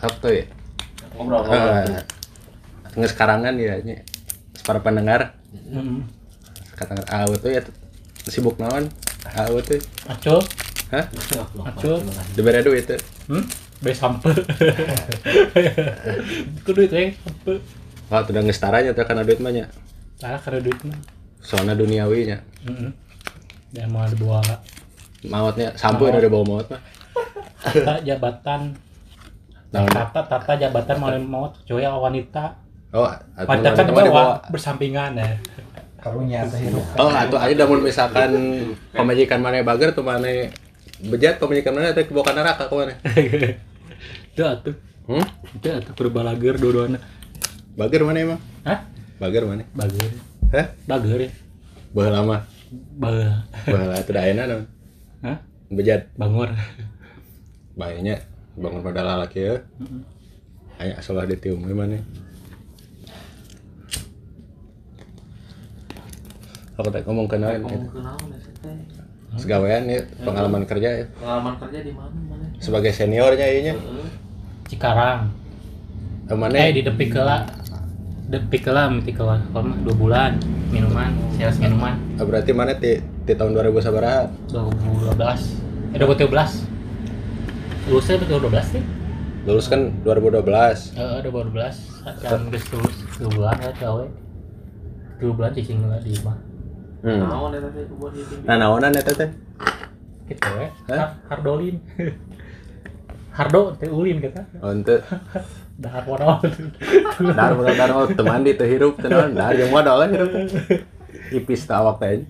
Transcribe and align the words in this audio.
apa 0.00 0.14
tuh 0.18 0.32
ya 0.32 0.44
Ngobrol, 1.16 1.42
ngobrol. 1.42 1.90
Eh, 1.90 2.04
nges 2.96 3.12
karangan 3.12 3.54
ya 3.56 3.80
nya. 3.82 4.00
para 4.62 4.80
pendengar 4.80 5.34
Hmm. 5.50 6.06
kata 6.78 7.02
ah 7.10 7.26
tuh 7.26 7.50
ya 7.50 7.60
sibuk 8.24 8.54
naon 8.56 8.86
ah 9.26 9.46
tuh 9.60 9.80
Acul, 10.06 10.38
hah 10.90 11.04
acul. 11.66 11.98
diberi 12.38 12.62
duit 12.62 12.86
tuh 12.86 13.00
Hmm? 13.26 13.44
Be 13.80 13.96
sampe. 13.96 14.28
Kudu 16.66 16.80
itu 16.84 16.94
yang 16.94 17.12
sampe. 17.16 17.52
Wah, 18.12 18.20
udah 18.26 18.42
ngestaranya 18.44 18.92
tuh 18.92 19.08
karena 19.08 19.24
duit 19.24 19.40
mah 19.40 19.52
nya. 19.54 19.72
Cara 20.20 20.36
karena 20.36 20.60
duit 20.60 20.76
mah. 20.84 20.98
Soalnya 21.40 21.72
duniawinya. 21.72 22.38
Heeh. 22.68 22.90
Dan 23.72 23.86
mau 23.88 24.04
ada 24.04 24.12
dua 24.12 24.42
Mautnya 25.24 25.72
sampo 25.76 26.04
udah 26.04 26.28
bawa 26.28 26.44
maut 26.44 26.66
mah. 26.68 26.80
Tata 27.60 27.94
jabatan. 28.02 28.60
Nah, 29.70 29.86
Tata 29.86 30.20
tata 30.26 30.52
jabatan 30.56 30.96
mau 30.98 31.10
mau 31.20 31.44
atau 31.46 31.78
wanita. 32.00 32.58
oh, 32.90 33.06
atuh 33.06 33.46
Wanita 33.46 33.68
kan 33.70 33.86
wanita 33.86 33.92
mah 33.94 34.04
bawa 34.10 34.24
bersampingan 34.50 35.14
ya. 35.14 35.30
karunya 36.00 36.42
teh 36.48 36.58
hirup 36.58 36.80
Oh, 36.96 37.06
atau 37.06 37.36
aja 37.36 37.54
damun 37.54 37.84
misalkan 37.84 38.30
pemajikan 38.90 39.38
mana 39.38 39.60
bager 39.60 39.92
tuh 39.92 40.00
mana 40.00 40.48
bejat 40.98 41.36
pemajikan 41.36 41.70
mana 41.70 41.92
teh 41.92 42.02
kebawa 42.02 42.24
ka 42.24 42.32
neraka 42.32 42.64
ke 42.66 42.74
mana? 42.74 42.94
Itu 44.32 44.42
atuh. 44.42 44.74
Hmm? 45.06 45.22
Itu 45.54 45.68
atuh 45.68 45.92
berbalager 45.94 46.56
dua-duanya. 46.56 46.98
Bager 47.76 48.02
mana 48.02 48.18
emang? 48.18 48.40
Hah? 48.64 48.80
Bager 49.20 49.44
mana? 49.44 49.62
Bager. 49.70 50.10
Hah? 50.50 50.66
Bager 50.88 51.18
ya. 51.20 51.30
Baheula 51.92 52.18
lama. 52.18 52.36
Bager. 52.98 53.30
Baheula 53.64 54.00
teu 54.02 54.12
da 54.16 54.20
ayeuna 54.24 54.42
naon? 54.48 54.64
Hah? 55.22 55.36
Bejat 55.68 56.10
Bangor. 56.16 56.50
Bayinya 57.80 58.20
bangun 58.60 58.84
pada 58.84 59.00
lalaki 59.00 59.40
ya. 59.40 59.56
Asal 61.00 61.24
ditium 61.24 61.64
di 61.64 61.72
mana? 61.72 61.96
Aku 66.76 66.88
tak 66.88 67.04
ngomong 67.04 67.28
Ngomong 67.28 67.60
gitu. 67.60 68.00
ya? 68.00 68.76
Segawean 69.36 69.84
ya, 69.86 70.00
pengalaman 70.24 70.64
kerja 70.64 70.88
ya. 70.90 71.06
Pengalaman 71.16 71.54
kerja 71.60 71.78
di 71.84 71.92
mana 71.92 72.18
mana? 72.26 72.44
Sebagai 72.58 72.90
seniornya 72.90 73.46
ianya. 73.46 73.74
Heeh. 73.76 74.08
Cikarang. 74.66 75.30
Eh, 76.26 76.36
Mana? 76.36 76.56
Eh 76.56 76.72
di 76.74 76.82
depi 76.82 77.06
kela. 77.08 77.44
Depi 78.26 78.58
kela 78.58 78.88
mesti 78.90 79.12
kela. 79.12 79.38
Dua 79.54 79.94
bulan 79.94 80.40
minuman, 80.72 81.12
sales 81.36 81.60
minuman. 81.60 81.94
Ah, 82.18 82.24
berarti 82.26 82.50
mana 82.50 82.74
di, 82.74 82.98
di 82.98 83.32
tahun 83.36 83.54
2000 83.54 83.86
sabaraha? 83.86 84.26
2012. 84.50 85.94
Eh 85.94 85.98
2013. 86.00 86.79
Lulusnya 87.90 88.22
2012 88.22 88.78
sih. 88.78 88.82
Lulus 89.50 89.66
kan 89.66 89.90
2012. 90.06 90.94
Eh 90.94 91.18
2012. 91.26 92.22
Kan 92.22 92.40
geus 92.54 92.66
lulus 92.70 92.96
2 93.18 93.34
bulan 93.34 93.58
ya 93.58 93.74
gawe. 93.74 94.06
2 95.18 95.34
bulan 95.34 95.50
cicing 95.50 95.82
lah 95.90 95.98
di 95.98 96.14
mah. 96.22 96.38
Hmm. 97.02 97.26
Naon 97.26 97.50
eta 97.58 97.66
teh 97.74 97.90
buat 97.90 98.14
di 98.14 98.22
Nah, 98.46 98.56
naonan 98.62 98.94
eta 98.94 99.10
teh? 99.10 99.30
Gitu. 100.30 100.50
Hah? 100.86 101.18
Hardolin. 101.34 101.82
Hardo 103.36 103.74
teh 103.74 103.90
ulin 103.90 104.22
kata. 104.22 104.46
Oh, 104.62 104.70
ente. 104.70 105.02
Dahar 105.82 106.06
modal. 106.06 106.38
Dar 107.34 107.58
bener 107.58 107.74
dar 107.74 107.90
oh 107.90 108.06
teman 108.06 108.46
di 108.46 108.54
hirup 108.54 109.02
teh 109.02 109.10
naon? 109.10 109.34
Dar 109.34 109.50
jeung 109.58 109.74
modal 109.74 110.06
lah 110.06 110.08
hirup. 110.14 110.30
Ipis 111.34 111.66
teh 111.66 111.74
awak 111.74 111.98
teh. 111.98 112.22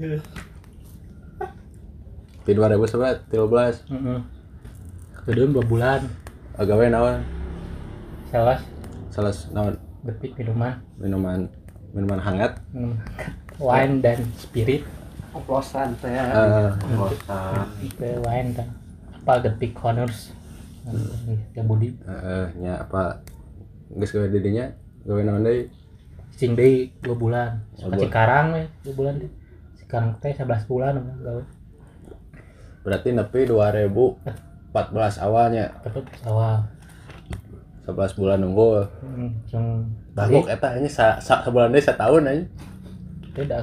Di 2.48 2.52
2000 2.56 2.80
sabaraha? 2.88 3.20
13. 3.28 3.92
Heeh. 3.92 4.39
Kedua 5.20 5.46
2 5.54 5.70
bulan. 5.70 6.00
Agawe 6.56 6.86
naon? 6.88 7.20
Sales 8.30 8.62
Salah 9.10 9.34
naon? 9.52 9.74
depik 10.00 10.32
minuman. 10.34 10.80
Minuman 10.96 11.44
minuman 11.92 12.16
hangat. 12.18 12.56
minuman 12.72 12.96
wine 13.60 14.00
dan 14.00 14.16
spirit 14.34 14.80
oplosan 15.30 15.92
teh 16.00 16.08
Eh, 16.08 16.72
Bosan. 16.96 17.68
itu 17.78 18.08
wine 18.24 18.50
dan 18.50 18.68
apa 19.12 19.44
depik 19.44 19.76
honors 19.76 20.32
ya 21.52 21.60
budi 21.60 21.92
eh, 22.02 22.48
nya 22.56 22.80
apa? 22.80 23.20
Geus 23.92 24.10
gawe 24.10 24.26
di 24.26 24.40
dinya? 24.40 24.72
Gawe 25.04 25.20
naon 25.20 25.44
deui? 25.44 25.68
cing 26.32 26.56
deui 26.56 26.88
dua 27.04 27.12
bulan 27.14 27.50
dua. 27.76 28.00
cikarang 28.00 28.56
we 28.56 28.62
dua 28.80 28.94
bulan 28.96 29.14
deh 29.20 29.28
cikarang 29.76 30.16
teh 30.16 30.32
11 30.32 30.64
bulan 30.64 30.96
gawe 31.20 31.42
Berarti 32.80 33.12
nepi 33.12 33.44
2014 34.72 35.18
awalnya. 35.20 35.64
tapi 35.82 35.98
awal 36.22 36.62
11 37.82 38.14
bulan 38.14 38.38
nunggu. 38.38 38.86
hmm, 39.02 40.14
Bagok 40.14 40.46
eta 40.46 40.78
ini 40.78 40.86
sa, 40.86 41.18
sa 41.18 41.42
sebulan 41.42 41.70
deui 41.70 41.82
setahun 41.82 42.22
aja. 42.24 42.44
teh 43.30 43.42
udah 43.42 43.58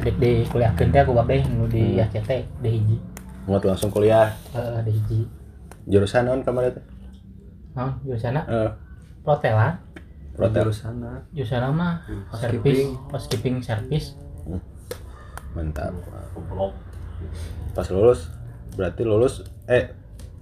dek 0.00 0.16
di 0.16 0.42
kuliah 0.46 0.70
teh 0.72 0.88
aku 0.92 1.12
babeh 1.12 1.42
nu 1.48 1.66
di 1.66 1.94
Hmm. 1.94 2.02
ACT 2.02 2.30
di 2.58 2.70
hiji 2.70 2.96
Mau 3.44 3.58
langsung 3.58 3.90
kuliah. 3.90 4.30
eh 4.50 4.78
di 4.82 4.92
hiji 4.92 5.20
Jurusan 5.84 6.24
naon 6.24 6.42
kemarin 6.42 6.70
teh? 6.72 6.84
nah 7.72 7.98
jurusan 8.02 8.34
Eh, 8.36 8.70
protelan 9.22 9.78
protel. 10.32 10.70
sana 10.70 11.22
jurusan 11.30 11.70
mah 11.70 12.02
service 12.32 12.82
housekeeping 13.08 13.58
service 13.58 14.14
Mantap. 15.52 15.92
Goblok. 16.32 16.72
Pas 17.72 17.86
lulus 17.88 18.32
berarti 18.72 19.02
lulus 19.02 19.34
eh 19.66 19.92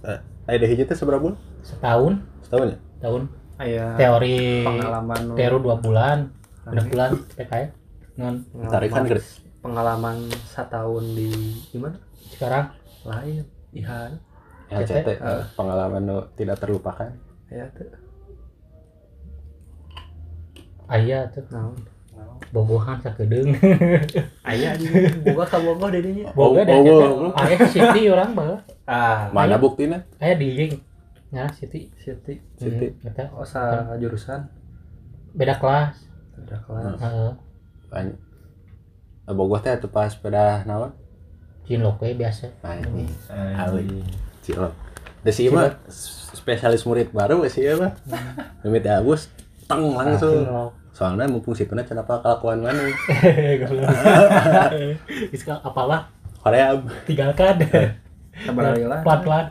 eh 0.03 0.19
ada 0.47 0.65
hiji 0.65 0.83
teh 0.83 0.97
seberapa 0.97 1.21
bulan? 1.21 1.37
setahun. 1.61 2.13
Setahun 2.41 2.67
ya? 2.67 2.77
tahun 2.99 3.21
aya 3.57 3.85
teori 3.95 4.65
pengalaman 4.65 5.21
teori 5.37 5.57
dua 5.61 5.75
bulan. 5.77 6.17
Udah 6.61 6.85
bulan 6.85 7.09
PKN 7.33 7.69
non 8.17 8.35
Tarikan 8.67 9.01
pengalaman, 9.01 9.09
gede. 9.09 9.21
pengalaman 9.61 10.17
setahun 10.45 11.03
di 11.13 11.29
gimana? 11.69 11.97
Sekarang? 12.29 12.65
Lain. 13.03 13.45
Ihan 13.71 14.11
Ya, 14.71 14.87
Cete. 14.87 15.03
CT, 15.03 15.19
eh, 15.19 15.43
pengalaman 15.53 16.03
tidak 16.33 16.57
terlupakan. 16.57 17.11
ya 17.51 17.67
tuh 17.75 17.91
ayah 20.87 21.27
tuh 21.27 21.43
naon 21.51 21.75
bobohan 22.51 22.99
sakedeung 22.99 23.55
aya 24.49 24.75
boga 25.23 25.45
ka 25.47 25.57
boga 25.63 25.87
di 25.95 25.99
dinya 26.03 26.31
boga. 26.35 26.67
ayah 26.67 27.57
ke 27.57 27.67
Siti 27.71 28.11
orang 28.11 28.35
bae 28.35 28.55
ah. 28.87 29.31
Mana 29.31 29.55
buktinya? 29.55 30.03
ayah 30.19 30.35
di 30.35 30.47
Jing 30.51 30.73
ya 31.31 31.47
Siti. 31.55 31.87
Siti. 31.95 32.43
Siti. 32.59 32.87
Hmm, 32.91 33.07
eta 33.07 33.31
oh 33.31 33.47
sa 33.47 33.95
jurusan? 33.95 34.51
Beda 35.31 35.55
kelas. 35.55 35.95
Udah 36.35 36.59
kelas. 36.67 36.99
Heeh. 36.99 37.31
Banyak. 37.87 38.17
Eh, 39.31 39.33
Bogoh 39.33 39.63
teh 39.63 39.71
atuh 39.71 39.87
pas 39.87 40.11
sepeda 40.11 40.67
naon? 40.67 40.91
cinlok 41.63 42.03
we 42.03 42.11
biasa. 42.19 42.51
Nah. 42.67 43.63
Awi. 43.63 44.03
Cilok. 44.43 44.75
Da 45.23 45.31
si 45.31 45.47
mah 45.47 45.79
spesialis 46.35 46.83
murid 46.83 47.15
baru 47.15 47.47
sih 47.47 47.63
ya 47.63 47.79
mah. 47.79 47.95
Mimit 48.67 48.83
Agus 48.91 49.31
teng 49.71 49.95
langsung. 49.95 50.43
Soalnya 50.91 51.23
mumpung 51.27 51.55
situna 51.55 51.81
cenah 51.87 52.03
apa 52.07 52.19
kelakuan 52.19 52.59
mana? 52.67 52.83
ka 55.41 55.55
apalah 55.63 56.11
Korea. 56.41 56.73
Tinggalkan. 57.07 57.55
Sabar 58.43 58.73
lah. 58.75 59.01
Pelan-pelan. 59.05 59.45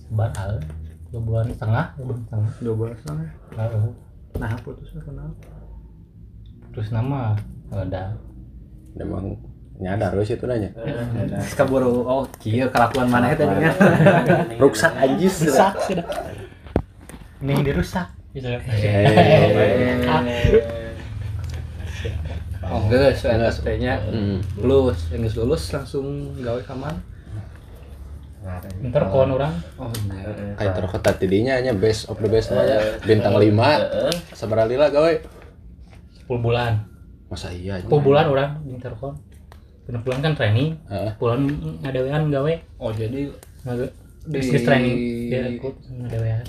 Sebar 0.00 0.30
al. 0.34 0.52
Dua 1.08 1.20
bulan 1.24 1.46
setengah. 1.52 1.84
Dua 2.60 2.74
bulan 2.74 2.94
setengah. 2.96 3.28
Nah 4.40 4.52
putusnya 4.64 5.00
kenapa? 5.04 5.48
Terus 6.74 6.88
nama. 6.90 7.36
Ada. 7.68 8.16
Emang 8.98 9.36
nyadar 9.78 10.16
we 10.16 10.24
situ 10.26 10.42
nanya. 10.48 10.72
Terus 10.74 11.54
kaburu 11.54 12.02
oh 12.02 12.24
kieu 12.42 12.66
kelakuan 12.72 13.06
mana 13.06 13.30
eta 13.30 13.46
nya 13.46 13.70
Ruksak 14.58 14.96
anjis. 14.96 15.44
rusak 15.44 15.76
sudah. 15.86 16.06
Ini 17.38 17.50
yang 17.54 17.62
dirusak 17.62 18.17
gitu. 18.30 18.46
Ya 18.46 18.58
Eh. 18.58 18.62
oh 22.64 22.80
geus 22.86 23.18
Geus. 23.18 23.56
eta 23.58 23.70
nya 23.74 23.94
Hmm. 24.02 24.38
lulus. 24.56 25.08
Yang 25.08 25.20
geus 25.24 25.34
lulus 25.38 25.62
langsung 25.70 26.06
gawe 26.38 26.60
kaman 26.62 26.94
ntar 28.80 29.02
kawan 29.04 29.30
orang. 29.30 29.52
Oh 29.76 29.90
iya 30.08 30.30
Kayak 30.56 30.72
terkota 30.74 31.10
tidinya 31.12 31.58
nya 31.58 31.74
best 31.74 32.06
of 32.06 32.16
the 32.16 32.26
best 32.26 32.48
mah 32.48 32.62
ya. 32.62 32.78
Bintang 33.02 33.34
5. 33.34 33.50
Sabaraha 34.32 34.66
lila 34.66 34.86
gawe? 34.88 35.12
10 36.24 36.38
bulan. 36.38 36.86
Masa 37.28 37.50
iya 37.50 37.76
10 37.78 37.98
bulan 37.98 38.24
orang 38.26 38.62
di 38.62 38.72
Intercom 38.72 39.12
Bener 39.84 40.00
bulan 40.00 40.18
kan 40.22 40.32
training. 40.34 40.78
Bulan 41.18 41.38
ngadawean 41.82 42.28
gawe. 42.28 42.52
Oh 42.78 42.90
jadi 42.90 43.30
Di- 43.58 43.92
bisnis 44.24 44.62
training. 44.62 44.94
Dia 45.28 45.40
ikut 45.50 45.74
ngadawean 45.90 46.46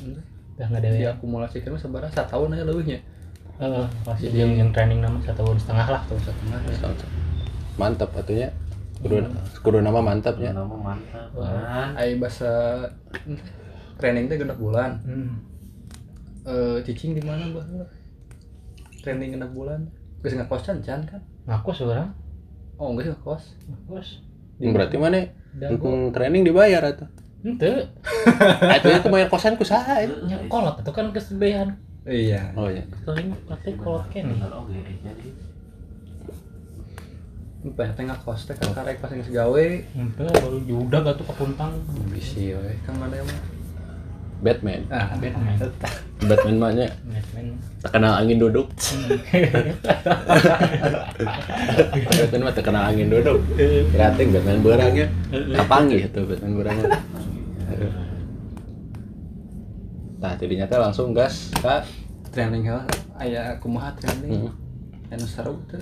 udah 0.59 0.67
ngadawean 0.67 0.99
diakumulasikan 0.99 1.71
mah 1.71 1.79
sabaraha 1.79 2.11
satahun 2.11 2.51
aja 2.51 2.67
leuwihnya 2.67 2.99
Heeh, 3.59 3.87
pasti 4.07 4.27
yang 4.31 4.55
yang 4.55 4.69
training 4.71 4.99
nama 4.99 5.19
satu 5.19 5.43
tahun 5.43 5.59
setengah 5.59 5.87
lah 5.87 6.01
tahun 6.07 6.21
setengah 6.23 6.59
ya. 6.63 6.79
Mantap 7.75 8.11
atunya. 8.15 8.47
kudu 8.99 9.15
kudu 9.63 9.79
nama 9.79 9.99
mantapnya 10.03 10.51
nama 10.51 10.75
mantap 10.75 11.27
Wah. 11.35 11.47
kan 11.47 11.95
Ai 11.95 12.19
bahasa 12.19 12.51
training 13.95 14.27
teh 14.27 14.39
genep 14.39 14.55
bulan. 14.55 14.99
hmm. 15.03 15.31
Eh 16.47 16.77
cicing 16.83 17.15
di 17.15 17.23
mana 17.23 17.51
bah? 17.51 17.63
Training 19.03 19.35
genep 19.35 19.51
bulan. 19.51 19.87
Geus 20.23 20.35
ngakos 20.35 20.63
can 20.63 20.79
can 20.79 21.03
kan? 21.03 21.19
ngaku 21.47 21.71
seorang 21.71 22.11
Oh, 22.79 22.91
enggak 22.91 23.07
sih 23.07 23.11
ngakos. 23.11 23.43
ngakus 23.67 24.07
berarti 24.59 24.95
mana 24.95 25.19
dago 25.55 25.79
untuk 25.79 26.15
training 26.15 26.43
dibayar 26.43 26.83
atau 26.83 27.07
ente 27.39 27.71
itu 28.75 28.87
itu 28.89 29.07
bayar 29.07 29.27
kosan 29.27 29.55
ku 29.55 29.63
saha 29.63 30.03
itu 30.03 30.15
nya 30.27 30.37
kolot 30.47 30.75
itu 30.79 30.91
kan 30.91 31.07
kesebehan 31.09 31.79
Iya. 32.03 32.55
oh 32.57 32.67
iya 32.67 32.83
sering 33.03 33.35
praktek 33.45 33.75
kolot 33.77 34.07
kene 34.09 34.33
bener 34.33 34.51
oke 34.51 34.73
jadi 34.75 35.27
Teh 37.59 37.89
teh 37.91 38.03
kan 38.55 38.71
karek 38.71 39.03
pas 39.03 39.11
geus 39.11 39.27
gawe. 39.27 39.65
ente 39.91 40.23
baru 40.23 40.63
juda 40.63 41.03
gak 41.03 41.19
tuh 41.19 41.27
kepuntang 41.27 41.75
Bisi 42.07 42.55
we. 42.55 42.71
Kang 42.87 42.95
mana 42.95 43.19
mah? 43.19 43.58
Batman. 44.39 44.81
Ah, 44.87 45.13
Batman. 45.19 45.57
Batman 46.29 46.55
mahnya 46.59 46.87
Batman. 47.03 47.45
Terkenal 47.79 48.13
angin 48.23 48.37
duduk. 48.39 48.67
Batman 52.19 52.41
mah 52.43 52.53
terkenal 52.55 52.83
angin 52.87 53.07
duduk. 53.11 53.39
Kreatif 53.91 54.27
Batman 54.31 54.59
berangnya 54.63 55.05
kapangi 55.55 55.97
itu 56.07 56.21
Batman 56.23 56.53
berangnya 56.55 56.99
nah 60.19 60.35
tidinya 60.35 60.67
teh 60.67 60.75
langsung 60.79 61.15
gas 61.15 61.47
kak. 61.63 61.87
Training 62.29 62.67
heula 62.67 62.83
aya 63.17 63.57
kumaha 63.57 63.95
training. 63.97 64.51
Hmm. 64.51 65.15
Anu 65.15 65.25
seru 65.25 65.55
teh. 65.65 65.81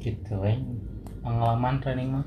gitu 0.00 0.44
eh. 0.44 0.56
Pengalaman 1.24 1.80
training 1.80 2.08
mah 2.20 2.24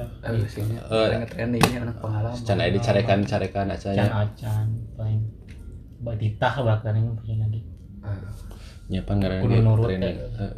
Eh, 0.00 0.46
sini 0.46 0.74
Eh. 0.76 1.24
trainingnya 1.24 1.78
anak 1.82 1.96
pengalaman. 1.98 2.38
can 2.38 2.58
aya 2.58 2.70
dicarekan 2.70 3.18
carekan 3.22 3.66
can 3.66 3.74
acanya 3.74 4.04
acan 4.22 4.66
paling 4.94 5.20
baditah 5.98 6.54
bahkan 6.60 6.94
yang 6.94 7.14
punya 7.14 7.36
lagi 7.40 7.60
Ah, 7.98 8.14
nyiapan 8.86 9.14
ngaran 9.18 9.38
Kudu 9.42 9.56
nurut, 9.58 9.86
training 9.90 10.14
eh. 10.14 10.30
Heeh. 10.38 10.54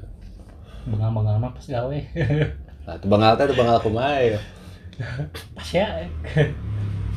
bengal 0.87 1.11
bengal 1.11 1.35
mah 1.37 1.51
pas 1.51 1.67
gawe 1.67 1.99
nah 2.85 2.95
tuh 2.97 3.09
bengal 3.09 3.33
teh 3.35 3.45
tuh 3.45 3.57
bengal 3.57 3.77
kumaha 3.79 4.17
ya 4.19 4.41
pas 5.53 5.69
ya 5.71 5.89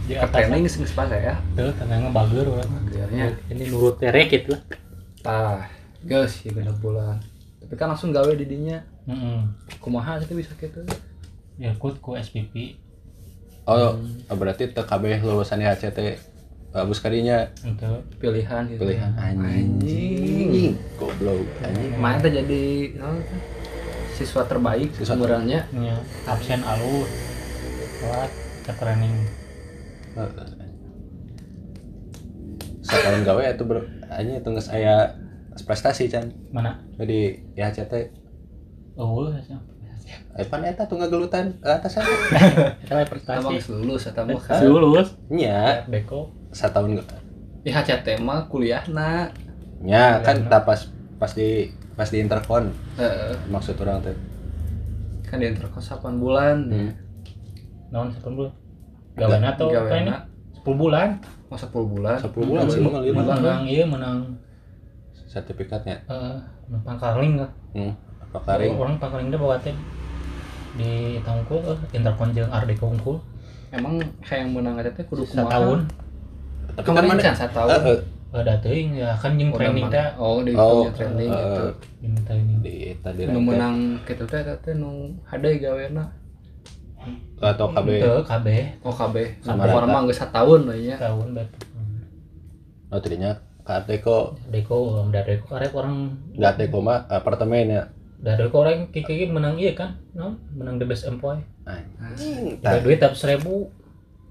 di 0.03 0.13
atas 0.15 0.31
training 0.31 0.63
geus 0.63 0.75
geus 0.77 0.93
pas 0.93 1.07
ya. 1.07 1.35
tuh 1.53 1.71
tenangnya 1.75 2.11
bager 2.11 2.43
orang 2.43 2.71
Akhirnya 2.85 3.25
ini 3.47 3.63
nurut 3.67 3.99
terek 3.99 4.27
gitu 4.29 4.51
lah 4.51 4.61
tah 5.19 5.59
geus 6.03 6.43
ya 6.43 6.51
genep 6.51 6.75
bulan. 6.79 7.19
Tapi 7.63 7.79
kan 7.79 7.87
langsung 7.89 8.11
gawe 8.11 8.27
di 8.33 8.43
dinya. 8.43 8.75
Mm-mm. 9.07 9.47
Kumaha 9.79 10.19
sih 10.19 10.35
bisa 10.35 10.51
gitu. 10.55 10.83
Ya 11.61 11.69
ikut 11.73 12.01
ku 12.01 12.17
SPP 12.17 12.77
oh 13.69 13.95
berarti 14.33 14.71
teu 14.73 14.83
kabeh 14.83 15.21
lulusan 15.23 15.61
IHCT 15.63 16.33
bagus 16.73 16.97
kadinya. 16.99 17.45
Untuk 17.61 18.01
Pilihan 18.17 18.65
gitu. 18.65 18.81
pilihan. 18.81 19.13
Anjing. 19.13 19.77
anjing. 19.77 20.73
Goblok. 20.97 21.45
Anjing. 21.61 21.93
Main 22.01 22.17
teh 22.17 22.33
jadi 22.33 22.63
oh, 22.97 23.21
siswa 24.17 24.41
terbaik 24.49 24.89
Siswa 24.97 25.13
sebenarnya. 25.13 25.69
ya, 25.69 25.95
absen 26.25 26.65
alus 26.65 27.09
telat 28.01 28.31
ke 28.65 28.73
training 28.81 29.15
setahun 32.83 33.21
gawe 33.25 33.41
itu 33.53 33.63
bro. 33.65 33.81
Anjing 34.09 34.35
itu 34.41 34.49
geus 34.53 34.69
aya 34.69 35.17
prestasi 35.65 36.09
can 36.09 36.33
mana? 36.53 36.81
Jadi 36.97 37.41
IHCT 37.57 37.93
oh 38.97 39.29
ya 39.29 39.57
Evan 40.33 40.65
eta 40.65 40.89
tuh 40.89 40.97
ngagelutan 40.97 41.57
ke 41.61 41.69
atas 41.69 42.01
aja 42.01 42.13
kita 42.81 42.91
Emang 42.97 43.09
prestasi. 43.09 43.53
Geus 43.57 43.67
lulus 43.69 44.03
eta 44.09 44.21
mah. 44.25 44.41
Kan. 44.41 44.59
lulus. 44.65 45.13
Nya. 45.29 45.85
Beko. 45.85 46.33
Setahun 46.53 46.99
ga- 46.99 47.21
IHCT 47.63 48.19
mah 48.21 48.47
kuliahna. 48.51 49.31
nya 49.83 50.23
kan 50.23 50.47
tak 50.47 50.63
pas 50.63 50.79
pas 51.19 51.27
di 51.35 51.67
pas 51.99 52.07
di 52.07 52.23
interkon 52.23 52.71
Heeh. 52.95 53.35
maksud 53.51 53.75
orang 53.83 53.99
teh. 53.99 54.15
Kan 55.27 55.43
di 55.43 55.51
interkos 55.51 55.91
8 55.91 56.23
bulan. 56.23 56.71
hmm. 56.71 56.91
naon 57.91 58.07
sepuluh 58.09 58.47
bulan? 58.47 58.53
Gawean 59.19 59.43
atau 59.43 59.67
apa 59.69 59.75
ini? 59.75 60.07
Gaweana 60.07 60.15
sepuluh 60.55 60.77
bulan. 60.87 61.09
Mau 61.51 61.59
10 61.59 61.69
bulan. 61.69 62.17
10 62.17 62.31
bulan 62.31 62.63
sih 62.71 62.79
mah 62.79 63.03
lima 63.03 63.21
menang 63.27 63.63
iya. 63.67 63.83
menang 63.83 64.39
sertifikatnya. 65.27 65.99
Eh 66.07 66.53
pangkarling 66.81 67.33
lah 67.37 67.49
hmm. 67.75 67.93
apa 68.29 68.37
karing 68.47 68.75
orang 68.79 68.95
pangkarling 68.97 69.29
dia 69.29 69.39
bawa 69.39 69.59
teh 69.59 69.75
di 70.73 70.91
tangkul 71.21 71.61
eh, 71.61 71.77
interkon 71.93 72.29
jeung 72.31 72.49
ardeko 72.49 72.89
unggul 72.89 73.17
Emang 73.69 73.97
kayak 74.21 74.45
yang 74.45 74.51
menang 74.53 74.77
aja 74.77 74.93
teh 74.93 75.01
kudu 75.01 75.25
kumaha? 75.25 75.81
kan 76.77 76.81
Kemarin 76.85 77.09
mana 77.09 77.21
kan 77.25 77.33
satu 77.33 77.53
tahun. 77.57 77.69
Eh, 77.73 77.81
eh, 77.89 77.99
ada 78.33 78.53
teuing 78.61 78.89
ya 78.97 79.09
kan 79.17 79.33
jeung 79.33 79.49
Udah 79.49 79.57
training 79.57 79.85
teh 79.89 80.07
Oh, 80.15 80.41
di 80.41 80.53
Oh, 80.53 80.85
training 80.93 81.29
eh, 81.29 81.41
gitu. 81.41 81.65
diminta 81.97 82.33
ini 82.33 82.53
di 82.61 82.75
tadi 83.01 83.25
Nu 83.25 83.41
menang 83.41 83.97
gitu 84.05 84.25
teh 84.25 84.41
eta 84.41 84.53
teh 84.61 84.73
nu 84.73 85.17
hade 85.25 85.57
gaweana. 85.57 86.05
atau 87.43 87.67
KB 87.67 87.89
Teu 87.99 88.21
KB 88.23 88.47
Oh 88.81 88.93
KB. 88.93 89.15
Sama 89.43 89.65
Sama 89.65 89.75
orang 89.75 89.89
rata. 89.89 89.93
mah 89.93 90.01
geus 90.07 90.19
sataun 90.21 90.61
we 90.69 90.87
nya. 90.87 90.95
tahun 90.95 91.27
bet 91.35 91.49
oh 92.87 92.99
tadinya 93.01 93.31
Kateko 93.63 94.37
Deko 94.47 95.07
Deko 95.09 95.45
karek 95.49 95.73
orang 95.73 96.13
Gateko 96.31 96.77
mah 96.79 97.03
apartemen 97.09 97.73
ya 97.73 97.83
dari 98.23 98.39
Deko 98.39 98.63
orang 98.63 98.87
kiki 98.87 99.27
menang 99.27 99.59
iya 99.59 99.75
kan? 99.75 99.99
No? 100.15 100.39
menang 100.55 100.79
the 100.79 100.87
best 100.87 101.03
employee. 101.03 101.43
Anjing 101.67 102.55
ada 102.63 102.79
duit 102.79 102.95
tapi 102.97 103.13
seribu 103.13 103.67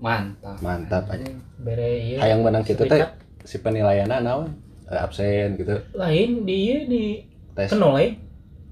Mantap. 0.01 0.59
mantap. 0.59 1.07
Aja 1.07 1.29
bere 1.61 2.01
iya. 2.01 2.19
Hayang 2.19 2.41
menang 2.41 2.65
gitu 2.65 2.83
teh 2.83 3.05
si 3.45 3.61
penilaiannya 3.61 4.19
naon? 4.19 4.49
Eh, 4.89 4.97
absen 4.97 5.55
gitu. 5.55 5.77
Lain 5.93 6.43
di 6.43 6.57
iya 6.67 6.79
di 6.85 7.05
tes. 7.53 7.69
Kenal 7.69 7.93
lain 7.95 8.17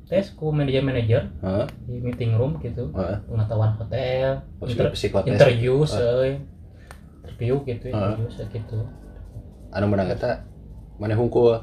tes 0.08 0.32
ku 0.32 0.50
manajer 0.50 0.82
manajer. 0.82 1.22
Heeh. 1.38 1.66
di 1.84 1.94
meeting 2.00 2.34
room 2.34 2.56
gitu. 2.58 2.88
Heeh. 2.90 3.16
pengetahuan 3.28 3.76
hotel. 3.76 4.40
Oh, 4.58 4.66
inter- 4.66 4.90
psikotes 4.90 5.30
interview 5.30 5.84
Heeh. 5.84 5.92
seuy 5.92 6.30
interview 7.22 7.54
gitu 7.62 7.84
interview 7.88 8.26
gitu. 8.26 8.78
Anu 9.70 9.86
menang 9.86 10.10
eta 10.10 10.48
mana 10.96 11.12
hungkul 11.12 11.60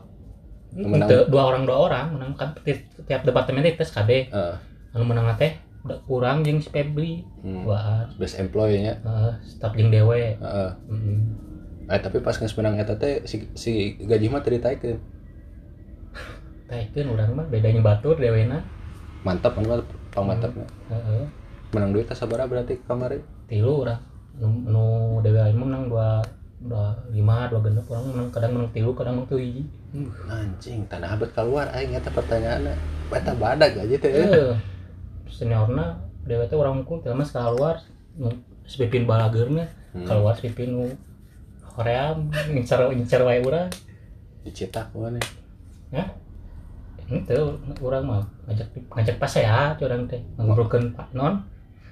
Menang. 0.75 1.07
Itu 1.07 1.17
dua 1.31 1.43
orang 1.47 1.63
dua 1.63 1.77
orang 1.79 2.05
menang 2.13 2.31
kan 2.35 2.51
ti- 2.61 2.83
tiap 3.05 3.23
departemen 3.23 3.63
itu 3.63 3.79
tes 3.79 3.89
KB 3.89 4.29
Heeh. 4.29 4.55
anu 4.93 5.03
menang 5.07 5.31
teh 5.35 5.55
udah 5.87 5.97
kurang 6.03 6.43
jeung 6.43 6.59
si 6.59 6.67
Febri 6.67 7.23
Hmm. 7.39 7.63
duaan 7.63 8.11
best 8.19 8.35
employee 8.35 8.83
nya 8.83 8.99
uh, 9.01 9.31
staf 9.39 9.71
jeung 9.73 9.87
dewe 9.87 10.35
Heeh. 10.35 10.69
mm. 10.91 11.19
Eh 11.87 11.99
tapi 12.03 12.19
pas 12.19 12.35
geus 12.35 12.51
menang 12.53 12.75
eta 12.75 12.99
teh 12.99 13.23
si, 13.23 13.47
si 13.55 13.95
gaji 13.95 14.27
mah 14.27 14.43
teu 14.43 14.51
ditaikeun. 14.51 14.99
Taikeun 16.69 17.07
urang 17.15 17.31
mah 17.31 17.47
bedanya 17.47 17.79
batur 17.79 18.19
dewena 18.19 18.59
Mantap 19.23 19.55
mah 19.55 19.79
pang 20.11 20.27
mantapnya. 20.27 20.67
heeh 20.91 21.23
Menang 21.71 21.91
duit 21.91 22.07
sabaraha 22.09 22.47
berarti 22.47 22.79
kamari? 22.83 23.19
tilu 23.47 23.87
urang 23.87 23.99
nu, 24.35 24.47
nu 24.67 24.85
dewe 25.23 25.39
menang 25.55 25.87
dua 25.87 26.19
dua 26.57 26.89
lima 27.07 27.45
dua 27.47 27.61
genep 27.61 27.85
orang 27.85 28.05
menang 28.07 28.29
kadang 28.29 28.51
menang 28.51 28.69
tilu 28.71 28.91
kadang 28.91 29.13
menang 29.15 29.29
tuh 29.29 29.37
hiji 29.37 29.63
Anjing, 30.27 30.83
tanah 30.85 31.15
abad 31.15 31.29
keluar 31.31 31.65
aing 31.71 31.89
eta 31.91 32.11
pertanyaanna. 32.11 32.73
Eta 33.09 33.33
badag 33.33 33.71
aja 33.73 33.95
teh. 33.95 34.11
eh 34.11 34.53
seniorna 35.27 35.97
dewe 36.21 36.45
teh 36.45 36.53
urang 36.53 36.81
unggul 36.81 36.99
teh 36.99 37.09
mah 37.09 37.23
skala 37.23 37.49
luar 37.51 37.77
nu 38.13 38.29
sepipin 38.63 39.05
balageurna 39.05 39.65
Hmm. 39.87 40.03
keluar 40.03 40.35
sepipin 40.35 40.75
nu 40.75 40.85
Korea 41.63 42.11
ngincar 42.51 42.85
ngincar 42.87 43.23
wae 43.23 43.39
urang 43.39 43.71
Dicetak 44.43 44.91
mana? 44.93 45.17
itu 47.07 47.39
urang 47.79 48.03
mah 48.03 48.19
ngajak 48.45 48.67
ngajak 48.91 49.15
pas 49.15 49.31
ya 49.31 49.71
urang 49.79 50.03
teh 50.05 50.19
ngobrolkeun 50.35 50.91
pak 50.91 51.07
non 51.13 51.39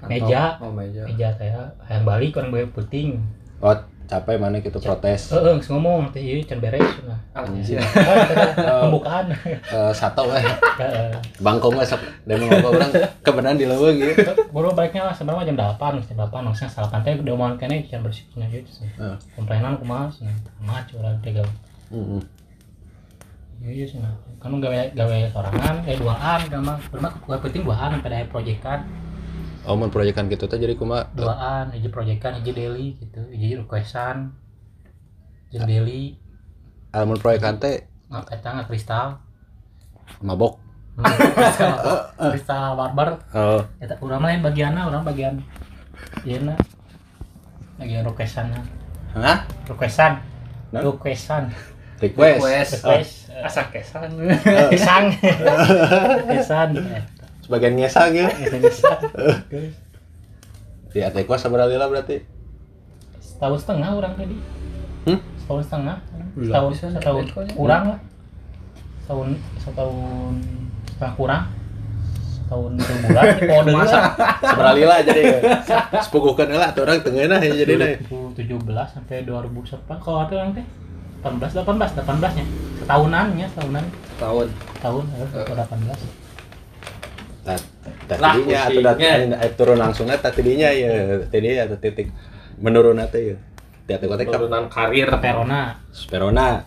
Meja. 0.05 0.59
Oh, 0.59 0.69
meja. 0.69 1.07
meja 1.07 1.31
teh 1.33 1.49
hayang 1.81 2.03
balik 2.03 2.35
orang 2.35 2.51
bae 2.51 2.67
penting 2.67 3.23
Oh, 3.57 3.71
capek 4.05 4.37
mana 4.37 4.61
gitu 4.61 4.77
protes. 4.77 5.33
heeh 5.33 5.53
geus 5.57 5.69
ngomong 5.69 6.13
teh 6.13 6.21
ieu 6.21 6.41
can 6.45 6.61
beres 6.61 6.85
nah. 7.03 7.17
Ah, 7.35 8.87
pembukaan 8.87 9.27
Eh 9.35 9.91
satu. 9.91 10.23
Heeh. 10.31 11.11
Bangkong 11.41 11.75
we 11.75 11.83
sok 11.83 11.99
demi 12.23 12.45
ngobrol 12.45 12.77
urang 12.77 12.91
kebenaran 13.19 13.57
di 13.57 13.65
leuweung 13.65 13.97
gitu. 13.97 14.31
baru 14.53 14.71
baliknya 14.71 15.09
lah 15.09 15.13
sebenarnya 15.13 15.51
jam 15.51 15.57
8 15.57 16.05
jam 16.05 16.17
8 16.21 16.31
maksudnya 16.45 16.69
salapan 16.69 16.99
teh 17.01 17.13
udah 17.17 17.35
mau 17.35 17.49
kene 17.57 17.83
can 17.85 17.99
bersih 17.99 18.23
cenah 18.31 18.47
ieu 18.47 18.61
Heeh. 18.61 19.15
komplainan 19.33 19.75
kumaha 19.75 20.07
cenah 20.07 20.35
mah 20.61 20.79
curang 20.85 21.17
teh 21.19 21.31
gawe 21.33 21.51
Heeh. 21.91 22.21
ieu 23.63 23.71
ieu 23.71 23.87
cenah 23.87 24.11
kan 24.37 24.51
nu 24.51 24.59
gawe 24.59 24.77
gawe 24.93 25.17
sorangan 25.33 25.75
eh 25.83 25.95
duaan 25.97 26.39
kan 26.45 26.61
mah 26.61 26.77
pernah 26.87 27.11
gawe 27.17 27.39
penting 27.41 27.63
duaan 27.65 27.97
pada 27.99 28.21
proyekan 28.29 28.79
Oh, 29.65 29.73
mun 29.73 29.89
proyekan 29.89 30.29
gitu 30.29 30.45
teh 30.45 30.61
jadi 30.61 30.77
kumaha? 30.77 31.09
duaan 31.17 31.73
hiji 31.73 31.89
proyekan 31.89 32.37
hiji 32.37 32.51
daily 32.53 32.87
gitu 33.01 33.21
hiji 33.33 33.57
requestan 33.57 34.29
jeung 35.49 35.65
daily 35.65 36.21
Almun 36.93 37.17
proyekan 37.17 37.57
teh 37.57 37.83
eta 38.31 38.61
kristal 38.69 39.19
mabok. 40.21 40.61
Freestyle 40.95 42.77
barbar 42.79 43.19
Oh, 43.35 43.59
eta 43.83 43.99
urang 43.99 44.23
mah 44.23 44.31
lain 44.31 44.39
bagianna 44.39 44.87
urang 44.87 45.03
bagian 45.03 45.41
ieu 46.23 46.39
bagian 47.75 48.05
requestan 48.07 48.53
hah? 49.17 49.43
requestan 49.67 50.23
Nah. 50.71 50.81
requestan 50.83 51.51
Request. 51.99 52.39
Request. 52.43 52.71
request 52.83 53.13
Asa 53.35 53.67
kesan. 53.71 54.11
kesang 54.71 55.05
kesan 56.31 56.69
Sebagian 57.45 57.77
ngesang 57.77 58.11
ya. 58.17 58.27
Di 60.89 60.99
Atekwa 60.99 61.35
sabar 61.35 61.67
lila 61.67 61.85
berarti. 61.85 62.23
setahun 63.19 63.59
setengah 63.61 63.89
orang 63.91 64.13
tadi 64.15 64.37
Hmm? 65.05 65.19
setahun 65.37 65.61
setengah 65.61 65.95
setahun 66.39 66.71
setahun 66.89 67.25
kurang 67.51 67.83
lah 67.85 67.99
setahun 68.97 69.27
setahun 69.59 70.33
setengah 70.87 71.13
kurang 71.13 71.43
setahun 72.23 72.71
dua 72.73 72.95
bulan 73.03 73.25
kode 73.51 73.71
Masa 73.75 73.99
sabar 74.39 74.71
lila 74.73 74.95
jadi. 75.03 75.23
Sepugukeun 75.99 76.47
heula 76.49 76.71
atuh 76.71 76.81
urang 76.81 76.99
tengeunah 77.01 77.37
ya 77.37 77.53
jadi 77.55 77.73
na. 77.75 77.85
2017 78.39 78.55
sampai 78.89 79.15
2000 79.21 79.45
sepan 79.67 79.97
kalau 79.99 80.19
ada 80.23 80.33
orang 80.33 80.51
teh 80.53 80.65
18 81.21 81.43
18 81.43 82.01
18 82.01 82.37
nya 82.39 82.45
setahunan 82.79 83.25
ya 83.35 83.47
setahunan 83.51 83.83
Tahun. 84.15 84.47
tahun 84.79 85.03
eh, 85.11 85.27
18 85.53 86.24
Tat 87.45 87.61
tadinya 88.09 88.59
atau 88.65 88.81
dat 88.81 88.97
eh, 88.97 89.51
turun 89.53 89.77
langsung. 89.77 90.09
Eta 90.09 90.33
tadinya 90.33 90.73
ya 90.73 91.21
tadi 91.29 91.55
atau 91.61 91.77
titik 91.77 92.09
menurun 92.57 92.97
atau 92.97 93.21
ya. 93.21 93.37
Turunan 93.85 94.65
karir. 94.65 95.13
Perona. 95.21 95.77
Perona. 96.09 96.65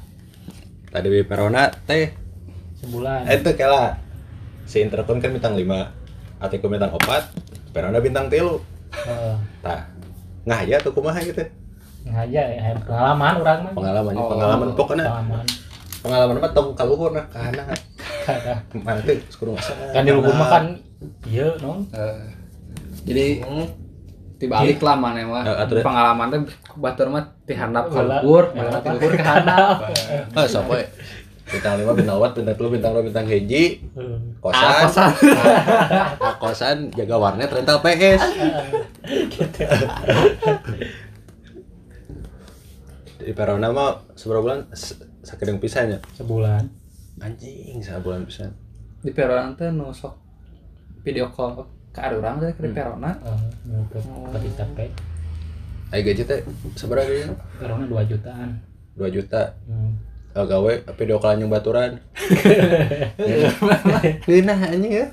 Tadi 0.94 1.06
di 1.11 1.23
Perona 1.26 1.66
teh. 1.85 2.14
Sebulan. 2.78 3.26
Itu 3.26 3.50
kela 3.58 3.99
si 4.68 4.78
Intercon 4.85 5.18
kan 5.18 5.32
bintang 5.35 5.56
5 5.58 5.64
Ateko 6.38 6.68
bintang 6.70 6.94
4 6.94 7.75
Perona 7.75 7.99
bintang 7.99 8.30
3 8.30 8.38
eh, 8.38 9.35
tah 9.64 9.80
ngah 10.47 10.58
aja 10.64 10.76
tuh 10.80 10.92
kumaha 10.94 11.18
gitu 11.20 11.42
aja 12.08 12.40
ya, 12.40 12.73
pengalaman 12.88 13.35
orang 13.44 13.58
mah. 13.68 13.73
Pengalaman 13.76 14.12
Oh. 14.16 14.28
pengalaman 14.32 14.68
pokoknya. 14.73 15.06
Pengalaman. 15.12 15.44
Pengalaman 16.00 16.37
mah 16.40 16.50
tong 16.56 16.68
kaluhur 16.73 17.11
nah 17.12 17.26
kana 17.28 17.68
Kan 19.90 20.02
di 20.02 20.12
luhur 20.12 20.35
mah 20.35 20.49
kan 20.49 20.64
iya 21.25 21.49
non. 21.58 21.87
Eh, 21.90 22.20
jadi 23.04 23.26
dibalik 24.38 24.78
lah 24.78 24.94
mana 24.94 25.23
mah. 25.25 25.42
Eh, 25.42 25.82
pengalaman 25.82 26.26
teh 26.28 26.40
batur 26.75 27.08
mah 27.08 27.25
tihandap 27.42 27.88
ka 27.88 28.00
Heula. 28.00 28.20
luhur 28.20 28.44
Heula. 28.52 28.70
mana 28.70 28.78
ti 28.78 28.88
luhur 28.90 29.12
ke 29.12 29.23
handap. 29.23 29.76
Ah 30.32 30.44
sok 30.44 30.68
we 30.68 30.82
bintang 31.49 31.80
5 31.80 31.97
bintang 31.97 32.20
4 32.20 32.37
bintang 32.37 32.56
2 32.61 32.68
bintang 32.70 32.92
2 32.92 33.08
bintang 33.08 33.25
hiji 33.25 33.80
Eh, 33.97 34.16
kosan. 34.38 34.61
Ah, 34.62 34.76
kosan. 34.85 35.11
Ah, 36.20 36.35
kosan 36.37 36.76
jaga 36.92 37.16
warnet 37.16 37.49
rental 37.49 37.80
PS. 37.80 38.20
Di 43.18 43.32
Perona 43.32 43.68
mah 43.68 44.04
seberapa 44.14 44.40
bulan? 44.40 44.61
S- 44.70 44.94
sakedeng 45.20 45.58
pisahnya 45.58 45.99
sebulan 46.14 46.70
anjing 47.19 47.79
sebulan 47.79 48.23
pisan 48.25 48.51
di 49.01 49.11
peronan 49.11 49.55
teh 49.55 49.71
nu 49.71 49.91
sok 49.91 50.15
video 51.03 51.31
call 51.31 51.63
ke 51.91 51.99
urang 52.15 52.39
teh 52.39 52.51
ke 52.53 52.61
di 52.67 52.71
perona 52.71 53.11
eh, 53.23 53.39
untuk 53.71 54.03
pati 54.31 54.51
capek 54.55 54.91
Ayo 55.89 56.05
gaji 56.05 56.23
teh 56.23 56.41
seberapa 56.77 57.09
dia? 57.09 57.33
karena 57.57 57.89
2 57.89 58.11
jutaan 58.13 58.61
2 58.99 59.09
juta. 59.09 59.57
hmm. 59.65 59.93
Oh, 60.37 60.45
gawe 60.47 60.73
video 61.01 61.17
call 61.19 61.41
yang 61.41 61.51
baturan. 61.51 61.99
Nah 64.45 64.59
anjing 64.61 64.93
ya. 64.93 65.07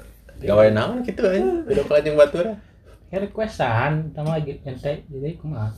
Gawe 0.44 0.66
naon 0.70 1.02
gitu 1.02 1.24
anjing, 1.26 1.64
video 1.66 1.84
call 1.88 2.04
yang 2.04 2.20
baturan. 2.20 2.60
ya 3.08 3.22
requestan 3.24 4.12
sama 4.12 4.36
lagi 4.36 4.60
ente 4.66 5.08
jadi 5.08 5.40
kumaha 5.40 5.72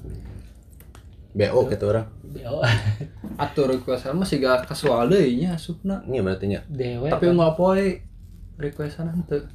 BO 1.38 1.60
gitu 1.67 1.86
orang. 1.86 2.08
BO 2.25 2.58
atur 3.44 3.70
requestan 3.72 4.13
mah 4.13 4.25
siga 4.25 4.58
kasual 4.60 5.06
deui 5.08 5.38
nya 5.38 5.53
asupna 5.53 6.01
Ini 6.01 6.20
berarti 6.20 6.46
nya. 6.48 6.65
dewe 6.67 7.08
tapi 7.08 7.29
nggak 7.29 7.53
poe 7.53 8.01
requestan 8.58 9.13
teu 9.24 9.46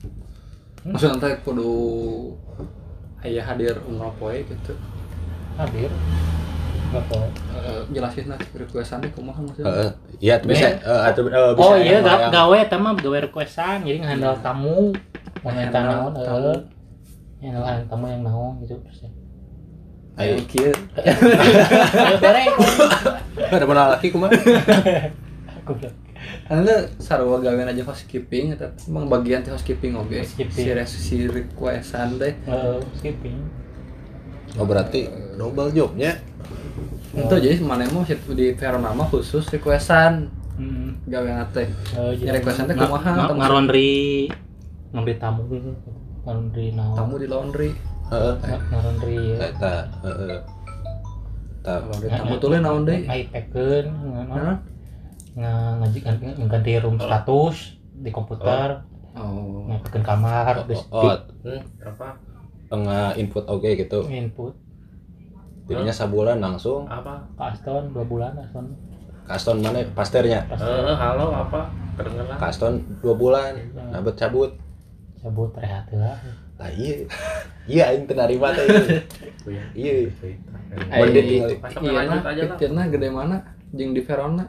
maksudnya 0.83 1.19
teh 1.21 1.35
kudu 1.43 1.71
aya 3.19 3.43
hadir 3.45 3.75
unggal 3.83 4.15
poe 4.17 4.39
gitu. 4.41 4.75
Hadir? 5.55 5.91
Nggak 6.89 7.05
poe 7.07 7.27
Eh, 7.53 7.83
jelasin 7.91 8.27
lah 8.27 8.39
requestan 8.53 8.99
teh 8.99 9.11
kumaha 9.11 9.39
maksudnya? 9.39 9.67
Heeh. 9.69 9.91
Iya, 10.21 10.35
bisa 10.41 10.67
eh 10.73 11.01
atuh 11.05 11.23
eh, 11.25 11.51
bisa. 11.53 11.63
oh 11.65 11.75
iya 11.77 11.99
ga- 12.01 12.31
gawe 12.31 12.57
eta 12.57 12.77
mah 12.77 12.95
gawe 12.95 13.19
requestan 13.21 13.83
jadi 13.83 13.99
ngehandle 14.01 14.39
tamu. 14.39 14.91
Mau 15.43 15.51
naon 15.51 16.13
tamu. 16.13 16.55
yang 17.43 17.59
tamu 17.87 18.07
yang 18.07 18.23
naon 18.23 18.55
gitu 18.61 18.79
terus 18.81 19.03
ya 19.03 19.11
Ayo. 20.15 20.37
Kieu 20.45 20.73
bere 22.19 22.43
Ada 23.49 23.65
mana 23.65 23.93
laki 23.93 24.09
kumaha? 24.09 24.33
aku 25.59 25.77
bilang 25.77 25.97
Anda 26.47 26.87
sarua 26.97 27.39
gawean 27.39 27.67
aja 27.67 27.83
housekeeping 27.83 28.53
eta 28.53 28.71
emang 28.85 29.07
bagian 29.07 29.41
teh 29.41 29.51
housekeeping 29.51 29.95
oge 29.95 30.21
Housekeeping. 30.21 30.55
si 30.55 30.71
res- 30.71 31.01
si 31.01 31.17
requestan 31.27 32.17
teh 32.17 32.37
eh, 32.37 32.79
skipping 32.95 33.37
Oh 34.53 34.69
berarti 34.69 35.09
double 35.33 35.73
jobnya. 35.73 36.13
Itu 37.11 37.35
jadi 37.35 37.57
mana 37.59 37.89
mau 37.89 38.05
di 38.05 38.53
Verona 38.53 38.93
mah 38.93 39.09
khusus 39.09 39.49
requestan 39.49 40.29
hmm. 40.55 41.09
gawean 41.09 41.41
teh. 41.51 41.65
Eh, 41.97 42.21
Ya, 42.21 42.37
requestan 42.37 42.67
teh 42.67 42.77
kumaha, 42.77 43.01
nga- 43.09 43.27
tamu? 43.27 43.41
ngarondri 43.41 44.29
ngambil 44.93 45.17
tamu 45.17 45.43
ngarondri 46.23 46.67
naon 46.71 46.95
Tamu 46.95 47.15
di 47.17 47.27
laundry. 47.27 47.71
Heeh. 48.13 48.35
Ngarondri 48.69 49.17
ya. 49.17 49.37
Eta, 49.49 49.75
heeh. 50.03 50.37
Ta. 51.63 51.75
Kalau 51.79 51.97
di 51.97 52.09
tamu 52.11 52.35
tuh 52.37 52.49
naon 52.55 52.83
deui? 52.83 53.07
iPad-keun 53.07 53.87
Hah? 54.29 54.57
ngajikan 55.79 56.15
ganti 56.45 56.77
room 56.77 56.99
status 56.99 57.57
di 57.95 58.11
komputer 58.11 58.83
Oh. 59.13 59.69
ngapain 59.69 60.01
kamar 60.03 60.65
terus 60.65 60.89
Oh, 60.89 61.13
Hmm, 61.43 61.61
apa? 61.79 62.17
tengah 62.67 63.13
input 63.15 63.45
oke 63.45 63.69
gitu. 63.71 64.09
input 64.09 64.57
Jadinya 65.65 65.93
sabulan 65.95 66.37
langsung 66.37 66.85
Apa? 66.85 67.29
ke 67.31 67.43
Aston 67.47 67.93
dua 67.93 68.03
bulan 68.03 68.33
Aston 68.35 68.73
Kaston 69.23 69.57
mana 69.61 69.85
pasternya? 69.93 70.43
pas 70.45 70.59
Eh, 70.59 70.97
halo 70.99 71.31
apa? 71.31 71.71
Kedengeran? 71.95 72.37
Kaston 72.37 72.75
dua 72.99 73.15
bulan, 73.15 73.53
nabet 73.89 74.17
cabut. 74.17 74.51
cabut 75.15 75.53
rehat 75.55 75.87
lah 75.95 76.19
Lah 76.63 76.71
iya. 76.71 76.95
Iya 77.65 77.83
aing 77.91 78.07
teu 78.07 78.15
narima 78.15 78.55
teh. 78.55 78.63
Iya. 79.75 80.07
Tinggal- 81.11 81.59
Pas 81.59 81.73
iya 81.77 81.91
lanjut 81.93 82.15
nah, 82.17 82.31
aja 82.31 82.41
lah. 82.41 82.51
pikirna 82.55 82.83
gede 82.87 83.09
mana? 83.11 83.37
Jeung 83.73 83.91
di 83.91 84.01
Verona. 84.01 84.47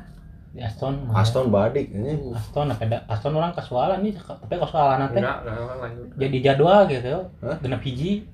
di 0.54 0.62
Aston 0.62 1.10
mah. 1.10 1.18
Aston 1.18 1.50
badik 1.50 1.90
ini. 1.90 2.14
Aston 2.30 2.70
apa 2.70 2.86
dah 2.86 3.02
Aston 3.10 3.34
orang 3.34 3.58
kasualan 3.58 4.06
nih 4.06 4.14
tapi 4.14 4.54
kasualan 4.54 5.02
nanti 5.02 5.18
Enggak, 5.18 5.38
enggak 5.42 5.78
lanjut. 5.82 6.06
jadi 6.14 6.38
jadwal 6.46 6.86
gitu 6.86 7.16
Hah? 7.42 7.58
genap 7.58 7.82
hiji 7.82 8.30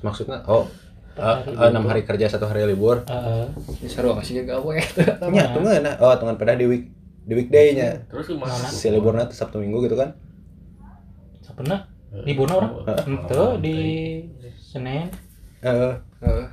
Maksudnya 0.00 0.40
oh 0.48 0.64
eh, 1.12 1.20
hari 1.20 1.52
enam 1.68 1.84
hari 1.84 2.02
kerja 2.02 2.26
satu 2.26 2.48
hari 2.48 2.64
libur. 2.64 3.04
Eh, 3.04 3.44
Di 3.78 3.92
sarua 3.92 4.16
kasih 4.16 4.40
gawe. 4.42 4.72
Nya 5.36 5.52
tunggu 5.52 5.76
nah. 5.78 6.00
Oh, 6.00 6.16
tunggu 6.16 6.32
pada 6.34 6.56
di 6.56 6.64
week 6.64 6.88
di 7.22 7.36
weekday-nya. 7.36 8.08
Terus 8.08 8.32
gimana? 8.32 8.50
Mana? 8.50 8.66
Si 8.66 8.88
liburnya 8.88 9.28
tuh 9.28 9.36
Sabtu 9.36 9.60
Minggu 9.60 9.84
gitu 9.84 9.94
kan. 9.94 10.16
Sebenarnya 12.12 12.28
liburna 12.28 12.54
orang 12.60 13.08
itu 13.08 13.42
di 13.64 13.76
Senin 14.60 15.08
Heeh. 15.64 15.94
Heeh. 16.20 16.44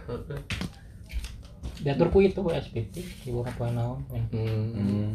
diatur 1.84 2.08
ku 2.12 2.24
itu 2.24 2.40
ku 2.40 2.48
SPT 2.52 3.04
liburna 3.28 3.52
poe 3.60 3.68
naon 3.72 4.00
Hmm. 4.10 4.72
Hmm. 4.76 5.08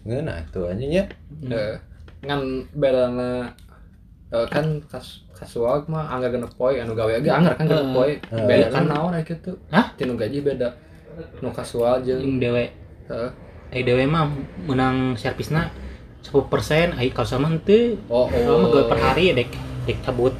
Nah 0.00 0.36
itu 0.40 0.60
aja 0.64 0.84
nya. 0.84 1.04
Eh, 1.44 1.76
ngan 2.24 2.40
bedana 2.72 3.52
eh, 4.32 4.46
kan 4.48 4.80
kas 4.88 5.28
kasual 5.36 5.84
mah 5.88 6.08
anggar 6.08 6.32
genep 6.32 6.52
poe 6.56 6.72
anu 6.80 6.96
gawe 6.96 7.20
ge 7.20 7.28
anggar 7.28 7.56
kan 7.60 7.68
genep 7.68 7.92
poe. 7.92 8.12
Eh. 8.16 8.44
Beda 8.48 8.72
kan 8.72 8.84
naon 8.88 9.12
aya 9.12 9.24
kitu. 9.24 9.52
Hah? 9.68 9.92
Tinu 10.00 10.16
gaji 10.16 10.40
beda. 10.40 10.72
Nu 11.44 11.52
kasual 11.52 12.00
jeung 12.00 12.40
dewe 12.40 12.72
heeh. 13.08 13.30
ai 13.70 13.86
dewe 13.86 14.02
mah 14.02 14.26
menang 14.66 15.14
servisna 15.14 15.70
10% 16.22 16.94
ai 16.94 17.08
kalau 17.10 17.26
sama 17.26 17.46
henteu 17.48 17.96
Oh, 18.06 18.26
oh. 18.26 18.68
gawe 18.68 18.84
per 18.86 18.98
hari 18.98 19.32
dek 19.32 19.50
dek 19.84 19.98
cabut 20.02 20.34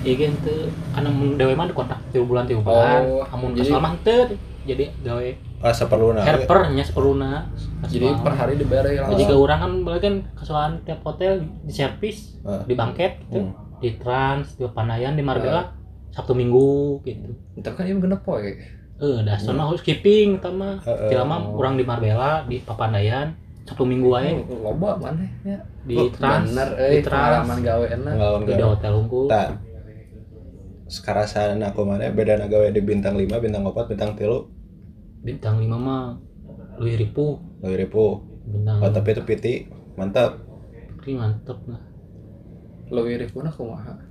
Iya 0.00 0.16
kan 0.16 0.32
tuh, 0.40 0.64
karena 0.96 1.10
mun 1.12 1.36
dewe 1.36 1.52
di 1.52 1.74
kontak 1.76 2.00
tiga 2.08 2.24
bulan 2.24 2.48
tiga 2.48 2.64
bulan, 2.64 3.04
Oh, 3.04 3.20
amun 3.28 3.52
jadi- 3.52 3.68
kesal 3.68 3.84
mah 3.84 3.92
henteu, 3.92 4.32
jadi 4.64 4.84
gawe 5.04 5.28
Ah, 5.60 5.76
seperlunya. 5.76 6.24
helper 6.24 6.72
nya 6.72 6.80
sepeluna. 6.80 7.52
Jadi 7.84 8.08
per 8.24 8.32
hari 8.32 8.56
dibere 8.56 8.96
Jadi 8.96 9.04
langsung. 9.12 9.28
ke 9.28 9.34
orang 9.36 9.58
kan 9.60 9.72
boleh 9.84 10.00
kan 10.00 10.14
kesalahan 10.32 10.80
tiap 10.88 11.04
hotel 11.04 11.44
di 11.60 11.68
servis, 11.70 12.40
Ah. 12.40 12.64
di 12.64 12.72
bangket 12.72 13.20
gitu, 13.28 13.44
Hmm. 13.44 13.52
di 13.76 13.92
trans, 13.94 14.56
di 14.56 14.64
Panayan, 14.66 15.12
di 15.12 15.20
Marbella, 15.20 15.68
Sabtu 16.08 16.32
Minggu 16.32 17.04
gitu. 17.04 17.36
Entar 17.54 17.76
kan 17.76 17.84
ieu 17.84 18.00
genep 18.00 18.24
poe. 18.24 18.40
Eh, 18.40 19.18
dah 19.20 19.36
sono 19.36 19.68
housekeeping 19.68 20.40
sama. 20.40 20.80
Heeh. 20.80 21.12
Tidak 21.12 21.24
mah 21.24 21.44
orang 21.44 21.76
di 21.76 21.84
Marbella, 21.84 22.40
di 22.42 22.56
Papandayan, 22.58 23.36
satu 23.68 23.82
minggu 23.86 24.10
aja. 24.16 24.40
loba 24.50 24.98
mana 24.98 25.24
ya 25.46 25.58
di 25.86 25.96
trans 26.14 26.50
bener 26.50 26.68
di 26.74 26.82
euy 26.82 27.00
trans 27.04 27.46
pengalaman 27.46 27.58
gawe 27.62 27.86
enak. 27.86 28.14
Di 28.46 28.64
hotel 28.64 28.92
unggul 28.96 29.26
Tak. 29.30 29.48
Sekarang 30.90 31.62
aku 31.62 31.80
mana 31.86 32.10
beda 32.10 32.50
gawe 32.50 32.66
di 32.74 32.82
bintang 32.82 33.14
5, 33.14 33.30
bintang 33.38 33.62
4, 33.62 33.90
bintang 33.94 34.10
3, 34.18 35.22
bintang 35.22 35.54
lima 35.62 35.76
mah 35.78 36.04
lu 36.82 36.90
ribu 36.90 37.38
lebih 37.62 37.86
ribu. 37.86 38.04
bintang 38.42 38.82
Oh, 38.82 38.90
tapi 38.90 39.14
itu 39.14 39.22
piti, 39.22 39.54
mantap. 39.94 40.42
Ini 41.06 41.14
mantep 41.14 41.58
lah 41.70 41.90
lo 42.90 43.06
wirih 43.06 43.30
pun 43.30 43.46
aku 43.46 43.62
mah 43.70 44.02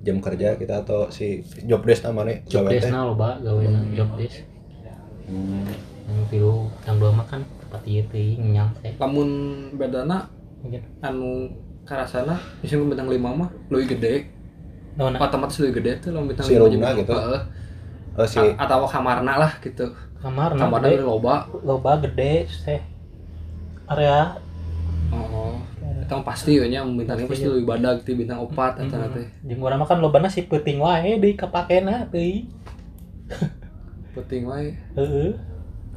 Jam 0.00 0.16
kerja 0.16 0.56
kita 0.56 0.80
atau 0.80 1.12
si 1.12 1.44
job 1.68 1.84
desk 1.84 2.08
namanya 2.08 2.40
job 2.48 2.64
desk 2.72 2.88
nah 2.88 3.04
loba 3.04 3.36
gawe 3.42 3.60
job 3.92 4.08
desk. 4.16 4.48
Hmm. 5.30 5.68
yang 6.10 6.26
tilu 6.26 6.66
yang 6.88 6.96
dua 6.98 7.10
mah 7.14 7.26
ieu 7.86 8.02
teh 8.10 8.34
ngenyang 8.38 8.70
teh 8.82 8.92
lamun 8.98 9.28
bedana 9.78 10.26
Mungkin. 10.60 10.82
anu 11.00 11.48
karasana 11.88 12.36
misalnya 12.60 12.92
bintang 12.92 13.08
lima 13.10 13.30
mah 13.34 13.48
lebih 13.72 13.96
gede. 13.96 14.14
Nah, 14.94 15.08
nah, 15.10 15.18
otomatis 15.22 15.56
lebih 15.62 15.80
gede 15.80 15.92
tuh 16.04 16.10
lamun 16.12 16.30
bintang 16.34 16.46
Si 16.46 16.54
lima 16.54 16.68
juga. 16.68 16.88
gitu? 16.98 17.12
Heeh. 17.14 17.40
Oh 18.18 18.26
si 18.26 18.38
A- 18.42 18.56
atau 18.66 18.84
kamarna 18.86 19.34
lah 19.40 19.52
gitu. 19.62 19.86
Kamar 20.20 20.52
nah 20.52 20.68
kamarna 20.68 20.88
gede. 20.92 21.02
loba. 21.06 21.48
Loba 21.64 21.92
gede 22.04 22.46
teh 22.66 22.80
area. 23.88 24.36
Oh 25.10 25.58
itu 25.80 26.14
pasti 26.26 26.52
ya 26.60 26.66
nya. 26.68 26.80
Bintang 26.84 27.16
lima 27.22 27.30
pasti 27.32 27.46
lebih 27.48 27.66
badag 27.66 27.96
ti 28.04 28.12
bintang 28.14 28.38
opat 28.44 28.82
eta 28.84 28.98
Mm-mm. 28.98 29.14
teh 29.16 29.26
di 29.42 29.54
urang 29.56 29.80
mah 29.80 29.88
kan 29.88 29.98
lobana 29.98 30.28
si 30.28 30.44
peuting 30.46 30.78
wae 30.82 31.16
deui 31.18 31.34
kapakena 31.34 32.06
teuing 32.12 32.50
penting 34.14 34.42
wae. 34.46 34.74
Heeh. 34.98 35.30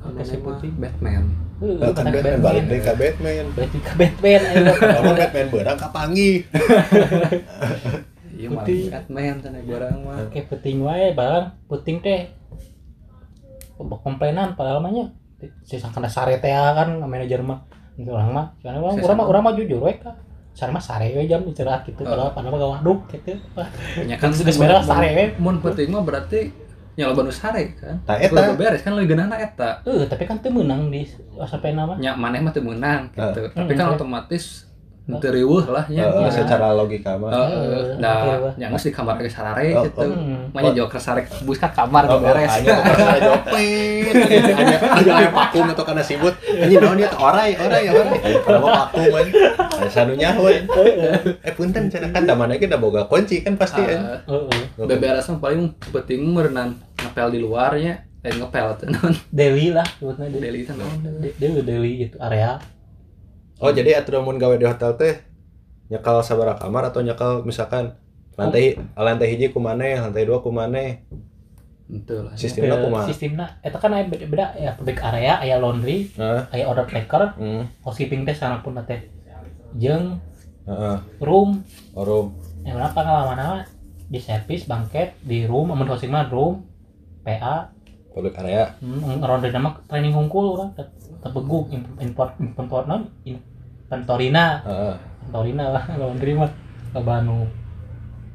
Anu 0.03 0.17
Kasih 0.19 0.37
mah 0.41 0.57
putih. 0.57 0.71
Batman 0.79 1.25
kan 1.63 1.93
kan 1.95 2.05
Batman. 2.11 2.39
Balik 2.43 2.63
deh 2.67 2.79
ke 2.79 2.93
Batman. 2.93 3.45
berarti 3.55 3.77
ke 3.79 3.93
Batman 3.95 4.41
Kalau 4.81 5.13
Batman 5.15 5.47
berang 5.49 5.77
kapangi. 5.79 6.31
iya 8.37 8.47
malah 8.49 8.65
Putih. 8.67 8.81
Batman 8.91 9.35
cenah 9.39 9.61
barang 9.63 9.97
mah. 10.03 10.17
Oke 10.27 10.39
peuting 10.47 10.77
wae 10.83 11.15
barang. 11.15 11.45
Peuting 11.71 11.97
teh 12.03 12.19
komplainan 13.79 14.55
padahal 14.55 14.79
mah 14.79 14.91
nya 14.91 15.05
si 15.67 15.75
sangkana 15.79 16.07
sare 16.07 16.39
teh 16.43 16.51
kan 16.51 16.99
manajer 16.99 17.39
mah. 17.41 17.63
Itu 17.95 18.11
orang 18.11 18.31
mah 18.33 18.47
orang 18.63 19.17
mah 19.17 19.25
urang 19.25 19.43
mah 19.43 19.53
jujur 19.55 19.79
we 19.79 19.95
ka 19.97 20.13
sare 20.53 20.69
mah 20.69 20.83
sare 20.83 21.09
we 21.15 21.25
jam 21.25 21.41
istirahat 21.47 21.87
gitu. 21.87 22.03
Padahal 22.03 22.35
padahal 22.35 22.51
mah 22.53 22.59
gak 22.59 22.71
waduk 22.79 22.99
gitu. 23.15 23.39
Ya 24.03 24.19
kan 24.19 24.35
Geus 24.35 24.59
beres 24.59 24.83
sare 24.83 25.09
we 25.15 25.25
mun 25.39 25.63
penting 25.63 25.89
mah 25.93 26.03
berarti 26.03 26.51
nya 26.93 27.07
loba 27.07 27.21
nu 27.21 27.31
sare 27.31 27.73
kan? 27.73 27.97
Tah, 28.03 28.17
eta. 28.17 28.53
Beres 28.53 28.81
kan? 28.81 28.93
Leuwih 28.93 29.07
geunahna 29.07 29.35
eta. 29.35 29.81
Eh 29.83 30.05
tapi 30.05 30.23
kan 30.23 30.37
teu 30.37 30.49
meunang 30.49 30.87
di 30.87 31.05
sampai 31.39 31.71
nama 31.71 31.93
nya 31.95 32.13
maneh 32.13 32.39
mah 32.39 32.49
teu 32.49 32.61
meunang 32.61 33.09
gitu. 33.09 33.49
Tapi 33.49 33.65
Hmm, 33.65 33.75
kan 33.75 33.85
oke. 33.87 33.95
otomatis 33.97 34.43
teu 34.63 34.72
riweuh 35.29 35.67
lah 35.67 35.83
nya 35.87 36.07
Eh, 36.07 36.15
Iya. 36.15 36.31
secara 36.31 36.71
logika 36.71 37.15
mah. 37.15 37.27
Heeh, 37.27 37.59
Iya, 37.59 37.99
nah, 37.99 38.15
iya. 38.23 38.49
yang 38.57 38.71
di 38.73 38.87
kamar 38.89 39.19
ke 39.19 39.27
sarare 39.27 39.67
Oh, 39.73 39.83
gitu. 39.83 39.99
oh. 39.99 40.07
Hmm. 40.07 40.47
Makanya 40.49 40.71
joker 40.79 40.95
sarek 40.97 41.27
bus 41.43 41.59
ka 41.59 41.67
kamar 41.69 42.07
Oh, 42.07 42.23
beres. 42.23 42.47
hanya 42.55 42.71
karena 42.79 43.19
jopet, 43.19 44.15
hanya 44.95 45.11
aya 45.13 45.29
vakum 45.29 45.65
atau 45.67 45.83
karena 45.83 45.99
sibut, 46.01 46.31
hanya 46.39 46.77
naon 46.79 46.95
dia 46.95 47.07
teh 47.07 47.19
orai, 47.19 47.51
orai, 47.53 47.83
orai. 47.85 48.19
Kalau 48.39 48.59
mau 48.61 48.71
vakum 48.71 49.03
kan, 49.05 49.27
ada 49.75 49.87
sanu 49.87 50.13
nyahoan. 50.13 50.63
Eh 51.37 51.51
punten 51.51 51.83
cenah 51.85 52.09
kan 52.09 52.23
da 52.23 52.33
mana 52.33 52.55
ge 52.55 52.65
da 52.65 52.77
boga 52.77 53.03
kunci 53.03 53.39
kan 53.39 53.53
pasti 53.53 53.83
kan. 53.83 53.99
Ah, 53.99 54.19
Heeh. 54.25 54.63
beberes 54.79 55.27
mah 55.27 55.39
paling 55.41 55.61
penting 55.85 56.23
merenang 56.25 56.79
ngepel 56.97 57.27
di 57.29 57.39
luarnya, 57.39 57.93
eh 58.19 58.31
ngepel 58.31 58.67
teh 58.77 58.87
naon 58.87 59.11
Deli 59.29 59.67
lah 59.69 59.83
sebutnya 59.93 60.31
Deli. 60.31 60.63
naon. 60.69 60.97
De- 61.19 61.35
Deli 61.35 61.59
Deli 61.61 61.91
gitu 62.01 62.15
area. 62.17 62.55
Oh 63.61 63.69
jadi 63.69 63.99
aturan 63.99 64.25
mun 64.25 64.37
gawe 64.37 64.55
di 64.55 64.65
hotel 64.65 64.97
teh 64.97 65.13
nyekal 65.87 66.23
sabaraha 66.23 66.57
kamar 66.57 66.89
atau 66.89 67.01
nyekal 67.01 67.45
misalkan 67.45 67.93
lantai 68.33 68.73
lantai 68.97 69.27
hiji 69.29 69.53
ku 69.53 69.61
maneh, 69.61 69.99
lantai 69.99 70.25
dua 70.25 70.41
ku 70.41 70.49
maneh. 70.49 71.05
Henteu 71.85 72.25
lah. 72.25 72.33
Kumaha? 72.33 73.05
Sistemnya 73.05 73.45
eta 73.61 73.77
kan 73.77 73.93
aya 73.93 74.07
beda-beda 74.09 74.55
ya 74.57 74.73
public 74.73 74.97
area, 75.03 75.37
aya 75.37 75.61
laundry, 75.61 76.09
aya 76.49 76.65
order 76.65 76.87
taker, 76.89 77.37
Hmm. 77.37 77.69
housekeeping 77.85 78.25
teh 78.25 78.33
sangat 78.33 78.65
pun 78.65 78.73
teh. 78.81 79.05
Jeung 79.77 80.17
Heeh. 80.63 80.97
room 81.19 81.59
Orum. 81.93 82.39
yang 82.63 82.79
mana 82.79 82.95
pengalaman 82.95 83.67
di 84.07 84.15
servis 84.15 84.63
bangket 84.63 85.19
di 85.19 85.43
room 85.43 85.75
amun 85.75 85.89
hosting 85.91 86.07
mah 86.07 86.31
room 86.31 86.63
PA 87.21 87.67
Public 88.15 88.37
area. 88.39 88.71
hmm, 88.79 89.19
ronde 89.19 89.51
nama 89.51 89.75
training 89.89 90.13
hungkul 90.15 90.55
urang 90.55 90.71
tebeguk 91.23 91.65
import 91.99 92.31
import 92.37 92.85
non 92.85 93.07
inventorina 93.23 94.59
Heeh. 94.61 94.95
inventorina 95.23 95.65
lah 95.71 95.83
laundry 95.99 96.33
mah 96.35 96.51
loba 96.93 97.23
nu 97.23 97.47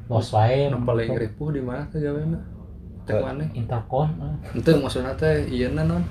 los 0.09 0.33
wae 0.33 0.73
Nu 0.73 0.81
paling 0.81 1.13
ripuh 1.13 1.53
di 1.53 1.61
mana 1.61 1.85
teh 1.87 2.01
gaweana? 2.01 2.41
Teh 3.05 3.13
Eh. 3.13 3.21
maneh. 3.21 3.47
intercon 3.53 4.09
ah. 4.17 4.33
Henteu 4.51 4.81
maksudna 4.81 5.13
teh 5.13 5.45
ieu 5.47 5.69
non. 5.69 6.01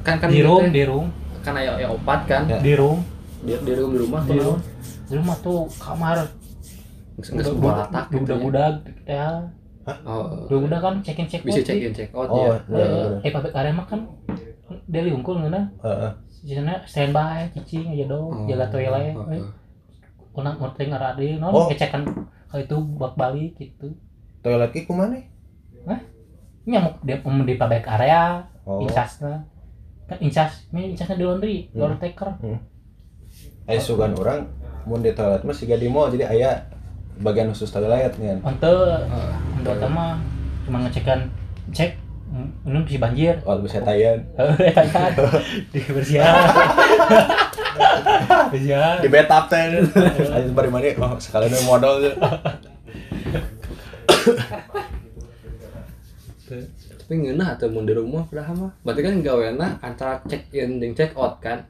Kan 0.00 0.16
kan 0.16 0.32
di 0.32 0.40
room 0.40 0.72
di 0.72 0.82
room 0.82 1.12
kan 1.44 1.52
aya 1.54 1.76
aya 1.76 1.92
opat 1.92 2.24
kan. 2.24 2.48
Ya. 2.48 2.58
di 2.58 2.72
room 2.72 3.04
Di 3.44 3.52
di 3.60 3.72
room 3.76 3.92
di 3.92 3.98
rumah 4.00 4.20
di 4.24 4.40
room 4.40 4.56
di 5.04 5.14
rumah 5.14 5.36
tuh 5.38 5.68
kamar 5.76 6.24
geus 7.14 7.28
buat 7.54 7.76
latak 7.86 8.08
gitu. 8.08 8.16
ya. 8.16 8.20
budak-budak 8.40 8.74
ya 9.04 9.28
Oh. 10.08 10.48
budak 10.48 10.80
kan 10.80 10.94
check 11.04 11.20
in 11.20 11.28
check 11.28 11.44
Bisa 11.44 11.60
out 11.60 11.66
check 11.68 11.76
sih. 11.76 11.86
in 11.86 11.92
check 11.92 12.08
out 12.10 12.24
Oh, 12.26 12.40
ya. 12.40 12.56
iya, 12.72 12.84
iya. 12.88 13.06
eh 13.20 13.30
public 13.30 13.52
area 13.52 13.70
mah 13.70 13.84
kan 13.84 14.00
dari 14.84 15.10
unggul 15.10 15.40
ngeuna 15.40 15.62
Heeh. 15.80 16.10
di 16.42 16.52
sana 16.52 16.74
standby 16.84 17.48
cicing 17.50 17.88
aja 17.90 18.04
dong 18.06 18.28
Oh. 18.28 18.46
jaga 18.46 18.68
toilet 18.68 19.14
Oh, 19.14 19.28
eh. 19.28 19.40
oh. 19.40 19.52
Unang 20.34 20.58
urting 20.58 20.90
arade 20.90 21.38
non 21.38 21.50
Oh. 21.50 21.66
ngecekan 21.66 22.02
kalau 22.46 22.60
itu 22.60 22.76
bak 22.96 23.14
balik 23.14 23.52
gitu 23.54 23.88
Toilet 24.40 24.70
ki 24.70 24.84
ku 24.84 24.92
maneh? 24.92 25.24
nyamuk 26.64 26.96
di, 27.04 27.12
um, 27.20 27.44
di 27.44 27.54
public 27.54 27.84
area 27.84 28.40
Oh. 28.64 28.80
incasna 28.80 29.44
kan 30.04 30.16
incas 30.18 30.64
ini 30.70 30.92
incasnya 30.92 31.16
di 31.16 31.24
laundry 31.24 31.56
Hmm. 31.68 31.80
laundry 31.84 32.00
taker 32.02 32.28
Aya 33.64 33.80
sugan 33.80 34.12
orang 34.14 34.48
mun 34.84 35.00
di 35.00 35.12
toilet 35.12 35.44
mah 35.44 35.52
siga 35.52 35.76
di 35.76 35.88
mall 35.88 36.08
jadi 36.08 36.24
aya 36.26 36.50
bagian 37.16 37.48
khusus 37.48 37.68
toilet 37.68 38.16
nih. 38.16 38.36
untuk 38.38 39.00
untuk 39.54 39.76
mah 39.86 40.16
cuma 40.64 40.80
ngecekan 40.80 41.28
cek 41.72 42.00
mm, 42.34 42.66
minum 42.66 42.82
si 42.82 42.98
banjir. 42.98 43.38
Oh, 43.46 43.62
bisa 43.62 43.78
tayan. 43.78 44.18
di 45.72 45.80
bersihan. 45.86 46.34
Bersihan. 48.50 48.96
Di 49.02 49.08
betap 49.10 49.46
teh. 49.46 49.82
Ayo 50.34 50.50
bari 50.54 50.70
mani 50.70 50.94
oh 50.98 51.14
sekalian 51.18 51.62
modal. 51.66 52.02
tapi 57.04 57.20
ngeunah 57.20 57.52
atuh 57.52 57.68
mun 57.68 57.84
di 57.84 57.92
rumah 57.92 58.24
padahal 58.24 58.68
mah. 58.68 58.72
Berarti 58.80 59.00
kan 59.04 59.14
gaweana 59.20 59.68
antara 59.84 60.16
check 60.24 60.48
in 60.56 60.80
jeung 60.80 60.96
check 60.96 61.12
out 61.18 61.36
kan? 61.42 61.60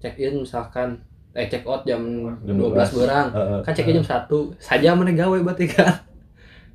Check 0.00 0.16
in 0.16 0.40
misalkan 0.40 0.96
eh 1.34 1.50
check 1.50 1.66
out 1.66 1.84
jam 1.84 2.00
Jam 2.46 2.56
12 2.56 2.72
12. 2.72 3.00
berang. 3.04 3.28
Kan 3.60 3.72
check 3.76 3.90
in 3.90 4.00
jam 4.00 4.06
1 4.06 4.24
saja 4.62 4.96
mana 4.96 5.12
gawe 5.12 5.36
berarti 5.44 5.68
kan? 5.68 5.92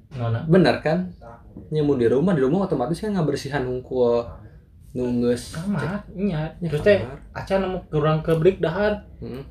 Nona 0.10 0.42
bener 0.50 0.82
kan 0.82 1.06
nya 1.68 1.82
mun 1.82 1.96
di 1.96 2.06
rumah 2.06 2.32
di 2.32 2.40
rumah 2.40 2.64
otomatis 2.64 2.98
kan 2.98 3.12
ngabersihan 3.12 3.62
hungkul 3.62 4.24
nunggus 4.90 5.54
kamar 5.54 6.02
nya 6.12 6.56
Ya, 6.58 6.68
terus 6.68 6.82
teh 6.82 7.00
kamar. 7.00 7.20
aca 7.36 7.54
nemu 7.56 7.78
kurang 7.88 8.20
ke 8.20 8.32
break 8.34 8.58
dahar 8.58 9.06
Hmm. 9.18 9.44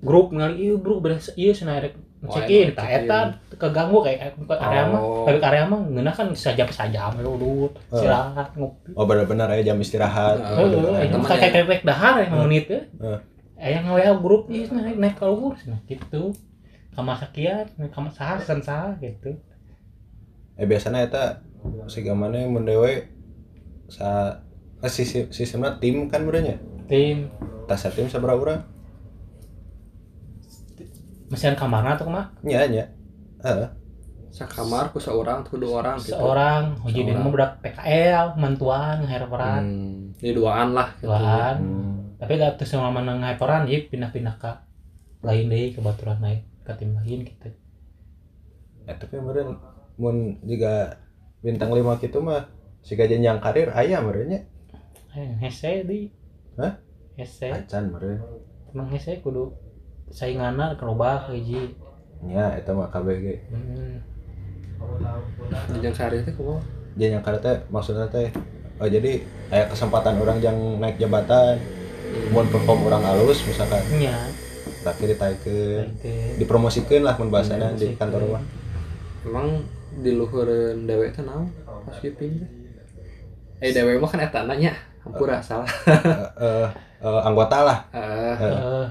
grup 0.00 0.30
ngali 0.30 0.56
ieu 0.62 0.76
bro 0.76 0.98
beres 0.98 1.28
ieu 1.34 1.50
cenah 1.50 1.78
rek 1.78 1.94
Oh, 2.20 2.32
check 2.32 2.48
emang 2.48 2.56
in 2.58 2.68
tah 2.72 2.82
check 2.82 2.96
in. 2.96 3.04
eta 3.04 3.18
keganggu 3.54 3.98
kayak 4.00 4.32
ke 4.34 4.54
area 4.58 4.82
mah 4.86 4.96
Oh. 4.98 5.28
ke 5.28 5.36
area 5.38 5.64
mah 5.64 5.76
ngeunah 5.78 6.08
kan 6.10 6.26
sajam 6.34 6.68
sajam 6.68 7.12
Oh. 7.20 7.68
istirahat 7.90 8.48
ngopi 8.54 8.90
Oh 8.92 9.04
benar-benar 9.04 9.46
aya 9.46 9.60
jam 9.62 9.76
istirahat. 9.76 10.40
Heeh. 10.40 11.04
Itu 11.04 11.12
teman 11.12 11.28
kayak 11.28 11.36
ya. 11.38 11.52
kayak 11.52 11.66
rek 11.68 11.82
dahar 11.84 12.14
ya 12.18 12.26
menit 12.34 12.64
ya. 12.66 12.80
Heeh. 12.98 13.18
Eh 13.54 13.70
yang 13.70 13.84
WA 13.86 14.12
grup 14.16 14.48
ieu 14.48 14.64
naik 14.66 14.96
naik 14.96 15.14
keluar 15.14 15.52
nah 15.62 15.76
gitu. 15.84 16.32
Kamar 16.90 17.16
sekian, 17.18 17.66
kamar 17.90 18.08
sah 18.10 18.38
sen 18.38 18.58
sah 18.58 18.96
gitu. 18.98 19.36
Eh 20.54 20.66
biasanya 20.66 21.04
eta 21.06 21.24
siga 21.90 22.12
maneh 22.14 22.46
mun 22.46 22.64
dewe 22.68 23.08
sa 23.90 24.40
eh, 24.84 24.90
sisi 24.92 25.26
sistemna 25.32 25.76
tim 25.82 26.06
kan 26.06 26.24
berenya. 26.28 26.56
Tim 26.86 27.32
Tas 27.64 27.84
tim 27.96 28.06
sabaraha 28.08 28.38
urang? 28.40 28.62
mesin 31.24 31.56
kamarna 31.58 31.98
tuh 31.98 32.06
mah 32.06 32.30
Nya 32.46 32.62
nya. 32.70 32.84
Heeh. 33.42 33.68
sakamar 34.34 34.90
ku 34.90 34.98
seorang 34.98 35.46
ku 35.46 35.54
dua 35.62 35.78
orang 35.78 35.94
gitu 35.94 36.18
seorang 36.18 36.74
hiji 36.82 37.06
di 37.06 37.14
Seorang. 37.14 37.22
mah 37.22 37.30
budak 37.30 37.50
PKL 37.62 38.26
mantuan 38.34 38.96
ngeheperan 39.06 39.62
hmm. 39.62 40.18
jadi 40.18 40.32
duaan 40.34 40.68
lah 40.74 40.90
gitu. 40.98 41.06
duaan 41.06 41.56
Hmm. 41.62 42.18
tapi 42.18 42.34
gak 42.42 42.58
terus 42.58 42.74
sama 42.74 42.90
mana 42.90 43.14
ngeheperan 43.14 43.62
jadi 43.70 43.86
pindah-pindah 43.86 44.34
ke 44.42 44.50
lain 45.22 45.46
deh 45.46 45.70
ke 45.70 45.78
baturan 45.78 46.18
naik 46.18 46.42
ke 46.66 46.72
tim 46.74 46.98
lain 46.98 47.22
gitu 47.22 47.46
Eh 48.90 48.96
tapi 48.98 49.14
meureun 49.22 49.54
mun 50.00 50.38
juga 50.42 50.98
bintang 51.44 51.70
5 51.70 52.02
gitu 52.02 52.18
mah 52.24 52.48
siga 52.84 53.06
jenjang 53.08 53.40
karir 53.40 53.72
aya 53.72 54.00
meureun 54.00 54.28
nya. 54.28 54.40
eh 55.14 55.30
hese 55.40 55.86
di. 55.86 56.10
Hah? 56.58 56.74
hese. 57.16 57.48
Acan 57.52 57.94
meureun. 57.94 58.18
Emang 58.74 58.90
hese 58.90 59.22
kudu 59.22 59.54
sainganna 60.10 60.74
kerubah 60.76 61.30
hiji. 61.30 61.78
Nya 62.24 62.58
eta 62.58 62.74
mah 62.74 62.90
KBG. 62.90 63.26
Hmm. 63.52 63.96
jenjang 65.72 65.96
sehari 65.96 66.20
teh 66.20 66.34
kumaha 66.36 66.60
jadi 66.92 67.16
yang 67.16 67.24
teh 67.24 67.56
maksudnya 67.72 68.04
teh 68.12 68.28
oh 68.76 68.84
jadi 68.84 69.22
kayak 69.48 69.72
kesempatan 69.72 70.20
orang 70.20 70.38
yang 70.44 70.56
naik 70.76 71.00
jabatan 71.00 71.56
mau 72.30 72.44
perform 72.44 72.86
orang 72.92 73.02
halus 73.02 73.42
misalkan. 73.48 73.80
Nya 73.98 74.14
tapi 74.84 75.08
ditaikeun 75.08 75.84
Oke. 75.96 76.14
dipromosikan 76.36 77.00
lah 77.00 77.16
mun 77.16 77.32
bahasana 77.32 77.72
di 77.72 77.96
kantor 77.96 78.36
mah. 78.36 78.44
Emang 79.24 79.64
di 80.02 80.10
luhureun 80.14 80.86
dewe 80.86 81.12
teh 81.14 81.22
naon? 81.22 81.46
Housekeeping 81.86 82.64
eh 83.62 83.70
dewe 83.70 83.96
mah 83.96 84.10
kan 84.10 84.20
eta 84.20 84.44
nanya 84.44 84.74
hampura 85.04 85.38
salah. 85.40 85.68
Eh, 85.86 86.00
eh, 86.42 86.68
eh, 87.04 87.20
anggota 87.28 87.58
lah. 87.64 87.78
Eh, 87.92 88.86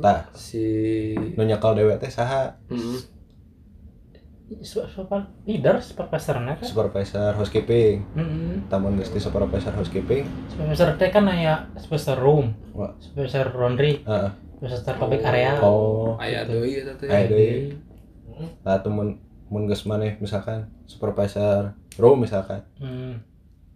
tah 0.00 0.30
si 0.34 0.64
nu 1.36 1.42
nyekel 1.44 1.74
dewe 1.76 1.94
teh 2.00 2.10
saha? 2.10 2.54
Mm, 2.70 2.96
su- 4.62 4.86
super 4.88 5.26
leader 5.46 5.78
supervisornya 5.82 6.58
kan? 6.58 6.66
Supervisor 6.66 7.34
housekeeping. 7.34 8.02
Hmm. 8.14 8.66
tamun 8.70 8.98
geus 8.98 9.10
di 9.14 9.20
supervisor 9.20 9.74
housekeeping. 9.74 10.26
Supervisor 10.50 10.96
teh 10.96 11.10
kan 11.10 11.26
aya 11.28 11.70
supervisor 11.78 12.18
room 12.18 12.54
Wah. 12.74 12.94
supervisor 12.98 13.50
laundry 13.54 14.02
heeh. 14.02 14.30
supervisor 14.58 14.94
public 14.96 15.22
area. 15.22 15.58
Oh. 15.60 16.16
Aya 16.18 16.46
deui 16.46 16.82
eta 16.82 16.94
teh. 16.98 17.06
Aya 17.10 17.26
deui. 17.30 17.78
nah 18.66 18.76
temen 18.84 19.16
mun 19.46 19.64
geus 19.64 19.84
maneh 19.84 20.18
misalkan 20.18 20.66
supervisor 20.84 21.72
room 21.96 22.20
misalkan 22.20 22.66
hmm. 22.76 23.22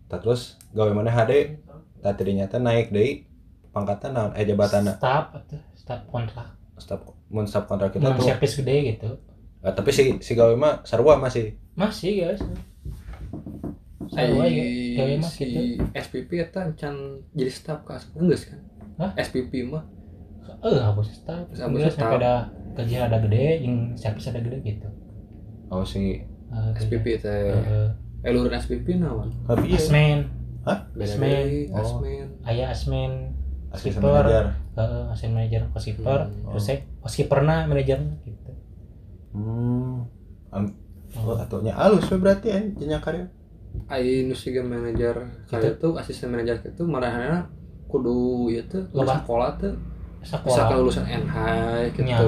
tah 0.06 0.18
terus 0.18 0.58
gawe 0.70 0.90
maneh 0.90 1.10
HD 1.10 1.62
tah 1.98 2.12
tidinya 2.12 2.46
teh 2.46 2.58
naik 2.58 2.90
deui 2.90 3.26
pangkatan 3.70 4.10
naon 4.12 4.32
eh 4.34 4.42
jabatanna 4.42 4.98
staff 4.98 5.30
atau 5.32 5.58
staff 5.72 6.00
kontrak 6.06 6.48
staf 6.74 7.00
mun 7.28 7.46
staf 7.46 7.64
kontrak 7.64 7.92
kita 7.92 8.02
Nah, 8.02 8.14
tuh 8.14 8.26
service 8.26 8.56
gede 8.56 8.76
gitu 8.90 9.10
Eh, 9.60 9.68
tapi 9.70 9.92
si 9.92 10.16
si 10.18 10.32
gawe 10.32 10.56
mah 10.56 10.80
sarua 10.82 11.20
masih 11.20 11.52
masih 11.76 12.24
guys 12.24 12.40
Ai, 14.10 14.26
Sarua 14.26 14.44
ya, 14.48 14.64
gawe 14.96 15.12
mah 15.20 15.30
si 15.30 15.44
gitu. 15.44 15.84
SPP 15.94 16.30
eta 16.40 16.72
can 16.74 16.96
jadi 17.30 17.52
staff 17.52 17.84
ka 17.84 18.00
geus 18.16 18.48
kan 18.48 18.58
Hah? 18.96 19.10
SPP 19.16 19.64
mah 19.64 19.84
Eh, 20.60 20.76
hapus 20.76 21.08
staff. 21.14 21.44
Hapus 21.52 21.88
staff. 21.88 21.96
sampai 21.96 22.20
ada 22.20 22.34
gaji 22.76 22.92
ada 22.96 23.16
gede, 23.16 23.64
yang 23.64 23.96
service 23.96 24.28
ada 24.28 24.44
gede 24.44 24.60
gitu. 24.60 24.88
Oh 25.70 25.86
si 25.86 26.20
Eh, 26.50 26.70
SPP 26.74 27.22
teh. 27.22 27.54
Eh, 27.54 27.88
eh 28.26 28.30
luhur 28.34 28.50
SPP 28.50 28.98
naon? 28.98 29.30
Tapi 29.46 29.70
ya 29.70 29.78
asmen, 29.78 30.18
hah? 30.66 30.82
Asmen. 30.98 31.70
Oh. 31.70 31.78
asmen. 31.78 32.26
Ayah 32.42 32.74
asmen, 32.74 33.30
asisten 33.70 34.02
skipper, 34.02 34.26
manajer 34.26 34.46
eh, 34.74 35.12
asmen 35.14 35.30
manager, 35.30 35.62
housekeeper, 35.70 36.26
Hmm, 36.26 36.50
terus 36.50 36.62
saya 36.66 36.78
housekeeperna 37.06 37.70
manajernya 37.70 38.18
gitu. 38.26 38.50
hmm. 39.30 40.10
Am- 40.50 40.74
oh. 41.14 41.34
Oh, 41.34 41.38
atunya 41.38 41.70
halus 41.70 42.10
we 42.10 42.18
berarti 42.18 42.50
an 42.50 42.74
jenjang 42.74 42.98
karir. 42.98 43.26
Ai 43.86 44.26
nu 44.26 44.34
siga 44.34 44.66
manajer 44.66 45.14
kali 45.46 45.70
itu 45.70 45.88
asisten 45.94 46.34
manajer 46.34 46.58
itu 46.66 46.82
marahana 46.82 47.46
kudu 47.86 48.50
ieu 48.50 48.66
teh 48.66 48.82
lulus 48.90 49.22
sekolah 49.22 49.54
teh. 49.54 49.74
Sekolah. 50.20 50.74
lulusan 50.74 51.06
NH 51.06 51.36
gitu. 51.94 52.02
Nya 52.10 52.18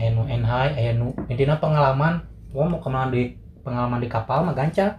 enu 0.00 0.24
NH 0.24 0.52
aya 0.72 0.96
nu 0.96 1.12
intinya 1.28 1.60
pengalaman 1.60 2.24
gua 2.58 2.66
mau 2.66 2.82
ke 2.82 2.90
mana 2.90 3.14
di 3.14 3.38
pengalaman 3.62 4.02
di 4.02 4.10
kapal 4.10 4.42
mah 4.42 4.54
gancak 4.58 4.98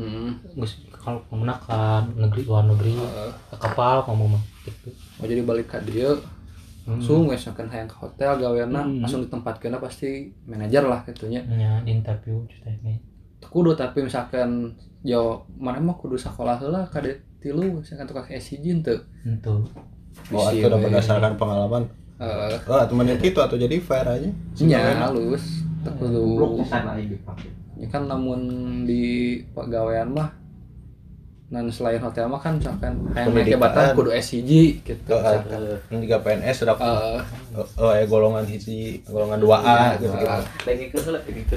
hmm. 0.00 0.56
kalau 0.96 1.20
ke 1.28 1.78
negeri 2.16 2.42
luar 2.48 2.64
negeri 2.64 2.96
ke 3.52 3.56
kapal 3.60 4.00
kamu 4.08 4.32
mah 4.32 4.42
gitu. 4.64 4.88
Oh 5.20 5.26
jadi 5.28 5.44
balik 5.44 5.68
ke 5.68 5.78
dia 5.84 6.16
Hmm. 6.86 7.02
langsung 7.02 7.26
wes 7.26 7.42
akan 7.50 7.66
hayang 7.66 7.90
ke 7.90 7.98
hotel 7.98 8.38
gaweana 8.38 8.86
Hmm. 8.86 9.02
langsung 9.02 9.26
ditempatkeun 9.26 9.74
pasti 9.82 10.30
manajer 10.46 10.86
lah 10.86 11.02
gitunya 11.02 11.42
nya 11.50 11.82
di 11.82 11.90
interview 11.98 12.46
cerita 12.46 12.70
ini. 12.70 13.02
Kudu 13.42 13.74
tapi 13.74 14.06
misalkan 14.06 14.70
yo 15.02 15.50
mana 15.58 15.82
mah 15.82 15.98
kudu 15.98 16.14
sekolah 16.14 16.62
heula 16.62 16.86
kade 16.86 17.26
tilu 17.42 17.82
misalkan 17.82 18.06
tukang 18.06 18.30
SCG 18.30 18.86
teu 18.86 19.02
itu 19.26 19.54
oh 20.30 20.48
itu 20.54 20.62
udah 20.62 20.78
berdasarkan 20.78 21.34
pengalaman. 21.34 21.90
Eh 22.22 22.54
oh 22.70 22.82
temen 22.86 23.10
yang 23.10 23.18
gitu 23.18 23.42
atau 23.42 23.58
jadi 23.58 23.82
fair 23.82 24.06
aja. 24.06 24.30
Gawean. 24.54 24.98
halus 25.10 25.65
sana 26.66 26.98
ini 26.98 27.14
dipakai 27.14 27.50
ya 27.76 27.86
kan 27.92 28.02
namun 28.08 28.40
di 28.88 29.38
pegawaian 29.52 30.08
mah 30.08 30.32
dan 31.46 31.70
selain 31.70 32.02
hotel 32.02 32.26
mah 32.26 32.42
kan 32.42 32.58
misalkan 32.58 33.06
hayang 33.14 33.30
naik 33.30 33.54
jabatan 33.54 33.94
kudu 33.94 34.10
SCG 34.10 34.82
gitu 34.82 35.14
yang 35.94 36.00
juga 36.02 36.18
PNS 36.26 36.66
sudah 36.66 36.74
Eh, 36.74 37.22
oh, 37.78 37.92
ya 37.94 38.04
golongan 38.10 38.42
hiji 38.44 38.98
golongan 39.06 39.38
2A 39.38 40.02
gitu 40.02 40.10
gitu 40.10 40.26
lagi 40.66 40.84
ke 40.90 40.98
lagi 41.06 41.42
ke 41.46 41.56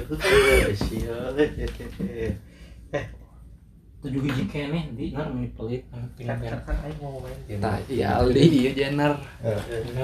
tujuh 3.99 4.21
hiji 4.23 4.47
kene 4.47 4.95
di 4.95 5.11
ngar 5.11 5.27
ini 5.35 5.51
pelit. 5.59 5.83
Kan 6.23 6.39
kan 6.39 6.77
aing 6.87 6.97
mau 7.03 7.19
main. 7.19 7.59
Tah 7.59 7.75
iya 7.91 8.15
Aldi 8.15 8.39
iya 8.47 8.71
Jenner. 8.71 9.19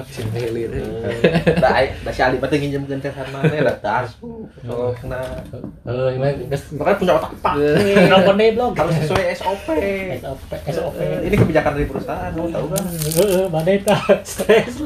Si 0.04 0.20
Helir 0.36 0.68
da 1.56 1.68
aing 1.80 1.96
da 2.04 2.12
si 2.12 2.20
Ali 2.20 2.36
pateng 2.36 2.60
nginjemkeun 2.60 3.00
teh 3.00 3.08
sama 3.08 3.40
teh 3.48 3.56
da 3.64 3.72
tas 3.80 4.20
kalau 4.60 4.92
kena 5.00 5.20
eh 5.88 6.08
gimana 6.12 6.32
geus 6.44 6.76
makanya 6.76 6.96
punya 7.00 7.12
otak 7.16 7.32
pak 7.40 7.54
nelpon 8.12 8.36
deh 8.36 8.52
blog. 8.52 8.72
Harus 8.76 8.94
sesuai 9.00 9.24
SOP 9.32 9.68
SOP 10.20 10.50
SOP 10.76 10.94
Eh, 11.00 11.28
ini 11.32 11.36
kebijakan 11.40 11.80
dari 11.80 11.88
perusahaan 11.88 12.32
kamu 12.36 12.48
tahu 12.52 12.66
kan? 12.76 12.84
Heeh 12.92 13.44
badai 13.48 13.78
tah 13.80 14.02
stres. 14.20 14.76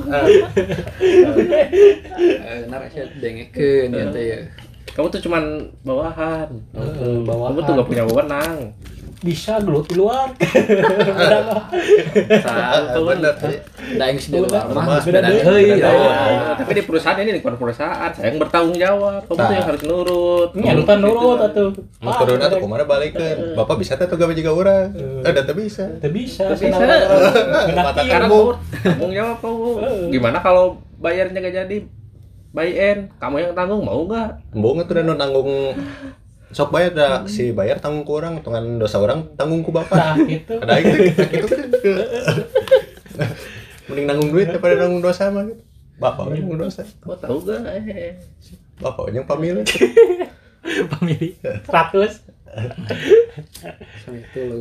Eh, 2.20 2.60
nar 2.70 2.80
asa 2.86 3.10
dengekeun 3.18 3.90
ya 3.90 4.04
teh 4.14 4.22
ya. 4.22 4.38
Kamu 4.90 5.06
tuh 5.06 5.22
cuman 5.22 5.70
bawahan. 5.86 6.50
Heeh, 6.74 7.22
bawahan. 7.22 7.54
kamu 7.54 7.66
tuh 7.66 7.72
gak 7.78 7.88
punya 7.90 8.02
wewenang 8.06 8.74
bisa 9.20 9.60
gelut 9.60 9.84
di 9.84 10.00
luar. 10.00 10.32
Salah, 12.40 12.68
Ah, 12.72 12.80
bener 12.96 13.34
da 13.90 14.04
yang 14.06 14.16
di 14.16 14.38
luar 14.38 14.64
mah 14.70 15.02
beda 15.02 15.20
deui 15.20 15.76
da. 15.76 15.88
Ah, 15.90 16.54
tapi 16.56 16.72
di 16.72 16.82
perusahaan 16.84 17.18
ini 17.18 17.36
di 17.36 17.42
perusahaan 17.42 18.10
saya 18.10 18.32
yang 18.32 18.38
bertanggung 18.40 18.76
jawab. 18.76 19.20
Kamu 19.26 19.34
tuh 19.34 19.44
Nah. 19.44 19.52
yang 19.52 19.66
harus 19.66 19.82
nurut? 19.84 20.48
Ini 20.54 20.72
lupa 20.74 20.94
nurut 20.96 21.38
Gitu, 21.40 21.46
atuh 21.46 21.68
mau 22.00 22.12
kuduna 22.16 22.44
tuh 22.46 22.58
ke 22.58 22.68
mana 22.68 22.84
balikin? 22.84 23.36
Bapak 23.52 23.76
bisa 23.76 23.98
tuh 23.98 24.16
gawe 24.16 24.32
juga 24.32 24.50
orang. 24.52 24.86
Eh. 24.94 25.20
Dan 25.20 25.32
bisa. 25.54 25.84
Tidak 25.90 26.12
bisa, 26.12 26.42
Teu 26.48 26.56
bisa. 26.56 26.84
Mata 27.76 28.00
kamu. 28.00 28.08
kamu 28.08 28.40
tanggung 28.80 29.12
jawab 29.12 29.36
kamu 29.42 29.68
gimana 30.08 30.38
kalau 30.40 30.64
bayarnya 30.96 31.38
gak 31.40 31.56
jadi? 31.66 31.78
Bayin 32.50 33.06
kamu 33.22 33.36
yang 33.40 33.52
tanggung 33.54 33.82
mau 33.84 34.02
nggak? 34.02 34.30
Embung 34.50 34.82
tuh 34.82 34.94
dan 34.98 35.06
nanggung 35.12 35.70
sok 36.50 36.74
bayar 36.74 36.92
dah 36.94 37.14
si 37.30 37.54
bayar 37.54 37.78
tanggung 37.78 38.02
ku 38.02 38.18
orang 38.18 38.42
hitungan 38.42 38.82
dosa 38.82 38.98
orang 38.98 39.34
tanggung 39.38 39.62
ku 39.62 39.70
bapak. 39.70 39.98
Nah, 39.98 40.14
gitu. 40.26 40.58
ada 40.58 40.74
itu 40.82 40.96
gitu 41.30 41.46
kan 41.46 41.68
mending 43.90 44.06
nanggung 44.06 44.30
duit 44.30 44.46
daripada 44.50 44.74
nanggung 44.78 45.02
dosa 45.02 45.30
mah 45.30 45.46
gitu. 45.46 45.62
bapak 46.02 46.34
yang 46.34 46.46
nanggung 46.46 46.60
dosa. 46.66 46.82
Kamu 47.02 47.16
tahu 47.22 47.36
gak 47.46 47.60
eh 47.70 48.18
bapak 48.82 49.14
yang 49.14 49.26
pamilih. 49.26 49.66
Pemilih 50.60 51.32
100. 51.70 51.70
Sama 54.02 54.16
itu 54.18 54.40
lu 54.50 54.58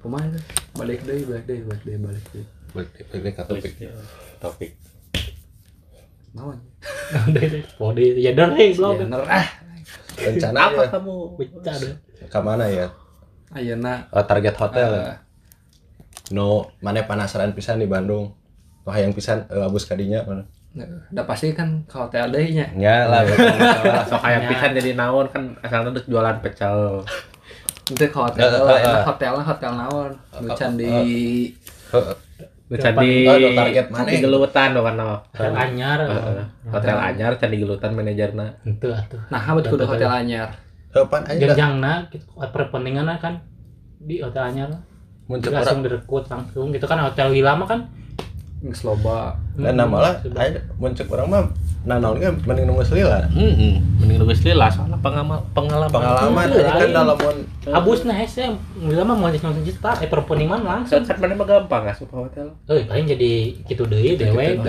Pemain 0.00 0.32
balik 0.76 1.00
deui 1.08 1.24
balik 1.24 1.44
deui 1.48 1.64
balik 1.64 1.82
deui 1.84 2.00
balik 2.00 2.24
deui 2.32 2.44
balik 2.72 2.92
balik 3.12 3.32
ke 3.36 3.42
topik. 3.44 3.72
Topik. 4.40 4.70
Naon 6.34 6.58
Udah 7.30 7.42
deh, 7.46 7.62
pode 7.76 8.06
ya 8.16 8.32
dan 8.32 8.56
hey 8.56 8.72
blog. 8.74 9.00
Jenner 9.00 9.22
ah 9.28 9.63
rencana 10.16 10.58
apa 10.70 10.82
ya. 10.84 10.88
kamu? 10.94 11.14
Deh. 11.62 11.94
ke 12.26 12.38
mana 12.40 12.64
ya? 12.66 12.86
Ayeuna 13.54 14.08
Oh, 14.10 14.24
target 14.24 14.54
hotel 14.56 14.90
ya? 14.90 15.04
eh, 15.10 15.16
no 16.32 16.68
mana 16.80 17.04
penasaran 17.04 17.52
pisan 17.52 17.78
di 17.78 17.86
Bandung? 17.86 18.32
Wah 18.82 18.96
yang 18.96 19.12
pisan 19.12 19.44
eh, 19.48 19.66
abus 19.66 19.84
kadinya 19.84 20.24
mana? 20.24 20.44
Udah 21.14 21.22
pasti 21.22 21.54
kan 21.54 21.86
ke 21.86 21.94
hotel 21.94 22.34
deui 22.34 22.50
nya 22.58 22.66
ya 22.74 23.06
lah 23.06 23.22
so 24.10 24.18
kayak 24.18 24.50
pisan 24.50 24.74
jadi 24.74 24.90
naon 24.98 25.30
kan 25.30 25.54
asalnya 25.62 25.94
udah 25.94 26.04
jualan 26.10 26.36
pecel. 26.42 27.06
Itu 27.84 28.04
ke 28.10 28.18
hotel 28.18 28.48
lah 28.50 28.74
eh, 28.74 28.82
enak 28.82 29.00
eh. 29.00 29.04
hotel 29.06 29.32
lah 29.38 29.44
hotel 29.46 29.72
naon. 29.78 30.12
Can 30.58 30.74
di 30.74 30.90
Bisa 32.64 32.96
di 32.96 33.28
Oh, 33.28 33.36
target 33.52 33.86
mana? 33.92 34.08
di 34.08 34.16
gelutan 34.18 34.68
do 34.72 34.80
kan. 34.80 34.96
Hotel 34.96 35.52
anyar. 35.52 35.98
Heeh. 36.00 36.46
Hotel 36.68 36.96
anyar 36.96 37.32
can 37.36 37.52
di 37.52 37.58
gelutan 37.60 37.92
manajerna. 37.92 38.46
Itu 38.64 38.88
atuh. 38.88 39.20
nah 39.28 39.44
betul 39.52 39.76
kudu 39.76 39.84
hotel 39.86 40.10
anyar 40.10 40.48
Kapan 40.88 41.22
aja 41.26 41.34
dah 41.34 41.46
Jenjangna 41.52 41.92
gitu 42.08 42.24
perpentingan 42.38 43.10
kan 43.18 43.42
di 43.98 44.22
hotel 44.22 44.42
anyar. 44.46 44.70
muncul 45.24 45.50
langsung 45.50 45.80
direkrut 45.80 46.24
langsung 46.28 46.68
gitu 46.70 46.84
kan 46.84 47.00
hotel 47.00 47.32
Wilama 47.32 47.64
kan 47.64 47.88
loba 48.64 49.36
dan 49.54 49.76
nah 49.76 49.84
malah 49.84 50.14
muncul 50.74 51.04
orang 51.10 51.28
mah 51.28 51.42
nah 51.84 52.00
naon 52.00 52.16
ge 52.16 52.32
mending 52.48 52.64
nunggu 52.64 52.80
selila 52.80 53.20
Heeh. 53.28 53.76
Mending 54.00 54.16
lu 54.16 54.24
geus 54.24 54.40
lila 54.40 54.72
soalnya 54.72 54.96
pengamal 54.98 55.36
pengalaman. 55.52 55.92
pengalaman 55.92 56.46
Iya, 56.46 56.56
tadi 56.56 56.64
kan 56.64 56.80
lain. 56.80 56.96
dalam 56.96 57.16
mun 57.18 57.36
abus 57.70 58.00
nah 58.02 58.16
hese 58.16 58.40
mila 58.74 59.04
mah 59.04 59.12
mau 59.14 59.28
nonton 59.28 59.60
juta 59.60 59.92
eh 59.94 60.08
perpuniman 60.08 60.64
langsung 60.64 61.04
Kan 61.04 61.20
mana 61.20 61.36
mah 61.36 61.44
gampang 61.44 61.84
asup 61.86 62.08
hotel. 62.08 62.48
eh 62.66 62.88
paling 62.88 63.04
jadi 63.04 63.32
gitu 63.68 63.84
deui 63.84 64.16
dewe 64.16 64.64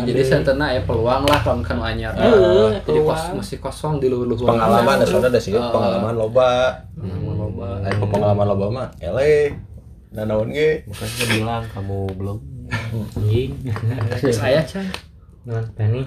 jadi 0.00 0.22
santana 0.22 0.70
aya 0.70 0.86
peluang 0.86 1.26
lah 1.26 1.42
kalau 1.42 1.58
kan 1.58 1.82
anyar 1.82 2.14
Heeh, 2.14 2.78
jadi 2.80 3.02
kos 3.02 3.34
masih 3.34 3.58
kosong 3.58 3.98
di 3.98 4.06
luhur-luhur 4.06 4.46
pengalaman 4.46 4.94
da 4.96 5.04
soalnya 5.04 5.28
da 5.28 5.40
sih 5.42 5.50
Ah. 5.52 5.74
pengalaman 5.74 6.14
loba 6.14 6.50
pengalaman 6.94 7.34
loba 7.36 7.66
Lain 7.82 7.98
pengalaman 8.00 8.46
loba 8.46 8.64
mah 8.70 8.88
ele 9.00 9.58
nah 10.10 10.22
naon 10.22 10.50
ge 10.50 10.86
Makanya 10.86 11.24
bilang 11.28 11.62
kamu 11.66 11.98
belum. 12.14 12.38
Anjing 13.18 13.50
saya 14.30 14.62
can 14.64 14.86
non 15.46 15.64
tani 15.74 16.04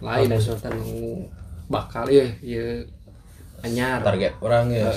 lain 0.00 0.28
misalkan 0.32 0.72
nu 0.80 1.28
bakal 1.70 2.08
ieu 2.10 2.26
ieu 2.42 2.82
anyar. 3.60 4.00
Target 4.00 4.32
orang 4.40 4.72
ya. 4.72 4.88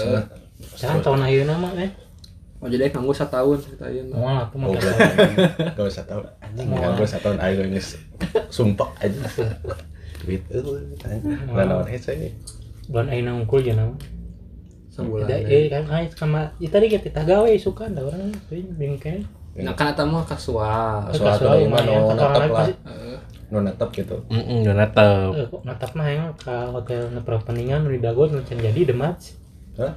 Jangan 0.80 1.04
tahun 1.04 1.22
ayeuna 1.28 1.56
mah 1.60 1.76
eh. 1.76 1.92
mau 2.64 2.72
jadi 2.72 2.88
nganggo 2.96 3.12
setahun 3.12 3.60
cerita 3.60 3.92
ieu 3.92 4.08
Moal 4.08 4.40
aku 4.48 4.56
mah 4.56 4.72
Oh, 4.72 4.80
gak 4.80 5.84
usah. 5.84 6.08
Tahu 6.08 6.24
anjing 6.40 6.68
Mau. 6.72 6.80
gak 6.80 7.04
usah 7.04 7.20
tahu 7.20 7.36
ayo 7.36 7.68
ini 7.68 7.80
sumpah 8.48 8.88
aja 9.04 9.20
duit 10.24 10.40
euy 10.48 10.96
nah 11.52 11.68
naon 11.68 11.84
hese 11.92 12.16
ini. 12.16 12.32
Bulan 12.88 13.12
ayeuna 13.12 13.32
unggul 13.44 13.60
ya 13.68 13.76
nama. 13.76 13.96
sebulan 14.94 15.28
eh 15.28 15.68
kan 15.74 15.84
ai 15.90 16.06
sama 16.14 16.54
ya 16.62 16.70
tadi 16.72 16.88
kita 16.88 17.26
gawe 17.28 17.50
suka 17.60 17.92
ada 17.92 18.08
orang 18.08 18.32
tuh 18.48 18.56
bingkai. 18.80 19.28
Nah 19.54 19.74
kan 19.78 19.94
mah 20.10 20.26
kasual 20.26 21.14
Kasual 21.14 21.38
dari 21.38 21.70
mana, 21.70 21.86
lumayan, 21.86 22.02
oh, 22.02 22.10
kasual 22.10 22.32
natap 22.34 22.50
lah. 22.50 22.68
nu 23.54 23.58
netep 23.62 23.90
gitu 23.94 24.16
natep. 24.74 25.30
Eh, 25.38 25.46
kok 25.46 25.62
natap 25.62 25.92
mah 25.94 26.08
yang 26.10 26.34
ke 26.34 26.56
hotel 26.74 27.02
nu 27.14 27.90
di 27.94 28.00
Dago 28.02 28.26
nu 28.26 28.42
can 28.42 28.58
jadi 28.58 28.82
demat. 28.90 29.14
Hah? 29.78 29.94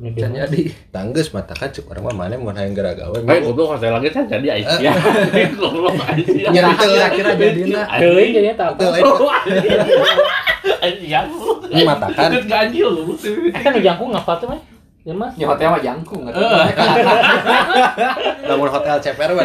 Can 0.00 0.32
jadi 0.32 0.72
tangges 0.94 1.34
mata 1.34 1.52
kan 1.58 1.74
cuk 1.74 1.90
orang 1.90 2.06
mah 2.08 2.14
mana 2.24 2.38
mau 2.38 2.54
hayang 2.54 2.72
gara 2.72 2.94
gawe 2.96 3.18
Baik, 3.20 3.50
goblok 3.50 3.76
hotel 3.76 3.98
lagi 3.98 4.08
kan 4.14 4.24
jadi 4.30 4.62
Aisyah. 4.62 4.94
Goblok 5.60 5.92
Aisyah. 5.98 6.50
nyerah 6.54 6.74
kira-kira 6.78 7.30
jadinya 7.34 7.82
Teuing 7.98 8.30
jadinya 8.32 8.56
tak. 8.56 8.70
Aisyah. 10.80 11.24
ini 11.68 11.82
mata 11.82 12.06
kan 12.14 12.30
ganjil 12.46 12.88
lu. 12.94 13.12
Eh 13.50 13.58
kan 13.60 13.74
nu 13.74 13.80
jangkung 13.82 14.14
ngapa 14.14 14.38
tuh 14.38 14.54
mah? 14.54 14.60
Ya 15.00 15.16
mas. 15.16 15.32
ya 15.32 15.48
hotel 15.48 15.72
mah 15.72 15.80
jangkung 15.80 16.28
atuh. 16.28 16.44
namun 18.44 18.68
hotel 18.76 19.00
CPR 19.00 19.32
mah 19.32 19.44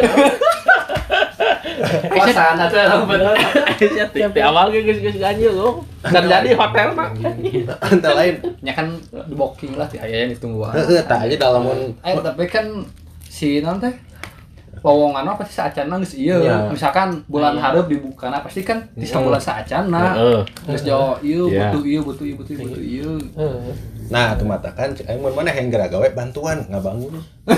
kosan 2.12 2.60
atuh 2.60 2.84
lah 2.84 3.00
bener 3.08 3.34
di 3.80 4.20
di 4.20 4.42
awal 4.44 4.68
ge 4.68 4.84
geus 4.84 5.00
geus 5.00 5.16
ganjil 5.16 5.56
lu. 5.56 5.70
Dan 6.04 6.28
jadi 6.28 6.60
hotel 6.60 6.92
mah. 6.92 7.08
ente 7.88 8.10
lain 8.12 8.36
ya 8.68 8.76
kan 8.76 9.00
booking 9.32 9.80
lah 9.80 9.88
di 9.88 9.96
aya 9.96 10.28
ditungguan 10.28 10.76
heeh 10.76 11.00
tak 11.08 11.24
aja 11.24 11.36
dalam 11.40 11.64
mun 11.64 11.80
eh 12.04 12.14
tapi 12.20 12.44
kan 12.52 12.84
si 13.32 13.64
non 13.64 13.80
teh 13.80 13.96
lowongan 14.86 15.26
apa 15.26 15.42
sih 15.44 15.56
saacana 15.56 15.98
geus 15.98 16.14
ieu 16.14 16.38
Iya. 16.38 16.70
misalkan 16.70 17.26
bulan 17.26 17.58
Iya. 17.58 17.62
hareup 17.66 17.90
dibukana 17.90 18.38
pasti 18.40 18.62
kan 18.62 18.86
di 18.92 19.02
bulan 19.04 19.42
saacana 19.42 20.14
Heeh. 20.14 20.42
geus 20.68 20.84
jauh 20.84 21.18
ieu 21.20 21.50
Iya. 21.50 21.74
butuh 21.74 21.84
ieu 21.84 22.02
butuh 22.02 22.24
ieu 22.24 22.36
butuh 22.36 22.54
ieu 22.54 22.62
butuh 22.64 22.84
ieu 22.84 23.12
Eh, 23.36 23.74
nah 24.08 24.32
tuh 24.32 24.46
mata 24.46 24.70
kan 24.70 24.94
cek 24.94 25.04
aing 25.04 25.18
mun 25.18 25.34
mana 25.34 25.50
hayang 25.50 25.68
gara 25.68 25.88
gawe 25.88 26.06
bantuan 26.12 26.62
ngabangun 26.68 27.18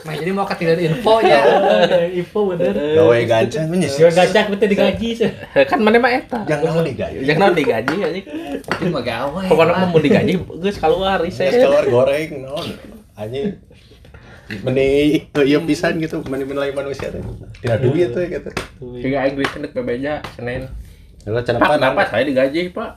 Nah, 0.00 0.16
jadi 0.16 0.32
mau 0.32 0.48
ketidak 0.48 0.80
info 0.80 1.20
ya. 1.20 1.36
info 2.24 2.48
bener. 2.48 2.72
gawe 2.96 3.18
gancang 3.28 3.68
Gak 3.68 3.70
menyisir 3.70 4.08
gacak 4.08 4.48
betul 4.48 4.72
digaji 4.72 5.08
sih. 5.12 5.28
Kan 5.68 5.84
mana 5.84 6.00
mah 6.00 6.08
eta. 6.10 6.48
jangan 6.48 6.64
mau 6.72 6.80
digawe 6.80 7.12
Jangan 7.20 7.52
digaji 7.52 7.94
anjing. 8.00 8.24
Itu 8.56 8.84
mah 8.88 9.04
gawe. 9.04 9.42
Pokoknya 9.44 9.84
mau 9.84 10.00
digaji 10.00 10.32
geus 10.56 10.80
keluar 10.80 11.20
Geus 11.20 11.36
riset. 11.36 11.60
keluar 11.60 11.84
goreng 11.84 12.40
naon 12.40 12.66
anjing 13.12 13.52
meni 14.58 14.86
iya 15.38 15.58
pisan 15.60 15.96
gitu 15.96 16.24
meni 16.24 16.44
lain 16.44 16.72
manusia 16.72 17.08
teh 17.08 17.20
tidak 17.58 17.78
duit 17.80 18.08
tuh 18.10 18.24
gitu 18.24 18.50
Jika 18.96 19.16
aing 19.20 19.34
duit 19.34 19.48
cenah 19.48 19.70
bebeja 19.70 20.24
Senin. 20.32 20.64
kalau 21.20 21.40
cenah 21.40 21.60
Pak, 21.60 21.76
kenapa 21.76 22.02
saya 22.06 22.24
digaji, 22.24 22.72
Pak? 22.72 22.90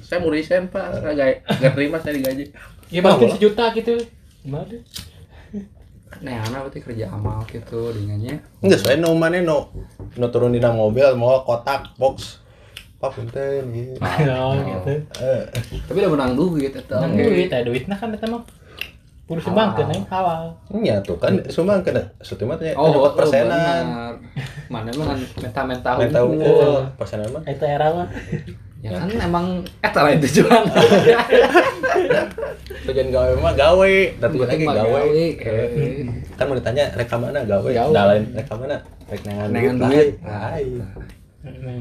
Saya 0.00 0.18
mau 0.18 0.30
resign, 0.30 0.64
Pak. 0.66 0.96
Saya 0.96 1.12
gak, 1.12 1.28
gak 1.44 1.72
terima 1.74 2.00
saya 2.00 2.16
digaji. 2.16 2.48
Ya 2.88 3.04
mungkin 3.04 3.28
sejuta 3.30 3.68
gitu. 3.70 4.00
Gimana? 4.40 4.80
Nah, 6.16 6.40
anak 6.40 6.58
berarti 6.64 6.80
kerja 6.80 7.06
amal 7.10 7.44
gitu 7.44 7.92
dengannya. 7.92 8.40
enggak 8.62 8.78
soalnya 8.80 9.04
no 9.04 9.12
mana 9.12 9.36
no 9.38 9.68
no 10.14 10.26
turun 10.26 10.48
di 10.48 10.56
dalam 10.56 10.78
mobil 10.78 11.04
mau 11.12 11.42
kotak 11.42 11.92
box 11.96 12.40
pak 12.96 13.12
punten 13.12 13.68
gitu 13.68 14.00
Oh, 14.32 14.56
gitu. 14.56 14.92
Eh, 15.20 15.42
Tapi 15.84 15.96
udah 15.98 16.10
menang 16.10 16.32
duit 16.32 16.72
eta. 16.72 16.96
Nang 16.96 17.12
duit, 17.12 17.52
ada 17.52 17.60
duit 17.62 17.84
nah 17.84 17.98
kan 17.98 18.08
eta 18.08 18.24
mah. 18.24 18.40
Kudu 19.26 19.42
sebangkeun 19.42 19.90
aing 19.90 20.06
halal. 20.06 20.54
iya 20.78 21.02
tuh 21.02 21.18
kan 21.18 21.34
semua 21.50 21.82
kena 21.82 21.98
suatu 22.22 22.46
mah 22.46 22.54
tanya 22.54 22.78
Oh, 22.78 22.94
oh, 22.94 23.10
persenan 23.10 23.82
benar. 23.82 24.14
Mana 24.70 24.90
mah 24.94 25.06
kan 25.10 25.18
menta-menta 25.42 25.90
Main 25.98 26.14
tahu 26.14 26.26
hukum. 26.38 26.46
oh, 26.62 26.82
persenan 26.94 27.34
mah 27.34 27.42
Eta 27.42 27.66
era 27.66 27.90
mah. 27.90 28.06
Ya 28.78 28.94
kan 28.94 29.10
emang 29.18 29.46
eta 29.82 30.00
lain 30.06 30.22
tujuan. 30.22 30.62
tujuan 32.86 33.08
gawe 33.18 33.32
mah 33.42 33.54
gawe 33.58 33.94
tapi 34.22 34.34
lagi 34.38 34.62
gawe 34.62 35.00
eh. 35.10 36.06
kan 36.38 36.46
mau 36.46 36.54
ditanya 36.54 36.84
reka 36.94 37.16
mana 37.18 37.42
gawe 37.42 37.66
dah 37.66 38.04
lain 38.06 38.30
reka 38.30 38.54
mana 38.54 38.78
rek 39.10 39.20
nangan 39.26 39.48
Nangan 39.50 39.74
duit 39.82 40.08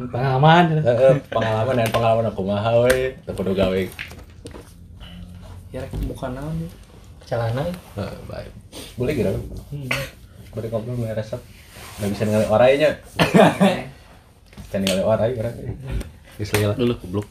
pengalaman. 0.09 0.63
Heeh, 0.81 1.13
pengalaman 1.29 1.73
dan 1.77 1.89
pengalaman 1.93 2.25
aku 2.25 2.41
mah 2.41 2.65
we 2.89 3.13
kudu 3.29 3.53
gawe 3.53 3.81
Ya 5.69 5.85
rek 5.85 5.93
bukan 6.09 6.33
naon. 6.33 6.57
Ya. 7.25 7.27
Celana. 7.27 7.63
Heeh, 7.97 8.15
baik 8.29 8.51
boleh 8.95 9.13
gitu 9.13 9.31
Hmm. 9.73 9.89
boleh 10.51 10.67
ngobrol 10.69 10.95
mulai 10.95 11.11
resep 11.11 11.41
nggak 11.95 12.09
bisa 12.11 12.23
ngalih 12.23 12.47
orangnya 12.47 12.89
can 14.71 14.79
ngalih 14.79 15.03
orang 15.03 15.31
orang 15.39 15.55
bisa 16.35 16.55
lah 16.61 16.75
Dulu 16.75 16.93
goblok. 16.99 17.27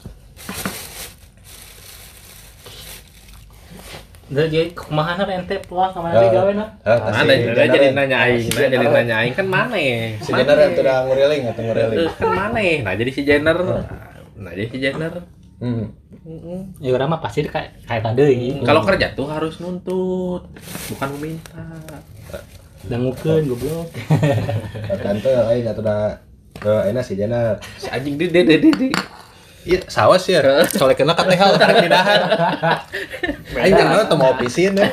Udah 4.24 4.48
jadi 4.48 4.72
kumaha 4.72 5.20
na 5.20 5.36
ente 5.36 5.60
pulang 5.68 5.92
ka 5.92 6.00
mana 6.00 6.16
gawe 6.16 6.52
na? 6.56 6.66
Ada 6.80 7.12
ada 7.52 7.64
jadi 7.68 7.92
nanya 7.92 8.24
aing, 8.24 8.48
nah, 8.48 8.72
jadi 8.72 8.86
nanya 8.88 9.14
aing 9.20 9.34
kan 9.36 9.44
mana? 9.44 9.76
si 10.16 10.32
Jenner 10.32 10.56
itu 10.64 10.80
udah 10.80 10.96
nguriling 11.04 11.42
atau 11.52 11.60
nguriling 11.60 11.98
Eh, 12.00 12.08
kan 12.16 12.28
mana? 12.32 12.60
Nah 12.80 12.92
jadi 12.96 13.10
si 13.12 13.20
Jenner. 13.20 13.56
Nah 14.40 14.52
jadi 14.56 14.68
si 14.72 14.78
Jenner. 14.80 15.12
Hmm. 15.64 16.84
Ya 16.84 16.90
urang 16.92 17.08
mah 17.08 17.20
pasti 17.24 17.48
kayak 17.48 17.80
kayak 17.88 18.02
tadi. 18.04 18.60
Kalau 18.60 18.84
kerja 18.84 19.16
tuh 19.16 19.26
harus 19.32 19.56
nuntut, 19.64 20.44
bukan 20.92 21.08
meminta. 21.16 21.64
Dangukeun 22.84 23.48
goblok. 23.48 23.88
tante 25.00 25.32
aing 25.32 25.64
atau 25.64 25.80
udah 25.80 26.20
eh 26.64 26.82
enak 26.92 27.02
si 27.04 27.16
Jenner 27.16 27.58
Si 27.80 27.88
anjing 27.88 28.20
di 28.20 28.28
di. 28.28 28.40
di. 28.44 28.88
Iya 29.64 29.80
sawas 29.88 30.24
ya 30.24 30.40
soalnya 30.76 30.92
kena 30.94 31.12
katehal 31.12 31.56
karena 31.56 31.74
pindahan 31.80 32.20
aing 33.56 33.72
jangan 33.72 34.04
tuh 34.04 34.16
mau 34.16 34.36
pisin 34.36 34.76
ya 34.76 34.88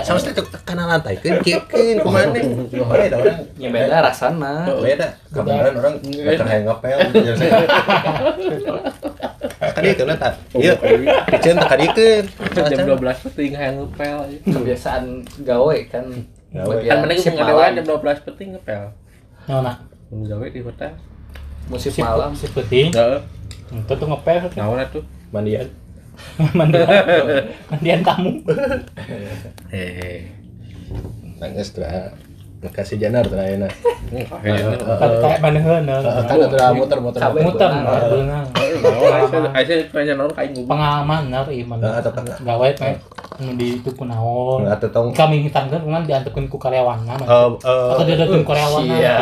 sawas 0.00 0.22
teh 0.22 0.32
kana 0.62 0.86
lantai 0.86 1.18
kan 1.18 1.42
kiekeun 1.42 1.98
kumana 2.00 2.38
beda 2.70 3.16
orang 3.18 3.38
Ya 3.58 3.68
beda 3.68 3.96
rasana. 4.00 4.70
beda 4.78 5.08
kebenaran 5.28 5.74
orang 5.76 5.94
nggak 5.98 6.34
terhayang 6.38 6.64
ngepel 6.66 6.98
kan 9.58 9.82
itu 9.82 10.02
nata 10.06 10.28
iya 10.54 10.72
piceun 11.26 11.56
teh 11.56 11.68
kadikeun 11.68 12.24
Jam 12.58 12.78
12 12.84 13.24
penting 13.24 13.50
hayang 13.54 13.76
ngepel. 13.80 14.16
Kebiasaan 14.44 15.04
gawe 15.42 15.76
kan. 15.88 16.04
Kan 16.50 16.96
mending 17.00 17.18
malam. 17.38 17.70
jam 17.74 17.84
12 17.86 18.26
penting 18.26 18.48
ngepel. 18.54 18.82
Nona. 19.46 19.72
Gawe 20.10 20.46
di 20.48 20.60
hotel. 20.60 20.92
Musik 21.68 21.92
Si 21.92 22.00
malam. 22.00 22.34
si 22.34 22.46
penting. 22.48 22.90
Heeh. 22.90 23.18
Itu 23.72 23.92
tuh 23.92 24.06
ngepel 24.08 24.36
tuh. 24.48 24.56
Naon 24.56 24.80
atuh? 24.80 25.04
mandian 25.28 25.68
Mandian. 26.58 26.88
Mandian 27.70 28.00
tamu. 28.02 28.42
Hehe. 29.70 30.26
nangis 31.38 31.70
tuh. 31.70 31.86
Kasih 32.60 32.98
janar 32.98 33.22
tuh 33.22 33.36
ayeuna 33.36 33.70
Kayak 34.08 35.38
maneuheun. 35.38 35.84
kan 36.24 36.38
udah 36.40 36.72
muter-muter. 36.72 37.20
Muter 37.38 37.70
beunang. 38.08 38.46
Aisyah 38.50 39.52
Aisyah 39.52 39.76
pengen 39.92 40.16
naon 40.16 40.32
kain 40.32 40.50
ngubah. 40.50 40.70
Pengalaman 40.70 41.22
nar 41.28 41.46
iman. 41.46 41.76
Nah, 41.76 42.00
atau? 42.00 42.10
Gawe 42.40 42.68
teh 42.72 42.96
nu 43.38 43.54
di 43.54 43.78
itu 43.78 43.90
kunaon. 43.92 44.66
atau 44.66 45.12
Kami 45.12 45.46
hitamkan 45.46 45.78
kan 45.78 46.02
diantekeun 46.02 46.48
ku 46.48 46.56
karyawan 46.56 46.98
mah. 47.04 47.20
eh 47.20 47.48
eh, 47.62 47.88
Atau 47.94 48.02
dia 48.02 48.16
datang 48.16 48.42
karyawan 48.42 48.82
Iya. 48.82 49.16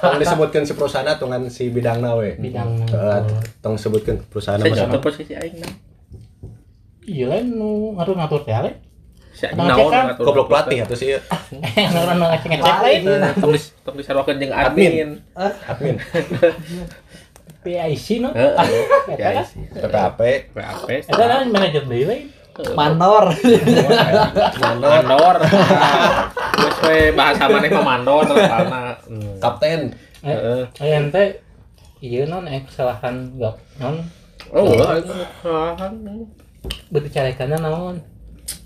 tong 0.00 0.18
disebutkan 0.18 0.62
si 0.64 0.72
perusahaan 0.72 1.14
tungan 1.14 1.46
si 1.46 1.68
bidangna 1.68 2.16
we 2.16 2.34
bidang 2.34 2.82
Eh, 2.82 3.20
tong 3.60 3.78
sebutkan 3.78 4.18
perusahaan 4.24 4.58
Saya 4.58 4.98
posisi 4.98 5.36
aing 5.36 5.62
nah. 5.62 5.72
iya 7.02 7.38
nu 7.44 7.94
ngatur 7.94 8.14
ngatur 8.16 8.42
teh 8.42 8.54
naon. 9.50 9.92
Goblok 10.16 10.46
pelatih 10.46 10.86
atau 10.86 10.94
sih 10.94 11.18
orang 11.74 12.18
ngecek 12.20 12.48
ngecek 12.54 12.76
lain 12.78 13.00
Tong 13.42 13.50
dis 13.50 13.64
tong 13.82 13.96
disaruakeun 13.98 14.38
jeung 14.38 14.52
Admin. 14.52 15.18
admin. 15.66 15.96
PIC 17.62 18.06
no 18.18 18.30
Heeh. 18.34 18.54
Eta 19.14 19.22
Ya 19.22 19.30
kan 19.34 19.46
PAP. 20.14 20.20
Eta 21.06 21.14
kan 21.22 21.46
manajer 21.48 21.86
deui 21.86 22.04
we 22.04 22.18
Mandor. 22.76 23.32
Mandor. 24.60 25.36
Wes 26.52 26.76
we 26.84 26.96
bahasa 27.16 27.48
maneh 27.48 27.70
mah 27.72 27.84
mandor 27.96 28.26
karena 28.28 28.82
kapten 29.40 29.80
Heeh. 30.20 30.62
Eh, 30.78 30.92
ente 30.92 31.24
iya 31.98 32.26
non 32.26 32.44
eh 32.46 32.62
kesalahan 32.62 33.34
gak 33.38 33.56
non 33.78 34.04
Oh, 34.52 34.68
kesalahan. 34.68 35.94
berarti 36.92 37.08
carekannya 37.08 37.58
naon 37.58 37.96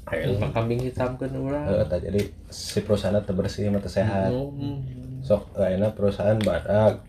Aing 0.07 0.39
mah 0.39 0.51
kambing 0.51 0.79
hitamkeun 0.81 1.35
urang. 1.35 1.67
Eh, 1.67 1.83
tah 1.85 1.99
jadi 1.99 2.23
si 2.47 2.79
perusahaan 2.81 3.19
teu 3.19 3.35
bersih 3.35 3.67
mah 3.67 3.79
teu 3.79 3.91
sehat 3.91 4.31
Hmm. 4.31 4.79
sok 5.21 5.51
lainnya 5.53 5.91
perusahaan 5.91 6.39
badak 6.39 7.03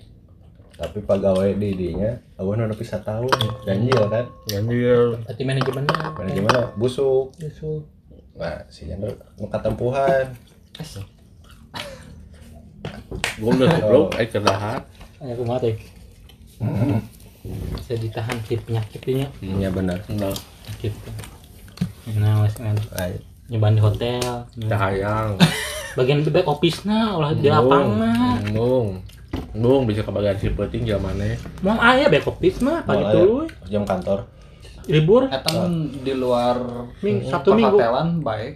tapi 0.74 1.02
pegawai 1.02 1.54
di 1.54 1.74
dinya 1.74 2.10
awan 2.36 2.66
udah 2.66 2.74
bisa 2.74 2.98
tahu 3.00 3.26
ganjil 3.64 3.98
kan 4.08 4.26
Ganjil. 4.46 5.18
berarti 5.20 5.42
manajemennya 5.44 5.98
manajemen 6.14 6.54
busuk 6.74 7.34
Justru. 7.36 7.82
nah 8.34 8.62
si 8.68 8.86
Jandro 8.86 9.10
nu 9.36 9.46
katempuhan 9.48 10.34
Goblok 13.38 13.70
goblok 13.72 14.08
aing 14.16 14.30
kerdahan. 14.32 14.82
Ayo 15.20 15.34
aku 15.34 15.44
mati. 15.44 15.72
Bisa 17.74 17.94
ditahan 17.96 18.38
si 18.44 18.58
penyakitnya. 18.58 19.30
iya 19.40 19.70
benar 19.70 20.02
Nah, 20.12 20.34
Penyakit. 20.34 20.94
Nah, 22.16 22.48
wes 22.48 22.56
kan. 22.56 22.76
Nyobain 23.48 23.76
di 23.76 23.84
hotel. 23.84 24.24
cahayang. 24.56 25.36
Bagian 25.98 26.22
back 26.24 26.48
office 26.48 26.86
nah, 26.86 27.18
olah 27.18 27.34
di 27.34 27.50
lapangan. 27.52 28.48
Nung. 28.54 29.02
Nung 29.58 29.84
bisa 29.84 30.06
kebagian 30.06 30.38
si 30.38 30.48
penting 30.54 30.88
zamannya. 30.88 31.36
Mau 31.66 31.76
ayah 31.82 32.08
back 32.08 32.30
office 32.30 32.64
mah, 32.64 32.86
pagi 32.86 33.04
dulu. 33.04 33.50
jam 33.68 33.84
kantor 33.84 34.30
Libur. 34.88 35.28
Eta 35.28 35.52
mun 35.52 35.92
di 36.00 36.14
luar 36.16 36.56
Ming- 37.04 37.28
Sabtu 37.28 37.52
Minggu. 37.52 37.76
perhotelan 37.76 38.24
baik. 38.24 38.54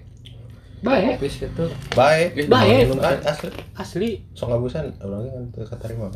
Baik. 0.81 1.21
Office 1.21 1.45
gitu. 1.45 1.65
baik 1.93 2.49
Baik. 2.49 2.89
Ah, 2.97 3.13
asli 3.29 3.49
Asli. 3.77 4.09
sok 4.33 4.49
ngabusan 4.49 4.89
orangnya 4.97 5.29
kan 5.37 5.43
teu 5.53 5.65
katarima 5.67 6.07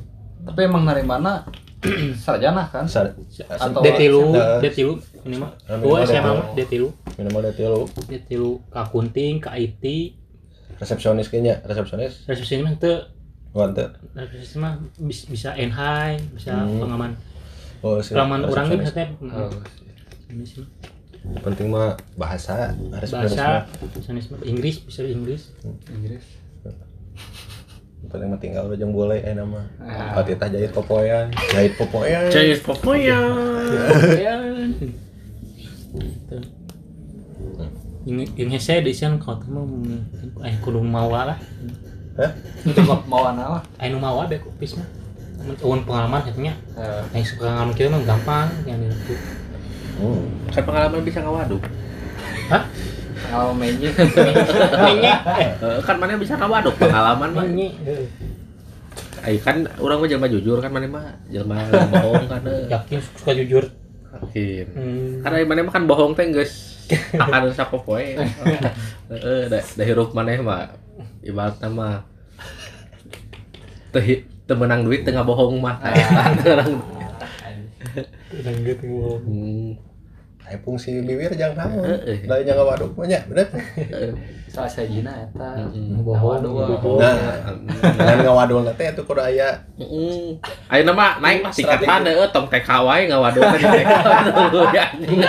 Tapi 0.41 0.59
emang 0.65 0.89
narimana 0.89 1.45
sarjana 2.23 2.63
kan? 2.65 2.85
Sar- 2.85 3.13
Atau- 3.49 3.81
Detilu, 3.81 4.31
detilu 4.59 4.93
ini 5.23 5.35
mah. 5.35 5.51
Ah, 5.65 5.75
minimal 5.75 6.01
SMA 6.01 6.15
detilu. 6.15 6.33
mah 6.33 6.47
detilu. 6.53 6.87
minimal 7.15 7.39
ada 7.39 7.51
tilu 7.51 7.81
Detilu 8.05 8.51
ke 8.63 8.77
akunting, 8.77 9.33
ke 9.37 9.49
IT, 9.51 9.83
resepsionis 10.75 11.27
kayaknya 11.27 11.61
resepsionis 11.61 12.25
resepsi 12.25 12.59
mah 12.59 12.75
teu 12.75 13.07
wante 13.51 13.87
resepsi 14.13 14.57
mah 14.57 14.75
bis- 14.99 15.25
bisa 15.25 15.53
NHI, 15.53 16.19
bisa 16.31 16.51
Hmm. 16.53 16.77
pengaman. 16.77 17.11
oh 17.79 17.97
si 17.99 18.11
Pengaman 18.11 18.43
orang 18.43 18.65
ge 18.67 18.75
resepsionis. 18.75 18.83
bisa 18.83 18.93
teh. 18.93 19.07
Oh. 19.25 19.51
Sih. 20.43 20.65
penting 21.39 21.67
mah 21.67 21.89
bahasa 22.13 22.75
resepsionis 22.93 23.33
bahasa 23.33 23.65
mah. 23.65 23.65
Inggris 24.03 24.35
Inggris 24.43 24.75
bisa 24.83 25.01
Inggris 25.01 25.41
Inggris. 25.87 26.25
Penting 28.07 28.27
mah 28.27 28.37
tinggal 28.37 28.67
aja 28.67 28.85
boleh 28.85 29.19
eh 29.19 29.33
nama 29.33 29.61
Ah. 29.77 30.15
hati 30.15 30.33
tah 30.33 30.47
jahit 30.47 30.69
popoyan 30.69 31.27
jahit 31.47 31.73
popoyan 31.73 32.27
Cais 32.27 32.59
popoya. 32.59 33.19
ya 34.15 34.33
ini 38.05 38.23
ini 38.35 38.55
saya 38.55 38.79
di 38.79 38.93
sana 38.93 39.17
kau 39.17 39.33
tuh 39.35 39.49
mau 39.49 39.65
eh 40.41 40.53
kudu 40.59 40.79
mawa 40.79 41.33
lah 41.33 41.39
Hah? 42.15 42.31
Mau 43.03 43.27
ana 43.27 43.59
lah. 43.59 43.63
eh 43.75 43.91
nu 43.91 43.99
mawa 43.99 44.23
deh 44.25 44.39
kopis 44.39 44.77
mah 44.77 44.87
Uang 45.59 45.83
pengalaman 45.83 46.23
katanya 46.23 46.55
Eh, 47.11 47.21
suka 47.21 47.43
pengalaman 47.45 47.73
kita 47.73 47.87
mah 47.87 48.01
gampang 48.01 48.47
yang 48.63 48.79
itu 48.79 49.13
hmm. 49.99 50.47
Kan 50.47 50.63
pengalaman 50.63 51.03
bisa 51.03 51.19
ngawaduk. 51.19 51.59
hah 52.47 52.63
Kalau 53.17 53.51
magic. 53.53 53.93
ini 53.95 55.11
Eh, 55.55 55.79
kan 55.81 55.95
mana 55.95 56.15
bisa 56.15 56.35
ngawaduk 56.35 56.75
pengalaman 56.75 57.29
mah. 57.31 57.45
ini 57.45 57.71
Ai 59.21 59.37
kan 59.37 59.65
orang 59.77 59.97
mah 59.97 60.07
jelema 60.07 60.27
jujur 60.27 60.57
kan 60.57 60.69
mana 60.69 60.85
mah 60.85 61.05
jelema 61.27 61.65
yang 61.65 61.89
bohong 61.89 62.25
kan. 62.25 62.41
eh. 62.45 62.65
yakin 62.69 62.99
suka 63.01 63.31
jujur 63.33 63.63
Yakin. 64.15 64.65
hmm. 64.69 65.09
Karena 65.21 65.37
mana 65.43 65.61
mah 65.63 65.73
kan 65.73 65.83
bohong 65.83 66.13
teh 66.13 66.29
geus 66.29 66.53
akan 67.17 67.49
sapopoe. 67.49 68.13
Heeh, 69.07 69.39
da 69.47 69.57
da 69.59 69.83
hirup 69.83 70.13
maneh 70.13 70.37
mah 70.37 70.69
ibaratna 71.19 71.67
mah 71.67 71.95
teu 73.89 73.99
hi- 73.99 74.25
teu 74.45 74.53
menang 74.53 74.85
duit 74.85 75.01
tengah 75.01 75.23
bohong 75.23 75.57
mah. 75.57 75.81
Orang 75.81 76.77
dan 78.35 78.55
gitu 78.61 78.85
wow. 78.91 79.17
Ay 80.45 80.61
fungsi 80.61 81.01
bibir 81.01 81.33
jangan 81.33 81.65
tahu. 81.65 81.81
Lain 82.29 82.43
jangan 82.45 82.65
waduk 82.69 82.93
banyak, 82.93 83.21
bener. 83.25 83.49
Salah 84.45 84.69
sajina 84.69 85.11
eta. 85.25 85.57
Mm-mm. 85.57 86.05
bohong. 86.05 86.45
Nah, 87.01 87.49
dengan 87.97 88.17
ngawadul 88.23 88.69
teh 88.77 88.93
itu 88.93 89.01
kudu 89.03 89.25
aya. 89.25 89.65
Ayeuna 90.69 90.93
mah 90.93 91.17
naik 91.17 91.49
tingkatan 91.49 92.05
heeh 92.05 92.29
tong 92.29 92.45
TK 92.47 92.69
wae 92.85 93.09
kan 93.09 93.33
di 93.33 93.41
TK. 93.41 93.91
Ya 94.71 94.85
anjing. 94.93 95.19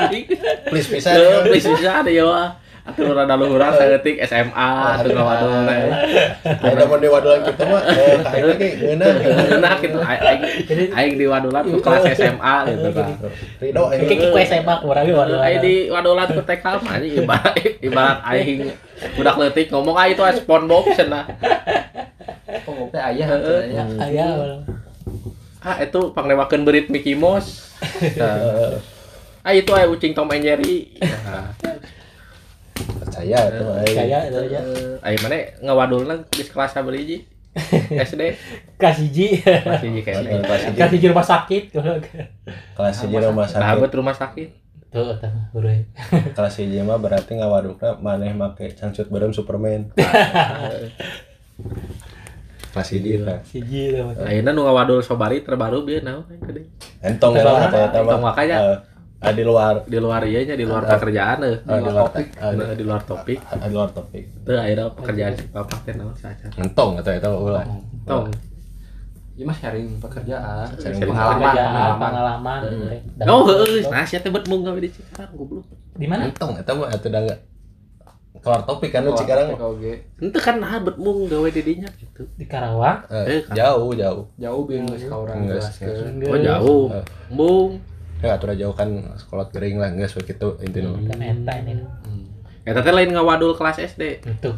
Anjing. 0.00 0.24
please. 0.72 0.88
Heuh, 1.04 1.46
please 1.46 1.68
bisa 1.68 2.00
deh 2.00 2.16
ya. 2.16 2.59
Atuh 2.80 3.12
rada 3.12 3.36
luhuran 3.36 3.76
saeutik 3.76 4.16
SMA 4.24 4.70
atuh 4.96 5.12
ngawadul 5.12 5.68
teh. 5.68 5.80
Ayo 6.48 6.74
da 6.80 6.84
mun 6.88 6.98
di 6.98 7.08
wadulan 7.12 7.40
kita 7.44 7.64
mah 7.68 7.82
eh 7.92 8.16
kayak 8.24 8.46
lagi 8.48 8.68
ngeunah. 8.80 9.12
Nah, 9.60 9.74
gitu 9.78 9.98
aing 10.00 10.42
aing 10.88 11.14
di 11.20 11.26
wadulan 11.28 11.62
tuh 11.68 11.80
kelas 11.84 12.04
SMA 12.16 12.56
gitu 12.72 12.88
kan. 12.96 13.08
Ridho 13.60 13.82
aing. 13.92 14.08
Kayak 14.08 14.32
kue 14.32 14.42
sepak 14.48 14.80
orang 14.80 15.04
ge 15.04 15.12
waduh. 15.12 15.38
Aing 15.44 15.60
di 15.60 15.74
wadulan 15.92 16.26
tuh 16.32 16.44
TK 16.44 16.64
mah 16.80 16.96
ibarat 17.04 17.54
ibarat 17.84 18.18
aing 18.32 18.72
budak 19.16 19.36
leutik 19.36 19.68
ngomong 19.68 19.96
ah 20.00 20.06
itu 20.08 20.22
SpongeBob 20.40 20.84
cenah. 20.96 21.24
Pengopnya 22.64 23.00
ayah 23.12 23.26
Heeh. 23.36 23.60
cenah 23.76 23.76
ya. 23.76 23.84
Aya. 24.00 24.28
Ah 25.60 25.76
itu 25.84 26.16
panglemakeun 26.16 26.64
berit 26.64 26.88
Mickey 26.88 27.12
Mouse. 27.12 27.76
Ah 29.44 29.52
itu 29.52 29.68
aya 29.76 29.84
ucing 29.88 30.16
Tom 30.16 30.32
and 30.32 30.44
Jerry. 30.44 30.96
Nah, 32.80 32.96
Percaya 33.00 33.38
itu 33.46 33.62
mah 33.62 33.76
aing. 33.78 33.96
Kaya 33.96 34.18
itu 34.26 34.38
aja. 34.42 34.58
eh, 34.58 35.04
Aing 35.04 35.20
mana 35.20 35.36
ngawadulna 35.60 36.14
di 36.26 36.42
kelas 36.42 36.72
sabeu 36.72 36.92
hiji? 36.92 37.28
SD 37.90 38.22
Kasih 38.76 39.08
ji. 39.10 39.26
masih 39.42 39.90
hiji 39.90 40.00
kayak 40.00 40.22
Eh, 40.24 40.38
Kelas 40.72 40.92
hiji 40.92 41.06
rumah 41.06 41.26
sakit. 41.26 41.62
kelas 42.72 42.96
hiji 43.00 43.16
rumah 43.18 43.44
sakit. 43.44 43.58
sahabat 43.58 43.90
rumah 43.90 44.14
sakit. 44.14 44.48
Tuh, 44.90 45.14
tuh, 45.14 45.30
urang. 45.54 45.82
Kelas 46.36 46.54
hiji 46.56 46.78
mah 46.80 46.96
berarti 46.96 47.36
ngawadukna 47.36 47.98
maneh 47.98 48.32
make 48.32 48.74
cangcut 48.74 49.06
bareng 49.06 49.30
Superman. 49.30 49.90
Kelas 52.70 52.88
hiji 52.88 53.18
kan. 53.20 53.42
Siji 53.42 53.92
lah. 53.92 54.14
Ayeuna 54.22 54.50
nu 54.50 54.62
ngawadul 54.62 55.02
sobari 55.02 55.42
terbaru 55.42 55.82
bieu 55.82 55.98
naon 56.00 56.22
gede. 56.40 56.70
Entong 57.02 57.34
ya 57.34 57.42
kata 57.42 57.78
eta 57.84 57.98
mah. 57.98 58.02
Entong 58.04 58.22
makanya. 58.22 58.58
Eh, 59.20 59.26
ah, 59.26 59.32
di 59.32 59.44
luar 59.44 59.84
Di 59.84 59.98
luar 59.98 60.24
ieu 60.24 60.40
nya 60.40 60.54
di 60.54 60.64
luar 60.64 60.82
Ah. 60.82 60.96
pekerjaan 60.96 61.38
euy. 61.40 61.56
ah, 61.60 61.76
di 61.76 61.84
luar 61.86 62.08
topik. 62.08 62.26
ah, 62.34 62.50
di- 62.72 62.82
luar 62.82 63.02
topik. 63.04 63.38
ah, 63.42 63.56
di 63.60 63.68
luar 63.70 63.90
topik. 63.90 64.24
Teu 64.40 64.56
ayeuna 64.56 64.84
pekerjaan 64.90 65.32
si 65.34 65.44
papa 65.46 65.76
teh 65.82 65.92
naon 65.92 66.16
saja. 66.16 66.48
Entong 66.54 66.96
atau 66.96 67.12
eta 67.12 67.28
ulah. 67.28 67.64
Tong. 68.02 68.32
Iya 69.36 69.44
mah 69.44 69.52
sharing 69.54 69.88
pekerjaan. 69.98 70.66
Sharing 70.74 71.00
pengalaman, 71.02 71.36
Pekerjaan, 71.38 71.72
pengalaman. 71.94 72.60
pengalaman. 72.64 73.28
Oh 73.28 73.42
heueuh, 73.46 73.84
nah 73.86 74.04
sia 74.04 74.18
teh 74.18 74.28
bet 74.28 74.44
mung 74.46 74.60
gawe 74.62 74.76
di 74.76 74.88
Cikarang 74.88 75.32
goblok. 75.34 75.68
Di 75.94 76.06
mana? 76.06 76.24
Entong 76.24 76.56
eta 76.56 76.72
mah 76.72 76.88
atuh 76.88 77.08
da 77.08 77.20
enggak 77.20 77.40
keluar 78.40 78.60
topik 78.64 78.88
kan 78.88 79.04
lu 79.04 79.12
Cikarang. 79.12 79.52
Henteu 80.16 80.40
kan 80.40 80.56
nah 80.56 80.76
bet 80.78 80.96
mung 80.96 81.24
gawe 81.24 81.44
di 81.46 81.60
dinya 81.62 81.88
gitu. 81.94 82.24
Di 82.34 82.44
Karawang. 82.44 83.04
Eh, 83.06 83.24
Eh, 83.30 83.40
jauh 83.50 83.92
jauh. 83.92 84.24
Jauh 84.34 84.62
biar 84.64 84.80
geus 84.86 85.04
ka 85.04 85.16
urang 85.18 85.44
Geus, 85.44 85.68
jelaskeun. 85.76 86.24
Oh 86.26 86.38
jauh. 86.38 86.84
Eh. 86.90 87.04
Mung. 87.30 87.70
Ya 88.20 88.36
atuh 88.36 88.52
jauh 88.52 88.76
kan 88.76 88.88
sekolah 89.16 89.48
gering 89.48 89.80
lah 89.80 89.88
geus 89.92 90.12
we 90.12 90.22
kitu 90.22 90.52
intina. 90.60 90.92
Kan 91.08 91.20
eta 91.20 91.52
ini. 91.56 91.72
Eta 92.62 92.80
teh 92.80 92.92
lain 92.92 93.16
ngawadul 93.16 93.56
kelas 93.56 93.80
SD. 93.80 94.20
Itu. 94.20 94.52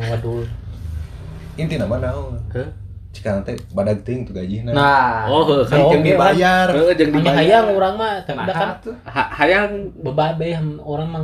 Waduh. 0.00 0.48
Intina 1.54 1.84
mah 1.84 2.00
naon? 2.00 2.40
Heh. 2.56 2.64
Cikarang 3.10 3.44
teh 3.44 3.52
badag 3.76 4.00
ting 4.00 4.24
tuh 4.24 4.32
gajina. 4.32 4.72
Nah, 4.72 5.28
Oh, 5.28 5.44
kan 5.44 5.66
kan 5.66 5.78
Oh, 5.82 5.92
oke, 5.92 6.00
dibayar. 6.00 6.66
Heeh, 6.72 6.94
jeung 6.96 7.10
Hanya 7.10 7.20
dibayar. 7.20 7.36
hayang 7.36 7.66
orang 7.74 7.94
mah 7.98 8.14
tapi 8.24 8.38
nah 8.38 8.54
kan 8.54 8.70
hayang 9.36 9.70
bebabe 10.00 10.48
orang 10.80 11.08
mah 11.10 11.20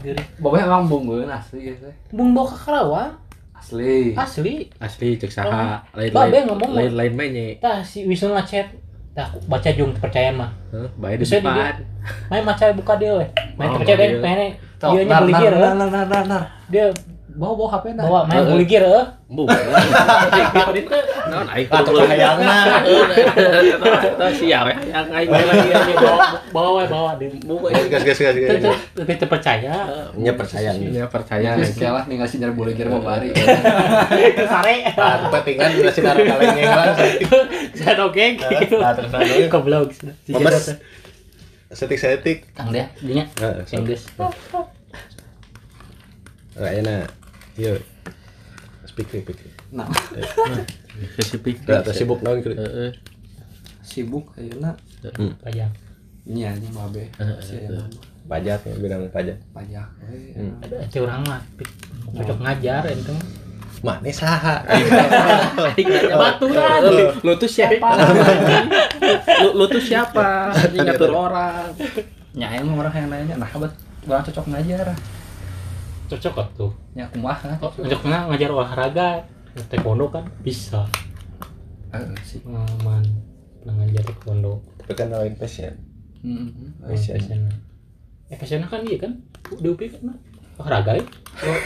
geri. 0.00 0.22
Bobe 0.40 0.56
emang 0.56 0.88
bunggeun 0.88 1.28
asli 1.28 1.68
ya 1.68 1.74
teh. 1.76 1.94
Bung 2.08 2.32
bawa 2.32 2.48
ke 2.48 2.56
Karawang 2.56 3.12
Asli. 3.52 4.14
asli. 4.14 4.54
asli 4.78 5.18
cek 5.18 5.34
saha 5.34 5.82
lain 5.92 6.14
lain 6.14 6.46
ngomong. 6.46 6.70
lain 6.72 6.92
lain 6.94 7.12
menye 7.12 7.58
Tah 7.58 7.82
si 7.82 8.06
Wisnu 8.06 8.32
ngechat. 8.32 8.70
Tah 9.18 9.34
baca 9.50 9.70
jung 9.74 9.90
percaya 9.98 10.30
mah. 10.30 10.54
Heh, 10.70 10.86
bae 10.94 11.18
di 11.18 11.26
depan 11.26 11.74
Main 12.30 12.46
maca 12.46 12.70
buka 12.70 12.94
dia 12.94 13.18
weh. 13.18 13.26
Main 13.58 13.74
Oh, 13.74 13.82
percaya 13.82 13.98
ben 13.98 14.22
pengen 14.22 14.50
Iya, 14.78 15.02
nya 15.10 15.18
beli 15.26 15.34
nar, 15.34 16.06
nar. 16.22 16.42
dia 16.70 16.94
Bawa 17.38 17.54
bawa 17.54 17.70
HP 17.70 17.94
nah. 17.94 18.02
bawa 18.02 18.26
main 18.26 18.42
Heeh. 18.42 18.50
beli 18.50 18.66
gear 18.66 18.82
eh. 18.82 19.06
Bu. 19.30 19.46
Naon 19.46 21.46
aing 21.46 21.70
tukang 21.70 22.10
hayangna. 22.10 22.82
Siap 24.34 24.66
hayang 24.66 25.06
aing 25.14 25.30
lagi. 25.30 25.70
lagi 25.70 25.94
bawa 25.94 26.18
bawa 26.50 26.50
bawa 26.50 26.82
bawa 26.90 27.10
di 27.14 27.30
Bu. 27.38 27.62
Gas 27.62 28.02
gas 28.02 28.18
gas 28.18 28.34
gas. 28.34 28.58
tapi 28.90 29.14
terpercaya 29.14 29.86
Nya 30.18 30.34
percaya 30.34 30.74
nih. 30.74 30.98
Ya 30.98 31.06
percaya. 31.06 31.54
Ya, 31.54 31.62
kalah 31.62 32.10
nih 32.10 32.18
ngasih 32.18 32.42
nyari 32.42 32.54
boleh 32.58 32.74
kira 32.74 32.90
mau 32.90 33.06
bari. 33.06 33.30
itu 33.30 34.42
sare 34.42 34.90
Ah, 34.98 35.30
pentingan 35.30 35.78
udah 35.78 35.94
sinar 35.94 36.18
kalengeng 36.18 36.66
lah. 36.66 36.90
saya 37.78 38.02
oke 38.02 38.24
gitu 38.34 38.82
Ah, 38.82 38.98
terus 38.98 39.14
anu. 39.14 39.46
goblok 39.46 39.94
si 39.94 40.34
Mames. 40.34 40.58
Jadot. 40.58 40.74
Setik-setik. 41.70 42.50
Kang 42.50 42.74
dia 42.74 42.90
dinya 42.98 43.30
Heeh. 43.38 43.62
Inggris 43.78 44.10
Ah, 44.18 44.26
Speak 48.86 49.08
speak. 49.10 49.26
speak. 49.26 49.38
Nah, 49.74 49.90
Spesifik. 51.14 51.62
Udah 51.66 51.82
teu 51.86 51.94
sibuk 51.94 52.18
naon. 52.22 52.38
Heeh. 52.42 52.90
sibuk 53.88 54.30
ayeuna 54.36 54.76
pajang 55.40 55.72
nya 56.28 56.52
nya. 56.52 56.68
Si 57.40 57.56
aya 57.56 57.68
nama. 57.72 57.88
Pajak 58.28 58.60
ya, 58.68 58.74
bidang 58.76 59.08
pajak. 59.08 59.36
pajak. 59.56 59.88
Hmm. 60.36 60.60
ada 60.60 60.76
itu 60.84 61.00
orang 61.00 61.24
mah 61.24 61.40
cocok 62.12 62.38
ngajar 62.44 62.82
itu 62.92 63.16
mah 63.80 63.96
Mana 64.02 64.10
saha? 64.12 64.56
baturan 66.12 66.78
Lu, 66.84 67.06
lu 67.24 67.32
tuh 67.38 67.48
siapa? 67.48 67.90
lu, 69.40 69.48
lu 69.56 69.64
tuh 69.70 69.80
siapa? 69.80 70.52
Ngatur 70.74 71.14
orang. 71.14 71.72
Nya 72.36 72.58
emang 72.58 72.82
orang 72.84 72.92
yang 72.92 73.08
nanya, 73.08 73.34
nah 73.40 73.48
bet 73.48 73.72
orang 74.04 74.22
cocok 74.28 74.46
ngajar. 74.52 74.86
Cocok 76.08 76.32
kok 76.34 76.48
tuh 76.54 76.72
Nya 76.92 77.04
kumaha? 77.08 77.52
Oh, 77.58 77.68
cocok 77.68 78.00
nggak 78.02 78.22
ngajar 78.26 78.50
olahraga 78.50 79.08
taekwondo 79.64 80.08
kan 80.08 80.24
bisa 80.40 80.88
Heeh 81.88 82.16
sih. 82.20 82.40
pengalaman 82.40 83.04
pernah 83.58 83.74
ngajar 83.78 84.02
taekwondo 84.04 84.52
Tapi 84.78 84.92
kan 84.94 85.08
lain 85.10 85.34
passion. 85.34 85.74
Heeh. 86.18 86.48
Oh, 86.80 86.88
Passion. 86.88 87.20
eh 88.26 88.36
passionnya 88.36 88.66
kan 88.66 88.80
iya 88.82 88.98
kan 88.98 89.12
di 89.54 89.66
UPI 89.66 89.88
kan 89.90 90.02
olahraga 90.56 90.92
ya 90.94 91.04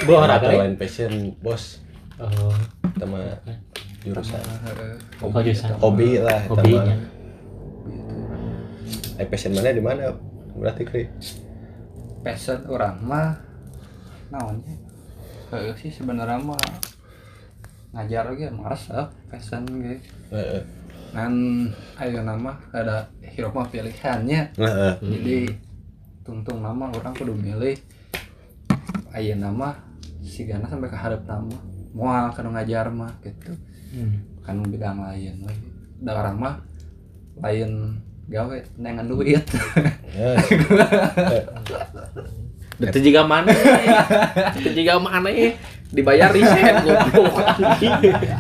Oh, 0.04 0.14
olahraga 0.14 0.46
Atau 0.46 0.52
ya 0.52 0.60
lain 0.62 0.74
passion, 0.76 1.12
bos. 1.38 1.80
oh 2.18 2.52
Sama 2.94 3.18
jurusan. 4.00 4.38
Heeh. 4.38 4.94
Oh, 5.18 5.30
jurusan. 5.32 5.70
Hobi 5.76 6.18
lah. 6.18 6.44
hobinya. 6.46 6.94
Eh, 9.14 9.26
passion 9.26 9.52
mana 9.52 9.70
di 9.70 9.80
mana? 9.80 10.12
Berarti 10.52 10.82
kri. 10.82 11.04
Passion 12.20 12.62
orang 12.66 13.00
mah 13.00 13.40
naonnya? 14.32 14.76
Heeh 15.52 15.76
sih 15.76 15.92
sebenarnya 15.92 16.40
mah 16.40 16.56
ngajar 17.92 18.32
lagi 18.32 18.48
males 18.48 18.88
ah 18.88 19.12
passion 19.28 19.68
ge. 19.68 20.00
Heeh. 20.32 20.64
Kan 21.12 21.32
ayo 22.00 22.24
nama 22.24 22.56
ada 22.72 23.12
hirup 23.20 23.52
mah 23.52 23.68
pilihannya. 23.68 24.56
Heeh. 24.56 24.92
Jadi 25.04 25.38
tungtung 26.22 26.62
nama 26.62 26.88
orang 26.88 27.12
kudu 27.18 27.34
milih 27.34 27.74
ayo 29.12 29.34
nama 29.36 29.74
si 30.22 30.46
Gana 30.46 30.70
sampai 30.70 30.88
ke 30.88 30.96
hadap 30.96 31.26
nama 31.26 31.58
mau 31.92 32.30
kanu 32.32 32.54
ngajar 32.54 32.88
mah 32.88 33.12
gitu 33.20 33.52
hmm. 33.92 34.46
kan 34.46 34.56
bidang 34.64 35.02
lain 35.02 35.44
lagi 35.44 35.68
da 36.00 36.16
orang 36.16 36.36
mah 36.40 36.54
lain 37.42 38.00
gawe 38.30 38.56
nengan 38.80 39.10
duit 39.10 39.44
Itu 42.82 42.98
juga 42.98 43.20
mana? 43.22 43.52
Itu 44.58 44.70
juga 44.74 44.94
mana? 44.98 45.30
Dibayar 45.92 46.32
resign 46.32 46.88
goblok. 46.88 47.36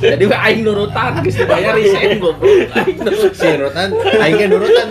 Jadi 0.00 0.24
aing 0.24 0.64
nurutan 0.64 1.20
geus 1.20 1.36
dibayar 1.36 1.76
resign 1.76 2.16
goblok. 2.16 2.48
Aing 2.72 2.96
si 3.36 3.48
nurutan, 3.60 3.88
aing 3.92 4.34
ge 4.40 4.46
nurutan. 4.48 4.86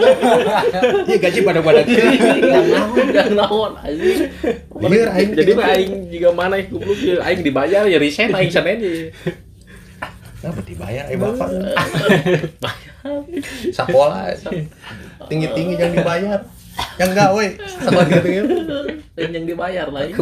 Iya 1.09 1.17
gaji 1.17 1.39
pada 1.41 1.59
pada 1.65 1.81
Yang 1.81 2.65
naon, 2.69 3.05
yang 3.09 3.31
naon 3.33 3.71
anjing. 3.81 4.29
Lieur 4.77 5.09
aing 5.09 5.29
Jadi 5.33 5.51
we 5.57 5.63
aing 5.65 5.93
juga 6.13 6.29
mana 6.37 6.61
goblok 6.61 7.01
ya 7.01 7.17
aing 7.25 7.41
dibayar 7.41 7.89
ya 7.89 7.97
resign 7.97 8.29
aing 8.29 8.53
sana 8.53 8.77
aja. 8.77 9.09
Apa 10.45 10.61
dibayar 10.61 11.09
eh 11.09 11.17
bapak? 11.17 11.49
Sekolah 13.77 14.37
tinggi-tinggi 15.25 15.81
yang 15.81 15.97
dibayar. 15.97 16.45
Yang 16.95 17.09
enggak 17.11 17.29
weh, 17.33 17.51
sekolah 17.57 18.05
gitu-gitu. 18.07 18.55
yang 19.17 19.45
dibayar 19.45 19.87
lah 19.87 20.01
aing. 20.01 20.15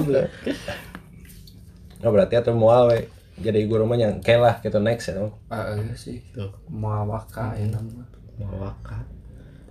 Nah, 2.00 2.10
berarti 2.10 2.36
atau 2.36 2.56
mual 2.56 2.88
we 2.90 3.00
jadi 3.40 3.64
guru 3.66 3.88
mah 3.88 3.96
yang 3.96 4.20
kelah 4.20 4.60
gitu 4.60 4.80
next 4.80 5.12
ya. 5.12 5.24
ah 5.48 5.72
iya 5.72 5.96
sih 5.96 6.20
Tuh. 6.36 6.52
mau 6.68 7.08
waka 7.08 7.56
ya 7.56 7.68
nama 7.68 8.04
Mawakan. 8.36 9.04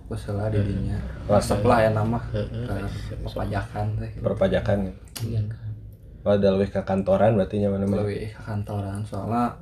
fokus 0.05 0.29
lah 0.29 0.49
di 0.49 0.57
dinya 0.57 0.97
Wah, 1.25 1.37
resep 1.37 1.61
lah 1.61 1.85
ya 1.85 1.89
nama 1.93 2.17
pepajakan 3.21 3.85
teh 3.97 4.11
Perpajakan. 4.17 4.77
iya 5.21 5.41
kan 5.45 5.69
Kalau 6.19 6.35
udah 6.35 6.51
lebih 6.57 6.69
ke 6.73 6.81
kantoran 6.81 7.37
berarti 7.37 7.61
nyaman 7.61 7.85
mana 7.85 8.01
lebih 8.01 8.33
ke 8.33 8.41
kantoran 8.41 9.01
soalnya 9.05 9.53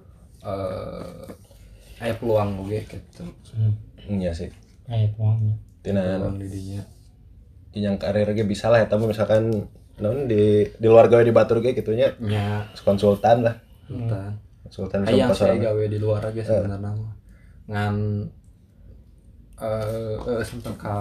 eh 0.44 2.04
aya 2.04 2.14
peluang 2.16 2.64
oge 2.64 2.80
gitu 2.88 3.24
hmm. 3.56 3.74
Iya 4.08 4.32
sih. 4.32 4.48
kayak 4.88 5.20
uangnya 5.20 5.56
Tina 5.84 6.00
peluang 6.00 6.40
di 6.40 6.48
dinya 6.48 6.84
yang 7.76 8.00
karir 8.00 8.32
ge 8.32 8.48
bisa 8.48 8.72
lah 8.72 8.84
ya 8.84 8.88
tapi 8.88 9.10
misalkan 9.10 9.68
non 9.98 10.30
di 10.30 10.64
di 10.78 10.88
luar 10.88 11.10
gawe 11.10 11.26
di 11.26 11.34
batur 11.34 11.60
ge 11.60 11.74
gitu 11.74 11.92
nya 11.98 12.14
nya 12.22 12.70
konsultan 12.86 13.44
lah 13.44 13.56
Sultan. 13.88 14.32
konsultan 14.68 15.00
Ayang 15.08 15.32
sama 15.32 15.56
saya 15.56 15.72
gawe 15.72 15.84
di 15.88 16.00
luar 16.00 16.22
aja 16.28 16.42
sebenarnya 16.44 16.92
mah. 16.92 17.14
Ngan 17.72 17.96
eh 19.58 20.16
eh, 20.20 20.44
sampai 20.44 20.76
ke 20.76 20.96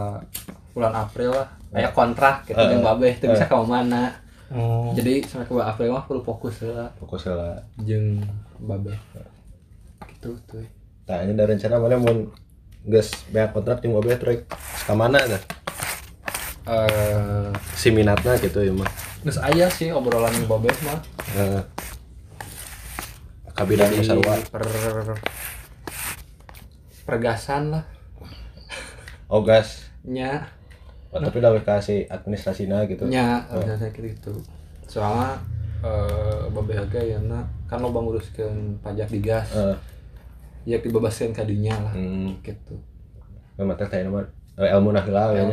bulan 0.73 0.95
April 0.95 1.35
lah. 1.35 1.49
Aya 1.75 1.91
kontrak 1.91 2.47
gitu 2.47 2.57
Eh, 2.57 2.67
jeung 2.73 2.83
babe 2.87 3.11
teu 3.19 3.35
bisa 3.35 3.45
eh. 3.45 3.51
ka 3.51 3.59
mana. 3.61 4.15
oh 4.55 4.95
Jadi 4.95 5.27
sampai 5.27 5.45
ke 5.45 5.53
bulan 5.53 5.69
April 5.75 5.99
mah 5.99 6.07
perlu 6.07 6.23
fokus 6.23 6.63
lah 6.63 6.89
fokus 6.97 7.27
lah 7.27 7.59
jeung 7.83 8.23
babe. 8.63 8.95
Gitu 10.15 10.31
tuh. 10.47 10.65
nah 11.07 11.23
ini 11.23 11.39
dari 11.39 11.55
rencana 11.55 11.79
mana 11.79 12.03
mau 12.03 12.19
geus 12.83 13.15
beak 13.31 13.55
kontrak 13.55 13.79
jeung 13.79 13.95
babe 13.95 14.19
trek 14.19 14.43
ka 14.87 14.95
mana 14.95 15.23
nah 15.23 15.39
Eh 16.67 17.49
si 17.79 17.95
minatna 17.95 18.35
gitu 18.43 18.59
ya 18.59 18.75
mah 18.75 18.91
geus 19.23 19.39
aya 19.39 19.67
sih 19.71 19.95
obrolan 19.95 20.35
jeung 20.35 20.51
babe 20.51 20.71
mah. 20.87 20.99
Heeh. 21.35 21.63
ka 23.57 23.65
bidang 23.65 23.89
Jadi 23.89 24.05
sarua 24.05 24.37
per 24.53 24.63
pergasan 27.07 27.75
lah. 27.75 27.85
Oh 29.33 29.43
gas. 29.43 29.91
Nya. 30.07 30.47
Oh, 31.11 31.19
tapi 31.19 31.43
udah 31.43 31.59
kasih 31.67 32.07
administrasinya 32.07 32.87
gitu. 32.87 33.11
Nya 33.11 33.43
Oh. 33.51 33.59
biasanya 33.59 33.91
gitu. 33.91 34.35
Soalnya 34.87 35.39
eh 35.83 36.43
babe 36.51 36.75
harga 36.75 37.01
ya 37.03 37.19
kan 37.67 37.79
lo 37.83 37.91
bang 37.91 38.07
uruskeun 38.07 38.79
pajak 38.83 39.11
di 39.11 39.21
gas. 39.23 39.51
Heeh. 39.55 39.79
ya 40.67 40.83
dibebaskan 40.83 41.31
kadinya 41.31 41.79
lah 41.79 41.95
hmm. 41.95 42.43
gitu. 42.43 42.75
Memang 43.55 43.79
teh 43.79 43.87
tanya 43.87 44.11
mah 44.11 44.27
eh, 44.57 44.73
ilmu 44.73 44.91
nah 44.91 45.03
heula 45.03 45.33
yang 45.33 45.53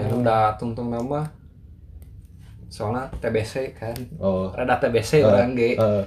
ya 0.00 0.14
udah 0.14 0.42
tungtung 0.54 0.88
nama. 0.88 1.26
Soalnya 2.66 3.06
TBC 3.18 3.72
kan. 3.72 3.94
Oh. 4.16 4.50
Rada 4.50 4.76
TBC 4.76 5.18
Eh, 5.18 5.22
orang 5.22 5.54
ge 5.54 5.74
Heeh. 5.74 6.04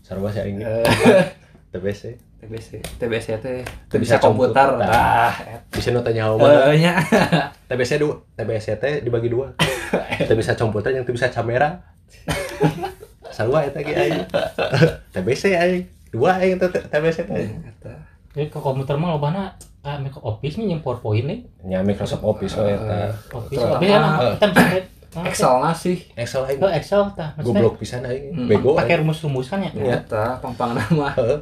sarua 0.00 0.28
sih 0.28 0.40
aing 0.40 0.58
Eh, 0.58 0.84
TBC 1.72 2.02
TBC 2.40 2.80
TBC 2.98 3.26
teh 3.38 3.60
bisa 3.94 4.16
komputer. 4.16 4.64
komputer. 4.74 4.88
ah 4.90 5.30
bisa 5.68 5.92
nu 5.92 6.00
tanya 6.00 6.24
hawa 6.26 6.72
nya. 6.72 6.96
TBC 7.68 8.00
dua 8.00 8.16
TBC 8.34 8.80
teh 8.80 8.94
dibagi 9.00 9.28
dua. 9.28 9.52
Teu 10.26 10.34
bisa 10.34 10.56
komputer 10.56 10.90
yang 10.90 11.04
bisa 11.04 11.28
kamera. 11.28 11.78
Sarua 13.30 13.62
eta 13.62 13.78
ge 13.78 13.92
aing. 13.92 14.24
TBC 15.12 15.52
aing. 15.54 15.84
Dua 16.10 16.40
aing 16.40 16.56
teh 16.56 16.68
TBC 16.72 17.28
teh. 17.28 17.44
Eta. 17.46 17.92
Jadi 18.32 18.48
ke 18.48 18.58
komputer 18.58 18.96
mah 18.96 19.14
lobana 19.14 19.52
ah 19.80 19.96
Microsoft 19.96 20.26
Office 20.30 20.54
nih 20.54 20.66
yang 20.68 20.80
PowerPoint 20.80 21.24
nih. 21.24 21.40
nya 21.64 21.80
Microsoft 21.80 22.20
Office 22.22 22.52
we 22.54 22.68
eta 22.68 23.16
Office 23.30 23.56
Terutama- 23.56 23.80
Office. 23.80 23.88
Kan 23.90 24.00
kita 24.30 24.46
bisa 24.46 24.64
lihat. 24.66 24.86
Excel 25.10 25.54
ngasih 25.58 25.98
Excel 26.14 26.42
aing 26.44 26.60
Oh, 26.60 26.70
Excel 26.70 27.02
tah. 27.12 27.30
Goblok 27.36 27.74
pisan 27.76 28.02
aing 28.02 28.30
Hmm, 28.30 28.46
bego 28.46 28.72
pakai 28.72 28.96
rumus-rumus 28.96 29.46
kan 29.46 29.58
ya. 29.60 29.72
Iya. 29.72 29.96
Eta 29.98 30.38
pampang 30.38 30.72
nama. 30.72 31.10
Heeh. 31.12 31.38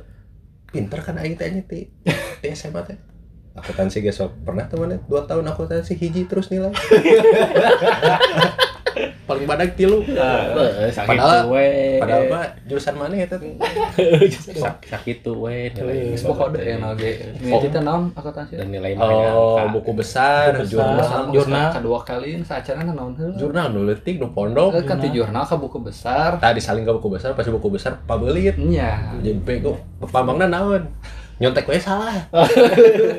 pinter 0.68 0.97
kan 0.99 1.16
aing 1.16 1.34
teh 1.34 1.49
nya 1.49 1.62
ti? 1.62 1.84
Ti 2.41 2.49
SMA 2.51 2.80
teh. 2.82 2.97
Akuntansi 3.53 4.01
geus 4.01 4.16
pernah 4.41 4.64
tuh 4.64 4.78
mana 4.78 4.95
dua 5.03 5.24
tahun 5.24 5.45
akuntansi 5.45 5.97
hiji 5.97 6.24
terus 6.24 6.47
nilai 6.47 6.70
paling 9.29 9.45
badak 9.45 9.76
tilu. 9.76 10.01
Heeh, 10.01 10.89
sakit 10.89 11.09
Padahal- 11.12 11.47
we. 11.47 12.01
padahal 12.01 12.22
mah 12.26 12.45
jurusan 12.64 12.95
mana 12.95 13.14
ya 13.14 13.26
teh 13.26 13.37
Sak- 14.57 14.83
sakit 14.83 15.20
we 15.31 15.68
nilai 15.70 16.11
Geus 16.11 16.24
kode 16.24 16.59
yang 16.59 16.81
lagi. 16.81 17.20
Ini 17.39 17.53
kita 17.61 17.79
naon 17.81 18.09
akuntansi. 18.12 18.57
dan 18.57 18.68
nilai 18.68 18.97
oh 18.97 19.55
mah 19.55 19.68
buku 19.70 19.93
besar 19.93 20.57
Buku 20.57 20.64
besar. 20.64 21.29
jurnal 21.29 21.29
Jurnal. 21.31 21.68
kedua 21.70 21.99
kali 22.01 22.41
saacarana 22.41 22.91
naon 22.91 23.12
heula. 23.14 23.37
jurnal 23.37 23.66
nu 23.68 23.85
leutik 23.85 24.16
nu 24.16 24.33
pondok. 24.33 24.72
Kan 24.83 24.97
ti 24.97 25.09
jurnal 25.11 25.45
ka 25.45 25.55
buku 25.55 25.79
besar. 25.79 26.41
tadi 26.41 26.59
saling 26.59 26.83
ke 26.83 26.91
buku 26.91 27.09
besar 27.11 27.37
pasti 27.37 27.49
buku 27.49 27.68
besar 27.70 28.01
pabeulit. 28.03 28.57
Nya. 28.57 29.12
jadi 29.20 29.37
bego 29.37 29.76
pamangna 30.03 30.49
naon? 30.49 30.89
Nyontek 31.39 31.66
we 31.66 31.76
salah. 31.76 32.16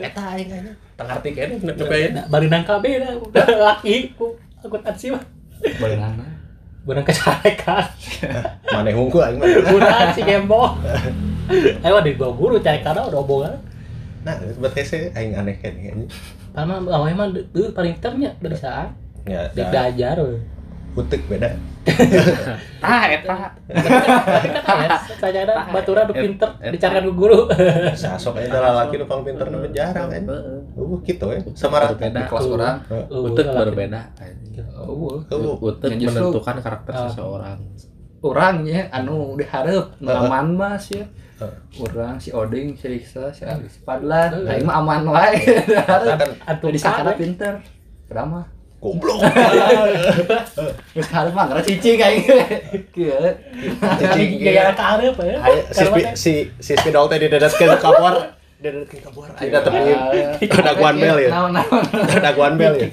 Eta 0.01 0.22
aing 0.34 0.49
aja. 0.49 0.72
Tengah 0.95 1.16
arti 1.16 1.30
kene 1.32 1.55
nu 1.55 1.72
bae 1.82 2.12
bari 2.26 2.47
nang 2.47 2.64
KB 2.64 2.84
dah 2.99 3.14
laki 3.72 4.12
ku. 4.14 4.36
Akuntansi 4.60 5.07
mah 5.10 5.24
Beunana. 5.60 6.28
Berenang 6.88 7.05
kecarekan 7.05 7.86
maneh 8.74 8.95
hungku 8.95 9.20
aing 9.20 9.38
mah. 9.38 9.45
Udah 9.45 10.16
si 10.16 10.24
gembok 10.24 10.80
Ayo 11.84 11.99
di 12.01 12.16
gua 12.16 12.32
guru 12.34 12.55
carekan 12.57 12.97
udah 12.97 13.20
omongan 13.20 13.55
nah 14.20 14.36
berarti 14.60 14.84
sih 14.84 15.01
aing 15.16 15.32
aneh 15.32 15.55
kan 15.60 15.76
Karena 16.51 16.76
awalnya 16.91 17.16
mah 17.16 17.28
paling 17.72 17.95
ternya 18.03 18.36
dari 18.43 18.57
saat. 18.57 18.91
Ya 19.24 19.47
we. 20.20 20.59
Kutik 20.92 21.22
beda. 21.26 21.54
Ah 22.80 23.08
eta 23.08 23.54
Tapi 24.60 24.84
saya 25.16 25.42
ada 25.44 25.66
baturan 25.70 26.06
udah 26.06 26.16
pinter 26.16 26.50
dicarikan 26.68 27.04
ke 27.06 27.14
guru. 27.14 27.40
sasok 27.94 28.40
aja 28.40 28.60
lalaki 28.60 28.96
nu 28.96 29.06
pang 29.06 29.22
pinter 29.22 29.48
nu 29.48 29.64
jarang 29.70 30.08
kan? 30.08 30.24
Uh 30.74 30.98
gitu 31.02 31.26
ya 31.28 31.40
sama 31.54 31.80
rata. 31.80 31.98
Di 31.98 32.22
kelas 32.24 32.46
urang. 32.46 32.78
Utut 33.10 33.46
berbeda 33.46 34.02
justru- 35.96 36.30
menentukan 36.30 36.56
karakter 36.60 36.94
Ah. 36.94 37.02
seseorang. 37.08 37.58
Orangnya 38.20 38.92
anu 38.92 39.34
diharap. 39.34 39.96
Aman 40.00 40.54
mas 40.54 40.90
ya 40.90 41.08
Heeh. 41.40 41.56
orang 41.80 42.20
si 42.20 42.36
Oding 42.36 42.76
si 42.76 42.86
Riksa 42.86 43.32
si 43.32 43.48
Alis 43.48 43.80
Padlan. 43.80 44.44
Aing 44.44 44.68
mah 44.68 44.84
aman 44.84 45.08
wae. 45.08 45.40
Jadi 46.60 46.78
sakana 46.78 47.14
kabe. 47.14 47.24
pinter. 47.24 47.54
Berapa 48.06 48.44
goblok. 48.80 49.19
Terus 50.93 51.07
harus 51.09 51.32
mah 51.32 51.45
ngerti 51.47 51.75
cicing 51.75 51.95
kayak 51.95 52.15
gitu. 52.89 53.11
cicing 53.75 54.30
Gaya 54.39 54.71
karep 54.71 55.15
ya. 55.19 55.36
Ayo, 55.41 55.59
si 55.69 55.84
spi- 55.84 56.15
si 56.15 56.34
si 56.57 56.71
spidol 56.73 57.07
teh 57.07 57.19
didadatkeun 57.19 57.75
ka 57.75 57.91
bor 57.91 58.15
didadatkeun 58.57 59.01
ka 59.03 59.11
bor 59.11 59.27
ayo 59.30 59.59
tepi 59.59 60.45
daguan 60.67 60.95
bel 60.95 61.17
ya. 61.19 61.30
Naon 61.30 61.51
naon. 61.53 61.84
daguan 62.17 62.53
bel 62.55 62.73
ya. 62.80 62.88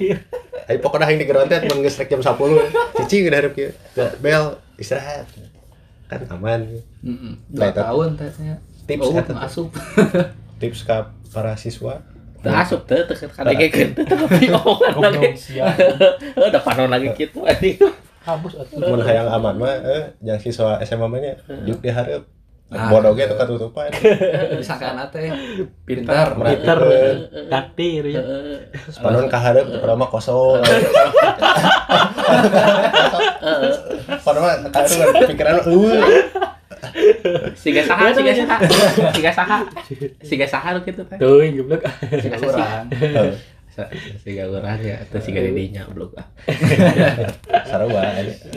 Ayo 0.67 0.77
pokoknya 0.79 1.07
yang 1.07 1.19
digerontet 1.19 1.63
mun 1.65 1.79
geus 1.79 1.95
rek 1.95 2.09
jam 2.09 2.19
10 2.19 2.35
cicing 2.99 3.31
udah 3.31 3.39
hareup 3.39 3.53
kieu. 3.55 3.71
Bel 4.19 4.43
istirahat. 4.75 5.23
Kan 6.07 6.23
aman. 6.29 6.83
Heeh. 7.03 7.33
Tahun 7.73 8.09
tetnya. 8.15 8.55
tips 8.83 9.03
Oh, 9.03 9.11
masuk. 9.35 9.67
tips 10.57 10.83
ka 10.83 11.11
para 11.31 11.55
siswa 11.55 11.99
asup 12.49 12.81
teu 12.83 13.03
teu 13.03 13.15
kadegekeun 13.27 13.89
teu 13.93 14.03
tapi 14.05 14.47
omongan 14.49 14.93
lagi? 15.13 15.29
siap. 15.33 15.73
Udah 16.39 16.61
panon 16.61 16.87
lagi 16.87 17.07
gitu 17.13 17.41
anjing. 17.41 17.75
Habus 18.21 18.55
atuh. 18.55 18.79
mun 18.81 18.99
hayang 18.99 19.25
aman 19.25 19.55
mah 19.55 19.71
eh 19.81 20.03
yang 20.19 20.35
siswa 20.35 20.75
SMA 20.81 21.03
mah 21.03 21.17
nya 21.17 21.33
juk 21.63 21.79
dihareup 21.79 22.23
Ah. 22.67 22.91
bodoh 22.91 23.15
ge 23.15 23.23
tuh 23.23 23.39
katutupan 23.39 23.87
Disangkana 24.51 25.07
teh 25.15 25.31
Pintar. 25.87 26.35
pintar. 26.35 26.75
Takdir 27.47 28.03
ya. 28.05 28.19
panon 28.99 29.31
kahareup 29.31 29.71
pernah 29.79 29.95
mah 29.97 30.09
kosong. 30.11 30.59
Padahal 34.19 34.67
mah 34.67 34.83
pikiran 35.23 35.63
eueuh 35.63 36.03
Siga 37.53 37.81
saha 37.81 38.09
siga 38.09 38.33
saha 38.33 38.55
siga 39.11 39.31
saha 39.31 39.57
siga 40.21 40.45
saha 40.45 40.67
nu 40.73 40.81
kitu 40.81 41.01
teh 41.03 41.17
Tuh, 41.17 41.41
goblok. 41.43 41.81
Siga 42.17 42.37
urang. 42.39 42.85
Sa- 43.67 43.91
siga 44.17 44.49
urang 44.49 44.79
ya 44.79 44.97
atau 44.97 45.21
siga 45.21 45.37
didinya 45.37 45.85
blok 45.87 46.17
ah 46.17 46.25
sarua 47.69 48.09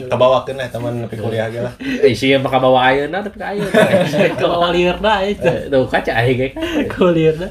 kabawakeun 0.09 0.57
lah 0.57 0.65
teman 0.65 1.05
nepi 1.05 1.13
kuliah 1.13 1.45
ge 1.45 1.61
lah 1.61 1.73
eh 1.77 2.09
sih 2.09 2.33
mah 2.35 2.49
kabawa 2.49 2.89
ayeuna 2.89 3.21
tapi 3.21 3.37
ka 3.37 3.53
ayeuna 3.53 3.69
Kalau 4.41 4.73
lirna 4.73 5.21
itu. 5.21 5.45
Eh, 5.45 5.69
tuh 5.69 5.85
kaca 5.85 6.11
aing 6.17 6.37
ge 6.37 6.47
kan 6.51 6.61
Kalau 6.89 7.13
lirna. 7.13 7.47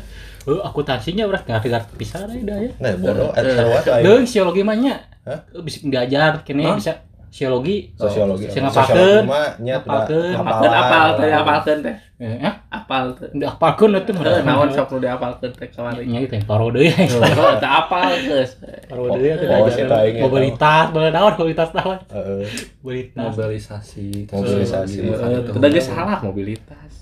Oh, 0.48 0.58
akuntansinya 0.64 1.28
berat 1.28 1.44
nggak 1.46 1.62
dengar 1.62 1.82
pisah 1.94 2.24
dah 2.24 2.58
ya. 2.58 2.72
nah 2.80 2.90
bodoh 2.96 3.28
eta 3.36 3.50
sarua 3.54 3.78
tuh 3.84 3.92
Deung 4.02 4.24
psikologi 4.26 4.62
mah 4.64 4.74
nya. 4.74 4.96
Hah? 5.22 5.38
Bisa 5.60 5.84
diajar 5.84 6.42
kene 6.42 6.64
Hah? 6.64 6.74
bisa. 6.74 6.92
Sosiologi. 7.30 7.94
Sosiologi. 7.94 8.44
Ngapalkeun. 8.50 9.22
mah 9.24 9.54
nya 9.62 9.78
Ngapalkeun. 9.78 10.34
apalkeun 10.34 10.72
apal 10.74 11.06
teh 11.16 11.30
apalkeun 11.32 11.78
teh. 11.80 11.96
Eh, 12.20 12.36
ah, 12.44 12.54
apal 12.68 13.16
teh 13.16 13.30
udah 13.32 13.50
apalkeun 13.56 13.96
itu 13.96 14.12
Eh, 14.12 14.42
naon 14.44 14.68
sok 14.68 14.92
nu 14.92 14.98
diapalkeun 14.98 15.50
teh 15.54 15.68
kamari 15.70 16.04
Nya 16.04 16.20
itu 16.20 16.34
yang 16.34 16.44
parode 16.44 16.82
ya. 16.82 16.92
Oh, 16.92 17.54
teu 17.56 17.70
apal 17.70 18.10
geus. 18.20 18.50
Parode 18.84 19.18
ya 19.22 19.34
Oh, 19.40 19.70
si 19.70 19.80
eta 19.80 19.96
aing 20.04 20.14
ya, 20.18 20.22
Mobilitas, 20.26 20.86
boleh 20.90 21.10
naon 21.10 21.32
mobilitas 21.38 21.70
naon? 21.72 21.98
heeh. 22.10 22.44
Mobilitas. 22.82 23.22
Mobilisasi. 23.24 24.08
Mobilisasi. 24.28 24.98
Eh, 25.06 25.40
teu 25.48 25.70
geus 25.70 25.86
salah 25.86 26.18
mobilitas 26.20 26.99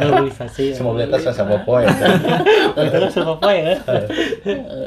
Mobilisasi. 0.00 0.64
semobilitas 0.72 1.22
sama 1.28 1.56
poin 1.62 1.86
Terus 2.72 3.14
apa 3.16 3.48
ya? 3.50 3.74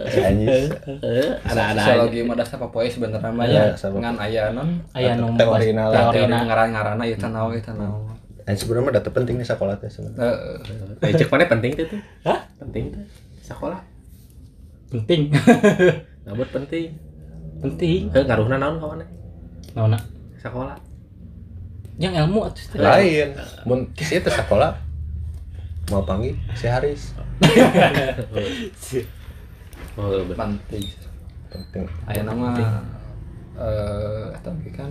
si 0.06 0.20
anjis 0.20 0.72
Eh, 1.00 1.30
ada 1.44 1.62
ada 1.70 1.82
aja. 1.82 1.94
Sosiologi 1.94 2.20
mah 2.22 2.36
dasar 2.36 2.58
popoe 2.58 2.86
sebenarnya 2.86 3.30
mah 3.30 3.46
ya. 3.46 3.64
sama. 3.74 4.00
Ngan 4.00 4.16
aya 4.18 4.44
non 4.50 4.70
Aya 4.92 5.14
nu 5.14 5.34
Teori 5.34 5.72
na 5.72 5.88
lah. 5.88 6.10
teori 6.10 6.18
teori 6.20 6.32
na. 6.32 6.38
ngaran-ngaranna 6.46 7.04
ieu 7.04 7.16
teh 7.16 7.28
naon 7.28 7.52
ieu 7.52 7.62
teh 7.62 7.72
naon. 7.72 8.16
dan 8.42 8.56
sebenarnya 8.56 9.00
data 9.00 9.10
penting 9.10 9.36
nih 9.38 9.48
sekolah 9.48 9.76
teh 9.78 9.88
sebenarnya 9.88 10.20
Heeh. 10.20 10.58
Eh, 11.02 11.12
cek 11.14 11.28
mana 11.28 11.48
penting 11.48 11.72
tuh 11.74 11.86
tuh 11.88 12.02
Hah? 12.24 12.40
penting 12.58 12.84
tuh 12.90 13.04
sekolah 13.42 13.80
penting. 14.90 15.32
nabut 16.22 16.50
penting 16.50 16.92
Penting. 17.60 18.00
eh 18.10 18.20
ngaruhna 18.22 18.58
naon 18.58 18.76
kawan 18.78 19.00
Naon 19.74 19.96
sekolah 20.38 20.76
yang 22.04 22.14
ilmu 22.28 22.44
atuh 22.52 22.64
teh. 22.68 22.80
lain. 22.84 23.32
Mun 23.64 23.88
si 23.96 24.20
teh 24.20 24.28
sekolah 24.28 24.76
mau 25.88 26.04
panggil 26.04 26.36
si 26.60 26.68
Haris. 26.68 27.16
Oh 29.94 30.10
Penting. 30.10 30.90
penting. 31.54 31.86
Aya 32.10 32.26
nama 32.26 32.50
eh 33.54 34.34
ge 34.66 34.72
kan 34.74 34.90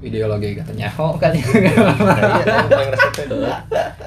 ideologi 0.00 0.56
kata 0.56 0.72
nyaho 0.72 1.20
kan. 1.20 1.36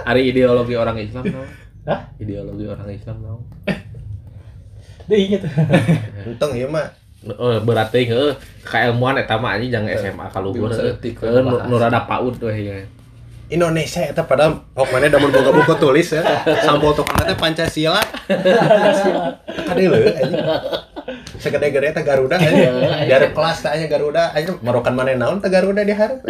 hari 0.02 0.22
ideologi 0.34 0.74
orang 0.74 0.98
Islam 0.98 1.24
naon? 1.30 1.50
Hah? 1.86 2.02
ideologi 2.18 2.66
orang 2.66 2.90
Islam 2.90 3.18
naon? 3.22 3.42
Deui 5.08 5.30
inget. 5.30 5.46
untung 6.28 6.58
ieu 6.58 6.66
mah 6.66 6.90
Oh, 7.28 7.58
berarti 7.60 8.06
heeh 8.06 8.32
keilmuan 8.62 9.18
eta 9.18 9.34
mah 9.36 9.58
anjing 9.58 9.74
jangan 9.74 9.90
SMA 9.96 10.26
kaluhur 10.30 10.70
Bisa 10.70 10.82
heeh 10.82 10.94
etik, 10.94 11.18
Heeh, 11.20 11.42
nu 11.42 11.58
bahas. 11.58 11.66
nu 11.66 11.76
rada 11.76 12.06
paud 12.06 12.38
we 12.38 12.54
ya 12.54 12.78
Indonesia 13.46 14.02
eta 14.04 14.22
padahal 14.22 14.62
pokoknya 14.72 15.10
da 15.10 15.18
mun 15.18 15.30
boga 15.30 15.50
buku 15.52 15.74
tulis 15.76 16.10
ya. 16.10 16.26
Sampul 16.60 16.94
tukang 16.94 17.22
teh 17.22 17.34
Pancasila. 17.34 18.02
Kadeu 19.70 19.94
anjing. 19.94 20.42
Segede-gede 21.38 21.94
teh 21.94 22.02
Garuda 22.02 22.38
anjing. 22.38 22.74
Diharap 23.06 23.34
kelas 23.34 23.58
teh 23.62 23.70
anya 23.70 23.86
Garuda 23.86 24.34
anjing. 24.34 24.58
Marokan 24.62 24.94
mana 24.94 25.14
naon 25.14 25.38
teh 25.38 25.50
Garuda 25.50 25.82
diharap 25.82 26.26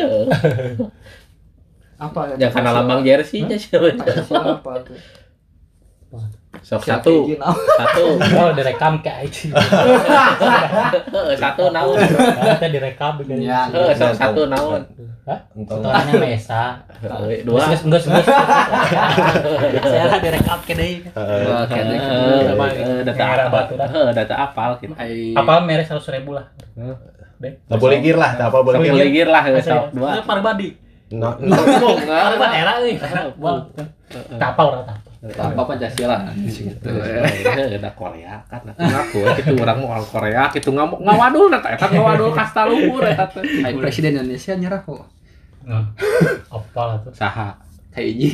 Apa? 1.95 2.35
Yang 2.35 2.51
kana 2.51 2.75
lambang 2.75 3.01
jersey 3.01 3.47
nya 3.47 3.55
siapa? 3.55 3.95
Apa 3.95 4.83
tuh? 4.83 4.99
Sok 6.65 6.81
satu 6.81 7.29
satu 7.77 8.05
Oh, 8.41 8.49
direkam 8.57 8.97
kayak 9.05 9.29
itu. 9.29 9.53
Heeh, 11.13 11.35
satu 11.37 11.69
naon 11.69 11.93
Kita 12.01 12.67
direkam 12.73 13.21
dengan 13.21 13.37
Ya. 13.37 13.69
Heeh, 13.69 13.93
sok 13.93 14.17
satu 14.17 14.49
naon 14.49 14.81
Hah? 15.25 15.41
Fotonya 15.57 16.13
Mesa. 16.21 16.85
Heeh, 17.01 17.41
dua 17.41 17.65
Enggak, 17.65 17.81
enggak, 17.81 18.01
enggak. 18.05 18.25
Saya 19.89 20.05
lah 20.05 20.19
direkam 20.21 20.59
ke 20.61 20.73
deui. 20.77 21.01
Heeh, 21.01 21.65
gitu. 21.65 22.13
Apa? 22.53 22.65
heeh, 23.89 24.09
data 24.13 24.35
apal 24.37 24.77
data 24.77 24.93
apal 25.33 25.57
mere 25.65 25.81
100 25.81 25.97
ribu 26.21 26.37
lah. 26.37 26.45
Boleh 27.73 27.97
gir 28.05 28.21
lah, 28.21 28.37
tak 28.37 28.53
apa 28.53 28.57
boleh 28.61 28.77
Sok 28.77 28.85
gir. 28.85 28.93
meligir 28.93 29.27
lah 29.33 29.41
heeh, 29.49 29.61
Saya 29.65 29.81
sok 29.81 29.97
dua 29.97 30.21
Parbadi. 30.21 30.69
No, 31.13 31.29
Parbat 31.37 32.51
era 32.53 32.71
euy. 32.85 32.93
Wah. 33.41 33.65
Tapau 34.37 34.77
orang 34.77 34.85
tapau. 34.85 35.14
Apa 35.33 35.61
Pancasila 35.65 36.17
gitu. 36.45 36.89
Eh, 37.01 37.81
da 37.81 37.89
Korea 37.91 38.45
kan 38.45 38.61
ngaku 38.77 39.25
gitu 39.41 39.53
orang 39.57 39.77
mau 39.81 39.89
orang 39.97 40.05
Korea 40.05 40.43
gitu 40.53 40.69
ngamuk 40.69 41.01
ngawadul 41.01 41.49
eta 41.49 41.69
eta 41.73 41.85
ngawadul 41.89 42.29
kasta 42.29 42.69
luhur 42.69 43.01
eta 43.01 43.25
teh 43.33 43.41
Ai 43.65 43.73
presiden 43.73 44.21
Indonesia 44.21 44.53
nyerah 44.53 44.85
kok. 44.85 45.01
Nah. 45.65 45.81
Apa 46.53 46.81
lah 46.85 46.97
tuh? 47.01 47.11
saha 47.11 47.57
Kayak 47.89 48.07
hiji. 48.11 48.29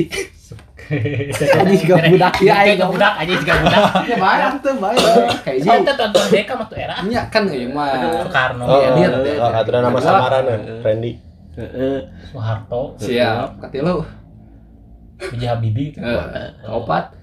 Ini 0.91 1.75
juga 1.79 1.95
budak 2.03 2.33
ya, 2.43 2.53
Kayak 2.59 2.81
aing. 2.81 2.89
budak 2.91 3.13
aja 3.15 3.33
juga 3.39 3.53
budak. 3.61 3.83
Ya 4.09 4.17
bayang 4.19 4.55
tuh 4.59 4.73
bayang. 4.81 5.29
Kayak 5.45 5.59
Saya 5.63 5.77
gitu. 5.79 5.87
tuh 5.87 5.95
tonton 5.95 6.25
Deka 6.27 6.53
waktu 6.59 6.75
era 6.81 6.95
Nya 7.05 7.21
kan 7.31 7.43
yang 7.47 7.71
mah. 7.71 7.87
Soekarno, 8.25 8.63
Oh, 8.67 8.81
Iya, 8.99 9.07
oh, 9.15 9.21
oh, 9.47 9.51
ada 9.53 9.77
nama 9.79 9.99
samaran 10.01 10.43
ya, 10.43 10.57
Randy. 10.83 11.11
Heeh. 11.55 11.97
Soeharto, 12.27 12.97
Siap. 12.99 13.61
Katilu. 13.63 14.01
B.J. 15.22 15.43
Habibie, 15.45 15.93
gitu. 15.93 16.01
Eh, 16.01 16.49
Opat. 16.65 17.13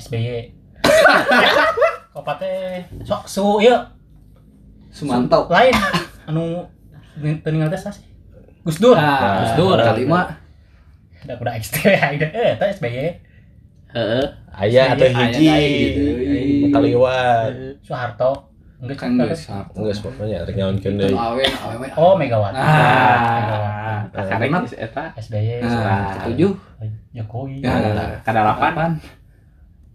SBY. 0.00 0.56
Kopatnya 2.16 2.82
sok 3.06 3.30
su 3.30 3.44
ya 3.62 3.86
Sumanto. 4.90 5.46
lain 5.46 5.70
anu 6.26 6.66
teningal 7.44 7.70
tes 7.70 7.86
sih. 7.86 8.06
Gus 8.66 8.82
Dur. 8.82 8.98
Nah, 8.98 9.46
Gus 9.46 9.52
Dur. 9.54 9.78
Kalima. 9.78 10.26
Udah 11.20 11.36
udah 11.36 11.54
XT 11.60 11.76
ya, 11.86 12.16
udah 12.16 12.30
eh 12.32 12.50
itu 12.58 12.64
SBY. 12.80 13.06
Heeh. 13.94 14.24
Ayah 14.50 14.98
atau 14.98 15.06
hiji. 15.06 15.48
Kaliwat. 16.74 17.52
Soeharto. 17.86 18.49
Enggak 18.80 18.96
Kan 18.96 19.20
kan 19.20 19.28
geus. 19.28 19.44
Enggak 19.76 19.96
pokoknya 20.00 20.48
rek 20.48 20.56
nyaonkeun 20.56 20.94
Itu 20.96 21.12
deui. 21.12 21.16
Oh, 22.00 22.12
Megawati. 22.16 22.56
Ah. 22.56 24.08
Geus 24.08 24.72
eta 24.72 25.12
SBY. 25.20 25.60
Nah, 25.60 26.16
setuju. 26.16 26.48
Jokowi. 27.12 27.60
Ya, 27.60 28.16
kadalapan. 28.24 28.96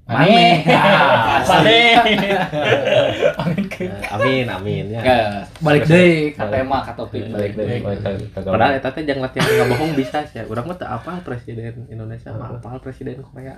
Mane. 0.05 0.61
Ah, 0.69 1.41
Mane. 1.49 1.79
Amin. 3.41 3.65
Amin 4.15 4.45
amin 4.47 4.85
ya. 4.93 5.01
Balik 5.59 5.89
deui 5.89 6.31
ka 6.31 6.45
tema 6.47 6.85
ka 6.85 6.93
topik 6.93 7.25
balik 7.27 7.57
deui. 7.57 7.81
Padahal 8.31 8.77
eta 8.77 8.93
teh 8.93 9.01
jangan 9.03 9.27
latihan 9.27 9.49
nggak 9.49 9.69
bohong 9.75 9.91
bisa 9.97 10.21
sih. 10.29 10.45
Urang 10.45 10.69
mah 10.69 10.77
teu 10.77 10.87
apal 10.87 11.19
presiden 11.25 11.89
Indonesia 11.89 12.29
mah 12.31 12.53
apal 12.55 12.77
presiden 12.79 13.19
Korea. 13.19 13.57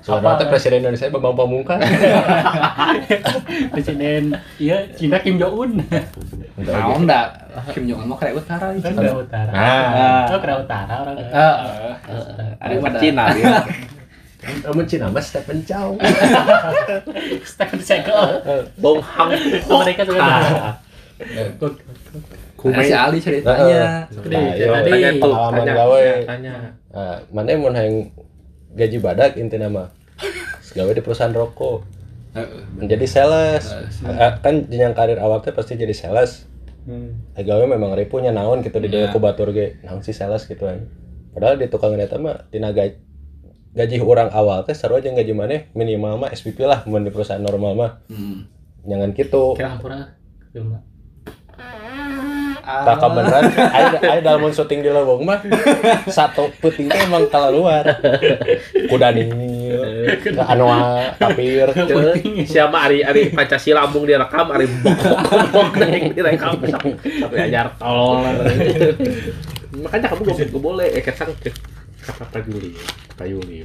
Soalnya 0.00 0.38
teh 0.38 0.46
presiden 0.46 0.86
Indonesia 0.86 1.10
Bambang 1.10 1.36
Pamungkas. 1.36 1.80
Presiden 3.74 4.34
iya 4.58 4.86
Cina 4.94 5.18
Kim 5.20 5.36
Jong 5.36 5.54
Un. 5.54 5.70
Naon 6.58 7.02
da 7.04 7.34
Kim 7.74 7.84
Jong 7.84 8.06
Un 8.06 8.14
mah 8.14 8.16
karek 8.16 8.38
utara. 8.38 8.70
Korea 8.78 9.14
Utara. 9.14 9.50
Nah, 9.52 10.30
Oh, 10.30 10.38
Korea 10.40 10.56
Utara 10.62 10.94
orang. 11.04 11.16
Heeh. 11.18 11.56
Ada 12.62 12.74
mah 12.78 12.92
Cina 12.96 13.24
dia. 13.34 13.54
Kamu 14.62 14.82
Cina 14.84 15.06
mah 15.08 15.22
Stephen 15.22 15.58
Chow. 15.64 15.94
Stephen 17.50 17.80
Seagal. 17.80 18.42
Bong 18.78 19.00
Hang. 19.02 19.30
Mereka 19.66 20.02
Ah. 20.16 20.74
Nah, 21.18 22.82
si 22.82 22.94
Ali 22.94 23.18
ceritanya. 23.18 24.06
Iya, 24.10 24.66
tanya 24.82 25.10
tuh, 25.18 25.30
pengalaman 25.30 25.66
gawe. 25.66 26.02
Tanya. 26.26 26.54
Mana 27.30 27.48
yang 27.50 27.60
mau 27.62 27.70
yang 27.74 27.96
gaji 28.74 28.98
badak 29.02 29.34
intinya 29.34 29.68
mah 29.68 29.88
gawe 30.76 30.90
di 30.92 31.02
perusahaan 31.02 31.32
rokok 31.32 31.82
Heeh. 32.36 32.60
menjadi 32.76 33.06
sales 33.08 33.72
kan 34.44 34.68
jenjang 34.68 34.94
karir 34.94 35.18
awalnya 35.18 35.50
pasti 35.50 35.74
jadi 35.74 35.90
sales 35.96 36.44
eh 37.34 37.42
gawe 37.42 37.64
memang 37.64 37.96
ripunya 37.96 38.30
naon 38.30 38.60
gitu 38.62 38.78
di 38.78 38.88
Iya. 38.92 39.10
yeah. 39.10 39.18
batur 39.20 39.50
ge 39.52 39.80
naon 39.82 40.04
si 40.04 40.12
sales 40.12 40.44
gitu 40.44 40.68
kan 40.68 40.84
padahal 41.32 41.56
di 41.56 41.66
tukang 41.68 41.96
eta 41.96 42.20
mah 42.20 42.46
tina 42.52 42.70
gaji 43.70 43.96
orang 43.98 44.30
awal 44.30 44.62
teh 44.62 44.72
sarua 44.72 44.98
jeung 44.98 45.14
gaji 45.14 45.32
maneh 45.32 45.60
minimal 45.72 46.16
mah 46.16 46.30
SPP 46.30 46.62
lah 46.62 46.82
mun 46.84 47.02
di 47.02 47.10
perusahaan 47.10 47.38
normal 47.38 47.72
mah 47.72 47.90
Hmm. 48.06 48.48
jangan 48.82 49.12
gitu 49.12 49.52
Kira 49.52 49.68
hampura. 49.70 50.16
Film. 50.48 50.80
kakak 52.68 53.10
beneran 53.10 53.44
ayo 53.48 53.96
ayo 53.98 54.20
dalam 54.20 54.44
syuting 54.48 54.84
di 54.84 54.92
Lewong 54.92 55.24
mah 55.24 55.40
satu 56.06 56.52
puting 56.58 56.84
teh 56.86 57.00
emang 57.00 57.24
keluar 57.26 57.80
kuda 58.86 59.08
nih 59.08 59.24
anu 60.38 60.68
tapir 61.16 61.64
Siapa 62.44 62.76
Ari 62.84 63.00
Ari 63.00 63.32
Pancasila 63.32 63.88
ambung 63.88 64.04
direkam 64.04 64.52
Ari 64.52 64.68
bok 64.84 65.00
bok 65.00 65.44
bok 65.48 65.68
naik 65.80 66.12
direkam 66.12 66.60
sampai 66.60 67.40
ajar 67.42 67.72
tolol. 67.74 68.20
Makanya 69.84 70.06
kamu 70.08 70.22
gak 70.28 70.52
boleh 70.52 70.88
eh 70.90 71.00
kesang 71.00 71.32
ke 71.40 71.48
kata 72.08 72.24
Pak 72.24 72.42
Yuli 72.48 72.72
Pak 73.14 73.26
Yuli. 73.28 73.62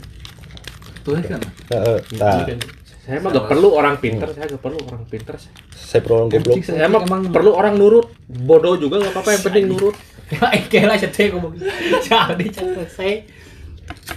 Tuh 1.03 1.19
kan. 1.19 1.39
Heeh, 1.71 1.97
nah 2.15 2.43
Saya 3.03 3.19
mah 3.19 3.35
gak 3.35 3.51
perlu 3.51 3.75
orang 3.75 3.99
pinter, 3.99 4.31
saya 4.31 4.47
gak 4.47 4.63
perlu 4.63 4.79
orang 4.87 5.03
pinter. 5.03 5.35
saya 5.75 5.99
perlu 5.99 6.31
goblok 6.31 6.63
Saya 6.63 6.87
mah 6.87 7.03
perlu 7.27 7.51
orang 7.51 7.75
nurut, 7.75 8.07
bodoh 8.27 8.79
juga 8.79 9.03
gak 9.03 9.11
apa-apa 9.11 9.29
yang 9.35 9.43
penting 9.43 9.63
nurut. 9.67 9.95
Oke 10.63 10.79
lah 10.87 10.95
cetek 10.95 11.35
ngomong. 11.35 11.51
Jadi 12.07 12.45
cetek 12.47 12.87
saya. 12.87 13.15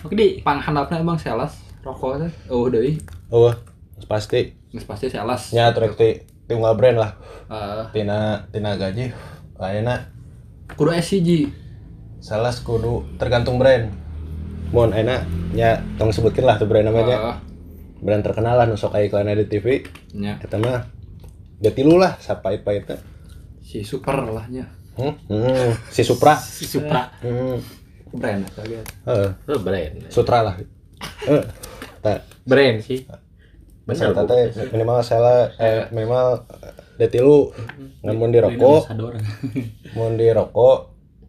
Oke 0.07 0.14
di. 0.14 0.29
Panghandapna 0.39 1.03
emang 1.03 1.18
sales 1.18 1.59
rokok 1.83 2.22
teh. 2.22 2.31
Oh 2.47 2.70
deui. 2.70 3.03
oh 3.27 3.51
pasti 4.07 4.55
pasti 4.87 5.11
sales. 5.11 5.51
nya 5.51 5.74
trek 5.74 5.99
ti 5.99 6.22
tunggal 6.47 6.79
brand 6.79 6.99
lah 7.03 7.12
Eh, 7.47 7.83
tina 7.91 8.43
tina 8.51 8.74
gaji 8.74 9.11
ayeuna 9.59 10.11
kudu 10.74 10.95
SCG. 10.95 11.47
salas 12.18 12.59
kudu 12.59 13.07
tergantung 13.18 13.59
brand 13.59 13.91
mun 14.77 14.93
enak 14.93 15.24
nya 15.57 15.81
tong 15.97 16.12
sebutkeun 16.12 16.45
lah 16.45 16.61
tuh 16.61 16.68
brand 16.68 16.85
namanya. 16.85 17.16
Heeh. 17.16 17.37
brand 17.97 18.20
terkenal 18.20 18.61
lah 18.61 18.68
nu 18.68 18.77
sok 18.77 18.93
aya 18.93 19.09
iklan 19.09 19.33
di 19.33 19.49
TV 19.49 19.81
Nya. 20.12 20.37
Eta 20.37 20.61
mah 20.61 20.85
dia 21.57 21.72
tilu 21.72 21.97
lah 21.97 22.20
sapait-paitna. 22.20 23.01
Si 23.64 23.81
super 23.81 24.20
lah 24.29 24.45
nya. 24.53 24.68
hmm, 25.01 25.33
hmm, 25.33 25.70
si 25.89 26.05
Supra. 26.05 26.37
Si 26.61 26.68
Supra. 26.68 27.09
hmm, 27.24 27.57
Brand 28.16 28.45
heeh, 28.53 29.29
Oh, 29.49 29.61
brand. 29.64 29.93
Sutra 30.12 30.45
lah. 30.45 30.55
Heeh. 31.24 31.45
Ta. 32.05 32.20
Brand 32.45 32.77
sih. 32.85 33.01
Bener, 33.89 34.12
teh 34.12 34.45
minimal 34.77 35.01
salah 35.01 35.57
eh 35.57 35.89
minimal 35.89 36.45
dia 37.01 37.09
tilu. 37.09 37.49
Ngan 38.05 38.12
mun 38.12 38.29
di 38.29 38.45
rokok 38.45 38.93
mun 39.97 40.20
di 40.20 40.29
rokok 40.29 40.79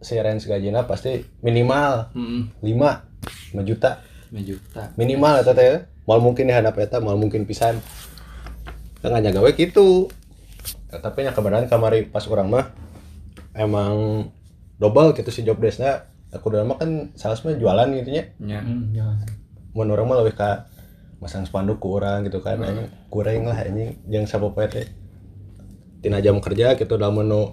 si 0.04 0.20
range 0.20 0.44
gajina 0.44 0.84
pasti 0.84 1.16
minimal 1.40 2.12
Heeh. 2.12 2.44
5 2.60 3.07
5 3.52 3.62
juta. 3.64 4.02
5 4.28 4.40
juta. 4.44 4.82
minimal 5.00 5.40
eta 5.40 5.56
teh 5.56 5.88
mal 6.04 6.20
mungkin 6.20 6.48
di 6.48 6.52
handap 6.52 6.76
eta 6.76 7.00
mal 7.00 7.16
mungkin 7.16 7.48
pisan. 7.48 7.80
Nggak 9.00 9.38
gawe 9.38 9.50
gitu 9.54 10.10
Ya, 10.88 11.04
tapi 11.04 11.20
nya 11.20 11.36
kebenaran 11.36 11.68
kamari 11.68 12.08
pas 12.08 12.24
orang 12.32 12.48
mah 12.48 12.66
emang 13.52 14.28
double 14.80 15.12
gitu 15.12 15.28
si 15.28 15.44
job 15.44 15.60
desknya. 15.60 16.08
Aku 16.32 16.48
udah 16.48 16.64
mah 16.64 16.80
kan 16.80 17.12
sales 17.16 17.44
mah 17.44 17.56
jualan 17.56 17.88
gitu 17.92 18.08
nya. 18.08 18.24
Nya. 18.40 18.60
Hmm, 18.64 19.20
mun 19.76 19.88
orang 19.92 20.08
mah 20.08 20.16
lebih 20.24 20.36
ka 20.36 20.68
masang 21.20 21.44
spanduk 21.44 21.76
ku 21.76 22.00
orang 22.00 22.24
gitu 22.24 22.40
kan 22.40 22.60
anjing. 22.64 22.88
Kurang 23.12 23.48
lah 23.48 23.60
anjing. 23.60 24.00
Yang 24.08 24.32
sapopoe 24.32 24.64
teh 24.68 24.88
tina 26.00 26.24
jam 26.24 26.40
kerja 26.40 26.72
gitu 26.78 26.96
dalam 26.96 27.20
menu 27.20 27.52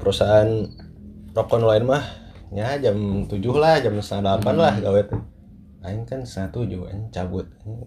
perusahaan 0.00 0.48
rokok 1.36 1.56
nu 1.60 1.66
lain 1.68 1.84
mah 1.84 2.04
nya 2.50 2.74
jam 2.82 3.26
7 3.26 3.38
lah 3.54 3.78
jam 3.78 3.94
setengah 4.02 4.22
delapan 4.38 4.54
lah 4.58 4.74
gawe. 4.82 5.00
Teh 5.06 5.20
aing 5.80 6.04
kan 6.04 6.20
setengah 6.28 6.50
tujuh 6.52 6.82
anjing 6.92 7.08
cabut 7.08 7.46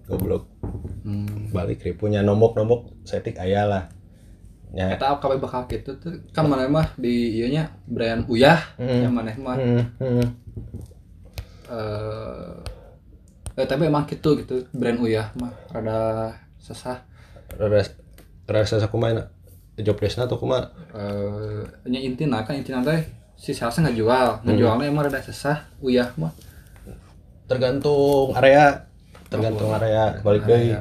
goblok. 0.10 0.50
Hmm. 1.04 1.52
balik 1.52 1.84
ripunya 1.84 2.24
nomok 2.26 2.58
nomok 2.58 2.90
setik 3.06 3.38
aya 3.38 3.68
lah. 3.70 3.84
Nya 4.74 4.98
Eta 4.98 5.22
kabeh 5.22 5.38
bakal 5.38 5.70
kitu 5.70 5.94
tuh. 6.02 6.18
Kan 6.34 6.50
mana 6.50 6.66
mah 6.66 6.90
di 6.98 7.38
ieu 7.38 7.52
nya 7.52 7.70
brand 7.86 8.26
Uyah 8.26 8.58
Hmm. 8.82 9.02
yang 9.06 9.14
maneh 9.14 9.36
mah. 9.38 9.58
Hmm, 9.60 9.84
hmm. 10.02 10.28
eh 11.70 13.62
eh, 13.62 13.68
tapi 13.70 13.86
emang 13.86 14.10
gitu 14.10 14.34
gitu. 14.42 14.66
Brand 14.74 14.98
Uyah 14.98 15.30
mah 15.38 15.54
rada 15.70 16.34
sesah. 16.58 17.06
Rada 17.54 17.86
rasa 18.50 18.82
sakumaha 18.82 19.30
job 19.78 19.98
deskna 20.02 20.26
tuh 20.26 20.42
kumaha? 20.42 20.74
Eh 20.98 21.62
nya 21.94 22.02
intina 22.02 22.42
kan 22.42 22.58
intina 22.58 22.82
teh 22.82 23.06
si 23.44 23.52
salesnya 23.52 23.92
nggak 23.92 23.98
jual. 24.00 24.28
Ngejualnya 24.42 24.88
emang 24.88 25.04
rada 25.04 25.20
sesah 25.20 25.68
Uyah 25.78 26.16
mah. 26.16 26.32
Tergantung 27.44 28.32
area. 28.34 28.88
Tergantung 29.28 29.68
area. 29.70 30.24
balik 30.24 30.48
Heeh. 30.48 30.80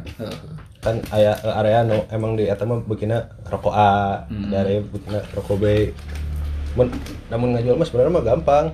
kan 0.79 0.99
aya 1.11 1.39
area 1.39 1.87
nu 1.87 2.03
emang 2.11 2.35
di 2.35 2.47
eta 2.47 2.63
mah 2.63 2.83
begina 2.83 3.31
rokok 3.47 3.71
A 3.71 4.27
Hmm. 4.27 4.51
dari 4.51 4.79
begina 4.79 5.23
rokok 5.31 5.59
B. 5.59 5.65
Mun 6.75 6.91
namun 7.29 7.55
ngajual 7.55 7.75
mah 7.77 7.87
sebenarnya 7.87 8.13
mah 8.13 8.25
gampang. 8.25 8.67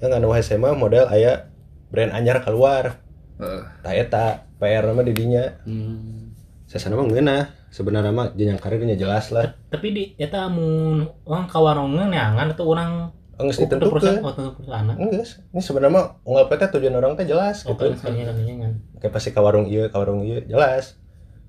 Yang 0.00 0.12
anu 0.14 0.28
SMA 0.36 0.70
model 0.72 1.04
aya 1.06 1.48
brand 1.88 2.12
anyar 2.12 2.40
keluar. 2.40 3.00
Heeh. 3.34 3.62
tah 3.80 3.92
eta 3.92 4.26
PR 4.56 4.84
mah 4.86 5.02
di 5.02 5.12
dinya 5.12 5.44
Hmm. 5.64 6.32
sasana 6.64 6.94
mah 6.94 7.04
ngeunah 7.04 7.63
sebenarnya 7.74 8.14
mah 8.14 8.30
jenjang 8.38 8.62
karirnya 8.62 8.94
jelas 8.94 9.34
lah. 9.34 9.58
Tapi 9.74 9.86
di 9.90 10.04
eta 10.14 10.46
mun 10.46 11.10
orang 11.26 11.50
kawarongan 11.50 12.14
neangan 12.14 12.54
atau 12.54 12.70
orang 12.70 13.10
Enggak 13.34 13.66
perusahaan 13.66 14.22
oh, 14.22 14.30
untuk 14.30 14.62
perusahaan. 14.62 14.94
enggak 14.94 15.26
ini 15.50 15.58
sebenarnya 15.58 15.90
mah 15.90 16.04
unggal 16.22 16.46
PT 16.54 16.62
tujuan 16.78 16.94
orang 16.94 17.18
teh 17.18 17.26
jelas 17.26 17.66
Oh, 17.66 17.74
gitu. 17.74 17.90
kan 17.98 18.78
kayak 19.02 19.10
pasti 19.10 19.34
ke 19.34 19.40
warung 19.42 19.66
iya 19.66 19.90
ke 19.90 19.96
warung 19.98 20.22
iya 20.22 20.38
jelas. 20.46 21.02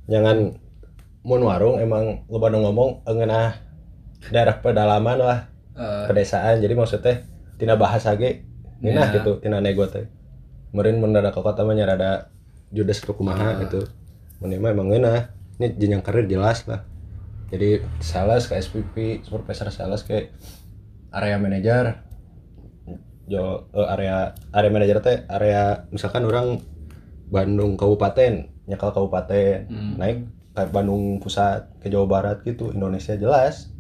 Jangan 0.09 0.57
mun 1.21 1.41
warung 1.45 1.77
emang 1.77 2.25
lo 2.25 2.41
pada 2.41 2.57
ngomong 2.57 3.05
ngeunah 3.05 3.61
daerah 4.33 4.57
pedalaman 4.65 5.17
lah 5.21 5.39
Eh, 5.75 6.07
pedesaan. 6.07 6.57
Jadi 6.63 6.71
maksudnya 6.73 7.21
tina 7.59 7.75
bahasa 7.77 8.15
ge 8.17 8.47
Ya. 8.81 8.91
Nina 8.91 9.07
gitu 9.13 9.37
tina 9.39 9.59
nego 9.61 9.85
teh. 9.85 10.09
Meureun 10.73 10.97
mun 10.97 11.13
rada 11.13 11.29
ka 11.29 11.39
kota 11.39 11.61
mah 11.61 11.77
nya 11.77 11.85
rada 11.85 12.31
judes 12.73 12.97
ke 12.97 13.13
kumaha 13.13 13.61
gitu. 13.61 13.83
Mun 14.41 14.51
ieu 14.51 14.59
mah 14.59 14.73
emang 14.73 14.87
ngeunah. 14.89 15.31
Ini 15.55 15.75
jenjang 15.79 16.03
karir 16.03 16.27
jelas 16.27 16.67
lah. 16.67 16.83
Jadi 17.47 17.79
sales 18.03 18.49
ke 18.49 18.57
SPP, 18.57 19.23
supervisor 19.23 19.71
sales 19.71 20.03
ke 20.03 20.33
area 21.13 21.37
manager. 21.39 22.03
Jo 23.25 23.69
eh, 23.71 23.87
area 23.89 24.35
area 24.51 24.71
manager 24.71 24.97
teh 25.01 25.17
area 25.29 25.87
misalkan 25.89 26.27
orang 26.27 26.59
Bandung 27.25 27.73
kabupaten, 27.73 28.51
nyakal 28.69 28.93
kabupaten, 28.93 29.65
naik 29.97 30.29
ke 30.53 30.61
Bandung 30.69 31.17
pusat 31.17 31.65
ke 31.81 31.89
Jawa 31.89 32.05
Barat 32.05 32.37
gitu, 32.45 32.69
Indonesia 32.69 33.17
jelas. 33.17 33.73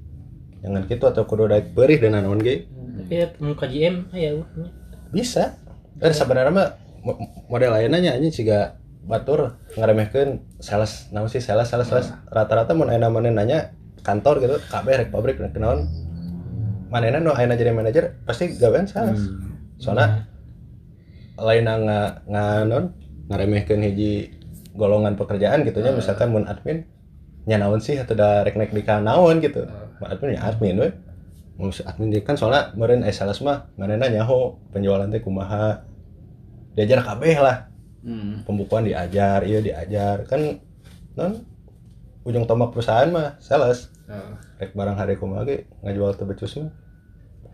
Jangan 0.65 0.89
gitu 0.89 1.05
atau 1.05 1.29
kudu 1.29 1.45
daek 1.45 1.77
beurih 1.77 2.01
dan 2.01 2.17
naon 2.17 2.41
ge. 2.41 2.65
Tapi 3.05 3.13
ya 3.21 3.27
KJM 3.37 3.95
urang. 4.09 4.71
bisa 5.13 5.55
eh 6.01 6.11
sebenarnya 6.11 6.51
mah 6.51 6.69
mo- 7.05 7.19
model 7.47 7.71
lainnya 7.71 7.99
nya 8.01 8.11
anjing 8.17 8.33
siga 8.33 8.75
batur 9.05 9.55
ngaremehkeun 9.75 10.59
sales. 10.63 11.11
Naon 11.11 11.27
sih 11.27 11.43
sales 11.43 11.67
sales 11.67 11.87
sales. 11.87 12.11
Rata-rata 12.31 12.71
mun 12.73 12.89
aya 12.89 13.07
mana 13.11 13.29
nanya 13.31 13.75
kantor 14.01 14.41
gitu 14.41 14.55
kabeh 14.71 15.05
rek 15.05 15.09
pabrik 15.11 15.37
rek 15.37 15.55
naon. 15.59 15.87
Manehna 16.89 17.19
nu 17.19 17.35
aya 17.35 17.51
jadi 17.53 17.75
manajer 17.75 18.23
pasti 18.23 18.55
gawean 18.55 18.87
sales. 18.87 19.19
Soalnya 19.77 20.31
lain 21.35 21.67
nga 21.67 22.23
nganon 22.25 22.95
ngaremehkeun 23.27 23.83
hiji 23.83 24.31
golongan 24.75 25.19
pekerjaan 25.19 25.67
gitu 25.67 25.83
nya 25.83 25.91
misalkan 25.91 26.31
mun 26.31 26.47
admin 26.47 26.87
nya 27.47 27.59
naon 27.59 27.83
sih 27.83 27.99
atau 27.99 28.15
da 28.15 28.43
rek 28.47 28.55
naik 28.55 28.71
di 28.71 28.83
naon 28.83 29.43
gitu. 29.43 29.67
Mun 29.99 30.07
admin 30.07 30.39
ya 30.39 30.41
admin 30.47 30.79
we. 30.79 30.89
Mau 31.55 31.71
admin 31.71 32.11
dia 32.11 32.19
kan 32.23 32.35
soalnya 32.35 32.75
meureun 32.75 33.03
aya 33.03 33.15
sales 33.15 33.39
mah 33.43 33.71
manehna 33.75 34.07
nyaho 34.07 34.55
penjualan 34.71 35.07
teh 35.11 35.19
kumaha. 35.19 35.83
Diajar 36.75 36.99
kabeh 37.03 37.39
lah 37.39 37.74
Hmm. 38.05 38.45
pembukuan 38.45 38.85
diajar 38.85 39.41
iya 39.41 39.59
diajar 39.59 40.29
kan 40.29 40.61
non 41.17 41.41
ujung 42.21 42.45
tombak 42.45 42.69
perusahaan 42.69 43.09
mah 43.09 43.41
sales 43.41 43.89
Heeh. 44.05 44.33
rek 44.61 44.77
barang 44.77 44.93
hari 44.93 45.17
kumaha 45.17 45.41
ge 45.43 45.65
ngajual 45.81 46.13
teh 46.13 46.23
becus 46.23 46.53
mah 46.55 46.69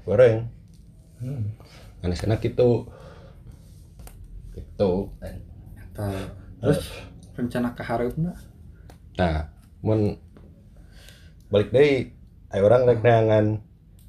goreng 0.04 0.52
Hmm. 1.22 1.54
manis 2.02 2.26
enak 2.26 2.42
gitu 2.42 2.90
gitu 4.52 4.92
Eta. 5.78 6.08
Terus 6.60 6.82
rencana 7.38 7.72
ke 7.72 7.84
hareupna? 7.86 8.34
nah 9.16 9.52
mun 9.80 10.18
balik 11.48 11.70
deui 11.70 12.16
aya 12.50 12.62
orang 12.64 12.88
rek 12.88 13.00
neangan 13.00 13.60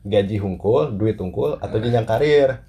gaji 0.03 0.39
hungkul 0.39 0.95
duit 0.95 1.19
hungkul 1.19 1.59
atau 1.59 1.77
jenjang 1.79 2.07
karir 2.07 2.65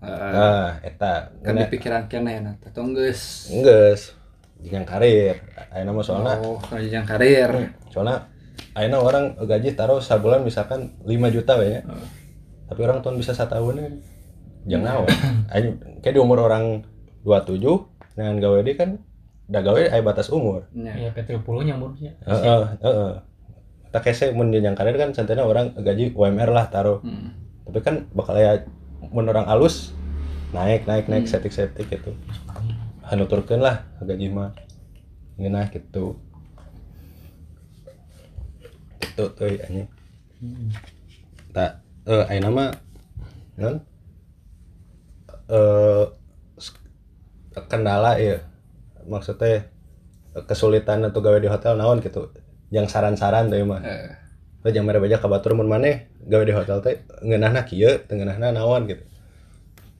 Nah 0.00 0.76
eta 0.84 1.32
Kan 1.40 1.56
dipikiran 1.56 2.06
kene 2.06 2.44
na 2.44 2.52
teh 2.60 2.70
geus. 2.72 3.48
Enggeus, 3.48 4.02
jenjang 4.60 4.84
karir. 4.84 5.40
Ayeuna 5.72 5.92
mah 5.96 6.04
soalna 6.04 6.36
Oh, 6.40 6.60
jenjang 6.76 7.06
karir. 7.08 7.72
soalna 7.88 8.28
ayeuna 8.76 9.00
orang 9.00 9.24
gaji 9.40 9.72
taruh 9.72 10.00
sabulan 10.04 10.44
misalkan 10.44 10.92
5 11.04 11.34
juta 11.34 11.56
we 11.56 11.76
nya. 11.76 11.80
Tapi 12.66 12.80
orang 12.82 13.00
tahun 13.00 13.16
bisa 13.16 13.32
setahun 13.32 13.76
kan. 13.78 13.94
Jangan 14.66 14.84
naon. 14.84 15.08
Kayak 16.02 16.14
di 16.14 16.20
umur 16.20 16.42
orang 16.44 16.82
27 17.22 17.62
dengan 18.18 18.34
gawe 18.42 18.58
deui 18.62 18.74
kan 18.74 18.98
da 19.46 19.62
gawe 19.62 19.78
aya 19.78 20.02
batas 20.02 20.28
umur. 20.28 20.66
Nya. 20.74 20.92
Ya 20.98 21.08
P30 21.14 21.46
nya 21.64 21.74
umurnya. 21.78 22.12
Heeh, 22.26 22.62
heeh. 22.82 23.12
Tak 23.94 24.02
kese 24.10 24.34
mun 24.34 24.50
jenjang 24.50 24.74
karir 24.74 24.98
kan 24.98 25.14
santana 25.14 25.46
orang 25.46 25.72
gaji 25.78 26.12
UMR 26.12 26.50
lah 26.50 26.66
taruh. 26.68 26.98
Hmm. 27.00 27.32
Tapi 27.66 27.78
kan 27.82 28.10
bakal 28.10 28.36
aya 28.36 28.66
mun 29.00 29.26
orang 29.28 29.46
alus 29.46 29.92
naik 30.54 30.86
naik 30.88 31.06
naik 31.10 31.26
setik 31.28 31.52
setik 31.52 31.86
gitu. 31.88 32.12
Hanuturkeun 33.06 33.62
lah 33.62 33.86
gaji 34.02 34.28
mah. 34.30 34.50
Ngeunah 35.36 35.68
gitu. 35.70 36.16
Itu 39.02 39.24
tuh 39.36 39.46
anjing. 39.60 39.88
Tak 41.52 41.70
eh 42.06 42.24
ayeuna 42.30 42.50
mah 42.52 42.70
non 43.56 43.80
eh 45.48 46.04
s- 46.60 46.76
kendala 47.70 48.20
ya 48.20 48.36
maksudnya 49.08 49.64
kesulitan 50.44 51.06
atau 51.08 51.24
gawe 51.24 51.38
di 51.40 51.48
hotel 51.48 51.78
naon 51.80 52.04
gitu 52.04 52.28
yang 52.68 52.84
saran-saran 52.90 53.48
tuh 53.48 53.62
mah 53.64 53.80
Eh, 53.80 54.10
jangan 54.68 54.86
mere 54.86 54.98
baja 54.98 55.16
ka 55.16 55.26
batur 55.26 55.52
mun 55.52 55.66
maneh 55.66 55.94
gawe 56.22 56.42
di 56.42 56.52
hotel 56.52 56.78
teh 56.80 56.96
ngeunahna 57.20 57.62
kieu 57.62 57.92
teu 58.00 58.14
ngeunahna 58.14 58.50
naon 58.52 58.86
gitu 58.86 59.04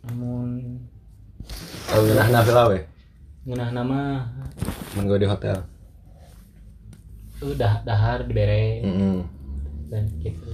Namun 0.05 0.49
oh 1.89 2.01
ngeunahna 2.01 2.39
heula 2.41 2.63
we 2.69 2.79
ngeunah 3.45 3.71
nama 3.71 4.01
mun 4.93 5.05
gawe 5.05 5.19
di 5.19 5.29
hotel 5.29 5.57
udah 7.39 7.83
dahar 7.83 8.25
dibere 8.25 8.81
heeh 8.81 9.21
dan 9.87 10.05
gitu. 10.19 10.51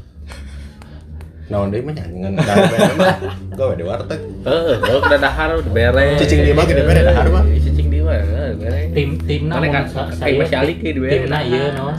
naon 1.47 1.71
deui 1.71 1.81
mah 1.81 1.95
nyanyian 1.95 2.35
gawe 2.35 3.71
mah 3.71 3.75
di 3.75 3.85
warteg 3.85 4.21
Heeh, 4.43 4.75
udah 4.99 5.19
dahar 5.21 5.49
udah 5.55 5.71
beres. 5.71 6.19
Cicing 6.19 6.43
di 6.43 6.51
mah 6.51 6.67
gede 6.67 6.83
bere 6.83 7.01
dahar 7.01 7.31
mah. 7.31 7.47
Cicing 7.47 7.87
di 7.87 8.03
mah, 8.03 8.19
beres. 8.59 8.91
Tim 8.91 9.11
timna 9.21 9.55
Mana 9.55 9.63
mun 9.63 9.71
kan 9.71 9.85
sa- 9.87 10.11
kayak 10.19 10.35
masih 10.43 10.59
alik 10.59 10.77
di 10.83 10.99
bere. 10.99 11.13
timna 11.15 11.39
ieu 11.41 11.67
non 11.73 11.95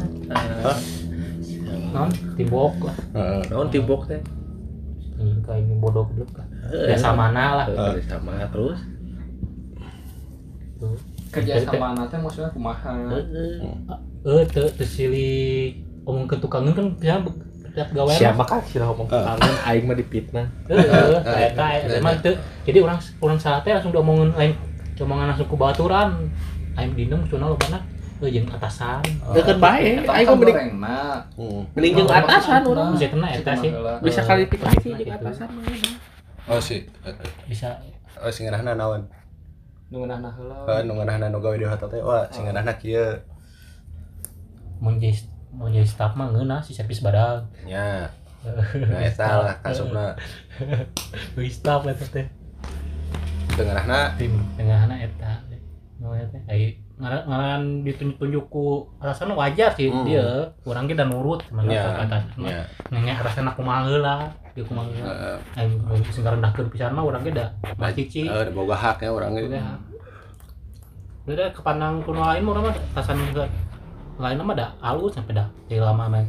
Hah? 0.64 0.78
Non 1.94 2.10
timbok 2.34 2.74
lah. 2.90 2.98
Naon 3.48 3.70
tibok 3.70 4.10
teh? 4.10 4.20
Ini 5.14 5.40
kayak 5.46 5.64
ini 5.64 5.78
bodoh 5.78 6.10
gitu 6.18 6.26
kan. 6.34 6.50
Ya 6.74 6.98
sama 6.98 7.30
lah. 7.32 7.70
Heeh, 7.70 8.02
sama 8.10 8.42
terus. 8.50 8.82
Tuh. 10.82 10.98
kerja 11.34 11.54
sama 11.66 12.06
teh 12.06 12.20
maksudnya 12.22 12.50
kumaha? 12.54 12.94
Eh 14.24 14.44
teu 14.54 14.70
teu 14.70 14.86
silih 14.86 15.74
omong 16.06 16.30
ke 16.30 16.38
tukang 16.38 16.70
kan 16.70 16.94
bisa 17.02 17.18
tiap 17.74 17.90
gawe 17.90 18.12
Siapa 18.14 18.44
kan 18.46 18.62
sih 18.70 18.78
ngomong 18.78 19.10
kangen 19.10 19.56
aing 19.66 19.86
mah 19.90 19.98
dipitnah. 19.98 20.46
Heeh, 20.70 21.18
eta 21.50 21.66
eta 21.82 21.98
emang 21.98 22.22
teu. 22.22 22.38
Jadi 22.70 22.78
orang 22.86 23.02
orang 23.18 23.38
salah 23.42 23.66
teh 23.66 23.74
langsung 23.74 23.90
diomongin 23.90 24.30
lain 24.38 24.54
omongan 25.02 25.34
langsung 25.34 25.50
ku 25.50 25.58
baturan. 25.58 26.30
Aing 26.78 26.94
dinem 26.98 27.22
cenah 27.30 27.50
lo 27.50 27.58
mana? 27.58 27.82
Eh 28.24 28.32
jeung 28.32 28.48
atasan. 28.48 29.04
Deket 29.36 29.60
bae, 29.60 30.00
aing 30.00 30.08
mah 30.08 30.36
mending 30.40 30.56
heeh 30.56 31.60
mending 31.76 31.94
jeung 32.00 32.08
atasan 32.08 32.64
urang. 32.64 32.96
Bisa 32.96 33.12
kena 33.12 33.28
eta 33.36 33.52
sih. 33.60 33.72
Bisa 34.00 34.22
Eh, 34.24 34.28
kali 34.32 34.44
pikir 34.48 34.68
sih 34.80 34.96
jeung 34.96 35.12
atasan 35.12 35.52
mah. 35.52 35.68
oh 36.48 36.60
si 36.64 36.88
Bisa. 37.52 37.84
Oh 38.24 38.32
si 38.32 38.48
ngeunahna 38.48 38.80
naon? 38.80 39.12
Nungeunahna 39.92 40.32
heula. 40.40 40.56
heeh 40.72 40.88
nu 40.88 40.96
ngeunahna 40.96 41.28
nu 41.36 41.44
gawe 41.44 41.56
di 41.60 41.68
hotel 41.68 41.92
teh. 41.92 42.00
Wah 42.00 42.24
si 42.32 42.40
ngeunahna 42.40 42.80
kieu. 42.80 43.20
Mun 44.80 45.04
jadi 45.04 45.20
mun 45.52 45.76
jadi 45.76 45.84
staff 45.84 46.16
mah 46.16 46.32
ngeunah 46.32 46.64
si 46.64 46.72
servis 46.72 47.04
badag. 47.04 47.44
nya 47.68 48.08
nah 48.88 49.00
eta 49.04 49.28
lah 49.40 49.56
kasupna. 49.60 50.16
Bagi 51.36 51.52
staff 51.52 51.84
eta 51.92 52.08
teh. 52.08 52.28
ngeunahna 53.60 54.16
Tim 54.16 54.40
tengahna 54.56 54.96
eta. 54.96 55.44
Nu 56.00 56.16
eta 56.16 56.40
ai 56.48 56.83
ngaran 56.94 57.22
ngaran 57.26 57.62
ditunjuk-tunjuk 57.82 58.46
ku 58.54 58.86
atasan 59.02 59.34
wajar 59.34 59.74
sih 59.74 59.90
Hmm. 59.90 60.06
dia. 60.06 60.54
Urang 60.62 60.86
ge 60.86 60.94
da 60.94 61.06
nurut 61.10 61.42
sama 61.50 61.66
nya 61.66 61.82
atasan. 61.90 62.22
nya 62.38 62.62
Nanya 62.94 63.14
atasan 63.18 63.50
aku 63.50 63.66
mah 63.66 63.82
heula. 63.90 64.30
Dia 64.54 64.62
kumaha 64.62 64.88
heula. 64.94 65.10
heeh 65.10 65.38
Aing 65.58 65.74
geus 66.06 66.18
ngarendahkeun 66.22 66.70
pisan 66.70 66.94
mah 66.94 67.04
urang 67.04 67.26
ge 67.26 67.34
da 67.34 67.50
cici. 67.98 68.30
Eh, 68.30 68.54
boga 68.54 68.78
haknya 68.78 69.10
orang 69.10 69.34
itu. 69.42 69.50
Udah. 69.50 69.66
Udah 71.26 71.48
kepandang 71.56 72.06
kuno 72.06 72.22
lain 72.22 72.46
mah 72.46 72.62
mah 72.62 72.76
atasan 72.94 73.18
juga 73.34 73.50
lain 74.22 74.38
mah 74.46 74.54
da 74.54 74.68
alus 74.86 75.18
sampai 75.18 75.34
dah 75.34 75.48
teu 75.66 75.82
lama 75.82 76.06
mah. 76.06 76.26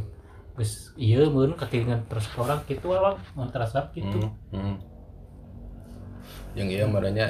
Geus 0.57 0.95
ieu 0.97 1.29
mun 1.29 1.53
ketiringan 1.53 2.09
terus 2.09 2.25
ke 2.25 2.41
orang 2.41 2.63
kitu 2.65 2.89
awang 2.89 3.21
mun 3.37 3.53
terasa 3.53 3.85
gitu. 3.93 4.17
Hmm, 4.49 4.55
hmm. 4.55 4.75
Yang 6.57 6.67
iya 6.73 6.85
merenya 6.89 7.27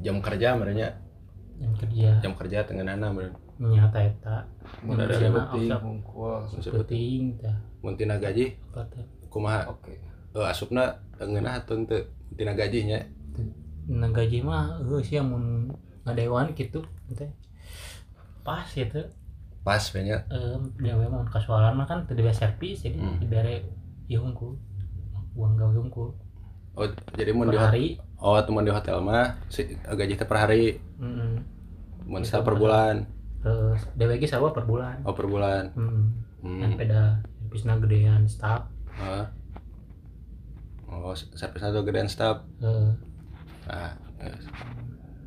jam 0.00 0.22
kerja 0.22 0.54
merenya 0.54 0.94
Yang 1.58 1.74
kerja 1.80 2.08
jam 2.18 2.32
kerja 2.34 2.58
tengah 2.62 2.84
nana 2.84 3.10
meren. 3.10 3.34
nyata 3.58 3.98
eta. 3.98 4.46
Mun 4.80 4.94
ada 4.94 5.10
Mun 5.18 5.66
ada 5.66 5.76
hungkul. 5.82 6.38
penting 6.54 7.34
tah. 7.36 7.56
mun 7.78 7.94
tina 7.94 8.14
gaji 8.16 8.54
teh? 8.54 9.04
kumaha 9.28 9.66
Oke. 9.66 9.98
eh 10.30 10.46
asupna 10.46 10.86
ngeunah 11.18 11.58
atau 11.58 11.74
teu 11.82 11.98
tina 12.32 12.54
gajinya 12.54 12.98
Nah 13.88 14.06
gaji 14.08 14.38
mah 14.40 14.78
heuh 14.78 15.00
sia 15.00 15.18
mun 15.20 15.66
ngadewan 16.04 16.52
kitu 16.52 16.78
teh. 17.10 17.26
Pas 18.40 18.68
ya 18.70 18.86
teh. 18.86 19.06
pas 19.60 19.82
banyak 19.82 20.20
Eh 20.28 20.56
gawe 20.78 21.04
mah 21.08 21.26
kasualan 21.26 21.74
mah 21.74 21.84
kan 21.84 22.06
teu 22.06 22.14
dibere 22.14 22.32
servis 22.32 22.80
jadi 22.80 22.96
Hmm. 22.96 23.18
dibere 23.18 23.66
ieu 24.06 24.22
hungkul. 24.22 24.54
Uang 25.34 25.54
gawe 25.54 25.74
hungkul. 25.74 26.14
Oh 26.78 26.86
jadi 27.12 27.30
mun 27.34 27.50
di 27.50 27.58
hari. 27.58 27.86
oh 28.16 28.38
teman 28.38 28.62
di 28.62 28.70
hotel 28.70 29.02
mah 29.02 29.34
si 29.50 29.66
gaji 29.74 30.14
teh 30.14 30.22
per 30.22 30.38
hari 30.38 30.78
mun 32.06 32.22
Bisa 32.22 32.38
sa 32.38 32.46
per 32.46 32.54
bulan 32.54 33.04
Terus 33.38 33.82
DWG 33.94 34.24
sarua 34.26 34.50
per 34.50 34.62
bulan. 34.64 35.02
oh 35.02 35.14
per 35.14 35.26
bulan 35.26 35.74
Hmm. 35.74 36.14
hmm. 36.42 36.58
Yang 36.62 36.72
beda 36.78 37.02
servisna 37.42 37.74
gedean 37.78 38.22
staff. 38.24 38.62
Ah. 38.96 39.26
oh 40.86 41.12
servisnya 41.14 41.70
tuh 41.70 41.82
gedean 41.82 42.06
staff 42.06 42.42
Eh, 42.62 42.90
ah 43.68 43.92
yes. 44.22 44.46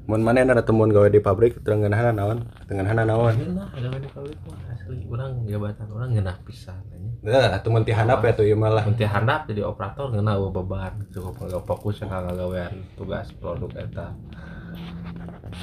mun 0.10 0.24
mana 0.24 0.44
ada 0.44 0.66
temuan 0.66 0.90
gawe 0.90 1.08
di 1.08 1.20
pabrik 1.20 1.62
tengenahna 1.62 2.12
naon 2.12 2.48
tengenahna 2.66 3.06
naon 3.06 3.36
Nah, 3.54 3.70
gawe 3.70 3.98
di 4.00 4.10
pabrik 4.10 4.40
mah 4.48 4.71
asli 4.92 5.08
urang 5.08 5.48
jabatan 5.48 5.88
urang 5.88 6.12
ngeunah 6.12 6.38
pisan. 6.44 6.84
Nah, 7.24 7.56
temen 7.64 7.88
ti 7.88 7.96
handap 7.96 8.20
ya 8.28 8.36
tuh 8.36 8.44
ieu 8.44 8.60
malah. 8.60 8.84
Mun 8.84 9.00
teu 9.00 9.08
handap 9.08 9.48
jadi 9.48 9.64
operator 9.64 10.12
eueuh 10.12 10.52
beban 10.52 11.08
cukup 11.16 11.48
nggak 11.48 11.64
fokus 11.64 12.04
ka 12.04 12.12
ngagawean 12.12 12.84
tugas 13.00 13.32
produk 13.40 13.72
eta. 13.80 14.12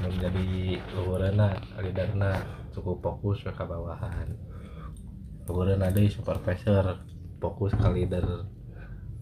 Mun 0.00 0.14
jadi 0.16 0.80
luhureuna 0.96 1.60
liderna 1.84 2.40
cukup 2.72 3.04
fokus 3.04 3.44
we 3.44 3.52
ka 3.52 3.68
bawahan. 3.68 4.32
Luhureuna 5.44 5.92
deui 5.92 6.08
supervisor 6.08 7.04
fokus 7.36 7.76
ka 7.76 7.92
leader 7.92 8.48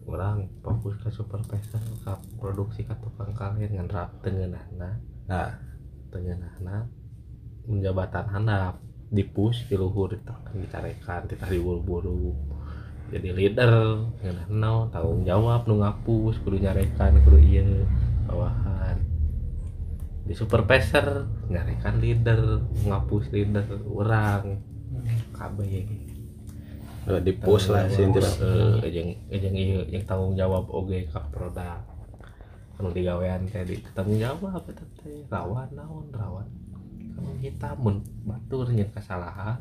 orang 0.07 0.47
fokus 0.63 0.95
ke 1.03 1.11
supervisor 1.11 1.83
ke 1.83 2.15
produksi 2.39 2.87
ke 2.87 2.95
tukang 3.03 3.35
kalian 3.35 3.75
ngerap 3.75 4.23
tengenahna 4.23 5.03
Nah, 5.27 5.51
tengenahna 6.15 6.87
menjabatan 7.67 8.31
handap 8.31 8.86
di 9.07 9.23
push 9.23 9.71
di 9.71 9.79
luhur 9.79 10.11
ditekan 10.11 10.59
dicarekan 10.59 11.31
kita 11.31 11.47
diburu-buru. 11.47 12.35
Jadi 13.07 13.31
leader 13.31 14.03
ngeunahna 14.19 14.91
tanggung 14.91 15.23
jawab 15.23 15.71
nu 15.71 15.79
ngapus 15.79 16.43
kudu 16.43 16.59
nyarekan 16.59 17.23
kudu 17.23 17.39
ieu 17.39 17.87
bawahan. 18.27 18.99
Di 20.27 20.35
supervisor 20.35 21.31
nyarekan 21.47 22.03
leader 22.03 22.67
ngapus 22.83 23.31
leader 23.31 23.63
orang 23.87 24.59
kabeh 25.31 25.87
udah 27.07 27.23
di 27.23 27.31
push 27.39 27.71
lah 27.71 27.87
sih 27.87 28.03
intinya. 28.03 28.27
Eh, 28.83 28.91
jeung 28.91 29.15
jeung 29.31 29.55
ieu 29.55 29.87
yang 29.87 30.03
tanggung 30.03 30.35
jawab 30.35 30.67
oge 30.67 31.07
ka 31.07 31.23
produk. 31.31 31.79
Anu 32.83 32.91
digawean 32.91 33.47
teh 33.47 33.63
di 33.63 33.79
tanggung 33.95 34.19
jawab 34.19 34.67
eta 34.67 34.83
teh. 34.99 35.23
Rawan 35.31 35.71
naon 35.79 36.11
rawan 36.11 36.66
hitam 37.41 37.77
mun 37.81 37.97
batur 38.27 38.69
nyeun 38.71 38.91
kesalahan 38.93 39.61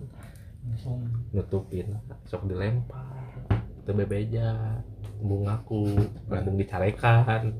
nutupin 1.31 1.93
sok 2.25 2.49
dilempar 2.49 3.05
teu 3.85 3.93
bebeja 3.93 4.81
embung 5.21 5.45
ngaku 5.45 5.93
embung 6.27 6.57
dicarekan 6.57 7.53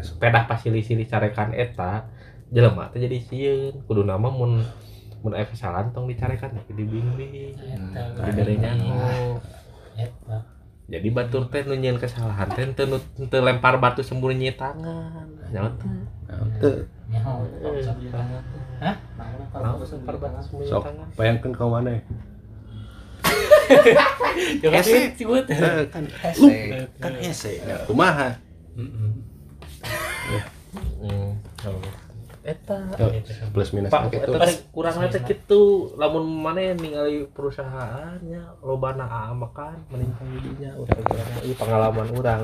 sepeda 0.00 0.46
pas 0.46 0.58
silih-silih 0.62 1.06
carekan 1.06 1.50
eta 1.54 2.06
jelema 2.54 2.90
teh 2.94 3.02
jadi 3.02 3.18
sieun 3.18 3.74
kudu 3.90 4.06
nama 4.06 4.30
mun 4.30 4.62
mun 5.22 5.32
aya 5.34 5.46
kesalahan 5.50 5.90
tong 5.90 6.06
dicarekan 6.06 6.54
tapi 6.54 6.72
dibimbing 6.78 7.58
Eta. 9.94 10.38
jadi 10.90 11.08
batur 11.10 11.50
teh 11.50 11.62
nu 11.66 11.74
kesalahan 11.98 12.48
teh 12.54 12.66
teu 12.74 13.40
lempar 13.42 13.82
batu 13.82 14.06
sembunyi 14.06 14.50
nyi 14.50 14.52
tangan 14.54 15.26
nyaho 15.50 15.70
teh 15.78 15.90
Teu 16.58 16.88
Nyaho. 17.10 17.44
Hah? 18.84 18.96
Sok 20.68 20.82
tangan 20.84 21.08
bayangkeun 21.16 21.52
ka 21.56 21.64
mana? 21.64 21.96
Coba 24.60 24.76
Hese. 24.76 25.16
sih 25.16 25.24
buat. 25.24 25.48
Eh, 25.48 25.88
kan 25.88 26.04
Hese. 26.04 26.84
kan 27.00 27.12
hese. 27.16 27.52
Kumaha? 27.88 28.36
Hmm, 28.76 29.24
oh. 31.00 31.32
Eta. 32.44 32.76
Plus 33.50 33.72
minus 33.72 33.88
Pak, 33.88 34.12
gitu. 34.12 34.28
eta 34.30 34.44
teh 34.44 34.56
kurang 34.68 35.00
teh 35.08 35.22
kitu 35.24 35.62
lamun 35.96 36.28
maneh 36.28 36.76
ningali 36.76 37.24
perusahaannya 37.32 38.60
lobana 38.60 39.32
amakan 39.32 39.80
meningkat 39.88 40.28
didinya 40.28 40.70
urang 40.76 41.00
urang 41.00 41.28
ieu 41.40 41.54
pengalaman 41.56 42.08
urang. 42.12 42.42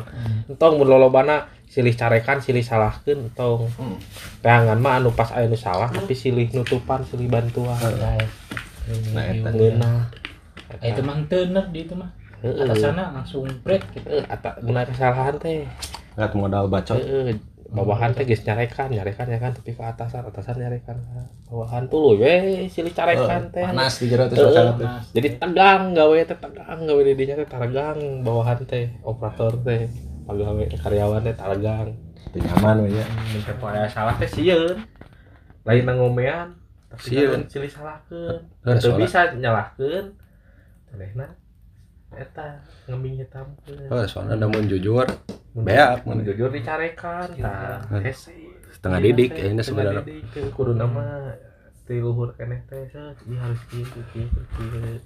Entong 0.48 0.80
mun 0.80 0.88
lolobana 0.88 1.36
silih 1.68 1.92
carekan 1.92 2.40
silih 2.40 2.64
salahkeun 2.64 3.28
entong 3.28 3.68
Hmm. 3.76 4.00
peangan 4.40 4.80
mah 4.80 4.98
anu 4.98 5.12
pas 5.12 5.30
aya 5.30 5.46
nu 5.46 5.54
salah 5.54 5.86
tapi 5.86 6.16
silih 6.16 6.48
nutupan 6.50 7.04
silih 7.04 7.28
bantuan. 7.28 7.76
Nah, 9.14 9.22
eta. 9.22 9.52
ngeunah. 9.52 10.08
Ah, 10.80 10.86
Itu 10.86 11.04
mah. 11.04 11.14
Tener 11.28 11.68
di 11.68 11.84
itu 11.84 11.94
mah. 11.94 12.10
heeh. 12.40 12.64
Atasana 12.64 13.12
langsung 13.12 13.44
break 13.60 13.84
gitu. 13.92 14.08
eta 14.16 14.56
mun 14.64 14.80
aya 14.80 14.88
kesalahan 14.88 15.36
teh. 15.36 15.68
Ngat 16.16 16.32
modal 16.34 16.66
bacot. 16.66 16.98
Bawahan 17.70 18.10
teh 18.10 18.26
geus 18.26 18.42
nyarekan 18.42 18.90
nyarekan 18.90 19.30
ya 19.30 19.38
kan 19.38 19.54
tapi 19.54 19.74
ke 19.74 19.82
atasan 19.82 20.26
atasan 20.26 20.58
nyarekan. 20.58 20.98
Ka 20.98 21.22
bawahan 21.50 21.86
tuh 21.86 22.18
we 22.18 22.66
silih 22.66 22.90
carekan 22.90 23.50
teh. 23.54 23.62
Panas 23.62 24.02
di 24.02 24.10
jero 24.10 24.26
teh 24.26 24.38
jadi 25.14 25.28
tegang 25.38 25.94
gawe 25.94 26.18
teh 26.26 26.38
tegang 26.38 26.80
gawe 26.84 27.00
di 27.00 27.12
dinya 27.14 27.34
teh 27.40 27.48
tegang 27.48 27.98
bawahan 28.26 28.58
teh 28.66 28.90
operator 29.06 29.54
teh 29.62 29.86
pagawe 30.26 30.62
karyawan 30.82 31.22
teh 31.24 31.34
tegang 31.34 31.94
Teu 32.30 32.38
nyaman 32.46 32.86
we 32.86 32.94
nya. 32.94 33.06
mun 33.58 33.74
aya 33.74 33.90
salah 33.90 34.14
teh 34.14 34.30
sieun. 34.30 34.78
Lain 35.66 35.86
ngomean 35.86 36.54
tapi 36.90 37.16
silih 37.50 37.70
salahkeun. 37.70 38.38
Teu 38.62 38.94
bisa 38.98 39.34
nyalahkeun. 39.34 40.14
Manehna 40.90 41.39
eta 42.10 42.58
ngembing 42.86 43.14
hitamkeun 43.18 43.86
Oh, 43.88 44.02
soalnya 44.04 44.34
namun 44.36 44.66
jujur 44.66 45.06
beak 45.52 46.02
mun 46.02 46.18
mun 46.18 46.26
jujur 46.26 46.50
dicarekan 46.50 47.28
tah 47.38 47.78
Hmm. 47.86 48.02
hese 48.02 48.34
setengah 48.70 48.98
Iya, 48.98 49.06
didik 49.10 49.30
ya 49.32 49.44
ini 49.48 49.62
sebenarnya. 49.62 50.02
kudu 50.54 50.72
nama 50.72 51.34
ti 51.84 51.98
luhur 51.98 52.30
keneh 52.34 52.62
teh 52.66 52.86
ieu 52.86 53.34
harus 53.36 53.60
kieu 53.66 53.82
kieu 53.82 54.04
kieu 54.10 54.98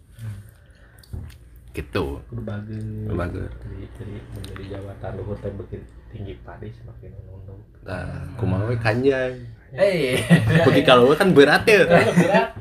gitu. 1.74 2.22
kudu 2.30 2.42
bagus 2.44 2.84
Bagus. 3.10 3.50
jadi 3.60 3.84
jadi 3.98 4.14
menjadi 4.30 4.64
jabatan 4.70 5.10
luhur 5.16 5.36
teh 5.40 5.50
beuki 5.50 5.78
tinggi 6.08 6.34
padi 6.40 6.68
semakin 6.70 7.10
nunduk 7.26 7.58
Nah, 7.84 8.32
kumaha 8.40 8.64
we 8.64 8.80
kanjay. 8.80 9.44
Eh, 9.76 10.16
Pergi 10.64 10.80
kalau 10.88 11.12
kan 11.12 11.36
berat 11.36 11.68
ya. 11.68 11.84
berat. 11.84 12.56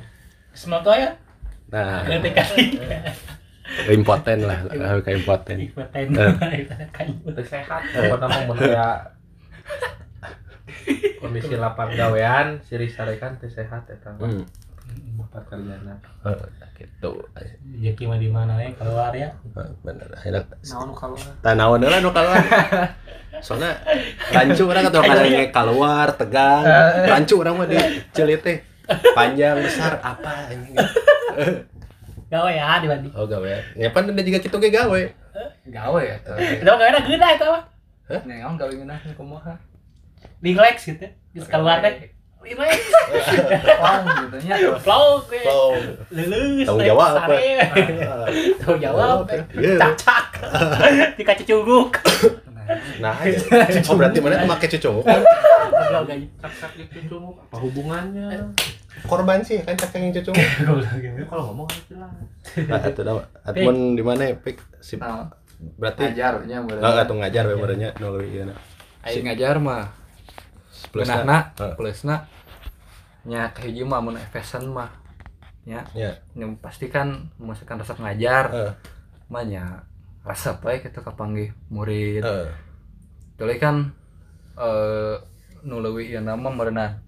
Semua 0.51 0.83
tuh 0.83 0.91
ya. 0.91 1.15
Nah, 1.71 2.03
kali. 2.03 2.65
Impoten 3.89 4.39
lah, 4.43 4.57
kayak 5.01 5.17
impoten. 5.19 5.57
Eh. 5.57 5.69
teu 7.25 7.43
sehat 7.43 7.81
pokona 7.89 8.25
mah 8.25 8.41
mun 8.45 8.57
aya 8.59 8.87
kondisi 11.17 11.55
lapang 11.55 11.93
gawean 11.93 12.59
siri 12.61 12.87
sarekan 12.87 13.37
teu 13.37 13.47
sehat 13.47 13.87
eta 13.87 14.13
mah 14.13 14.29
Hmm. 14.29 14.45
tempat 15.25 15.43
kerjana 15.49 15.93
Eh, 16.21 16.37
gitu. 16.77 17.11
Jadi 17.79 18.03
mah 18.05 18.15
di 18.15 18.29
mana 18.29 18.59
ya 18.59 18.69
keluar 18.75 19.09
ya. 19.09 19.31
Eh, 19.31 19.69
Bener. 19.81 20.05
Akhirnya 20.11 20.45
naon 20.67 20.93
kalau 20.93 21.17
tanawan 21.41 21.81
lah 21.81 21.97
nu 21.97 22.11
keluar. 22.11 22.37
Soalnya 23.39 23.73
rancu 24.29 24.63
orang 24.63 24.85
atau 24.85 25.01
kadang 25.01 25.25
keluar 25.49 26.07
tegang. 26.13 26.63
Rancu 27.09 27.41
orang 27.41 27.55
mah 27.57 27.65
di 27.65 27.77
celit 28.11 28.39
teh. 28.39 28.57
Panjang 29.15 29.57
besar 29.57 29.97
apa 29.97 30.51
anjing. 30.51 30.75
Gawe 32.33 32.49
ya 32.49 32.81
di 32.81 32.87
Bandi. 32.89 33.09
Oh 33.13 33.29
gawe. 33.29 33.45
Ya 33.77 33.93
pan 33.93 34.09
ada 34.09 34.21
juga 34.25 34.41
kitu 34.41 34.57
ge 34.57 34.73
gawe. 34.73 35.01
gawe 35.69 36.01
ya 36.01 36.17
gawe 36.65 36.85
gede 37.05 37.27
itu 37.37 37.45
mah. 37.45 37.63
naon 38.25 38.57
gawe 38.57 38.71
ngeunah 38.73 38.97
kumaha 39.13 39.53
Relax 40.41 40.89
gitu. 40.89 41.05
Geus 41.37 41.45
keluar 41.45 41.79
teh. 41.85 42.09
Relax. 42.41 42.75
Lang 43.79 44.03
gitu 44.27 44.37
nya. 44.49 44.55
Oh. 44.83 45.21
Lulus. 46.11 46.65
Tanggung 46.67 46.81
teh, 46.83 46.89
jawab. 46.89 47.11
Ah. 47.15 47.27
Tanggung 48.59 48.81
jawab. 48.81 49.17
teh. 49.29 49.39
Iya. 49.55 49.77
Cak-cak. 49.79 50.25
Dikasih 51.21 51.45
cuguk. 51.47 52.01
Nah, 52.99 53.15
ya. 53.23 53.39
oh 53.91 53.95
berarti 53.95 54.19
mana 54.23 54.39
tuh 54.39 54.47
make 54.47 54.67
cucu? 54.71 54.91
Goblok 55.73 56.03
gaji. 56.09 56.27
sak-sak 56.41 56.71
gitu 56.79 56.97
cuma 57.11 57.37
apa 57.37 57.55
hubungannya 57.59 58.27
Korban 59.03 59.41
sih 59.41 59.59
kan 59.59 59.73
cak 59.73 59.95
yang 59.95 60.13
cucu. 60.13 60.31
Ya, 60.31 60.47
kalau 61.25 61.51
ngomong 61.51 61.65
harus 61.67 61.83
jelas 61.89 62.11
Nah, 62.69 62.79
itu 62.81 63.01
dah. 63.01 63.15
Atmun 63.41 63.97
di 63.97 64.03
mana 64.03 64.29
ya, 64.29 64.35
Pik? 64.37 64.57
Si 64.79 64.95
nah 64.95 65.27
berarti 65.79 66.11
ngajar 66.11 66.43
nya 66.43 66.59
bener 66.59 66.83
Enggak 66.83 67.07
atuh 67.07 67.17
ngajar 67.17 67.43
we 67.47 67.55
benernya 67.55 67.89
nuluy 67.97 68.27
ieu 68.29 68.43
na. 68.43 68.51
aing 69.01 69.23
ngajar 69.23 69.55
mah 69.57 69.87
Plusna. 70.91 71.55
Heeh. 71.55 71.73
plusna 71.75 72.15
nya 73.23 73.47
hiji 73.55 73.81
mah 73.81 73.99
mun 73.99 74.19
fashion 74.27 74.67
mah 74.67 74.91
nya 75.63 75.87
Ya. 75.95 76.19
yang 76.33 76.59
pasti 76.59 76.87
kan 76.87 77.31
memasukkan 77.39 77.79
resep 77.79 77.95
ngajar 77.97 78.43
Heeh. 78.51 78.71
mah 79.27 79.43
nya 79.43 79.87
resep 80.21 80.59
we 80.59 80.79
kita 80.79 80.99
kapanggih 80.99 81.55
murid 81.67 82.21
Heeh. 82.21 82.47
Jadi 83.33 83.55
kan 83.57 83.75
eh 84.53 85.15
nu 85.63 85.79
leuwih 85.79 86.05
ieu 86.05 86.19
nama 86.19 86.47
merenang 86.47 86.99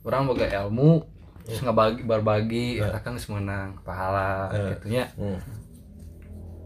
orang 0.00 0.22
boga 0.24 0.46
ilmu 0.46 1.02
terus 1.42 1.60
ngabagi 1.60 2.02
berbagi 2.02 2.66
Eh. 2.76 2.84
eta 2.84 2.98
kan 2.98 3.14
geus 3.14 3.26
meunang 3.26 3.80
pahala 3.80 4.48
Eh. 4.50 4.60
gitu 4.74 4.86
nya 4.90 5.04
Hmm. 5.14 5.38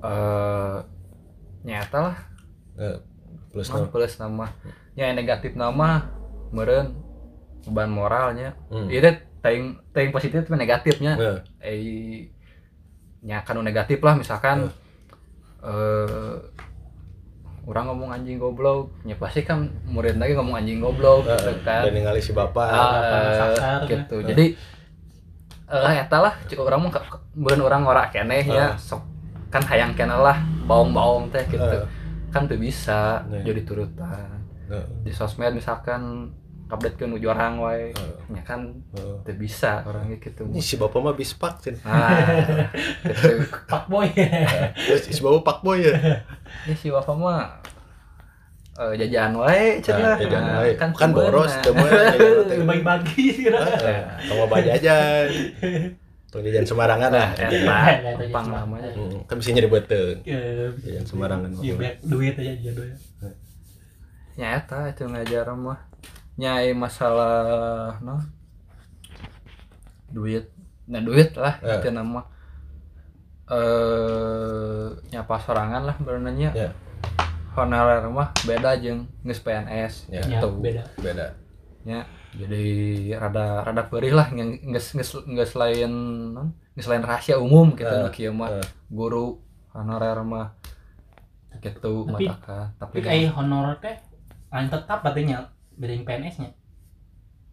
eh 0.02 0.76
nyata 1.62 1.98
lah 2.02 2.16
Eh, 2.74 2.96
Plusna. 3.48 3.78
mah 3.78 3.88
plus 3.88 4.14
nama 4.16 4.46
nya 4.92 5.06
yang 5.06 5.16
negatif 5.16 5.52
nama 5.54 6.08
meureun 6.48 6.96
beban 7.62 7.88
moralnya 7.88 8.56
ieu 8.88 8.98
teh 8.98 9.14
teuing 9.38 9.78
teuing 9.90 10.10
positif 10.10 10.42
tapi 10.42 10.56
negatifnya 10.56 11.12
Heeh. 11.14 11.38
eh 11.60 11.78
nya 13.22 13.40
kan 13.40 13.54
nu 13.54 13.62
negatif 13.62 14.00
lah 14.00 14.14
misalkan 14.14 14.72
eh 15.62 16.36
orang 17.62 17.84
ngomong 17.86 18.10
anjing 18.10 18.36
goblok 18.36 18.90
ya 19.02 19.14
pasti 19.14 19.46
kan 19.46 19.70
murid 19.86 20.18
lagi 20.18 20.34
ngomong 20.34 20.58
anjing 20.58 20.82
goblok 20.82 21.22
gitu 21.22 21.52
kan. 21.62 21.86
dan 21.86 21.92
ningali 21.94 22.18
si 22.18 22.34
bapak. 22.34 22.66
Ah, 22.66 23.54
Sakar, 23.54 23.80
gitu. 23.86 24.16
jadi 24.24 24.58
eh 25.72 25.94
eta 25.98 26.18
lah 26.20 26.34
cik 26.44 26.58
orang 26.58 26.84
mah 26.84 26.92
bukan 27.32 27.60
orang 27.62 27.82
ora 27.86 28.04
keneh 28.10 28.44
ya 28.44 28.76
sok 28.76 29.00
kan 29.48 29.62
hayang 29.64 29.94
keneh 29.94 30.16
lah 30.16 30.36
baong-baong 30.66 31.30
teh 31.30 31.44
gitu. 31.46 31.62
Eh. 31.62 31.86
kan 32.28 32.48
tuh 32.48 32.56
bisa 32.56 33.22
Iya. 33.28 33.52
jadi 33.52 33.60
turutan. 33.62 34.40
Heeh. 34.68 34.86
di 35.04 35.12
sosmed 35.12 35.52
misalkan 35.52 36.32
update 36.72 36.96
ke 36.96 37.04
nuju 37.04 37.28
orang 37.28 37.54
wae 37.58 37.92
Eh. 37.92 38.12
ya 38.32 38.42
kan 38.42 38.64
Heeh. 38.90 39.16
tuh 39.22 39.36
bisa 39.36 39.84
orangnya 39.84 40.16
gitu 40.16 40.42
Ini 40.42 40.58
si 40.58 40.74
bapak 40.74 40.98
mah 40.98 41.12
bispak 41.12 41.60
cen. 41.60 41.76
nah 41.78 42.16
gitu 43.04 43.44
Pak 43.70 43.84
Boy. 43.86 44.08
Terus 44.74 45.02
si 45.06 45.20
bapak 45.20 45.42
pak 45.42 45.58
boy 45.60 45.78
ya. 45.78 45.92
ya 46.64 46.74
si 46.74 46.88
Wafa 46.88 47.12
mah 47.12 47.60
eh, 48.74 48.96
jajan 48.96 49.36
wae 49.36 49.78
cek 49.78 49.92
Nah, 49.92 50.02
lah 50.02 50.16
jajan 50.18 50.42
Nah, 50.42 50.56
wae. 50.58 50.72
Kan 50.74 51.10
boros 51.12 51.52
sebenarnya. 51.54 51.60
teu 51.62 52.58
mah. 52.58 52.66
Bagi-bagi 52.68 53.24
sih. 53.30 53.46
Kamu 54.24 54.44
baca 54.46 54.64
jajan. 54.66 55.28
Tong 56.26 56.40
jajan 56.40 56.64
sembarangan 56.64 57.10
lah. 57.10 57.28
Nah, 57.30 57.44
Jajan. 57.44 58.16
eta 58.16 58.24
pang 58.30 58.48
namanya 58.48 58.88
Hmm, 58.90 59.20
Kan 59.28 59.36
bisa 59.36 59.52
nyari 59.52 59.68
beuteung. 59.68 60.24
Ya, 60.24 60.40
Jajan 60.80 61.04
sembarangan. 61.04 61.52
ya 61.58 61.76
banyak 61.76 61.96
duit 62.02 62.32
aja 62.34 62.48
dia 62.50 62.72
doyan. 62.72 62.96
ya 64.32 64.56
eta 64.56 64.88
itu 64.88 65.04
ngajar 65.04 65.44
mah 65.52 65.76
nyai 66.34 66.72
masalah 66.72 67.96
no 67.98 68.16
duit 70.08 70.48
nah 70.84 70.98
duit 70.98 71.32
lah 71.34 71.56
Eh. 71.58 71.76
itu 71.76 71.88
nama 71.88 72.20
eh 73.52 74.86
nyapa 75.08 75.36
sorangan 75.38 75.82
lah 75.84 75.96
berenanya 75.98 76.50
Ya. 76.52 76.70
honorer 77.52 78.08
mah 78.08 78.32
beda 78.42 78.76
jeung 78.76 79.04
geus 79.20 79.40
PNS 79.40 80.08
Ya. 80.08 80.20
Ya, 80.20 80.38
gitu 80.38 80.48
beda. 80.58 80.84
Beda. 80.98 81.26
ya 81.82 82.06
jadi 82.32 82.64
rada 83.12 83.60
rada 83.62 83.82
perih 83.84 84.14
lah 84.14 84.30
yang 84.30 84.56
geus 84.70 84.94
geus 84.94 85.12
geus 85.26 85.52
lain 85.52 85.90
non 86.30 86.48
geus 86.72 86.86
lain 86.86 87.02
rahasia 87.02 87.36
umum 87.36 87.74
gitu 87.74 87.84
Eh, 87.86 88.00
nu 88.00 88.08
kieu 88.08 88.32
mah 88.32 88.48
eh. 88.54 88.66
guru 88.88 89.36
honorer 89.70 90.22
mah 90.22 90.56
gitu 91.58 92.08
Tapi- 92.08 92.26
matakan 92.26 92.66
Tapi 92.78 92.96
kayak 93.00 93.34
honor 93.34 93.76
teh 93.78 93.96
lain 94.48 94.68
tetap 94.68 95.02
artinya 95.02 95.44
beda 95.74 95.92
yang 95.92 96.04
PNS-nya. 96.04 96.50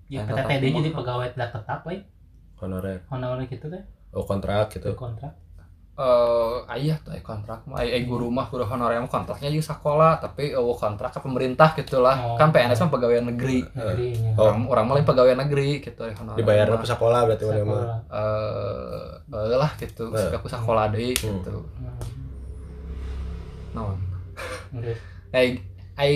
Ya 0.08 0.24
PTTD 0.24 0.64
mah. 0.66 0.76
jadi 0.78 0.90
pegawai 0.92 1.28
tidak 1.32 1.50
tetap 1.52 1.80
we. 1.84 2.02
Honorer. 2.58 3.06
Honor 3.08 3.40
gitu 3.44 3.66
teh 3.66 3.84
Oh 4.10 4.24
kontrak 4.24 4.68
gitu. 4.70 4.92
kontrak. 4.94 5.34
eh 5.96 6.58
ayah 6.72 6.96
tuh 6.98 7.12
aya 7.12 7.20
kontrak 7.20 7.60
mah 7.66 7.76
aya 7.78 8.00
guru 8.02 8.28
mah 8.28 8.48
guru 8.48 8.64
honorer 8.64 8.96
mah 8.98 9.12
kontraknya 9.12 9.52
jeung 9.52 9.60
sekolah 9.62 10.16
tapi 10.18 10.48
eueuh 10.50 10.72
kontrak 10.74 11.12
ke 11.12 11.20
pemerintah 11.20 11.76
gitu 11.76 12.00
lah 12.00 12.16
Oh. 12.16 12.36
kan 12.36 12.50
PNS 12.50 12.80
mah 12.80 12.90
pegawai 12.90 13.20
negeri. 13.26 13.68
Oh. 13.76 14.40
orang 14.40 14.64
orang 14.66 14.84
mah 14.86 14.96
lain 14.96 15.04
pegawai 15.04 15.36
negeri 15.38 15.70
gitu 15.78 16.00
aya 16.02 16.16
honorer 16.16 16.40
Dibayar 16.40 16.68
mah. 16.70 16.80
ke 16.80 16.88
sekolah 16.88 17.20
berarti 17.22 17.44
mana 17.44 17.52
mah. 17.52 17.60
Sekolah. 17.60 18.00
eh 18.16 19.08
eh, 19.46 19.58
lah 19.58 19.72
gitu 19.76 20.04
Eh. 20.10 20.30
ke 20.34 20.48
sekolah 20.50 20.84
deui 20.88 21.12
Hmm. 21.12 21.20
gitu 21.36 21.52
Hmm, 23.70 24.80
terus. 24.80 25.00
ai 25.30 25.48
ai 25.96 26.14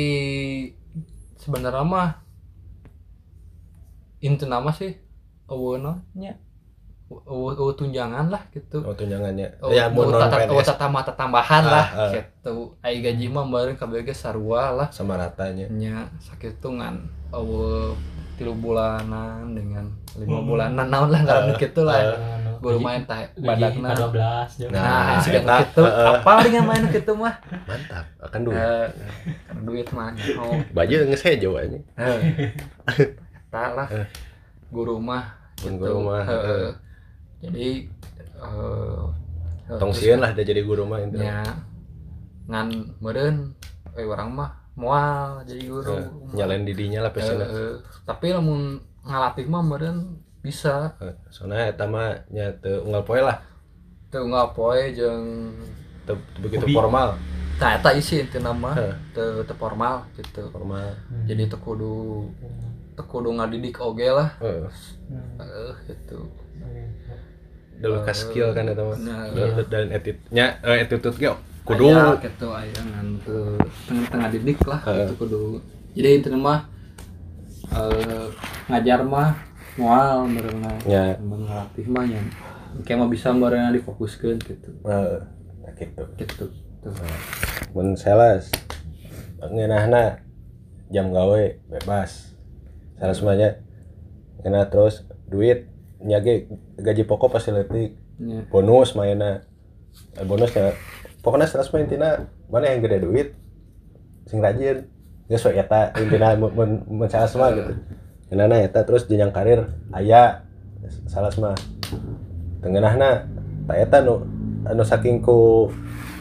sebenarnya 1.43 1.83
mah 1.83 2.09
inti 4.19 4.45
nama 4.45 4.71
sih 4.71 4.95
eueuh 5.45 5.75
nya 6.15 6.39
eueuh 7.11 7.53
eueuh 7.53 7.75
tunjangan 7.75 8.31
lah 8.31 8.41
gitu 8.49 8.81
Oh 8.81 8.95
tunjangannya. 8.95 9.59
Oh, 9.59 9.69
ya 9.69 9.85
mun 9.85 10.09
non 10.09 10.17
tata, 10.17 10.47
oh, 10.47 10.57
PNS 10.57 10.65
tata 10.65 10.85
mata 10.87 11.11
tambahan 11.13 11.61
Ah, 11.61 11.69
lah 11.69 11.87
ah. 11.93 12.09
gitu. 12.09 12.73
Ai 12.79 13.03
gaji 13.03 13.27
mah 13.27 13.45
bareng 13.45 13.75
KBG 13.75 14.15
sarua 14.15 14.71
lah 14.71 14.87
sama 14.89 15.19
ratanya. 15.19 15.67
nya 15.69 16.09
sakit 16.17 16.57
tuh 16.57 16.73
ngan 16.73 16.95
oh, 17.29 17.93
tilu 18.33 18.55
bulanan 18.55 19.53
dengan 19.53 19.85
lima 20.17 20.41
Hmm. 20.41 20.47
bulanan 20.47 20.85
naon 20.87 21.09
lah 21.11 21.21
ngaran 21.21 21.53
Ah, 21.53 21.59
kitu 21.59 21.81
lah. 21.83 21.97
Anu, 22.01 22.52
Guru 22.63 22.79
gaji- 22.79 22.85
main 22.87 23.01
tah 23.03 23.19
badakna. 23.35 23.87
K12 23.91 24.19
jeung. 24.55 24.71
Nah, 24.71 24.83
Nah, 24.87 25.17
sudah 25.19 25.41
eta, 25.43 25.55
gitu. 25.59 25.83
Apa 25.83 26.31
dengan 26.47 26.63
main 26.63 26.83
kitu 26.87 27.11
mah? 27.11 27.35
Mantap. 27.67 28.05
Akan 28.23 28.39
dulu. 28.41 28.55
Eh, 28.55 28.87
karena 29.43 29.61
duit 29.67 29.87
mah 29.91 30.07
oh. 30.39 30.55
Baju 30.71 30.93
geus 31.03 31.23
hejo 31.23 31.59
aja. 31.59 31.75
Eh. 31.99 32.19
Tah 33.53 33.69
lah. 33.75 33.87
Eh. 33.91 34.07
Guru 34.71 34.95
mah 34.97 35.35
Mun 35.61 35.75
gitu. 35.75 35.83
guru 35.83 35.97
mah. 36.07 36.23
Jadi 37.43 37.91
eh 38.39 39.03
Tong 39.79 39.91
sieun 39.91 40.19
lah 40.19 40.31
dia 40.31 40.43
jadi 40.43 40.63
guru 40.63 40.83
mah 40.83 40.99
intinya. 40.99 41.39
nya 41.39 41.55
ngan 42.43 42.67
meureun 42.99 43.55
eh 43.95 44.03
orang 44.03 44.29
mah 44.31 44.51
moal 44.75 45.39
jadi 45.47 45.63
guru 45.71 45.95
Nyalain 46.35 46.67
didinya 46.67 47.07
lah 47.07 47.11
eh, 47.15 47.79
tapi 48.03 48.35
lamun 48.35 48.75
ngalatih 49.03 49.47
mah 49.47 49.63
meureun 49.63 50.19
bisa 50.43 50.91
Eh, 50.99 51.15
Soalnya 51.29 51.71
eta 51.71 51.85
mah 51.85 52.11
nya 52.27 52.51
teu 52.59 52.83
unggal 52.83 53.01
poe 53.01 53.17
lah. 53.17 53.39
teu 54.07 54.21
ngapoe 54.23 54.93
jeung 54.93 55.49
Teu 56.03 56.13
teu 56.13 56.39
begitu 56.43 56.67
Hobi. 56.67 56.75
formal. 56.75 57.15
nah 57.55 57.69
eta 57.73 57.89
isi 57.91 58.19
inti 58.19 58.37
nama 58.37 58.75
teu 59.09 59.41
teu 59.41 59.55
formal 59.55 60.03
gitu 60.13 60.51
Formal. 60.51 60.93
Hmm. 61.07 61.23
jadi 61.23 61.47
teu 61.47 61.57
kudu 61.57 62.27
teu 62.93 63.03
kudu 63.03 63.31
ngadidik 63.31 63.79
oge 63.79 64.05
lah 64.05 64.29
Heeh. 64.37 64.67
Hmm. 65.09 65.39
eh 65.39 65.73
gitu 65.87 66.27
Dulu 67.73 67.99
ka 68.01 68.13
skill 68.13 68.53
kan 68.53 68.63
eta 68.65 68.79
mah. 68.79 68.95
Nah, 68.95 69.27
Dan- 69.27 69.49
iya. 69.49 69.63
Dan 69.65 69.85
attitude 69.91 70.29
nya 70.29 70.45
eh, 70.61 70.83
attitude 70.83 71.15
ge 71.17 71.31
kudu 71.63 71.87
aya 71.89 72.13
gitu 72.19 72.47
aya 72.51 72.79
ngan 72.83 73.07
teu 73.23 73.55
tengah-tengah 73.87 74.29
didik 74.29 74.59
lah 74.63 74.79
itu 74.83 75.15
kudu 75.17 75.41
jadi 75.95 76.19
inti 76.19 76.29
mah 76.29 76.67
eh 77.71 78.27
ngajar 78.67 78.99
mah 79.01 79.31
moal 79.79 80.29
berenang 80.29 80.77
nya 80.85 81.17
ngelatih 81.17 81.85
mah 81.89 82.05
nya 82.05 82.21
kayak 82.85 82.97
mah 83.01 83.09
bisa 83.09 83.33
berenang 83.33 83.73
difokuskeun 83.73 84.37
gitu. 84.41 84.69
Eh, 84.85 85.19
gitu. 85.81 86.03
gitu 86.17 86.43
tuh 86.83 86.93
mun 87.73 87.97
sales. 87.97 88.53
Ngeunahna 89.43 90.23
jam 90.93 91.09
gawe 91.09 91.43
bebas. 91.69 92.37
Sales 92.99 93.17
semuanya 93.17 93.59
ngeunah 94.41 94.67
terus 94.69 95.07
duit 95.27 95.71
nya 96.03 96.19
ge 96.19 96.51
gaji 96.77 97.03
pokok 97.07 97.39
pasti 97.39 97.55
leutik 97.55 97.95
ya 98.19 98.43
bonus 98.51 98.93
mainna 98.93 99.41
eh, 100.19 100.25
bonusnya 100.27 100.75
pokoknya 101.23 101.47
sales 101.47 101.71
mah 101.71 101.81
intina 101.81 102.09
mana 102.51 102.69
yang 102.69 102.83
gede 102.83 102.97
duit 103.01 103.29
sing 104.27 104.43
rajin 104.43 104.85
geus 105.31 105.47
we 105.47 105.55
eta 105.55 105.95
intina 105.97 106.35
mun 106.35 106.51
mun 106.53 106.69
mun 106.85 107.07
sales 107.09 107.33
mah 107.39 107.55
gitu 107.55 107.73
ngeunahna 108.33 108.65
eta? 108.65 108.81
Terus 108.81 109.05
jenjang 109.05 109.29
karir 109.29 109.69
aya 109.93 110.41
sales 111.05 111.37
mah. 111.37 111.53
Tengenahna 112.65 113.29
tak 113.69 113.77
eta 113.77 114.01
nu 114.01 114.25
anu 114.65 114.81
saking 114.81 115.21
ku 115.21 115.69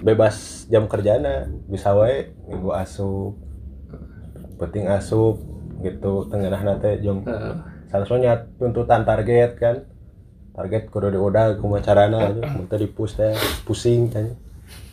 bebas 0.04 0.68
jam 0.68 0.84
kerjana 0.84 1.48
bisa 1.64 1.96
wae 1.96 2.36
minggu 2.44 2.68
asup 2.76 3.32
penting 4.60 4.92
asup 4.92 5.40
gitu. 5.80 6.28
Tengenahna 6.28 6.76
teh 6.76 7.00
jong 7.00 7.24
Eh, 7.24 7.54
Seharusnya 7.88 8.48
tuntutan 8.56 9.04
target 9.04 9.56
kan. 9.56 9.76
Target 10.52 10.92
kudu 10.92 11.08
diudah 11.08 11.56
kumaha 11.56 11.80
carana 11.80 12.28
aja 12.28 12.44
mun 12.52 12.68
teh 12.68 12.76
dipus 12.76 13.16
teh 13.16 13.32
pusing 13.64 14.12
kan 14.12 14.36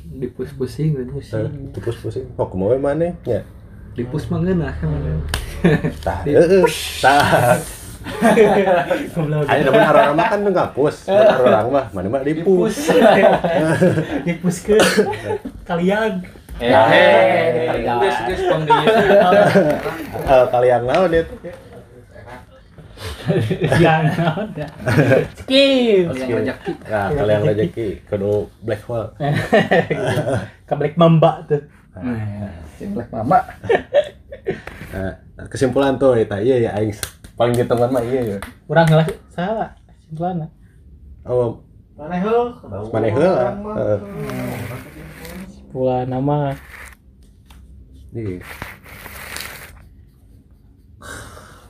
dipus 0.08 0.56
pusing 0.56 0.96
gitu 0.96 1.20
Eh, 1.20 1.52
dipus 1.76 2.00
pusing 2.00 2.32
oh 2.40 2.48
kumaha 2.48 2.74
we 2.74 2.80
maneh 2.80 3.12
nya 3.90 3.98
dipus 3.98 4.30
mah 4.30 4.38
ngeunah 4.40 4.74
kan 4.78 4.90
tah 6.06 6.20
heeh 6.24 6.66
tah 7.02 7.58
Goblok. 9.12 9.44
aya 9.52 9.60
da 9.68 9.72
mun 9.76 9.84
orang 9.92 10.16
mah 10.16 10.28
kan 10.32 10.40
ngapus. 10.40 11.12
Mun 11.12 11.20
orang 11.20 11.68
mah 11.68 11.86
mana 11.92 12.08
mah 12.08 12.24
dipus. 12.24 12.88
Dipuskeun. 14.26 14.80
Kalian. 15.68 16.24
eh 16.64 16.72
Nah, 16.72 16.88
eh 16.92 17.76
di 17.76 17.84
Eh, 20.30 20.46
kalian 20.52 20.82
naon 20.88 21.12
itu 21.12 21.36
Yang 23.84 24.02
naon 24.16 24.48
ya. 24.56 24.68
Skip. 25.44 26.08
nah 26.88 27.08
kalian 27.14 27.40
rezeki 27.52 27.88
kudu 28.08 28.48
black 28.64 28.82
hole. 28.88 29.12
Ke 30.66 30.74
Black 30.80 30.96
Mamba 30.96 31.44
tuh. 31.52 31.62
Sing 32.78 32.94
black 32.96 33.10
mama. 33.12 33.40
Nah, 34.90 35.14
kesimpulan 35.54 36.02
tuh 36.02 36.18
eta. 36.18 36.42
Iya 36.42 36.66
ya 36.66 36.70
aing 36.82 36.90
paling 37.38 37.54
hitungan 37.54 37.94
mah 37.94 38.02
iya 38.02 38.36
ya 38.36 38.38
Urang 38.66 38.90
ngelah 38.90 39.08
salah. 39.30 39.70
Simpulanna. 40.04 40.50
oh 41.30 41.62
mana 41.94 42.16
heula 42.18 43.48
Heeh. 43.78 44.00
Simpulan 45.54 46.06
nama 46.10 46.58
Iya. 48.10 48.42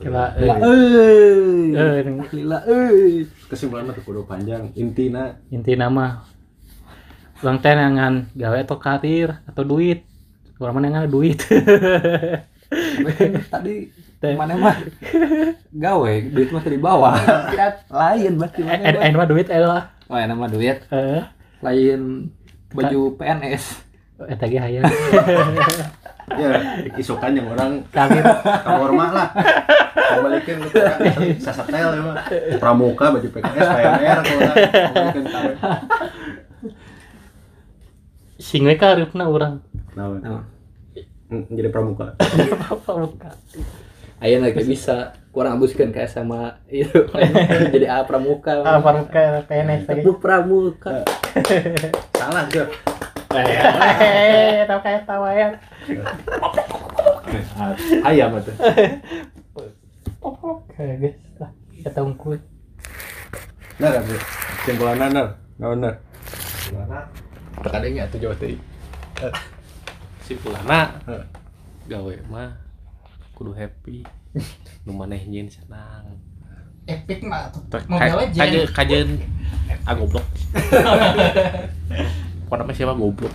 kira 0.00 0.24
Eh, 0.40 0.48
eh 1.76 2.00
lila 2.32 2.58
euy 2.64 3.28
kesimpulan 3.52 3.84
mah 3.84 3.92
teu 3.92 4.00
kudu 4.00 4.24
panjang. 4.24 4.72
Intina 4.72 5.36
inti 5.52 5.76
nama 5.76 6.24
ulang 7.44 7.60
teh 7.60 7.76
ngan 7.76 8.32
gawe 8.32 8.58
atau 8.64 8.80
karir 8.80 9.44
atau 9.44 9.60
duit 9.60 10.08
orang 10.60 10.74
mana 10.76 10.86
yang 10.92 11.00
ada 11.00 11.10
duit? 11.10 11.40
Tadi 13.48 13.88
mana 14.36 14.54
mah? 14.60 14.76
Gawe 15.72 16.12
duit 16.28 16.52
mah 16.52 16.62
di 16.62 16.76
bawah. 16.76 17.16
Lain 17.88 18.32
berarti 18.36 18.60
mana 18.60 18.84
en 18.84 18.96
en 19.00 19.14
mah 19.16 19.24
duit 19.24 19.48
eh 19.48 19.58
lah. 19.58 19.88
Oh 20.12 20.20
enak 20.20 20.36
mah 20.36 20.52
duit. 20.52 20.84
Eh. 20.92 21.24
Lain 21.64 22.30
baju 22.76 23.16
PNS 23.16 23.88
eta 24.28 24.44
ge 24.44 24.60
hayang. 24.60 24.84
Ya 26.30 26.50
isukan 27.00 27.34
yang 27.34 27.48
orang 27.50 27.82
kami 27.88 28.20
kamar 28.62 28.90
lah. 28.92 29.28
Kembalikan 29.90 30.60
kan 30.68 31.00
sasatel 31.40 31.88
ya 31.96 32.02
mah. 32.04 32.16
Pramuka 32.60 33.10
baju 33.16 33.28
PKS 33.32 33.64
PNR 33.64 34.18
kalau 34.20 34.40
orang. 34.44 34.56
Kembalikan 34.84 35.24
tahu 35.24 35.50
sing 38.40 38.64
we 38.64 38.72
kareupna 38.72 39.28
urang 39.28 39.60
nah 39.96 40.06
Nah. 40.18 40.42
Jadi 41.30 41.68
pramuka. 41.70 42.18
Apa 42.74 42.90
muka 42.98 43.30
Ayo 44.20 44.42
lagi 44.42 44.66
bisa 44.66 45.16
kurang 45.30 45.56
abuskan 45.56 45.94
kayak 45.94 46.10
sama 46.10 46.60
itu 46.68 47.06
jadi 47.72 47.86
A 47.88 48.04
pramuka. 48.04 48.60
Apa 48.60 48.90
muka 49.00 49.46
PNS 49.48 49.88
lagi. 49.88 50.02
Bu 50.04 50.20
pramuka. 50.20 51.06
Salah 52.18 52.44
sih 52.50 52.66
eh 53.30 54.66
tau 54.66 54.82
kayak 54.82 55.06
tahu 55.06 55.24
ya. 55.30 55.48
Ayam 58.04 58.36
itu. 58.36 58.52
Oke 60.20 60.84
guys. 61.00 61.16
Lah 61.40 61.50
kita 61.80 62.00
ungkul 62.04 62.36
nah 63.80 63.88
kan 63.88 64.04
simpulan 64.68 65.00
nar 65.00 65.40
nah 65.56 65.68
benar 65.72 65.94
terkadangnya 67.64 68.04
tuh 68.12 68.20
jauh 68.20 68.36
tadi 68.36 68.60
simpulana. 70.30 70.94
Heeh. 71.04 71.24
gawe 71.86 72.14
mah 72.26 72.54
kudu 73.34 73.50
happy. 73.50 74.06
Nu 74.86 74.94
maneh 74.94 75.18
nyin 75.22 75.50
senang. 75.50 76.06
Epic 76.86 77.20
mah 77.22 77.50
tuh. 77.50 77.66
Ka- 77.68 78.30
kaje 78.30 78.62
kajen 78.70 79.08
ah 79.88 79.94
goblok. 79.94 80.22
Kok 82.46 82.56
namanya 82.56 82.74
siapa? 82.74 82.94
Goblok. 82.94 83.34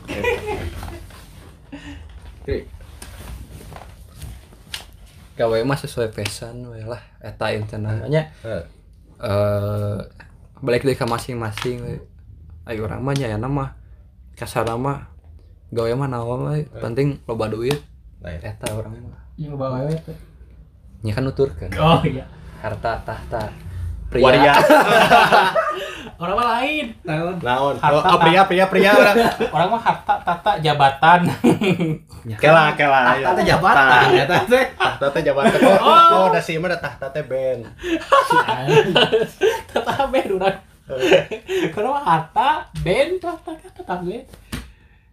Gawe 5.36 5.58
mah 5.62 5.76
sesuai 5.76 6.16
pesan 6.16 6.64
we 6.66 6.80
lah. 6.82 7.04
Eta 7.20 7.52
namanya 7.76 8.32
Eh. 8.42 8.64
balik 10.58 10.84
deh 10.84 10.96
ke 10.96 11.04
masing-masing 11.04 12.00
ayo 12.66 12.80
orang 12.84 13.04
mah 13.04 13.14
nya 13.14 13.36
nama. 13.36 13.76
Kasar 14.34 14.64
nama 14.64 15.12
gawe 15.76 15.92
mah 15.92 16.08
naon 16.08 16.40
we 16.48 16.64
penting 16.80 17.20
loba 17.28 17.52
duit. 17.52 17.84
Lain. 18.24 18.40
eta 18.40 18.72
orang 18.72 18.96
mah. 19.12 19.22
Yang 19.36 19.60
bawa 19.60 19.78
itu. 19.92 20.14
Nya 21.04 21.12
kan 21.12 21.28
nuturkeun. 21.28 21.76
Oh 21.76 22.00
iya. 22.08 22.24
Harta 22.64 23.04
tahta. 23.04 23.52
Waria. 24.16 24.56
Orang 26.22 26.36
mah 26.40 26.48
lain. 26.56 26.96
Naon? 27.04 27.36
Oh, 27.44 27.76
Harta, 27.76 28.16
oh, 28.16 28.20
pria 28.24 28.42
pria 28.48 28.66
pria. 28.72 28.92
Orang 28.96 29.20
orang 29.52 29.68
mah 29.76 29.82
harta 29.84 30.16
tata 30.24 30.52
jabatan. 30.64 31.28
Kela 32.42 32.72
kela 32.80 33.12
tahta 33.12 33.30
teh 33.36 33.44
jabatan. 33.44 34.08
Eta 34.24 34.38
teh. 34.48 34.66
Tahta 34.80 35.06
teh 35.12 35.22
jabatan. 35.28 35.60
Oh 35.84 35.92
oh. 35.92 36.24
udah 36.32 36.40
sih 36.40 36.56
mah 36.56 36.72
tahta 36.80 37.12
teh 37.12 37.28
band. 37.28 37.68
Tata 39.68 40.08
ben 40.08 40.30
orang 40.40 40.58
kalau 41.74 41.98
mah 41.98 42.04
harta 42.06 42.70
ben 42.86 43.18
tata 43.18 43.58
tata 43.58 43.96
ben 44.06 44.22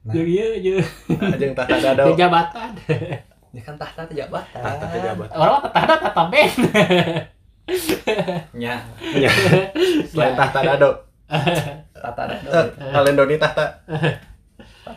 jadi 0.03 0.31
iya 0.35 0.47
aja 0.59 0.75
ajeng 1.31 1.55
tahta 1.55 1.77
dado 1.79 2.11
jabatan. 2.19 2.71
Nya 3.55 3.61
kan 3.63 3.77
tahta 3.79 4.03
teh 4.11 4.17
jabatan. 4.19 4.59
Tahta 4.59 4.85
teh 4.91 4.99
jabatan. 4.99 5.37
Orang 5.39 5.63
mah 5.63 5.71
tata 5.71 5.95
tata 6.03 6.23
ben 6.27 6.51
nya 8.59 8.83
Iya. 8.99 9.31
selain 10.11 10.35
tahta 10.35 10.59
dado. 10.67 10.91
Tahta 11.95 12.23
eh 12.35 12.39
dado 12.43 12.51
kalian 12.91 13.15
doni 13.15 13.39
tahta. 13.39 13.79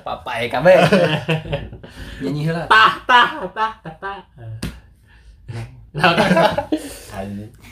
Papai 0.02 0.50
kabeh 0.50 0.74
nyanyi 2.26 2.50
heula 2.50 2.66
tahta 2.66 3.46
tahta 3.54 3.66
tahta. 3.86 4.12
Nah, 5.94 6.12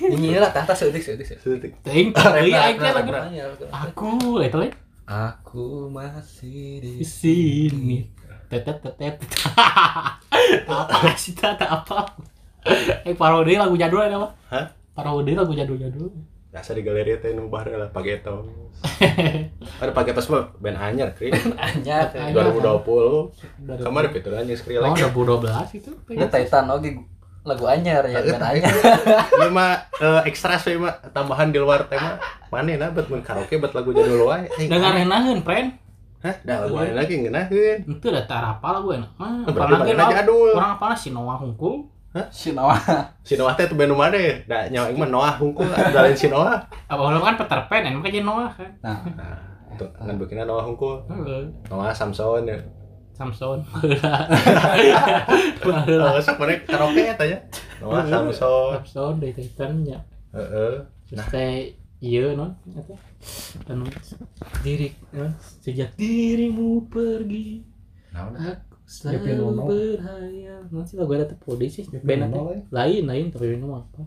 nyanyi 0.05 0.37
heula 0.37 0.53
tahta 0.53 0.77
seutik 0.77 1.01
seutik 1.01 1.25
seutik. 1.25 1.73
Ting, 1.81 2.13
iya, 2.45 2.69
lagi. 2.77 3.09
Aku, 3.73 4.37
itu 4.45 4.57
lagi 4.61 4.82
aku 5.03 5.87
masih 5.87 6.79
di 6.79 7.03
sini. 7.03 8.07
Tetet 8.47 8.79
tetet. 8.79 9.15
Apa 10.67 11.13
sih 11.21 11.33
tata 11.33 11.81
apa? 11.81 12.05
Eh 13.03 13.13
parodi 13.13 13.55
lagu 13.55 13.73
jadul 13.73 13.99
ada 13.99 14.17
apa? 14.17 14.29
Hah? 14.49 14.65
Parodi 14.93 15.33
lagu 15.33 15.51
jadul 15.51 15.77
jadul. 15.77 16.09
biasa 16.53 16.77
di 16.77 16.85
galeri 16.85 17.17
teh 17.17 17.33
nu 17.33 17.49
baheula 17.49 17.81
lah 17.81 17.89
pagetos 17.89 18.45
ada 19.81 19.89
pagetos 19.89 20.29
mah 20.29 20.53
band 20.61 20.77
anyar 20.77 21.09
kri 21.09 21.33
anyar 21.33 22.13
Anyar. 22.13 22.53
2020 22.53 23.81
kemarin 23.81 24.09
itu 24.13 24.29
anjing 24.29 24.53
Oh, 24.53 24.59
Skrillex 24.61 24.93
2012 25.73 25.81
itu. 25.81 25.91
Ini 26.13 26.29
Titan 26.29 26.69
oke 26.69 26.89
lagu 27.43 27.67
anyar 27.67 28.03
ya 28.07 28.19
kan 28.23 28.55
anyar. 28.55 28.71
Ieu 29.43 29.51
mah 29.51 29.75
eh, 29.99 30.21
extra 30.31 30.55
sih 30.55 30.79
mah 30.79 30.95
tambahan 31.11 31.51
di 31.51 31.59
luar 31.59 31.83
tema. 31.91 32.15
Mana 32.47 32.79
nah 32.79 32.89
buat 32.89 33.07
mun 33.11 33.19
karaoke 33.19 33.59
buat 33.59 33.75
lagu 33.75 33.91
jadul 33.91 34.25
wae. 34.27 34.47
Eh, 34.57 34.71
Dengar 34.71 34.95
enaheun, 34.95 35.43
pren. 35.43 35.75
hah? 36.23 36.35
Da 36.41 36.63
lagu 36.63 36.79
lain 36.79 36.95
lagi 36.95 37.19
ngeunaheun 37.19 37.83
Itu 37.83 38.07
udah 38.07 38.23
tar 38.23 38.43
apa 38.47 38.67
lagu 38.79 38.95
enak. 38.95 39.11
Ah, 39.19 39.43
berarti 39.51 39.73
apalagi 39.75 40.13
jadul 40.15 40.55
orang 40.55 40.71
apa 40.79 40.87
si 40.95 41.09
Noah 41.11 41.37
Hungkul. 41.37 41.75
Si 42.29 42.53
Noah. 42.53 42.77
si 43.25 43.33
Noah 43.35 43.53
teh 43.59 43.65
tuh 43.65 43.73
band 43.73 43.91
mana 43.91 44.13
ya 44.13 44.35
da 44.45 44.57
nyawa 44.69 44.93
mah 44.93 45.09
Noah 45.09 45.33
hungkul 45.41 45.65
ada 45.65 46.05
lain 46.05 46.13
si 46.13 46.29
Noah 46.29 46.61
Apa 46.85 47.01
orang 47.01 47.25
kan 47.25 47.35
Peter 47.41 47.59
Pan, 47.65 47.81
enak 47.83 48.05
aja 48.05 48.21
Noah 48.21 48.49
kan. 48.53 48.69
Nah, 48.85 48.97
nah 49.17 49.33
itu 49.73 49.81
ngan 49.97 50.15
bikinnya 50.21 50.45
Noah 50.45 50.61
hungkul. 50.63 51.01
Heeh. 51.09 51.41
Noah 51.67 51.89
Samson 51.91 52.45
ya 52.45 52.55
Samson. 53.13 53.61
Oh, 55.63 56.19
sok 56.19 56.37
mana 56.41 56.53
karaoke 56.65 57.01
ya 57.01 57.13
tanya 57.15 57.39
Noah 57.79 58.03
Samson 58.09 58.83
Samson 58.83 59.13
dari 59.21 59.33
Titan 59.37 59.85
nya. 59.85 60.01
heeh 60.33 60.81
teh 61.29 61.77
iya 62.01 62.33
non 62.33 62.57
apa? 62.73 62.95
Anu 63.69 63.85
diri 64.65 64.89
non 65.13 65.31
sejak 65.61 65.93
dirimu 65.93 66.89
pergi 66.89 67.61
naon 68.11 68.33
aku 68.35 68.73
selalu 68.83 69.69
berhayal. 69.69 70.67
Non 70.69 70.83
sih 70.85 70.97
lagu 70.99 71.15
ada 71.15 71.29
tepode 71.29 71.65
sih. 71.71 71.85
Band 72.03 72.33
teh. 72.33 72.65
Lain 72.69 73.03
lain 73.07 73.31
tapi 73.31 73.55
Nuno 73.55 73.85
apa? 73.85 74.03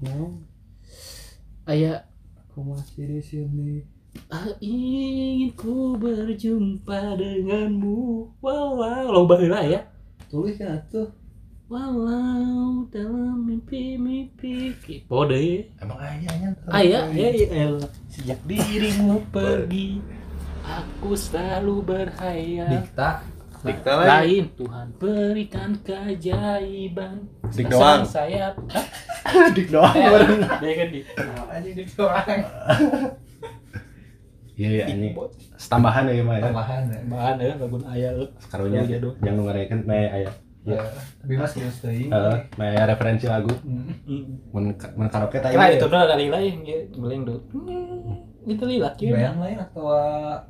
Aya 1.66 2.06
aku 2.36 2.62
masih 2.62 3.06
di 3.06 3.22
sini. 3.22 3.95
Ah, 4.32 4.50
ingin 4.58 5.52
ku 5.54 5.94
berjumpa 6.00 7.16
denganmu. 7.20 8.30
Walau 8.40 9.12
lo 9.12 9.20
baheula 9.28 9.62
ya. 9.64 9.80
Tulis 10.26 10.58
kan 10.58 10.80
tuh. 10.90 11.08
walau 11.66 12.86
dalam 12.94 13.42
mimpi-mimpi. 13.42 14.78
Pode. 15.10 15.66
Emang 15.82 15.98
ayahnya 15.98 16.54
ayah 16.70 17.10
ya 17.10 17.28
ya 17.34 17.66
sejak 18.06 18.38
dirimu 18.46 19.18
pergi 19.34 19.98
aku 20.66 21.14
selalu 21.14 21.82
berhayal. 21.82 22.70
Dikta. 22.70 23.10
Dikta 23.66 23.92
lagi 23.98 24.10
lain. 24.10 24.44
Tuhan 24.54 24.86
berikan 24.94 25.70
keajaiban. 25.82 27.26
Dik 27.50 27.66
doang. 27.66 28.06
sayap 28.06 28.54
dik 29.56 29.74
doang 29.74 29.94
dia 30.62 30.72
kan 30.78 30.88
di 30.94 31.00
Anjing 31.50 31.74
di 31.74 31.84
orang. 31.98 32.40
Iya 34.56 34.68
iya 34.72 34.84
ini 34.88 35.08
tambahan 35.62 36.08
ya 36.08 36.24
mah 36.24 36.36
ya. 36.36 36.44
Tambahan 36.48 36.82
ya. 36.88 37.00
bahan 37.06 37.34
ya 37.38 37.54
lagu 37.54 37.76
ayah 37.86 38.10
eh. 38.16 38.28
karunya 38.48 38.80
Lagu 38.80 38.90
jadul. 38.90 39.12
yang 39.20 39.34
ngarayakeun 39.38 39.80
me 39.84 40.00
aya 40.10 40.32
Ya, 40.66 40.82
tapi 41.22 41.38
mas 41.38 41.54
serius 41.54 41.78
teuing. 41.78 42.10
heeh 42.10 42.36
me 42.58 42.64
aya 42.66 42.90
referensi 42.90 43.30
lagu. 43.30 43.54
Mun 44.50 44.74
mun 44.74 45.06
karaoke 45.06 45.38
Kira 45.38 45.70
ieu 45.70 45.78
itu 45.78 45.86
udah 45.86 46.10
dari 46.10 46.26
lain 46.26 46.66
ya 46.66 46.78
beleng 46.90 47.22
dulu 47.22 47.38
Hmm, 47.54 48.50
itu 48.50 48.64
lila 48.66 48.90
kira 48.98 49.14
Band 49.30 49.38
lain 49.46 49.58
atau 49.62 49.86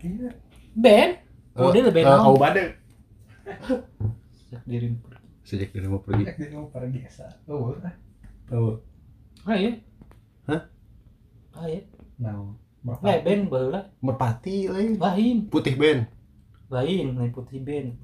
iya. 0.00 0.30
band? 0.72 1.12
Oh 1.52 1.68
dia 1.68 1.84
lebih 1.84 2.00
Eh, 2.00 2.08
naon 2.08 2.24
kau 2.24 2.40
bade. 2.40 2.64
Sejak 4.40 4.62
dirimu 4.64 4.98
sejak 5.44 5.68
dari 5.70 5.86
mau 5.86 6.00
pergi. 6.00 6.24
Jadi 6.26 6.54
mau 6.56 6.66
pergi 6.66 6.98
asa. 7.04 7.26
Oh, 7.44 7.76
oh 8.56 8.74
ah 9.44 9.52
iya. 9.52 9.76
Hah? 10.48 10.60
ah 11.54 11.66
iya. 11.68 11.80
Nah. 12.16 12.56
Nggak 12.86 13.18
band 13.26 13.42
baheula 13.50 13.80
merpati 13.98 14.70
lain 14.70 14.94
lain 14.94 15.36
putih 15.50 15.74
band 15.74 16.06
lain 16.70 17.18
lain 17.18 17.30
putih 17.34 17.58
band 17.58 17.98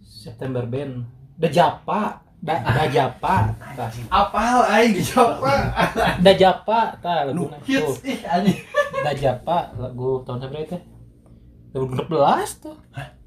September 0.00 0.64
band 0.64 1.04
da 1.36 1.48
Japa 1.52 2.24
da 2.40 2.56
da 2.64 2.84
Japa 2.88 3.52
Apal 4.08 4.64
aing 4.64 4.96
di 4.96 5.02
Japa. 5.04 5.52
da 6.24 6.32
Japa 6.32 6.96
tah 7.04 7.28
lagu 7.28 7.52
Hits 7.68 8.00
ih 8.00 8.24
anjing. 8.24 8.56
da 9.04 9.12
Japa 9.12 9.76
lagu 9.76 10.24
tahun 10.24 10.48
berapa 10.48 10.64
itu 10.64 10.78
2016 11.76 12.64
tuh 12.64 12.76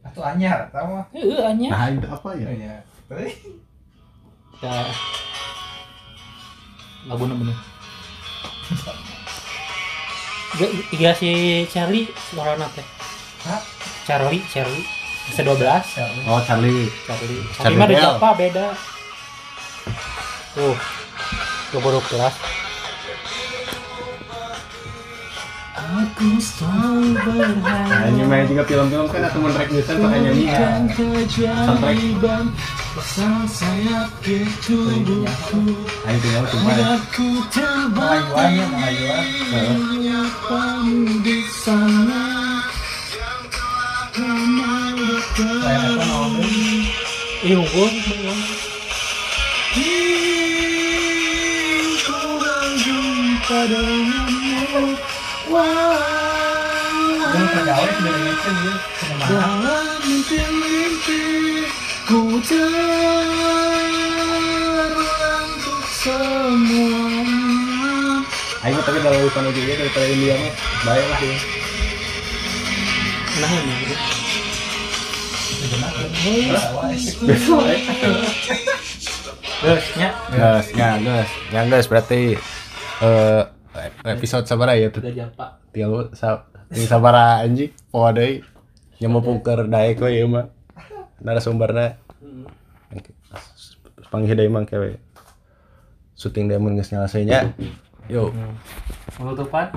Atau 0.03 0.19
anyar, 0.19 0.67
tahu 0.67 0.99
mah. 0.99 1.07
Heeh 1.15 1.39
anya. 1.47 1.69
Nah, 1.71 1.87
itu 1.87 2.07
apa 2.11 2.29
ya? 2.35 2.47
Iya. 2.51 2.75
Teuing. 3.07 3.39
Ya. 4.59 4.83
Lagu 7.07 7.23
bener. 7.23 7.55
Gak, 10.53 10.69
iya 10.93 11.11
si 11.17 11.65
Charlie 11.65 12.05
suara 12.29 12.53
teh. 12.77 12.85
Hah? 13.49 13.61
Charlie, 14.05 14.45
Charlie. 14.53 14.85
Se-12. 15.33 15.57
Charlie. 15.65 16.23
Oh, 16.29 16.37
Charlie. 16.45 16.93
Charlie. 17.09 17.41
Charlie 17.57 17.79
Charlie 17.79 17.97
mah 17.97 18.21
apa 18.21 18.29
beda. 18.37 18.67
Tuh. 20.53 20.77
Keburuk 21.73 22.05
kelas. 22.05 22.37
Aku 25.73 26.37
selalu 26.41 27.17
berharap 27.21 27.89
Hanya 28.05 28.25
main 28.25 28.45
juga 28.45 28.65
film-film 28.65 29.09
kan 29.09 29.25
atau 29.29 29.39
menrek 29.41 29.69
bisa 29.73 29.97
pakai 29.97 30.19
nyanyi. 30.21 30.45
Soundtrack. 30.53 31.97
Bersama 32.93 33.49
sayap 33.49 34.13
ke 34.21 34.45
tubuhku. 34.61 35.73
Aku 36.05 37.27
terbang. 37.49 38.21
Menyapamu 39.73 41.17
di 41.25 41.41
sana 41.49 42.23
Yang 57.33 58.17
ngecen 58.21 58.57
ya. 58.63 58.75
Dalam 59.23 59.87
mimpi-mimpi 60.05 61.52
Ku 62.03 62.35
terangtuk 62.43 62.67
semuanya 66.03 67.31
Ayo 68.63 68.75
tapi 68.83 68.99
kalau 68.99 69.23
bukan 69.23 69.55
juga 69.55 69.79
daripada 69.79 70.07
India 70.11 70.35
mah 70.35 70.51
bayar 70.83 71.07
lah 71.07 71.19
ya. 71.23 71.39
Nah 73.39 73.51
ini 73.55 73.73
gitu 73.87 73.95
Terus, 79.63 79.83
ya? 79.95 80.11
Gas, 80.27 80.75
ya 80.75 80.99
gas, 80.99 81.31
ya 81.55 81.61
gas 81.71 81.87
berarti 81.87 82.35
eh 82.99 83.43
episode 84.03 84.43
sabara 84.43 84.75
ya 84.75 84.91
tuh. 84.91 84.99
Yang 85.07 86.19
sabara 86.91 87.47
anjing 87.47 87.71
poa 87.87 88.11
deui 88.11 88.43
nyamupungker 88.99 89.71
daek 89.71 90.03
we 90.03 90.19
ieu 90.19 90.27
mah 90.27 90.51
narasumberna. 91.23 91.97
Panggil 94.13 94.37
deui 94.37 94.51
mah 94.51 94.61
kewe 94.69 95.01
syuting 96.13 96.45
dia 96.47 96.61
mun 96.61 96.77
geus 96.77 96.93
nyelesainya 96.93 97.51
yuk 98.07 98.29
Penutupan? 99.17 99.67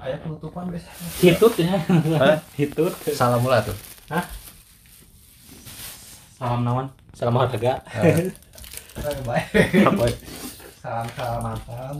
Aya 0.00 0.16
penutupan 0.24 0.72
guys. 0.72 0.88
Hitut 1.20 1.52
ya. 1.60 1.76
Hah? 2.16 2.40
Hitut. 2.56 2.88
Salam 3.12 3.44
ulah 3.44 3.60
tuh. 3.60 3.76
Salam 6.40 6.64
naon? 6.64 6.88
Salam 7.12 7.36
harga? 7.36 7.84
Salam 10.80 11.06
salam 11.12 11.40
mantan. 11.44 11.94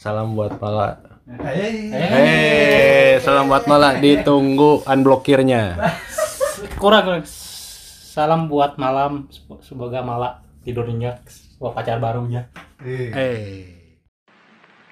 salam 0.00 0.32
buat 0.32 0.56
pala 0.56 0.96
Hei. 1.26 1.90
Hei, 1.90 3.18
salam 3.18 3.50
buat 3.50 3.66
malah 3.66 3.98
ditunggu 3.98 4.86
unblokirnya. 4.86 5.74
Kurang 6.76 7.02
kurang. 7.04 7.24
salam 7.26 8.48
buat 8.48 8.76
malam 8.76 9.28
semoga 9.60 10.00
malam 10.00 10.40
tidurnya 10.60 11.20
buat 11.56 11.72
pacar 11.72 11.96
barunya 11.96 12.52
Eh. 12.84 13.08
Eh. 13.08 13.64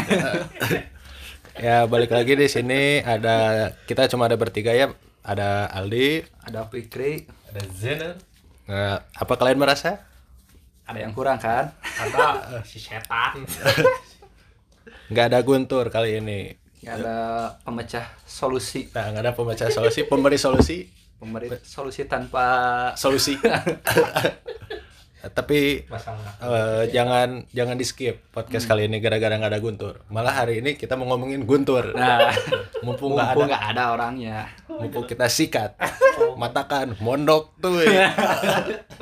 Ya, 1.58 1.90
balik 1.90 2.14
lagi 2.14 2.38
di 2.38 2.46
sini 2.46 3.02
ada 3.02 3.70
kita 3.90 4.06
cuma 4.06 4.30
ada 4.30 4.38
bertiga 4.38 4.70
ya. 4.70 4.94
Ada 5.26 5.66
Aldi, 5.74 6.22
Ada 6.46 6.70
Fikri, 6.70 7.26
ada 7.50 7.62
Zener. 7.74 8.14
Nah, 8.70 9.02
apa 9.02 9.34
kalian 9.34 9.58
merasa? 9.58 10.06
Ada 10.88 10.98
yang 11.04 11.12
kurang 11.12 11.36
kan? 11.36 11.68
ada 12.00 12.64
si 12.64 12.80
setan 12.80 13.44
Nggak 15.12 15.24
ada 15.32 15.40
Guntur 15.40 15.88
kali 15.88 16.20
ini. 16.20 16.52
Nggak 16.84 16.94
ada 17.00 17.16
pemecah 17.64 18.06
solusi, 18.28 18.92
Nah, 18.92 19.08
nggak 19.10 19.24
ada 19.24 19.32
pembaca 19.32 19.66
solusi, 19.72 20.04
pemberi 20.04 20.38
solusi, 20.38 20.84
pemberi 21.16 21.48
solusi 21.64 22.04
tanpa 22.04 22.46
solusi. 22.94 23.34
Tapi 25.18 25.82
masalah 25.90 26.30
eh, 26.38 26.82
jangan 26.94 27.42
jangan 27.50 27.74
di 27.74 27.82
skip 27.82 28.30
podcast 28.30 28.70
kali 28.70 28.86
ini 28.86 29.02
gara-gara 29.02 29.34
nggak 29.34 29.50
ada 29.50 29.58
Guntur. 29.58 29.94
Malah 30.14 30.44
hari 30.44 30.62
ini 30.62 30.78
kita 30.78 30.94
mau 30.94 31.10
ngomongin 31.10 31.42
Guntur. 31.42 31.90
Nah, 31.90 32.30
mumpung 32.86 33.18
nggak 33.18 33.34
ada. 33.34 33.44
nggak 33.50 33.64
ada 33.74 33.82
orangnya. 33.98 34.38
mumpung 34.70 35.10
kita 35.10 35.26
sikat. 35.26 35.74
Matakan 36.38 36.94
mondok 37.02 37.50
tuh. 37.58 37.82
Ya. 37.82 38.14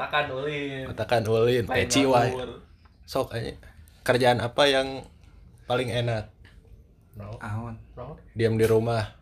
makan 0.01 0.25
ulin. 0.33 0.85
Matakan 0.89 1.23
ulin. 1.29 1.65
Peci 1.69 2.09
wae. 2.09 2.33
Sok 3.05 3.37
aja. 3.37 3.53
Kerjaan 4.01 4.41
apa 4.41 4.65
yang 4.73 5.05
paling 5.69 5.93
enak? 5.93 6.33
No 7.17 7.37
Awan. 7.45 7.77
no 7.93 8.17
diam 8.33 8.57
di 8.57 8.65
rumah. 8.65 9.13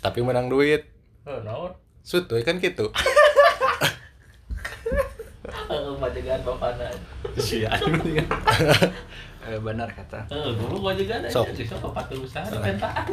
Tapi 0.00 0.24
menang 0.24 0.48
duit. 0.48 0.88
No 1.24 1.82
sutuy 2.02 2.42
kan 2.42 2.58
gitu 2.58 2.90
eh 5.72 5.92
Eh, 9.42 9.58
benar 9.58 9.90
kata. 9.90 10.22
eh 10.30 10.54
dulu 10.54 10.86
majegan 10.86 11.18
aja 11.20 11.34
Sok. 11.34 11.50
siswa 11.52 11.74
kepatusan 11.80 12.46
pentaan 12.46 13.04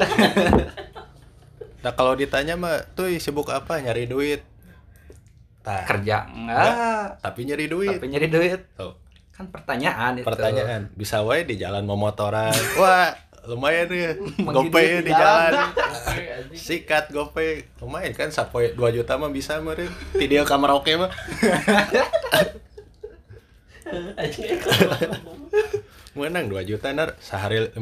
nah 1.80 1.92
kalau 1.92 2.14
ditanya 2.14 2.54
mah 2.54 2.86
tuh 2.92 3.08
sibuk 3.18 3.48
apa? 3.50 3.80
Nyari 3.80 4.04
duit. 4.06 4.44
Tah, 5.60 5.88
Kerja. 5.88 6.28
Enggak, 6.28 7.18
tapi 7.20 7.48
nyari 7.48 7.66
duit. 7.66 7.98
Tapi 7.98 8.08
nyari 8.10 8.28
duit. 8.28 8.60
Tuh, 8.76 8.94
Kan 9.32 9.48
pertanyaan 9.48 10.20
itu. 10.20 10.28
pertanyaan. 10.28 10.92
Bisa 10.94 11.24
wae 11.24 11.44
di 11.44 11.56
jalan 11.56 11.84
mau 11.84 11.96
motoran. 11.96 12.52
Wah 12.80 13.16
lumayan 13.48 13.88
ya 13.92 14.12
gopay 14.56 14.86
ya 14.98 15.00
di 15.06 15.12
jalan. 15.14 15.54
sikat 16.68 17.14
gopay 17.14 17.64
lumayan 17.80 18.12
kan 18.12 18.34
sapoe 18.34 18.74
2 18.74 18.96
juta 18.96 19.16
mah 19.16 19.32
bisa 19.32 19.62
meureun 19.62 19.92
di 20.16 20.26
dia 20.28 20.44
kamar 20.44 20.76
oke 20.76 20.92
mah. 20.98 21.12
Menang 26.18 26.52
2 26.52 26.70
juta 26.70 26.92
nar. 26.92 27.16
Sehari 27.22 27.72
500 27.72 27.80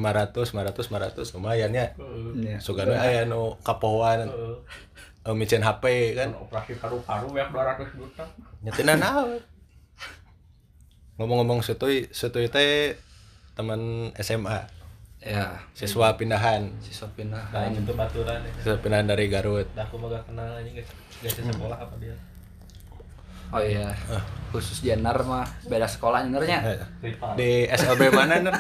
500 0.53 1.15
500 1.17 1.35
lumayan 1.35 1.71
ya. 1.73 1.95
Iya. 2.37 2.61
sugana 2.61 3.01
aya 3.01 3.25
nu 3.25 3.57
kapohoan 3.65 4.29
eh, 5.25 5.33
micin 5.35 5.65
HP 5.65 6.13
kan. 6.15 6.35
Operasi 6.37 6.77
paru-paru 6.77 7.33
yang 7.33 7.49
200 7.49 7.97
juta. 7.97 8.23
Nyetina 8.61 8.93
naon? 8.99 9.41
Ngomong-ngomong 11.17 11.65
setuy 11.65 12.05
setuy 12.13 12.45
teh 12.45 12.93
teman 13.57 14.13
SMA 14.21 14.76
Ya, 15.27 15.59
siswa 15.75 16.15
pindahan. 16.15 16.71
Siswa 16.79 17.11
pindah. 17.11 17.51
nah 17.51 17.67
itu 17.67 17.91
baturan 17.91 18.39
ya. 18.39 18.51
Siswa 18.63 18.79
pindahan 18.79 19.11
dari 19.11 19.27
Garut. 19.27 19.67
Dah 19.75 19.83
aku 19.83 19.99
mah 19.99 20.07
gak 20.15 20.23
kenal 20.31 20.55
aja 20.55 20.71
guys 20.71 20.89
Gak 21.19 21.43
sekolah 21.43 21.75
apa 21.75 21.95
dia? 21.99 22.15
Oh 23.51 23.59
iya. 23.59 23.91
Khusus 24.55 24.79
Jenar 24.83 25.19
mah 25.27 25.43
beda 25.67 25.83
sekolah 25.83 26.23
nyenernya. 26.23 26.59
Eh, 26.63 26.79
Rival 27.11 27.31
di 27.35 27.51
SLB 27.67 28.01
mana 28.11 28.39
ner? 28.39 28.55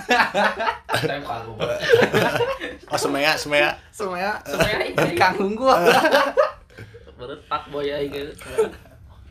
Tempal 0.87 1.47
lu 1.47 1.55
oh 2.91 2.99
semea 2.99 3.35
semea 3.35 3.75
Semuanya 3.91 4.39
Kang 5.15 5.35
Hunggu. 5.39 5.67
Menurut 7.19 7.41
Pak 7.47 7.67
Boy 7.71 7.91
aja 7.91 8.03
gitu. 8.07 8.31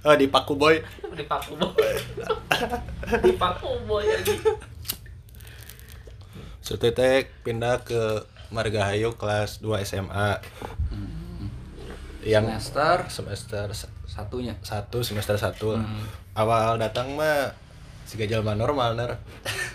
Oh 0.05 0.15
di 0.17 0.29
Paku 0.29 0.57
Boy. 0.57 0.81
Di 1.13 1.25
Pak 1.25 1.53
Boy. 1.53 1.93
Di 3.25 3.33
Pak 3.37 3.61
Boy 3.89 4.05
aja 4.09 4.35
teh 6.75 7.31
pindah 7.47 7.87
ke 7.87 8.27
Margahayu 8.51 9.15
kelas 9.15 9.63
2 9.63 9.87
SMA 9.87 10.43
yang 12.27 12.43
Semester? 12.51 13.07
Semester 13.07 13.67
satunya. 14.07 14.59
satu 14.67 14.99
semester 15.07 15.39
satu. 15.39 15.79
Awal 16.35 16.83
datang 16.83 17.15
mah 17.15 17.55
si 18.03 18.19
jalma 18.27 18.59
normal 18.59 18.99
ner. 18.99 19.15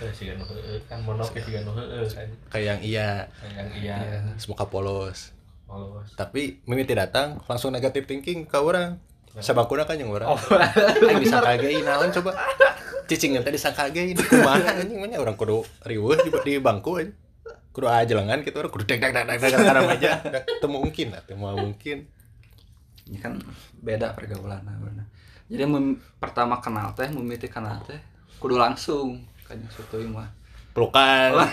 Eh, 0.04 0.12
si 0.12 0.28
heeh 0.28 0.80
kan 0.92 1.00
monok 1.04 1.32
heeh 1.32 1.64
kan 2.12 2.28
kayak 2.52 2.66
yang 2.76 2.80
iya. 2.84 3.10
Yang 3.56 3.70
iya. 3.80 3.98
Semuka 4.36 4.68
polos. 4.68 5.32
Polos. 5.64 6.12
Tapi 6.20 6.60
mimiti 6.68 6.92
datang 6.92 7.40
langsung 7.48 7.72
negatif 7.72 8.04
thinking 8.04 8.44
ke 8.44 8.60
orang. 8.60 9.00
Sabakuna 9.40 9.88
kan 9.88 9.96
yang 9.96 10.12
orang. 10.12 10.28
Oh. 10.28 10.40
Bisa 11.24 11.40
kagai 11.40 11.88
naon 11.88 12.12
coba 12.12 12.36
cicing 13.12 13.36
teh 13.44 13.52
disangka 13.52 13.92
ge 13.92 14.16
ini 14.16 14.24
kumaha 14.32 14.80
anjing 14.80 14.96
mah 15.04 15.08
nya 15.12 15.20
orang 15.20 15.36
kudu 15.36 15.68
riweuh 15.84 16.16
di, 16.24 16.32
di 16.48 16.54
bangku 16.64 17.04
anjing. 17.04 17.12
Kudu 17.76 17.88
aja 17.88 18.16
lengan 18.16 18.40
gitu 18.48 18.56
orang 18.64 18.72
kudu 18.72 18.88
deg 18.88 19.04
deg 19.04 19.12
deg 19.12 19.28
deg 19.28 19.40
deg 19.44 19.52
karena 19.60 19.82
meja 19.84 20.12
Da, 20.34 20.40
teu 20.44 20.72
mungkin 20.72 21.12
moal 21.36 21.56
mungkin. 21.60 22.08
Ini 23.12 23.18
kan 23.20 23.36
beda 23.84 24.16
pergaulan 24.16 24.64
bener. 24.64 25.04
jadi 25.52 25.68
mem- 25.68 26.00
pertama 26.16 26.64
kenal 26.64 26.96
teh 26.96 27.12
memilih 27.12 27.52
kenal 27.52 27.84
teh 27.84 28.00
kudu 28.40 28.56
langsung 28.56 29.20
kayaknya 29.44 29.68
suatu 29.76 30.00
mah. 30.08 30.32
Pelukan. 30.72 31.52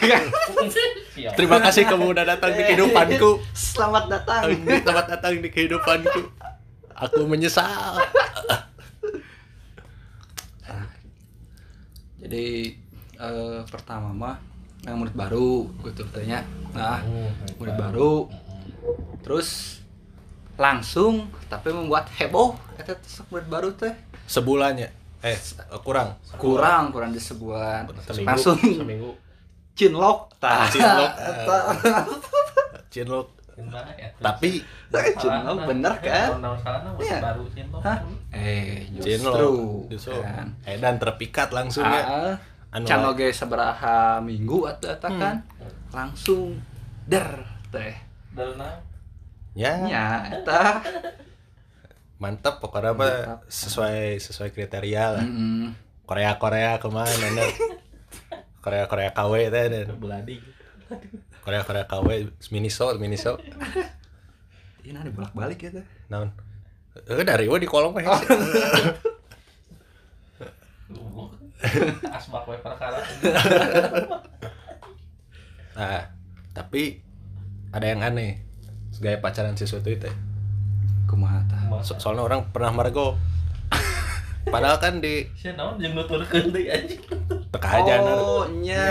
Siap. 1.18 1.34
terima 1.38 1.58
kasih 1.58 1.82
kamu 1.90 2.14
udah 2.14 2.22
datang 2.22 2.54
di 2.54 2.62
kehidupanku. 2.62 3.42
Selamat 3.50 4.06
datang. 4.06 4.46
Selamat 4.62 5.06
datang 5.10 5.42
di 5.42 5.50
kehidupanku. 5.50 6.22
Aku 6.94 7.26
menyesal 7.26 7.98
jadi 12.18 12.74
eh, 13.18 13.60
pertama 13.66 14.10
mah 14.10 14.36
yang 14.86 14.98
murid 14.98 15.14
baru 15.14 15.66
gitu 15.82 16.06
tanya 16.10 16.42
nah 16.70 17.02
murid 17.58 17.74
baru? 17.74 18.30
Terus 19.26 19.80
langsung 20.58 21.30
tapi 21.46 21.70
membuat 21.70 22.10
heboh 22.18 22.54
kata 22.78 22.94
murid 23.30 23.46
baru 23.46 23.68
teh. 23.74 23.94
Sebulannya 24.26 24.90
eh 25.18 25.34
kurang. 25.82 26.14
kurang 26.38 26.94
kurang 26.94 27.10
di 27.10 27.18
sebuah 27.18 27.90
Seminggu. 28.06 28.26
langsung 28.26 28.54
Seminggu. 28.58 29.10
cinlok. 29.74 30.30
Tah 30.38 30.66
cinlok. 30.72 31.12
Cinlok. 32.90 33.26
Tapi 34.18 34.62
cinlok 35.18 35.58
bener 35.66 35.94
kan? 36.02 36.28
Iya. 36.98 37.18
baru 37.22 37.44
cinta. 37.52 37.78
Hah? 37.82 37.98
eh 38.34 38.86
justru 38.98 39.86
kan. 40.22 40.54
Edan 40.66 40.96
terpikat 40.98 41.50
langsung 41.54 41.84
ya. 41.86 42.02
Ah, 42.02 42.34
anu 42.74 42.86
can 42.86 43.04
oge 43.06 43.30
sabaraha 43.34 44.18
minggu 44.22 44.66
atau 44.66 44.90
eta 44.90 45.08
kan? 45.08 45.36
Langsung 45.90 46.58
der 47.06 47.46
teh. 47.70 47.94
Ya. 49.54 49.74
Nya 49.82 50.04
eta. 50.38 50.82
Mantap 52.22 52.58
pokoknya 52.58 52.98
Mantap. 52.98 53.46
sesuai 53.46 54.18
sesuai 54.18 54.50
kriteria 54.50 55.18
lah. 55.18 55.24
Mm-mm. 55.24 55.70
Korea 56.02 56.34
Korea 56.40 56.80
ke 56.82 56.88
mana 56.90 57.46
Korea 58.64 58.90
Korea 58.90 59.10
KW 59.14 59.32
teh 59.54 59.64
dan 59.70 59.86
Beladi. 59.98 60.36
Korea 61.48 61.64
Korea 61.64 61.88
KW 61.88 62.28
miniso 62.52 62.92
miniso 63.00 63.40
ini 64.84 65.00
ada 65.00 65.08
bolak 65.08 65.32
balik 65.32 65.64
ya 65.64 65.80
teh. 65.80 65.84
Naon? 66.12 66.28
Eh 67.08 67.24
dari 67.24 67.48
gua 67.48 67.56
di 67.56 67.64
kolong 67.64 67.96
mah. 67.96 68.04
Goblok. 70.92 71.40
Asbak 72.20 72.44
we 72.52 72.56
perkara. 72.60 73.00
nah 75.76 76.04
tapi 76.52 77.00
ada 77.72 77.96
yang 77.96 78.04
aneh. 78.04 78.44
Gaya 79.00 79.16
pacaran 79.16 79.56
sesuatu 79.56 79.88
itu 79.88 80.10
kumaha 81.08 81.40
tah 81.48 81.64
so 81.80 81.96
soalnya 81.96 82.28
orang 82.28 82.44
pernah 82.52 82.76
margo. 82.76 83.16
Padahal 84.52 84.76
kan 84.84 85.00
di 85.00 85.24
Sia 85.32 85.56
naon 85.56 85.80
jeung 85.80 85.96
nuturkeun 85.96 86.52
deui 86.52 86.68
anjing. 86.68 87.00
Teka 87.48 87.68
aja 87.80 87.94
oh 88.04 88.44
nya 88.60 88.84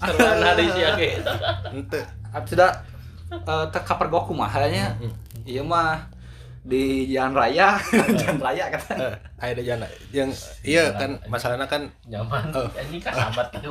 Seruan 0.00 0.40
hari 0.40 0.64
sia 0.72 0.96
ge. 0.96 1.20
ente. 1.68 2.00
Ah, 2.32 2.40
tidak 2.40 2.72
eh, 3.28 3.66
teka 3.68 3.94
pergok 4.00 4.32
kumahanya 4.32 4.96
iya 5.44 5.60
mah 5.60 6.08
di 6.60 7.08
jalan 7.08 7.32
raya 7.32 7.80
jalan 8.20 8.40
raya 8.40 8.68
kata. 8.68 8.92
Eh, 8.96 9.14
ada 9.40 9.62
jana 9.64 9.86
yang 10.12 10.28
iya 10.60 10.92
kan 10.92 11.16
masalahnya 11.28 11.64
kan 11.64 11.88
Nyaman. 12.04 12.52
Oh. 12.52 12.68
Anjing 12.76 13.00
kan 13.00 13.12
sahabat 13.16 13.48
itu 13.56 13.68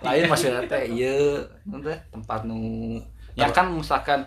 lain 0.00 0.24
maksudnya 0.28 0.64
teh 0.64 0.82
iya 0.88 1.44
nanti 1.68 1.92
tempat 2.08 2.40
nu 2.48 2.96
ya 3.36 3.48
kan 3.52 3.68
misalkan 3.72 4.24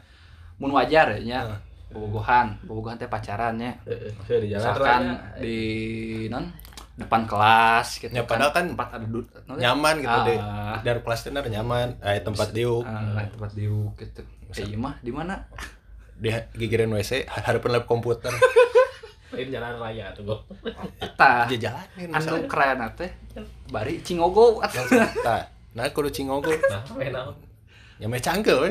mun 0.61 0.73
wajar 0.73 1.17
ya 1.17 1.21
nya. 1.21 1.39
Bobogohan 1.87 2.59
bobogohan 2.67 2.99
teh 2.99 3.09
pacarannya 3.09 3.79
di 4.27 4.47
jalan 4.51 4.61
misalkan 4.61 5.01
di 5.39 5.57
non 6.29 6.45
depan 6.97 7.23
kelas 7.23 8.01
gitu 8.01 8.09
Ya, 8.09 8.25
padahal 8.25 8.51
kan 8.51 8.73
tempat 8.73 8.89
ada 8.97 9.05
nyaman 9.53 10.01
gitu 10.01 10.17
deh 10.25 10.39
Ah. 10.41 10.81
dari 10.81 10.99
kelas 10.99 11.19
itu 11.21 11.29
ada 11.29 11.45
nyaman. 11.45 12.01
Eh 12.01 12.19
tempat 12.19 12.49
diuk. 12.49 12.83
Ah, 12.83 13.23
tempat 13.23 13.53
diuk 13.53 13.93
gitu. 13.95 14.25
Eh 14.51 14.65
iya 14.65 14.75
mah 14.75 14.97
di 14.99 15.13
mana? 15.13 15.45
Di 16.17 16.33
gigirin 16.57 16.89
WC 16.89 17.29
harapan 17.29 17.77
lab 17.77 17.85
komputer. 17.85 18.33
Lain 19.27 19.51
jalan 19.51 19.75
raya 19.77 20.09
tuh 20.15 20.23
gua. 20.23 20.39
tah 21.13 21.45
jajalanin 21.45 22.09
anu 22.09 22.17
misalnya. 22.17 22.47
keren 22.49 22.79
teh 22.95 23.11
bari 23.69 24.01
cingogo. 24.01 24.63
Tah, 25.21 25.45
nah 25.77 25.85
kudu 25.93 26.09
cingogo. 26.09 26.49
Nah, 26.71 26.81
we 26.97 27.13
naon? 27.13 27.35
nyampe 27.97 28.21
cangkel 28.21 28.61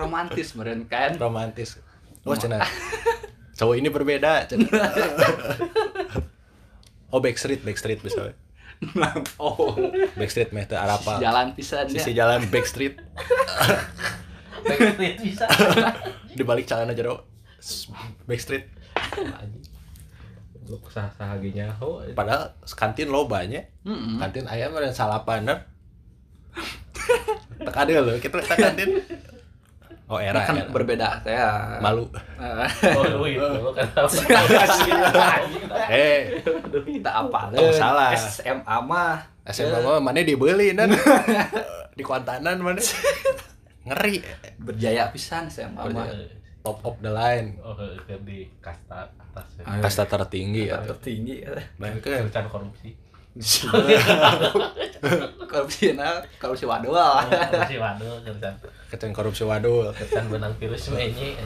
romantis 0.00 0.54
meren 0.54 0.86
kan. 0.86 1.14
Romantis. 1.14 1.78
Oh 2.22 2.34
cenah 2.34 2.62
cowok 3.56 3.74
ini 3.76 3.88
berbeda 3.92 4.48
oh 7.12 7.20
backstreet 7.20 7.60
backstreet 7.62 8.00
bisa 8.00 8.32
oh. 9.38 9.78
Backstreet 10.18 10.50
meh 10.50 10.66
teu 10.66 10.78
arapa 10.78 11.22
jalan 11.22 11.54
pisan 11.54 11.86
ya 11.90 12.02
sisi 12.02 12.12
jalan 12.16 12.42
backstreet. 12.50 12.98
Backstreet 14.62 15.18
bisa. 15.18 15.46
di 16.38 16.42
balik 16.46 16.70
celana 16.70 16.94
jero 16.94 17.26
backstreet. 18.26 18.66
Lu 20.70 20.78
sah-sah 20.86 21.38
ge 21.42 21.50
nyaho. 21.50 22.06
padahal 22.14 22.54
kantin 22.78 23.10
lo 23.10 23.26
banyak 23.26 23.66
kantin 24.18 24.46
ayam 24.46 24.74
ada 24.78 24.94
salapanan 24.94 25.66
tak 27.62 27.76
ada 27.86 28.02
loh 28.02 28.14
kita 28.22 28.38
kantin 28.46 29.02
oh 30.12 30.20
era, 30.20 30.44
kan 30.44 30.54
era. 30.54 30.68
berbeda 30.68 31.08
teh 31.20 31.32
ya. 31.32 31.80
malu 31.80 32.04
Eh, 32.36 32.92
Oh, 32.92 33.04
lu 33.08 33.72
kan. 33.72 33.88
Anjing. 33.96 35.64
eh 35.88 36.20
kita 36.84 37.10
apa 37.18 37.40
Oh, 37.56 37.72
salah. 37.72 38.12
SMA 38.12 38.76
mah 38.82 39.24
SMA 39.44 39.78
mah 39.80 39.98
mana 39.98 40.20
dibeli 40.20 40.70
nan 40.70 40.92
di 41.96 42.02
kuantanan 42.02 42.60
mana 42.60 42.78
ngeri 43.82 44.20
berjaya 44.56 45.08
pisan 45.08 45.48
SMA 45.48 45.82
mah 45.88 46.06
top 46.60 46.78
of 46.82 46.94
the 47.00 47.08
line 47.08 47.58
Oh, 47.58 47.74
di 48.22 48.46
kasta 48.58 49.10
atas. 49.10 49.46
ya. 49.58 49.80
Kasta 49.80 50.04
tertinggi 50.06 50.68
ya 50.68 50.78
tertinggi 50.78 51.40
Bayangkeun. 51.74 52.28
Kerucan 52.28 52.46
korupsi. 52.46 52.92
Korupsi 55.48 55.96
nah 55.96 56.20
korupsi 56.36 56.64
wadul 56.68 56.92
Korupsi 56.92 57.76
waduh, 57.80 58.20
kerucan. 58.20 58.54
kecen 58.92 59.10
korupsi 59.16 59.42
wadul 59.48 59.88
Kerucan 59.96 60.28
benang 60.28 60.52
virus 60.60 60.92
anjing. 60.92 61.36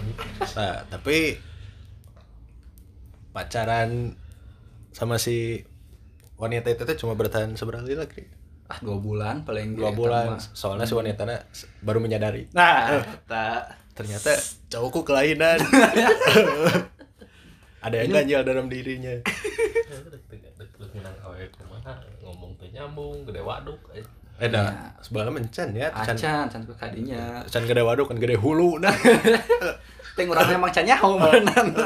nah 0.59 0.83
tapi 0.91 1.39
pacaran 3.31 4.19
sama 4.91 5.21
si 5.21 5.63
wanita 6.41 6.73
itu 6.73 7.07
cuma 7.07 7.15
bertahan 7.15 7.55
seberapa 7.55 7.85
lagi 7.87 8.27
ah 8.67 8.83
dua 8.83 8.99
bulan 8.99 9.47
paling 9.47 9.79
dua 9.79 9.95
gitu 9.95 9.99
bulan 10.03 10.35
mah. 10.35 10.43
soalnya 10.43 10.91
si 10.91 10.95
wanita 10.99 11.23
baru 11.87 12.03
menyadari 12.03 12.51
nah 12.51 12.99
tak 13.31 13.79
ternyata 13.95 14.35
cowokku 14.67 15.07
kelainan 15.07 15.63
ada 17.87 17.97
yang 18.03 18.11
ganjil 18.11 18.43
dalam 18.43 18.67
dirinya 18.67 19.23
Awe 21.37 21.45
kumaha 21.53 21.93
ngomong 22.19 22.51
teh 22.57 22.69
nyambung 22.71 23.23
gede 23.23 23.41
waduk. 23.41 23.77
eh. 23.93 24.01
eh 24.37 24.49
dah. 24.49 24.73
Sebelah 24.99 25.29
mencen 25.29 25.69
ya 25.71 25.93
can 25.95 26.17
acan 26.17 26.49
can 26.49 26.63
kadinya. 26.75 27.45
Can 27.45 27.63
gede 27.63 27.83
waduk 27.83 28.09
kan 28.09 28.17
gede 28.17 28.35
hulu 28.35 28.77
nah 28.79 28.93
teng 30.17 30.27
urang 30.27 30.49
emang 30.49 30.69
can 30.71 30.83
nyaho 30.83 31.17
beneran 31.21 31.77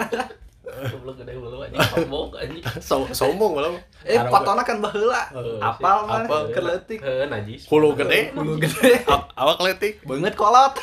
Goblok 0.70 1.18
gede 1.18 1.34
hulu 1.34 1.58
anjing 1.60 1.82
mabok 1.82 2.30
anjing. 2.36 2.62
so 2.78 3.02
sombong 3.10 3.52
malah 3.52 3.74
eh 4.00 4.22
potona 4.24 4.62
kan 4.62 4.78
baheula 4.78 5.26
Heeh, 5.28 5.58
apal 5.58 6.06
mah. 6.06 6.22
Apal. 6.22 6.46
keletik 6.52 7.02
Heuh 7.02 7.26
najis. 7.26 7.66
hulu 7.66 7.92
gede. 7.92 8.30
Hulu 8.36 8.54
gede. 8.56 9.02
Aw- 9.04 9.28
awak 9.36 9.58
letik 9.60 9.98
banget 10.00 10.32
kolot. 10.32 10.78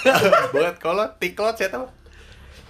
Buat 0.52 0.76
kolot 0.78 1.16
tiklot 1.18 1.56
saya 1.56 1.72
tahu. 1.72 1.88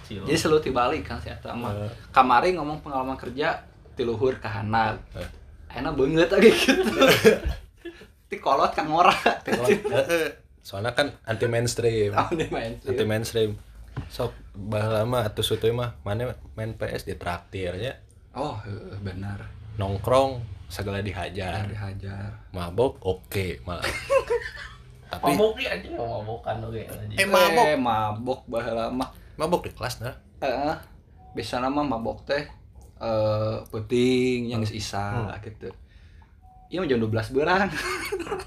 Cilo. 0.00 0.24
jadi 0.24 0.38
selalu 0.38 0.58
dibalik 0.64 1.02
kan 1.04 1.18
eta 1.20 1.52
mah 1.52 1.68
Eh. 1.76 1.90
kamari 2.08 2.54
ngomong 2.54 2.80
pengalaman 2.80 3.12
kerja 3.14 3.60
ti 3.92 4.02
luhur 4.02 4.32
ka 4.34 4.48
handap 4.48 4.96
Eh. 5.12 5.26
Enak 5.70 5.92
banget 5.92 6.28
lagi 6.28 6.50
gitu. 6.50 6.82
Ti 8.28 8.36
kolot 8.36 8.72
kan 8.72 8.84
ngora 8.84 9.12
Heeh. 9.46 10.28
soalnya 10.60 10.92
kan 10.92 11.16
anti 11.24 11.48
mainstream. 11.48 12.12
Tahu 12.12 12.36
nih 12.36 12.48
main 12.48 12.72
anti 12.78 13.04
mainstream. 13.04 13.56
Sok 14.06 14.30
bah 14.52 14.84
lama 14.84 15.24
atau 15.24 15.40
suatu 15.40 15.66
mah. 15.72 15.96
Mana 16.02 16.36
main 16.52 16.72
PS 16.72 17.04
di 17.04 17.16
traktirnya 17.16 17.96
oh 18.32 18.60
benar. 19.00 19.48
Nongkrong 19.76 20.44
segala 20.68 21.00
dihajar. 21.00 21.64
Dihajar. 21.64 22.36
Mabok 22.52 23.00
oke 23.00 23.64
malah. 23.64 23.84
Tapi 25.08 25.24
Mabok 25.32 25.56
ya 25.56 25.72
anjing 25.72 25.96
mau 25.96 26.20
mabokan 26.20 26.60
oge 26.68 26.84
anjing. 26.84 27.16
eh 27.16 27.24
mabok. 27.24 27.64
Eh 27.64 27.78
mabok 27.80 28.40
baheula 28.44 28.92
mah 28.92 29.08
mabok 29.40 29.64
di 29.64 29.72
kelas 29.72 30.04
nah. 30.04 30.12
Eh 30.44 30.76
biasana 31.32 31.72
mah 31.72 31.80
mabok 31.80 32.28
teh 32.28 32.44
eh 32.98 33.56
puting 33.70 34.50
yang 34.50 34.60
geus 34.62 34.74
isa 34.74 35.30
gitu 35.40 35.70
Iya 36.68 36.84
jam 36.84 37.00
12 37.00 37.32
berang. 37.32 37.64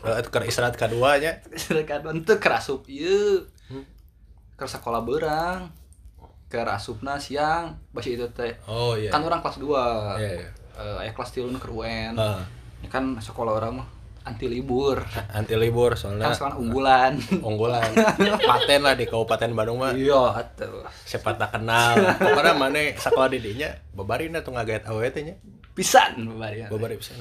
Eh, 0.06 0.22
keur 0.30 0.45
istirahat 0.49 0.78
kedua 0.78 1.18
nya 1.18 1.41
Kadang 1.90 2.22
teu 2.22 2.38
kerasup 2.38 2.86
ieu. 2.86 3.49
Hmm. 3.65 3.82
Ke 4.53 4.69
sekolah 4.69 5.02
berang. 5.02 5.73
Kerasupna 6.45 7.18
siang, 7.18 7.82
basi 7.90 8.14
itu 8.14 8.30
teh. 8.30 8.53
oh 8.69 8.94
iya 8.94 9.10
Kan 9.10 9.26
orang 9.26 9.41
kelas 9.41 9.57
2. 9.57 10.22
iya 10.22 10.32
iya 10.38 10.49
aya 11.02 11.11
kelas 11.18 11.34
3 11.34 11.49
ke 11.57 11.69
UN. 11.73 12.14
Heeh. 12.14 12.44
Ini 12.86 12.88
kan 12.94 13.18
sekolah 13.18 13.57
orang 13.57 13.82
mah 13.82 13.88
anti 14.22 14.45
libur. 14.45 15.02
anti 15.30 15.56
libur 15.56 15.91
Kan 15.91 15.99
soalnya 16.14 16.30
sekolah 16.31 16.56
unggulan. 16.56 17.14
unggulan 17.41 17.89
paten 18.39 18.81
lah 18.81 18.93
di 18.93 19.06
Kabupaten 19.06 19.49
Bandung 19.52 19.80
mah 19.80 19.91
Iya, 19.91 20.38
atuh. 20.38 20.85
siapa 21.03 21.34
tak 21.34 21.56
kenal 21.56 21.98
pokoknya 22.15 22.53
mana 22.53 22.80
sekolah 22.93 23.27
didinya 23.27 23.65
babarin 23.91 24.38
tuh 24.38 24.52
ngagait 24.52 24.85
awe 24.85 25.06
teh 25.07 25.23
nya 25.23 25.35
Pisan 25.72 26.22
babari. 26.27 26.68
babari 26.68 26.95
bisa 26.95 27.18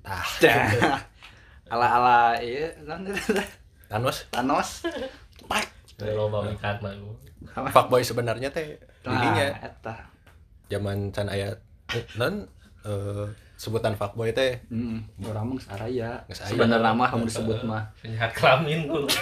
tah 0.00 0.26
Ala-ala 1.66 2.38
ieu 2.38 2.70
naon 2.80 3.06
itu? 3.06 3.18
Thanos 3.86 4.30
Thanos. 4.30 4.86
Pak. 5.44 5.66
Lomba 5.98 6.44
mikat 6.44 6.78
mah 6.78 6.92
gua. 6.94 7.16
fuckboy 7.70 8.02
sebenarnya 8.02 8.50
teh 8.50 8.76
didinya 9.00 9.46
Nah, 9.48 9.66
eta. 9.66 9.94
zaman 10.66 11.10
can 11.10 11.26
aya 11.26 11.54
non 12.14 12.46
eh, 12.82 13.26
sebutan 13.56 13.96
fuckboy 13.96 14.30
teh 14.30 14.60
Hmm, 14.68 15.00
orang 15.24 15.56
mah 15.56 15.60
saraya. 15.60 16.20
Sebenarnya 16.28 16.92
mah 16.92 17.08
kamu 17.08 17.24
disebut 17.24 17.64
mah. 17.64 17.88
Penjahat 17.98 18.32
kelamin 18.32 18.84
gua. 18.84 19.08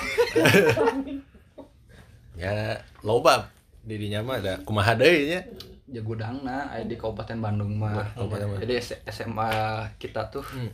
ya 2.34 2.74
loba 3.00 3.46
didinya 3.86 4.18
mah 4.20 4.42
ada 4.42 4.58
kumaha 4.66 4.98
deui 4.98 5.30
nya 5.30 5.40
Jagudangna 5.84 6.66
aya 6.66 6.82
di 6.82 6.96
Kabupaten 6.96 7.38
Bandung 7.38 7.76
mah. 7.76 8.02
Kabupaten 8.16 8.46
Bandung. 8.50 8.62
Jadi 8.64 8.74
SMA 9.06 9.52
kita 10.00 10.26
tuh 10.26 10.42
Hmm. 10.42 10.72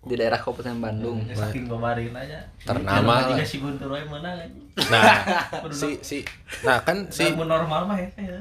di 0.00 0.14
daerah 0.14 0.38
Kabupaten 0.38 0.78
Bandung. 0.78 1.20
Ya, 1.26 1.34
saking 1.36 1.66
babarin 1.66 2.14
aja 2.14 2.40
Ternama 2.62 3.28
juga 3.28 3.44
si 3.44 3.58
Guntur 3.58 3.92
we 3.92 4.00
menang 4.06 4.38
aja 4.38 4.46
nah 4.88 5.18
si 5.74 5.98
si 6.00 6.18
nah 6.62 6.78
kan 6.80 7.10
si 7.10 7.34
normal 7.34 7.82
mah 7.84 7.98
ya 7.98 8.08
ya. 8.16 8.40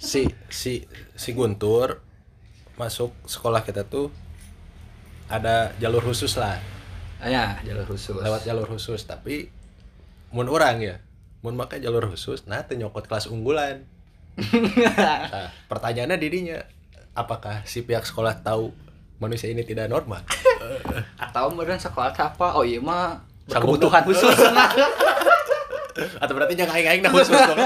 si 0.00 0.24
si 0.48 0.88
si 1.14 1.30
Guntur 1.36 2.00
masuk 2.76 3.10
sekolah 3.24 3.64
kita 3.64 3.88
tuh 3.88 4.12
ada 5.26 5.72
jalur 5.80 6.04
khusus 6.04 6.36
lah. 6.38 6.60
Ah, 7.18 7.32
ya, 7.32 7.44
jalur 7.64 7.88
khusus. 7.88 8.12
lewat 8.12 8.44
jalur 8.44 8.68
khusus 8.68 9.00
tapi 9.08 9.48
mun 10.30 10.46
orang 10.46 10.78
ya. 10.84 10.96
Mun 11.40 11.56
make 11.56 11.80
jalur 11.80 12.04
khusus 12.12 12.44
nah 12.44 12.62
teu 12.62 12.76
nyokot 12.76 13.08
kelas 13.08 13.26
unggulan. 13.32 13.84
Nah, 14.96 15.48
pertanyaannya 15.72 16.20
dirinya 16.20 16.60
apakah 17.16 17.64
si 17.64 17.80
pihak 17.88 18.04
sekolah 18.04 18.44
tahu 18.44 18.68
manusia 19.16 19.48
ini 19.48 19.64
tidak 19.64 19.88
normal? 19.88 20.20
Atau 21.24 21.48
kemudian 21.48 21.80
sekolah 21.80 22.12
apa? 22.12 22.52
Oh 22.52 22.60
iya 22.60 22.76
mah 22.76 23.24
berkebutuhan 23.48 24.04
khusus. 24.04 24.36
Atau 26.22 26.32
berarti 26.36 26.52
jangan 26.52 26.76
aing 26.76 26.88
aing 26.92 27.02
nah 27.02 27.12
khusus 27.12 27.32
dong. 27.32 27.56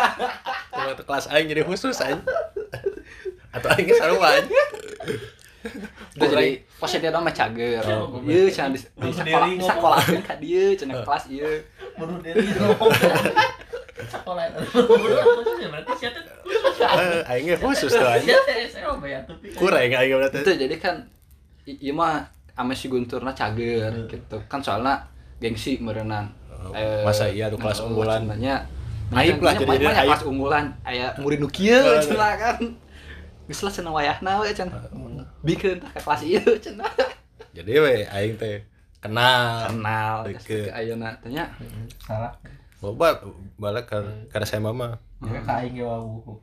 Kelas 1.02 1.26
aing 1.34 1.50
jadi 1.50 1.66
khusus 1.66 1.98
aing 1.98 2.22
atau 3.51 3.68
aing 3.70 3.89
sarua 3.93 4.27
aing 4.32 4.48
Udah 6.16 6.27
jadi 6.27 6.56
posisi 6.81 7.05
dia 7.05 7.12
mah 7.12 7.28
cager. 7.31 7.85
Ieu 8.24 8.48
cenah 8.48 8.72
di, 8.72 8.81
sekolah 8.81 9.47
sekolah 9.60 9.98
ka 10.24 10.35
dieu 10.40 10.72
cenah 10.72 11.05
kelas 11.05 11.24
ieu. 11.28 11.52
Bunuh 11.94 12.16
diri. 12.18 12.40
Sekolah 14.01 14.44
berarti 14.48 15.93
siapa 16.01 16.20
Eh, 16.81 17.20
aingnya 17.28 17.56
khusus 17.60 17.93
tuh 17.93 18.09
aing 18.09 18.24
kurang 19.52 19.85
aing 19.85 20.16
berarti 20.16 20.39
Itu 20.40 20.52
jadi 20.56 20.77
kan 20.81 20.97
i- 21.68 21.77
ieu 21.78 21.93
mah 21.93 22.24
ame 22.56 22.72
si 22.72 22.89
Gunturna 22.89 23.36
cager 23.36 23.93
gitu. 24.09 24.36
Kan 24.48 24.64
soalnya 24.64 24.97
gengsi 25.36 25.77
meureunnan. 25.77 26.24
Oh, 26.60 26.72
masa 27.05 27.28
iya 27.28 27.48
tuh 27.48 27.56
kelas 27.56 27.81
unggulan? 27.81 28.24
Cenanya 28.24 28.64
Aib 29.10 29.43
lah 29.43 29.52
jadi 29.52 29.74
dia, 29.74 29.90
dia 29.90 30.05
kelas 30.06 30.22
unggulan 30.22 30.64
aya 30.81 31.10
murid 31.18 31.40
nu 31.40 31.48
kieu 31.48 31.82
cenah 32.05 32.32
kan. 32.36 32.56
Geus 33.51 33.66
lah 33.66 33.72
cenah 33.74 33.90
wayahna 33.90 34.39
we 34.39 34.55
cenah. 34.55 34.78
Tah 35.82 35.90
ka 35.90 36.01
kelas 36.06 36.22
ieu 36.22 36.55
cenah. 36.62 36.86
jadi 37.56 37.72
we 37.82 38.06
aing 38.06 38.39
teh 38.39 38.62
kenal 39.02 39.66
Kenal 39.66 40.22
Deket. 40.22 40.47
ke 40.47 40.59
ayeuna 40.70 41.18
teh 41.18 41.35
nya. 41.35 41.51
salah 41.98 42.31
Boba 42.78 43.18
balik 43.59 43.90
ke 43.90 43.98
karena 44.31 44.47
saya 44.47 44.62
mama 44.62 44.94
ya 45.27 45.43
kain 45.43 45.74
ge 45.74 45.82
wau 45.82 46.39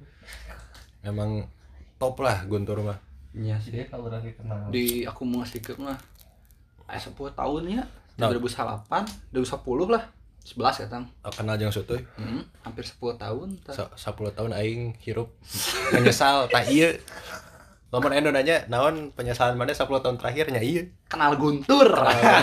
memang 1.02 1.48
top 1.96 2.20
lah 2.20 2.44
Guntur 2.46 2.84
mah 2.84 3.00
Nya 3.32 3.56
sih. 3.64 3.72
dia 3.72 3.88
kalau 3.88 4.12
udah 4.12 4.20
dikenal 4.20 4.68
Di 4.68 5.08
akumulasi 5.08 5.64
mah 5.80 5.96
aya 6.88 7.00
10 7.00 7.14
tahun 7.36 7.64
ya. 7.68 7.84
Nah. 8.18 8.34
2008, 8.34 9.30
2010 9.36 9.94
lah. 9.94 10.04
11 10.48 10.80
ya 10.80 10.88
tang. 10.88 11.04
Oh, 11.28 11.34
kenal 11.36 11.60
jeung 11.60 11.76
sutuy 11.76 12.00
Hmm, 12.16 12.48
hampir 12.64 12.88
10 12.88 13.20
tahun 13.20 13.60
10 13.68 14.00
tahun 14.32 14.52
aing 14.56 14.96
hirup. 15.04 15.28
Menyesal 15.94 16.48
tah 16.48 16.64
ieu 16.64 16.96
Lamun 17.88 18.12
endo 18.12 18.32
nanya 18.36 18.68
naon 18.68 19.16
penyesalan 19.16 19.56
mana 19.56 19.72
10 19.72 19.88
tahun 19.88 20.20
terakhirnya? 20.20 20.60
Iya. 20.60 20.92
Kenal 21.08 21.40
Guntur. 21.40 21.88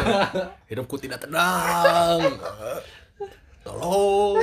hidupku 0.72 0.96
tidak 0.96 1.20
tenang. 1.20 2.40
Tolong. 3.60 4.40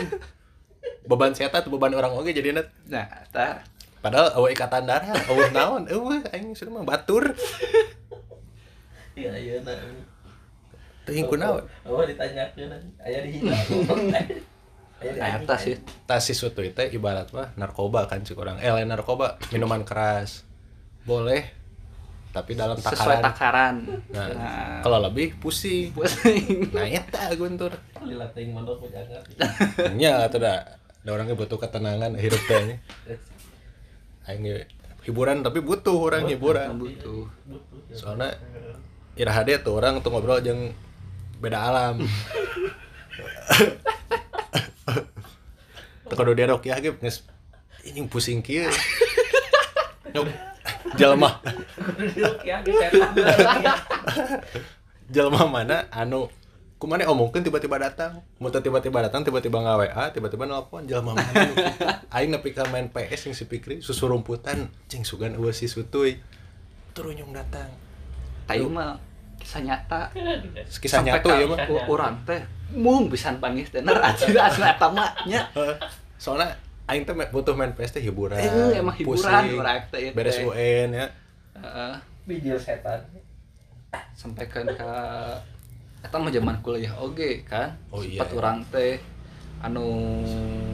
Beban 1.05 1.33
saya 1.33 1.49
tuh 1.49 1.73
beban 1.73 1.93
orang 1.97 2.13
oge 2.13 2.37
jadi 2.37 2.53
net 2.53 2.69
Nah, 2.85 3.05
tah 3.33 3.65
padahal 4.01 4.33
awe 4.37 4.49
ikatan 4.53 4.85
darah 4.85 5.09
awe 5.25 5.43
naon? 5.49 5.89
Eueuh 5.89 6.21
aing 6.33 6.53
sudah 6.53 6.81
mah 6.81 6.85
batur. 6.85 7.33
Iya 9.17 9.33
iya 9.37 9.55
nah 9.65 9.77
teuing 11.11 11.27
kunaon 11.27 11.63
oh 11.83 12.03
ditanyakeun 12.07 12.71
aya 13.03 13.19
di 13.27 13.29
hina 13.35 13.51
aya 15.03 15.11
di 15.11 15.19
eta 15.19 15.55
sih. 15.57 15.75
tas 16.07 16.21
si 16.23 16.33
sutu 16.37 16.61
itu 16.61 16.77
ibarat 16.95 17.33
mah 17.35 17.51
narkoba 17.57 18.05
kan 18.07 18.21
sih 18.23 18.37
orang 18.37 18.61
eh 18.61 18.69
lain 18.71 18.87
narkoba 18.87 19.41
minuman 19.49 19.81
keras. 19.81 20.45
Boleh 21.01 21.49
tapi 22.31 22.55
dalam 22.55 22.79
Sesuai 22.79 23.19
takaran. 23.19 23.25
takaran. 23.27 23.75
nah, 24.15 24.27
Nah, 24.31 24.79
kalau 24.79 25.03
lebih 25.03 25.35
pusing. 25.35 25.91
Pusing. 25.91 26.63
nah 26.75 26.87
eta 26.87 27.27
guntur 27.35 27.75
lila 28.07 28.25
teuing 28.31 28.55
mondok 28.55 28.87
jangan 28.87 29.21
nya 29.99 30.25
atuh 30.25 30.39
da 30.41 30.79
ada 31.01 31.09
orangnya 31.09 31.33
butuh 31.33 31.57
ketenangan 31.57 32.13
hidup 32.17 32.41
teh 32.45 32.77
aing 34.29 34.45
hiburan 35.01 35.41
tapi 35.41 35.65
butuh 35.65 35.97
orang 35.97 36.29
hiburan. 36.29 36.77
butuh. 36.77 37.25
soalnya 37.97 38.37
iraha 39.17 39.41
dia 39.41 39.57
tuh 39.65 39.81
orang 39.81 39.97
tuh 40.05 40.13
ngobrol 40.13 40.37
jeung 40.45 40.73
beda 41.41 41.57
alam. 41.57 42.05
Tuh 46.05 46.15
kudu 46.15 46.37
dia 46.37 46.45
rok 46.45 46.61
ya 46.67 46.77
ge 46.77 46.93
geus 46.93 47.25
ini 47.81 48.05
pusing 48.05 48.45
kieu. 48.45 48.69
Nyok, 50.13 50.27
jelema. 50.99 51.39
Setan 52.13 53.15
jelema 55.13 55.47
mana? 55.47 55.87
Anu 55.89 56.27
kumane 56.77 57.07
omongkeun 57.07 57.47
tiba-tiba 57.47 57.79
datang. 57.79 58.21
Mun 58.37 58.51
teu 58.51 58.59
tiba-tiba 58.59 59.01
datang 59.01 59.23
tiba-tiba 59.23 59.63
nge 59.63 59.73
WA 59.87 60.03
tiba-tiba 60.11 60.43
nelpon 60.45 60.83
jelema 60.83 61.15
mana? 61.15 61.47
Aing 62.11 62.35
nepi 62.35 62.51
ka 62.51 62.67
main 62.69 62.91
PS 62.91 63.31
yang 63.31 63.35
si 63.39 63.47
Pikri 63.47 63.79
susurumputan 63.79 64.67
cing 64.91 65.07
sugan 65.07 65.39
eueuh 65.39 65.55
si 65.55 65.71
sutuy. 65.71 66.19
Turun 66.91 67.17
datang. 67.31 67.71
Tayu 68.51 68.67
mah 68.67 68.99
kisah 69.51 69.61
nyata. 69.61 70.01
kisah 70.79 71.01
nyatu 71.03 71.27
ya 71.27 71.43
mah 71.43 71.59
urang 71.85 72.15
teh 72.23 72.39
mung 72.71 73.11
pisan 73.11 73.35
pangis 73.37 73.67
tenar 73.67 73.99
asli 73.99 74.31
asli 74.33 74.63
eta 74.63 74.87
mah 74.87 75.11
nya. 75.27 75.43
Heeh. 75.59 75.75
soalnya 76.15 76.47
aing 76.87 77.03
teh 77.03 77.11
butuh 77.27 77.51
main 77.51 77.75
PS 77.75 77.91
teh 77.91 78.01
hiburan 78.01 78.39
Eh, 78.39 78.79
emang 78.79 78.95
hiburan 78.95 79.19
pusing, 79.19 79.59
urang 79.59 79.83
teh 79.91 80.15
beres 80.15 80.39
teh. 80.39 80.47
UN 80.47 80.87
ya 80.93 81.07
Heeh. 81.53 81.93
bijil 82.23 82.55
setan 82.55 83.03
sampaikan 84.13 84.63
ke 84.63 84.91
eta 85.99 86.15
mah 86.15 86.31
zaman 86.31 86.55
kuliah 86.61 86.95
oge 86.95 87.43
kan. 87.43 87.75
Oh, 87.91 87.99
iya, 87.99 88.17
Sempat 88.17 88.29
iya. 88.29 88.37
urang 88.39 88.57
teh 88.71 88.93
anu 89.59 89.85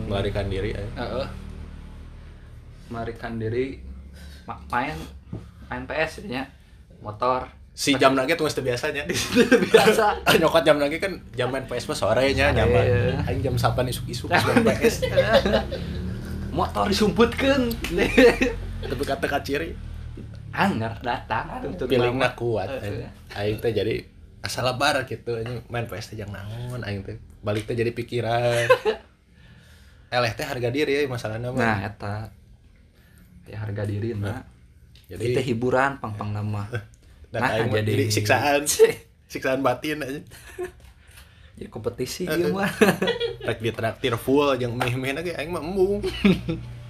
melarikan 0.06 0.46
diri 0.46 0.70
ya. 0.72 0.86
Heeh. 0.96 1.26
Marikan 2.88 3.36
diri 3.36 3.82
ma- 4.46 4.62
main 4.70 4.96
main 5.68 5.84
PS 5.84 6.24
nya 6.24 6.46
motor 7.00 7.44
si 7.78 7.94
jam 7.94 8.18
lagi 8.18 8.34
tuh 8.34 8.50
biasanya. 8.50 9.06
Biasa. 9.74 10.26
Nyokot 10.42 10.66
jam 10.66 10.82
lagi 10.82 10.98
kan 10.98 11.14
jam 11.38 11.54
main 11.54 11.62
PS 11.70 11.94
mah 11.94 11.98
sore 11.98 12.34
nya 12.34 12.50
Sore, 12.50 12.58
nyaman. 12.58 12.84
iya. 12.90 13.14
aing 13.30 13.42
jam 13.46 13.54
8 13.54 13.94
isuk-isuk 13.94 14.34
main 14.34 14.66
PS 14.66 15.06
motor 16.58 16.90
disumputkeun. 16.90 17.70
Tapi 18.82 19.04
kata 19.06 19.30
kaciri 19.30 19.78
anger 20.58 20.98
datang. 21.06 21.70
Mama. 22.02 22.34
kuat 22.34 22.82
aing 23.38 23.62
teh 23.62 23.70
jadi 23.70 24.02
asal 24.42 24.66
lebar 24.66 25.06
gitu 25.06 25.38
anjing. 25.38 25.62
Main 25.70 25.86
PS 25.86 26.18
teh 26.18 26.18
jangan 26.18 26.50
naon 26.50 26.82
aing 26.82 27.06
teh. 27.06 27.22
Balik 27.46 27.70
teh 27.70 27.78
jadi 27.78 27.94
pikiran. 27.94 28.66
Eleh 30.10 30.34
teh 30.34 30.50
harga 30.50 30.74
diri 30.74 30.98
ya 30.98 31.06
masalahnya 31.06 31.54
mah. 31.54 31.62
Nah 31.62 31.78
eta. 31.86 32.16
Ya 33.46 33.62
harga 33.62 33.86
diri 33.86 34.18
nah 34.18 34.42
jadi 35.08 35.24
Kita 35.30 35.42
hiburan 35.46 36.02
pang-pang 36.02 36.34
nama. 36.34 36.66
Dan 37.30 37.40
nah, 37.40 37.52
aing 37.54 37.70
jadi- 37.74 38.10
siksaan 38.10 38.62
siksaan 39.32 39.60
batin 39.60 40.00
aja 40.00 40.22
Jadi 41.58 41.68
kompetisi 41.68 42.24
ieu 42.24 42.54
mah. 42.54 42.70
rek 43.48 43.60
ditraktir 43.60 44.14
full 44.16 44.54
jeung 44.56 44.74
meh-meh 44.74 45.12
lagi 45.12 45.32
aing 45.32 45.50
mah 45.50 45.60
embung 45.60 46.06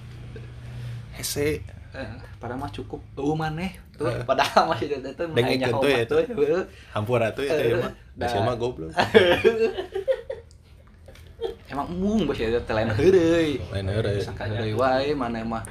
hese 1.16 1.64
Eh, 1.88 2.04
Padahal 2.36 2.60
mah 2.60 2.70
cukup 2.70 3.00
eueuh 3.16 3.32
maneh. 3.32 3.72
Tuh, 3.90 4.06
Eh. 4.06 4.20
padahal 4.22 4.68
masih 4.68 4.92
itu 4.92 5.00
itu 5.00 5.24
Dengengkeun 5.26 5.80
tuh 5.80 5.88
ya, 5.88 6.04
tuh. 6.04 6.20
hampura 6.92 7.32
tuh 7.32 7.42
ya 7.42 7.56
teh 7.56 7.72
mah 7.74 7.90
Dah. 8.12 8.28
Basi 8.28 8.38
mah 8.38 8.54
goblok 8.54 8.92
Emang 11.66 11.86
embung 11.88 12.24
basi 12.24 12.44
itu 12.44 12.60
teh 12.60 12.74
lain 12.74 12.92
heureuy. 12.92 13.56
lain 13.72 13.86
heureuy 13.88 14.20
Sangka 14.20 14.44
heureuy 14.46 14.72
wae 14.72 15.12
maneh 15.12 15.42
mah. 15.42 15.64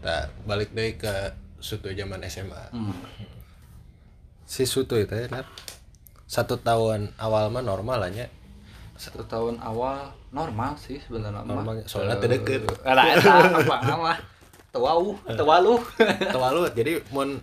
Nah, 0.00 0.24
balik 0.42 0.72
deh 0.72 0.94
ke 0.94 1.14
sutu 1.62 1.88
zaman 1.90 2.18
SMA 2.24 2.62
Hmm. 2.68 2.90
si 4.44 4.64
sutu 4.64 4.98
itu 4.98 5.14
ya 5.14 5.30
Nat. 5.30 5.46
satu 6.26 6.58
tahun 6.58 7.14
awal 7.16 7.48
mah 7.48 7.62
normal 7.62 7.98
lah 7.98 8.10
nya 8.10 8.26
Satu 8.94 9.24
tahun 9.24 9.58
awal 9.58 9.98
normal 10.30 10.76
sih 10.76 10.94
sebenarnya 10.96 11.40
mah. 11.40 11.58
Normal, 11.58 11.74
soalnya 11.84 12.16
teu 12.16 12.28
deukeut. 12.28 12.62
Ada 12.82 13.02
eta 13.10 13.34
apa 13.58 13.76
mah. 13.96 14.18
Tewau, 14.70 15.18
tewalu. 15.28 15.74
terlalu 16.24 16.60
jadi 16.78 16.92
mun 17.10 17.36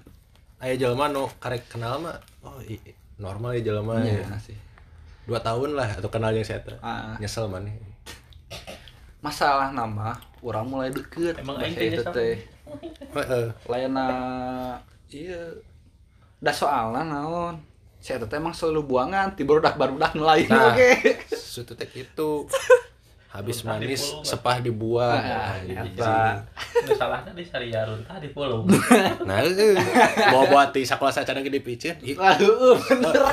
aya 0.58 0.74
jelema 0.74 1.06
nu 1.08 1.28
karek 1.38 1.68
kenal 1.68 2.00
mah 2.00 2.16
oh 2.41 2.58
i- 2.64 2.80
normal 3.16 3.54
ya 3.54 3.62
jelema 3.66 4.00
Iya 4.00 4.24
ya. 4.24 4.38
sih. 4.40 4.56
dua 5.24 5.38
tahun 5.40 5.76
lah 5.76 5.90
atau 5.94 6.08
kenal 6.08 6.32
yang 6.32 6.41
saya. 6.41 6.64
Ah. 6.80 7.14
nyesel 7.18 7.46
maneh 7.46 7.76
Masalah 9.20 9.70
nama 9.70 10.16
orang 10.40 10.64
mulai 10.66 10.90
deket. 10.90 11.36
Emang 11.38 11.56
Basa 11.56 11.66
aing 11.66 11.76
teh 11.76 11.88
itu 11.88 11.96
nyesel? 12.00 12.14
teh. 12.14 12.36
Heeh. 13.12 13.46
Lainna 13.66 14.08
iya. 15.08 15.41
Da 16.38 16.52
soalna 16.52 17.02
naon? 17.02 17.60
Saya 17.98 18.16
teh 18.22 18.36
emang 18.36 18.56
selalu 18.56 18.88
buangan, 18.88 19.36
tiba 19.36 19.54
udah 19.54 19.76
baru 19.76 19.96
udah 19.96 20.12
nelayan 20.14 20.48
Nah. 20.48 20.72
oke. 20.72 20.90
sutu 21.30 21.74
teh 21.74 21.84
itu 21.91 22.48
habis 23.28 23.62
manis 23.62 24.16
sepah 24.24 24.58
dibuang 24.58 25.20
Nah, 25.20 25.54
Ah, 25.54 25.60
jadi 25.60 25.86
eta. 25.86 26.16
Nu 26.80 26.91
salahna 26.96 27.30
di 27.30 27.44
Sariarun 27.44 28.02
tadi 28.02 28.32
pulung. 28.32 28.66
nah 29.28 29.38
eueuh 29.40 29.76
bawa 30.26 30.44
buat 30.48 30.70
di 30.72 30.82
sakola 30.82 31.12
sacara 31.12 31.38
gede 31.40 31.60
picen 31.60 32.00
ih 32.02 32.16
Aduh, 32.16 32.74
bener. 32.80 33.14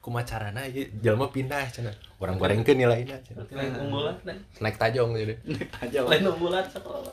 kumaha 0.00 0.24
carana 0.24 0.64
ieu 0.64 0.88
jelema 0.96 1.28
pindah 1.28 1.68
cenah 1.68 1.92
urang 2.16 2.38
gorengkeun 2.38 2.78
nilainya 2.78 3.18
cenah. 3.20 3.44
Naik 4.56 4.76
tajong 4.78 5.12
gitu 5.14 5.34
Aja 5.82 5.98
lah. 6.00 6.08
Lain 6.08 6.24
unggulan 6.24 6.64
sekolah. 6.64 7.12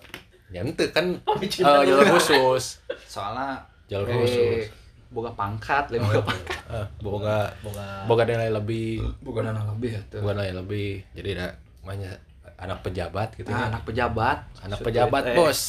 Ya 0.55 0.63
ente 0.63 0.87
kan 0.89 1.11
Pamicin 1.27 1.61
eh, 1.61 1.83
jalur 1.83 2.07
khusus. 2.15 2.79
Soalnya 3.03 3.59
jalur 3.91 4.07
eh, 4.07 4.15
khusus. 4.17 4.63
boga 5.11 5.31
pangkat, 5.31 5.91
lain 5.91 5.99
boga 6.01 6.23
pangkat. 6.23 6.55
Eh, 6.65 6.85
boga 6.97 7.37
Boga 7.59 7.87
boga 8.07 8.23
nilai 8.23 8.49
lebih. 8.49 9.03
Boga 9.19 9.43
dana 9.43 9.61
lebih 9.67 9.91
ya 9.93 10.01
tuh. 10.07 10.23
boga 10.23 10.33
nilai 10.33 10.55
lebih. 10.55 11.03
Jadi 11.11 11.29
ada 11.35 11.47
banyak 11.83 12.09
anak 12.55 12.79
pejabat 12.81 13.35
gitu 13.35 13.51
Nah, 13.51 13.59
ya 13.59 13.65
anak 13.69 13.83
pejabat. 13.83 14.37
anak 14.63 14.77
Sudah 14.79 14.87
pejabat 14.87 15.21
teh. 15.21 15.35
bos. 15.35 15.61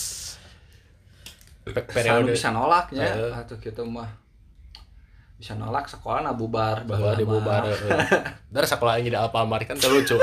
Pe- 1.66 1.82
Periode 1.84 2.30
bisa 2.30 2.48
nolaknya 2.48 3.02
Heeh. 3.04 3.32
atau 3.34 3.58
kita 3.58 3.82
mah. 3.82 4.06
Bisa 5.36 5.52
nolak 5.52 5.84
sekolah 5.84 6.22
nah 6.22 6.32
bubar 6.32 6.86
bahwa 6.86 7.10
baheula 7.10 7.18
dibubar 7.18 7.62
dari 8.48 8.64
sekolah 8.64 8.96
ini 8.96 9.10
di 9.10 9.18
Alfamart 9.20 9.66
kan 9.66 9.76
terlucu 9.76 10.16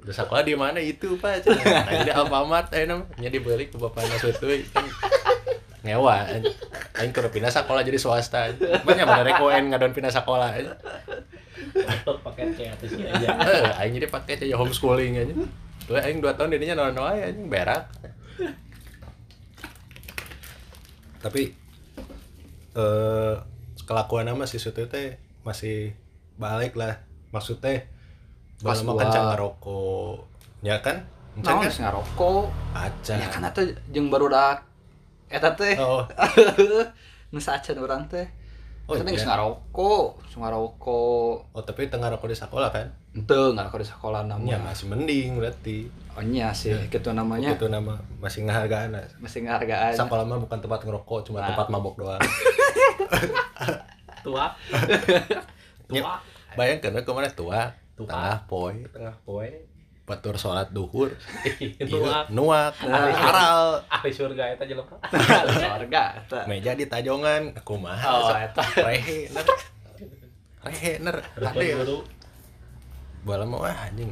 udah 0.00 0.14
sekolah 0.16 0.42
di 0.42 0.56
mana 0.56 0.80
itu 0.80 1.16
pak. 1.20 1.44
Aing 1.46 2.08
di 2.08 2.12
Alfamart. 2.18 2.72
Eh 2.72 2.88
namanya 2.88 3.28
dibeli 3.28 3.68
ke 3.68 3.76
bapak 3.76 4.04
Nasutui 4.08 4.64
kan 4.72 4.84
ngewa 5.80 6.28
aing 7.00 7.08
keur 7.08 7.32
pindah 7.32 7.48
sekolah 7.48 7.80
jadi 7.80 7.96
swasta 7.96 8.52
banyak 8.84 9.04
mana 9.08 9.24
rek 9.24 9.40
UN 9.40 9.72
ngadon 9.72 9.96
pindah 9.96 10.12
sekolah 10.12 10.52
pakai 12.20 12.52
C 12.52 12.68
atas 12.68 12.92
sih 12.92 13.08
aja. 13.08 13.28
eh 13.48 13.64
aing 13.80 13.96
jadi 13.96 14.12
pakai 14.12 14.36
aja 14.36 14.60
homeschooling 14.60 15.16
aja 15.16 15.32
tuh 15.88 15.96
aing 15.96 16.20
2 16.20 16.36
tahun 16.36 16.52
dirinya 16.52 16.92
nol 16.92 17.00
aja 17.00 17.32
anjing 17.32 17.48
berak. 17.48 17.88
Tapi 21.24 21.56
eh 22.76 23.34
kelakuan 23.88 24.28
nama 24.28 24.44
si 24.44 24.60
Sutu 24.60 24.84
teh 24.84 25.16
masih 25.48 25.96
balik 26.36 26.76
lah. 26.76 27.00
Maksudnya 27.32 27.88
Pas 28.60 28.78
dua. 28.80 29.00
kencang 29.00 29.26
ngerokok. 29.34 30.14
Ya 30.60 30.76
kan? 30.84 31.00
Encan 31.38 31.46
Naon 31.56 31.60
kan? 31.62 31.66
geus 31.70 31.78
ngarokok 31.80 32.44
aca 32.74 33.14
ya 33.14 33.28
kan 33.30 33.42
atuh 33.46 33.64
jeung 33.94 34.10
baru 34.12 34.26
dak 34.28 34.66
eta 35.30 35.50
teh. 35.54 35.78
Oh. 35.78 36.02
Nu 37.32 37.38
saacan 37.38 37.78
urang 37.78 38.02
teh. 38.10 38.26
Oh, 38.90 38.98
geus 38.98 39.22
iya. 39.22 39.30
ngarokok 39.30 40.26
geus 40.26 40.34
ngarokok 40.34 41.34
oh 41.54 41.62
tapi 41.62 41.86
tengah 41.86 42.10
rokok 42.10 42.28
di 42.28 42.36
sekolah 42.36 42.68
kan? 42.74 42.90
Henteu 43.14 43.54
ngarokok 43.54 43.78
di 43.80 43.88
sekolah 43.88 44.26
ya 44.26 44.34
namanya 44.34 44.58
masih 44.60 44.90
mending 44.90 45.38
berarti. 45.38 45.86
Oh 46.18 46.24
nya 46.26 46.50
sih 46.50 46.74
gitu 46.90 47.14
namanya. 47.14 47.54
Itu 47.54 47.70
nama 47.70 47.94
masih 48.18 48.44
ngehargaan. 48.50 48.98
Masih 49.22 49.46
ngehargaan. 49.46 49.94
Sekolah 49.94 50.26
mah 50.26 50.42
bukan 50.42 50.58
tempat 50.58 50.82
ngerokok 50.82 51.30
cuma 51.30 51.38
Nah. 51.40 51.54
tempat 51.54 51.66
mabok 51.70 51.94
doang. 52.02 52.20
Tua. 54.26 54.46
Ya, 55.90 56.02
Tua. 56.02 56.14
bayangkan 56.58 56.90
we 56.94 57.02
ke 57.06 57.12
mana 57.14 57.30
Tua. 57.30 57.62
Tengah 58.06 58.38
poe. 58.48 58.74
Tengah 58.88 59.16
poe. 59.24 59.50
batur 60.10 60.34
sholat 60.34 60.74
duhur. 60.74 61.14
Nuak. 62.34 62.74
Nah. 62.82 63.14
haral 63.14 63.78
Ahli 63.86 64.10
surga. 64.10 64.58
eta 64.58 64.66
jelema. 64.66 64.98
keluarga 65.54 66.02
eta. 66.18 66.40
Meja 66.50 66.74
di 66.74 66.90
tajongan. 66.90 67.54
Aku 67.62 67.78
mah 67.78 67.94
oh 67.94 68.34
eta. 68.34 68.58
rehe 68.82 69.30
ner. 69.30 69.46
Rehe 70.66 70.92
ner. 70.98 71.16
Ade 71.38 71.66
Guru 71.78 72.02
bola 73.22 73.46
mah 73.46 73.58
wah 73.62 73.86
anjing. 73.86 74.10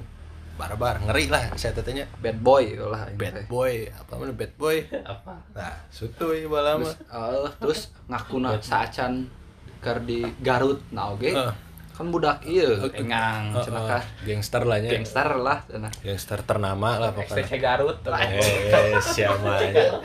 Barbar 0.54 1.02
ngeri 1.02 1.30
lah 1.30 1.50
saya 1.58 1.74
tetenya. 1.74 2.06
Bad 2.22 2.46
boy 2.46 2.78
lah 2.78 3.10
bad 3.18 3.50
boy 3.50 3.90
apa 3.90 4.12
mana 4.18 4.34
bad 4.34 4.52
boy? 4.54 4.82
Apa? 5.02 5.34
nah 5.54 5.74
sutuy 5.90 6.46
bola 6.46 6.78
mah. 6.78 6.94
Terus 6.94 7.10
eh, 7.10 7.50
terus 7.58 7.80
ngakuna 8.06 8.62
saacan 8.62 9.26
keur 9.82 9.98
di 10.06 10.22
Garut. 10.42 10.78
Nah 10.94 11.10
oge 11.14 11.34
Eh. 11.34 11.67
Kan 11.98 12.06
budak 12.08 12.38
ieu 12.46 12.78
Oke. 12.78 13.02
engang 13.02 13.50
Oh, 13.50 13.58
cenah 13.58 13.82
oh, 13.82 13.86
kah 13.90 14.02
gangster 14.22 14.62
lah 14.62 14.78
nya 14.78 14.86
gangster 14.88 15.28
lah 15.34 15.58
cenah 15.66 15.90
gangster 15.98 16.38
ternama 16.40 16.88
lah 16.96 17.10
pokoknya. 17.10 17.42
XTC 17.42 17.52
Garut. 17.58 17.98
eh 18.06 18.94
siapa 19.02 19.50
aja. 19.58 19.98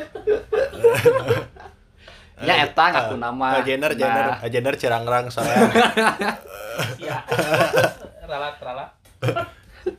Nya 2.41 2.53
eta 2.65 2.85
ngaku 2.89 3.15
nama. 3.15 3.61
Jenner 3.61 3.93
Jenner 3.93 4.25
Nah, 4.33 4.49
Jenner. 4.49 4.73
Cirangrang 4.73 5.29
soalnya 5.29 5.69
Iya. 6.97 7.17
Ralat 8.25 8.57
ralat. 8.57 8.89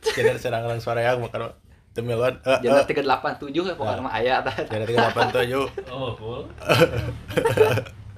Jenner 0.03 0.35
cirangrang 0.35 0.83
suara 0.83 0.99
yang 0.99 1.23
makan 1.23 1.47
temiluan 1.95 2.35
eh 2.43 2.59
Jenner 2.59 2.83
eh 2.83 2.91
387 2.91 3.55
ya 3.55 3.73
pokoknya 3.73 4.03
mah 4.03 4.13
aya. 4.13 4.43
Tah 4.43 4.55
Jenner 4.67 4.83
tiga 4.83 5.07
delapan 5.07 5.31
tujuh. 5.31 5.65
Oh, 5.87 6.11
full. 6.11 6.43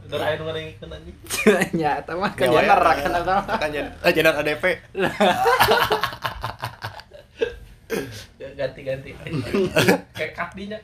Terakhir 0.07 0.39
anjing. 0.41 1.15
nya 1.75 1.99
eta 1.99 2.13
mah 2.13 2.31
kan 2.31 2.47
Jenner 2.47 2.79
ya. 2.79 2.93
kan 2.95 3.11
kan 3.59 3.71
eh 3.75 4.11
Jenner 4.11 4.33
ADP 4.35 4.63
Ya, 8.37 8.47
Ganti-ganti. 8.53 9.15
Kayak 10.11 10.31
kakdinya. 10.35 10.75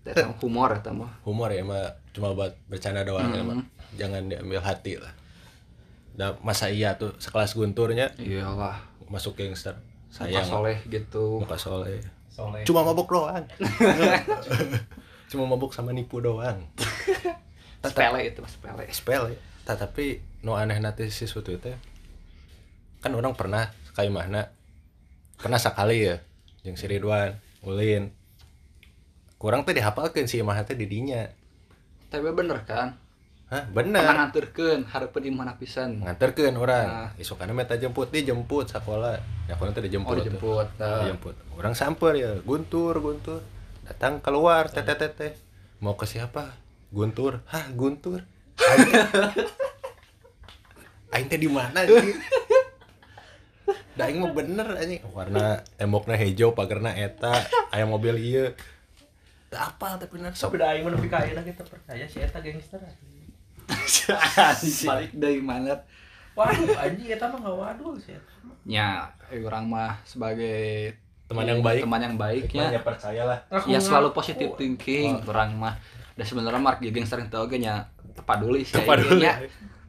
Eta 0.00 0.26
mah 0.26 0.36
humor 0.40 0.70
eta 0.72 0.90
mah? 0.90 1.10
Humor 1.22 1.52
ya 1.52 1.62
mah 1.62 1.84
cuma 2.10 2.32
buat 2.32 2.56
bercanda 2.66 3.04
doang 3.04 3.30
ya 3.30 3.44
Hmm. 3.44 3.50
mah 3.52 3.64
jangan 3.94 4.22
diambil 4.26 4.60
hati 4.60 4.96
lah. 4.96 5.12
Nah, 6.16 6.34
masa 6.40 6.68
iya 6.68 6.96
tuh 6.96 7.14
sekelas 7.16 7.54
gunturnya? 7.54 8.10
Iyalah. 8.16 8.80
Masuk 9.06 9.36
gangster. 9.36 9.76
Sayang 10.10 10.42
sayang. 10.42 10.48
soleh 10.48 10.78
gitu. 10.88 11.38
Muka 11.38 11.54
soleh 11.54 12.00
Soleh. 12.40 12.64
cuma 12.64 12.80
mabuk 12.80 13.08
doang. 13.12 13.44
Cuma 15.30 15.46
mabuk 15.46 15.70
sama 15.76 15.92
nipu 15.92 16.18
doang. 16.18 16.64
Sepele 17.84 18.32
itu 18.32 18.40
mah 18.40 18.50
sepele 18.50 18.84
sepele 18.92 19.32
tapi 19.64 20.18
no 20.42 20.58
aneh 20.58 20.82
nanti 20.82 21.06
si 21.14 21.30
suatu 21.30 21.54
itu 21.54 21.70
kan 22.98 23.14
orang 23.14 23.38
pernah 23.38 23.70
kayak 23.94 24.10
mana 24.10 24.50
pernah 25.38 25.56
sekali 25.56 26.10
ya 26.10 26.18
yang 26.66 26.74
si 26.74 26.90
Ridwan 26.90 27.38
Ulin. 27.62 28.10
Kurang 29.40 29.64
tuh 29.64 29.72
dihafalkan 29.72 30.26
si 30.28 30.42
imah 30.42 30.60
teh 30.66 30.76
di 30.76 30.90
dinya 30.90 31.24
tapi 32.10 32.26
bener 32.34 32.66
kan 32.66 32.98
hah 33.50 33.64
bener. 33.74 34.00
Nganterkeun 34.00 34.86
hareupeun 34.86 35.24
imah 35.26 35.58
pisan 35.58 36.00
nganterkeun 36.06 36.54
orang. 36.54 36.86
Nah. 36.86 37.10
isukana 37.18 37.50
meta 37.50 37.74
jemput 37.74 38.14
dijemput 38.14 38.70
sekolah 38.70 39.18
ya 39.50 39.58
kalau 39.58 39.74
nanti 39.74 39.82
oh 39.82 39.86
dijemput. 39.90 40.14
Tuh. 40.14 40.22
dijemput 40.22 40.68
nah. 40.78 41.02
dijemput. 41.02 41.34
Orang 41.58 41.74
samper 41.74 42.14
ya 42.14 42.38
Guntur 42.46 42.94
Guntur. 43.02 43.42
Datang 43.84 44.22
keluar 44.22 44.70
teteh 44.70 44.94
teteh 44.94 45.32
mau 45.82 45.98
ke 45.98 46.06
siapa? 46.06 46.54
Guntur. 46.94 47.42
Hah 47.50 47.66
Guntur? 47.74 48.22
Aing- 51.10 51.26
teh 51.26 51.42
di 51.42 51.50
mana 51.50 51.82
sih? 51.82 52.14
Da 53.98 54.06
aing 54.06 54.22
mah 54.22 54.30
bener 54.30 54.66
anjing. 54.78 55.02
Warna 55.10 55.66
tembokna 55.74 56.14
hijau 56.14 56.54
pagarna 56.54 56.94
eta. 56.94 57.34
Aya 57.74 57.84
mobil 57.84 58.14
ieu. 58.22 58.54
Teu 59.50 59.58
apal 59.58 59.98
tapi 59.98 60.16
bener. 60.16 60.30
Sok. 60.38 60.54
Beda 60.54 60.70
aing 60.70 60.86
menepi 60.86 61.10
ka 61.10 61.26
ayeuna 61.26 61.42
kita 61.42 61.66
percaya 61.66 62.06
si 62.06 62.22
eta 62.22 62.38
gangster 62.38 62.78
balik 64.88 65.12
dari 65.14 65.40
mana? 65.42 65.74
Waduh 66.34 66.76
anjing 66.78 67.08
eta 67.10 67.26
mah 67.26 67.40
ngawadul 67.42 67.98
si 67.98 68.14
eta 68.14 68.32
ya 68.64 69.08
eh, 69.32 69.40
orang 69.42 69.66
mah 69.66 69.98
sebagai 70.04 70.94
Teman 71.30 71.46
yang 71.46 71.62
baik. 71.62 71.86
teman 71.86 72.02
yang 72.02 72.16
baik 72.18 72.50
ya 72.50 72.74
ya 72.74 72.82
percayalah. 72.82 73.38
Ya 73.70 73.78
selalu 73.78 74.10
positif 74.10 74.50
thinking 74.58 75.22
orang 75.30 75.54
mah. 75.54 75.78
Dan 76.18 76.26
sebenarnya 76.26 76.58
mark 76.58 76.82
jadi 76.82 76.90
gangster 76.90 77.22
itu 77.22 77.38
oge 77.38 77.62
nya 77.62 77.86
tepaduli 78.18 78.66
sih. 78.66 78.74
Tepaduli. 78.74 79.22
ya 79.22 79.38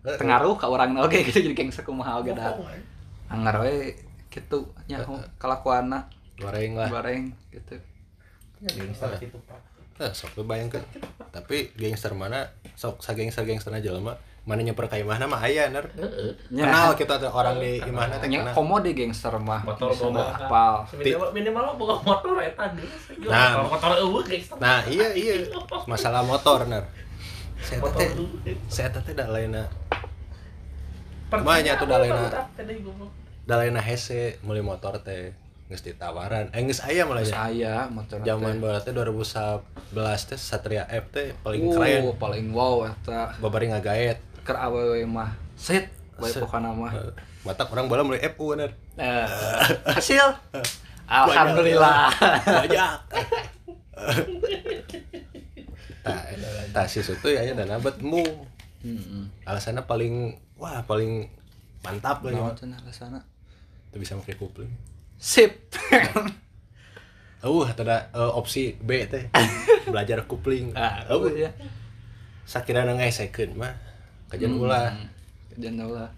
tengaruh 0.01 0.53
ke 0.57 0.65
orang 0.69 0.93
oge 1.01 1.25
gitu 1.25 1.41
jadi 1.41 1.57
gangster 1.57 1.81
kumaha 1.81 2.21
oge 2.21 2.37
dah. 2.37 2.53
Anjing. 2.53 2.85
anggar 3.33 3.57
we 3.65 3.97
gitu 4.29 4.69
nya 4.85 5.01
kelakuanna. 5.41 6.05
Goreng 6.37 6.77
lah. 6.77 6.89
Bareng 6.93 7.33
gitu. 7.49 7.73
Ya, 8.61 8.69
gangster 8.77 9.09
gitu 9.17 9.41
pak 9.49 9.70
Nah, 10.01 10.09
sok 10.17 10.41
bayangkan. 10.49 10.81
Tapi 11.29 11.77
gangster 11.77 12.17
mana? 12.17 12.49
Sok 12.73 13.05
sa 13.05 13.13
gangster 13.13 13.45
gangster 13.45 13.69
aja 13.69 13.93
mah 14.01 14.17
mana 14.41 14.65
nyamper 14.65 14.89
ka 14.89 14.97
imahna 14.97 15.29
mah 15.29 15.37
aya 15.45 15.69
ner. 15.69 15.85
Nya 16.49 16.65
kenal 16.65 16.97
kita 16.97 17.21
tuh 17.21 17.29
orang 17.29 17.61
di 17.61 17.77
imahna 17.77 18.17
teh 18.17 18.25
kenal. 18.25 18.57
komo 18.57 18.81
di 18.81 18.97
gangster 18.97 19.37
mah. 19.37 19.61
Motor 19.61 19.93
bisa 19.93 20.09
boga 20.09 20.33
apal. 20.33 20.73
Minimal 20.97 21.29
minimal 21.29 21.61
lo 21.61 21.73
boga 21.77 21.95
motor 22.01 22.41
eta 22.41 22.73
Nah. 23.29 23.61
kalau 23.61 23.69
motor 23.69 23.91
eueuh 24.01 24.23
gangster. 24.25 24.57
Nah 24.57 24.81
iya 24.89 25.13
iya. 25.13 25.33
Masalah 25.91 26.25
motor 26.25 26.65
ner. 26.65 26.81
Saya 27.61 27.85
teh 27.93 28.09
saya 28.65 28.89
teh 28.89 29.13
da 29.13 29.29
lainna 29.29 29.69
Banyak 31.29 31.77
tuh 31.77 31.85
dalena. 31.87 32.27
dalena 33.45 33.77
hese 33.77 34.41
meuli 34.41 34.65
motor 34.65 34.97
teh 35.05 35.37
geus 35.71 35.87
ditawaran 35.87 36.51
eh 36.51 36.59
geus 36.67 36.83
aya 36.83 37.07
malah 37.07 37.23
ya. 37.23 37.31
Saya 37.31 38.27
zaman 38.27 38.59
barat 38.59 38.83
teh 38.83 38.91
2011 38.91 39.95
teh 40.27 40.35
Satria 40.35 40.83
F 40.91 41.07
teh 41.15 41.31
paling 41.39 41.71
uh, 41.71 41.79
keren. 41.79 42.01
paling 42.19 42.45
wow 42.51 42.83
eta. 42.91 43.31
Babari 43.39 43.71
ngagaet 43.71 44.19
keur 44.43 44.59
awewe 44.59 45.07
mah 45.07 45.31
set 45.55 45.87
bae 46.19 46.27
pokona 46.35 46.75
mah. 46.75 46.91
Eh, 46.91 47.15
matak 47.47 47.71
orang 47.71 47.87
bala 47.87 48.03
meuli 48.03 48.19
FU 48.35 48.51
ner 48.59 48.75
Eh, 48.99 49.27
hasil? 49.95 50.27
Alhamdulillah. 51.07 52.11
Banyak. 52.43 52.91
Tah, 56.01 56.17
tah 56.73 56.85
si 56.89 57.05
Sutu 57.05 57.29
ya 57.29 57.45
dan 57.53 57.69
abad 57.77 57.93
mu. 58.01 58.25
Heeh. 58.81 59.23
alasannya 59.45 59.85
paling 59.85 60.33
wah 60.57 60.81
paling 60.89 61.29
mantap 61.85 62.25
lah 62.25 62.33
ya. 62.33 62.49
Rasana? 62.81 63.21
tuh 63.91 63.99
bisa 63.99 64.17
pakai 64.17 64.39
kupling 64.39 64.71
Sip. 65.21 65.53
uh 67.41 67.65
ada 67.67 68.09
eh, 68.09 68.31
opsi 68.33 68.73
B 68.75 69.05
teh 69.05 69.29
belajar 69.85 70.25
kupling 70.25 70.73
Ah, 70.77 71.05
uh, 71.09 71.25
ya. 71.29 71.49
sakira 72.43 72.85
ngesekeun 72.85 73.53
mah 73.53 73.73
kajian 74.29 74.57
ulah 74.57 74.93
Kajian 75.49 75.77
ulah. 75.77 76.09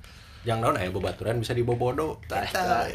yang 0.43 0.59
naon 0.59 0.75
aya 0.75 0.87
babaturan 0.87 1.39
bisa 1.39 1.51
dibobodo 1.51 2.19
Tah, 2.27 2.43
tah 2.43 2.87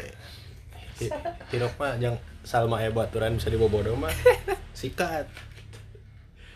Tirok 1.49 1.73
mah 1.77 1.97
yang 1.97 2.17
Salma 2.41 2.77
aya 2.77 2.89
baturan 2.89 3.33
bisa 3.33 3.49
dibobodo 3.49 3.93
mah 3.93 4.13
sikat 4.77 5.25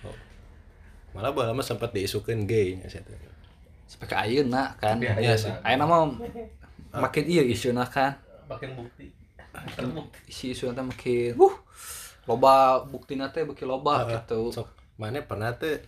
Oh. 0.02 0.14
malah 1.14 1.34
bala 1.34 1.54
mah 1.54 1.64
sempat 1.64 1.90
diisukeun 1.90 2.46
gay 2.46 2.76
nya 2.76 2.86
teh. 2.86 3.02
Sampai 3.88 4.06
ka 4.06 4.22
ayeuna 4.22 4.78
kan. 4.78 4.98
Tapi 4.98 5.26
Iya 5.26 5.38
ayeuna. 5.64 5.86
mah 5.86 6.02
makin 7.02 7.24
iya 7.26 7.42
isuna 7.42 7.82
kan. 7.86 8.14
makin 8.46 8.76
bukti 8.76 9.10
Isi 10.26 10.52
isuna 10.52 10.74
teh 10.74 10.84
makin 10.84 11.32
uh 11.38 11.56
loba 12.24 12.54
buktina 12.84 13.28
teh 13.28 13.44
beuki 13.44 13.64
loba 13.64 14.04
Ah, 14.04 14.08
gitu. 14.16 14.50
sok 14.50 14.68
mana 14.96 15.20
pernah 15.20 15.52
teh 15.52 15.84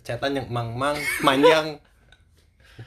cetan 0.00 0.34
yang 0.34 0.48
mang-mang 0.48 0.96
manjang 1.20 1.76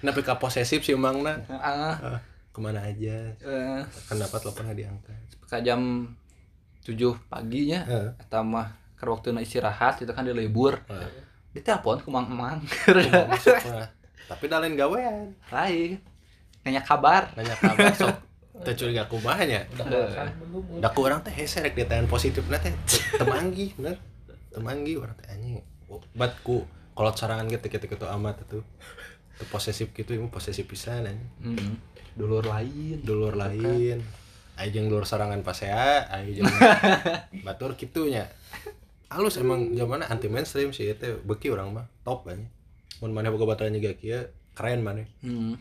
Napi 0.01 0.23
ka 0.27 0.35
posesif 0.35 0.81
si 0.81 0.93
mangna 0.93 1.37
Ah, 1.47 1.93
Ah, 1.95 2.17
ke 2.49 2.57
mana 2.57 2.81
aja 2.81 3.31
eh, 3.37 3.79
kan 4.05 4.15
dapat 4.15 4.39
telepon 4.39 4.63
nggak 4.65 4.77
diangkat 4.77 5.17
ka 5.45 5.57
jam 5.59 6.09
7 6.81 6.97
paginya 7.27 7.85
Heeh. 7.85 8.09
eta 8.17 8.41
mah 8.41 8.71
ke 8.95 9.03
waktuna 9.03 9.39
istirahat 9.39 9.97
itu 9.97 10.09
kan 10.09 10.21
di 10.21 10.31
libur. 10.31 10.77
Heeh. 10.85 11.09
Ditelepon 11.51 11.99
ku 11.99 12.09
mang-mang. 12.09 12.63
Masuk 13.27 13.57
mah. 13.67 13.85
tapi 14.25 14.45
lain 14.47 14.73
gawean 14.73 15.35
Lain. 15.49 15.99
Nanya 16.61 16.79
kabar. 16.79 17.29
nanya 17.35 17.53
kabar 17.53 17.91
sok 17.91 18.15
teu 18.61 18.73
curiga 18.75 19.03
kumahanya 19.05 19.65
udah 19.71 19.85
Eh. 19.85 19.95
makan 20.07 20.27
belum 20.41 20.63
da 20.79 20.89
ku 20.89 20.99
urang 21.01 21.21
teh 21.21 21.29
hese 21.29 21.59
rek 21.59 21.73
ditangan 21.73 22.05
positif. 22.05 22.41
Teh 22.43 22.61
teu- 22.61 23.17
temanggi 23.17 23.73
bener. 23.73 23.97
Temanggi 24.49 24.93
urang 24.93 25.13
teh 25.13 25.27
anjing. 25.27 25.59
Bat 26.11 26.33
ku 26.41 26.63
kolot 26.91 27.13
sorangan 27.13 27.45
gitu 27.45 27.65
gitu 27.67 27.85
gitu 27.87 28.05
amat 28.07 28.41
itu. 28.41 28.59
Teu 29.35 29.45
posesif 29.47 29.89
gitu 29.91 30.11
ieu 30.11 30.27
posesif 30.27 30.65
pisan 30.65 31.03
anjing. 31.03 31.29
Hmm. 31.39 31.73
Dulur 32.13 32.43
lain. 32.43 33.01
dulur 33.01 33.33
lain. 33.33 33.99
Ayo 34.55 34.69
jeung 34.69 34.87
dulur 34.87 35.03
sorangan 35.03 35.41
pasea 35.41 36.05
ayo 36.11 36.29
jeung 36.35 36.45
batur 37.45 37.73
kitunya. 37.73 38.29
Halus 39.07 39.35
emang 39.35 39.73
zamanna 39.73 40.05
anti 40.05 40.27
mainstream 40.27 40.69
sih 40.69 40.87
itu 40.87 41.19
beki 41.21 41.49
orang 41.49 41.73
mah. 41.73 41.85
Top 42.01 42.23
banyak 42.23 42.47
mun 42.99 43.11
maneh 43.11 43.27
boga 43.27 43.49
baturan 43.49 43.73
juga 43.73 43.91
kieu 43.93 44.21
keren 44.53 44.79
maneh. 44.79 45.09
Hmm. 45.19 45.57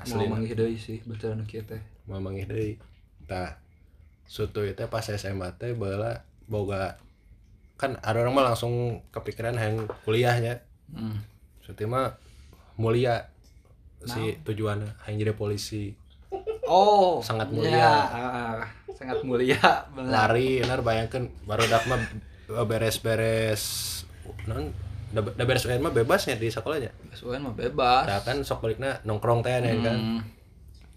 Asli 0.00 0.16
Mau 0.18 0.34
manggih 0.34 0.54
deui 0.54 0.74
sih 0.74 0.98
betul 1.02 1.32
anu 1.32 1.44
kieu 1.44 1.62
teh. 1.62 1.80
mau 2.04 2.18
manggih 2.18 2.44
deui 2.44 2.72
tah 3.24 3.60
sutu 4.24 4.62
itu 4.62 4.80
pas 4.86 5.04
SMA 5.04 5.52
teh 5.54 5.72
baheula 5.72 6.20
boga 6.44 6.96
kan 7.76 7.96
ada 7.98 8.18
orang 8.18 8.32
mah 8.32 8.46
langsung 8.46 8.72
kepikiran 9.08 9.54
yang 9.54 9.74
kuliahnya 10.02 10.60
Hmm. 10.88 11.22
sutu 11.60 11.86
mah 11.86 12.18
mulia 12.74 13.30
si 14.02 14.34
tujuannya 14.40 14.90
yang 15.04 15.16
jadi 15.18 15.32
polisi 15.32 15.94
Oh, 16.64 17.18
Sangat 17.20 17.46
ya, 17.46 17.52
mulia. 17.52 17.90
ah, 18.06 18.58
sangat 18.92 19.22
mulia. 19.22 19.58
bener. 19.90 20.06
lari 20.08 20.58
benar 20.58 20.80
bayangkan 20.80 21.26
baru 21.42 21.66
dak 21.66 21.82
mah 21.84 21.98
beres-beres 22.64 23.62
non 24.46 24.70
da 25.10 25.20
da 25.26 25.42
beres 25.42 25.66
UN 25.66 25.82
mah 25.82 25.92
bebasnya 25.94 26.38
di 26.38 26.46
sekolahnya. 26.50 26.94
SUN 27.14 27.42
mah 27.42 27.54
bebas. 27.54 28.06
nah 28.06 28.22
kan 28.22 28.42
sok 28.46 28.62
baliknya 28.66 29.02
nongkrong 29.02 29.42
teh 29.42 29.58
nih 29.58 29.82
kan? 29.82 29.98
Hmm. 29.98 30.22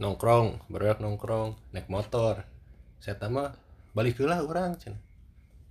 nongkrong 0.02 0.69
baru 0.69 0.98
nongkrong 1.02 1.73
naik 1.73 1.90
motor. 1.90 2.45
Saya 3.02 3.18
mah 3.30 3.53
balik 3.94 4.22
lah 4.26 4.41
orang 4.41 4.77
cen 4.77 4.98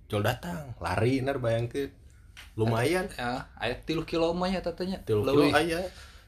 jol 0.07 0.23
datang 0.23 0.75
lari 0.83 1.23
nar 1.23 1.39
bayangkan 1.39 1.91
lumayan. 2.59 3.07
Ya, 3.17 3.47
aya 3.57 3.75
3 3.79 4.03
kilo 4.05 4.35
mah 4.35 4.49
ya 4.51 4.61
tatanya. 4.61 5.01
tilu 5.07 5.23
kilo 5.25 5.49
Leuwih. 5.49 5.53
aja 5.53 5.79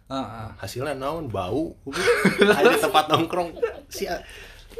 Heeh. 0.05 0.47
hasilnya 0.61 0.93
naon? 0.93 1.29
Bau 1.33 1.75
aja 2.41 2.77
tempat 2.77 3.09
nongkrong. 3.09 3.57
Si 3.89 4.05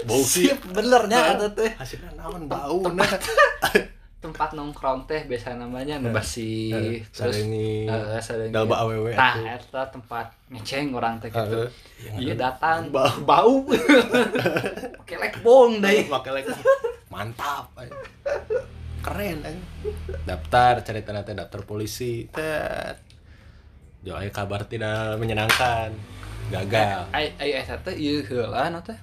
bau 0.06 0.22
sih. 0.22 0.52
Sip, 0.52 0.60
bener 0.70 1.08
nya 1.08 1.36
eta 1.38 1.48
teh. 1.56 1.72
hasilnya 1.76 2.14
naon? 2.20 2.46
Bau 2.46 2.84
nah 2.94 3.06
Tempat 4.26 4.58
nongkrong 4.58 5.06
teh 5.06 5.22
biasa 5.24 5.54
namanya 5.54 6.02
nu 6.02 6.10
bersih. 6.10 6.74
Eh, 6.74 7.06
sarengi 7.14 7.86
Heeh, 7.86 8.18
sarengi. 8.18 8.50
dalba 8.50 8.82
awewe 8.82 9.14
Nah, 9.14 9.38
eta 9.54 9.86
tempat 9.88 10.34
ngeceng 10.50 10.90
orang 10.92 11.22
teh 11.22 11.30
gitu. 11.30 11.62
Iya 12.18 12.34
datang 12.34 12.90
Bau. 12.90 13.22
bau. 13.22 13.54
Pakai 15.06 15.18
lek 15.22 15.34
bong 15.40 15.78
deui. 15.78 16.10
pakai 16.10 16.32
lek 16.36 16.46
mantap 17.08 17.70
ay. 17.78 17.88
keren 19.00 19.38
ay. 19.46 19.56
daftar 20.26 20.82
cerita 20.82 21.14
nanti 21.14 21.32
daftar 21.32 21.62
polisi 21.62 22.26
tet 22.26 22.98
aya 24.04 24.30
kabar 24.30 24.66
tidak 24.66 25.18
menyenangkan 25.18 25.94
gagal 26.50 27.06
ai 27.14 27.30
eta 27.38 27.78
teh 27.80 27.94
heula 27.96 28.70
na 28.70 28.82
teh. 28.82 28.98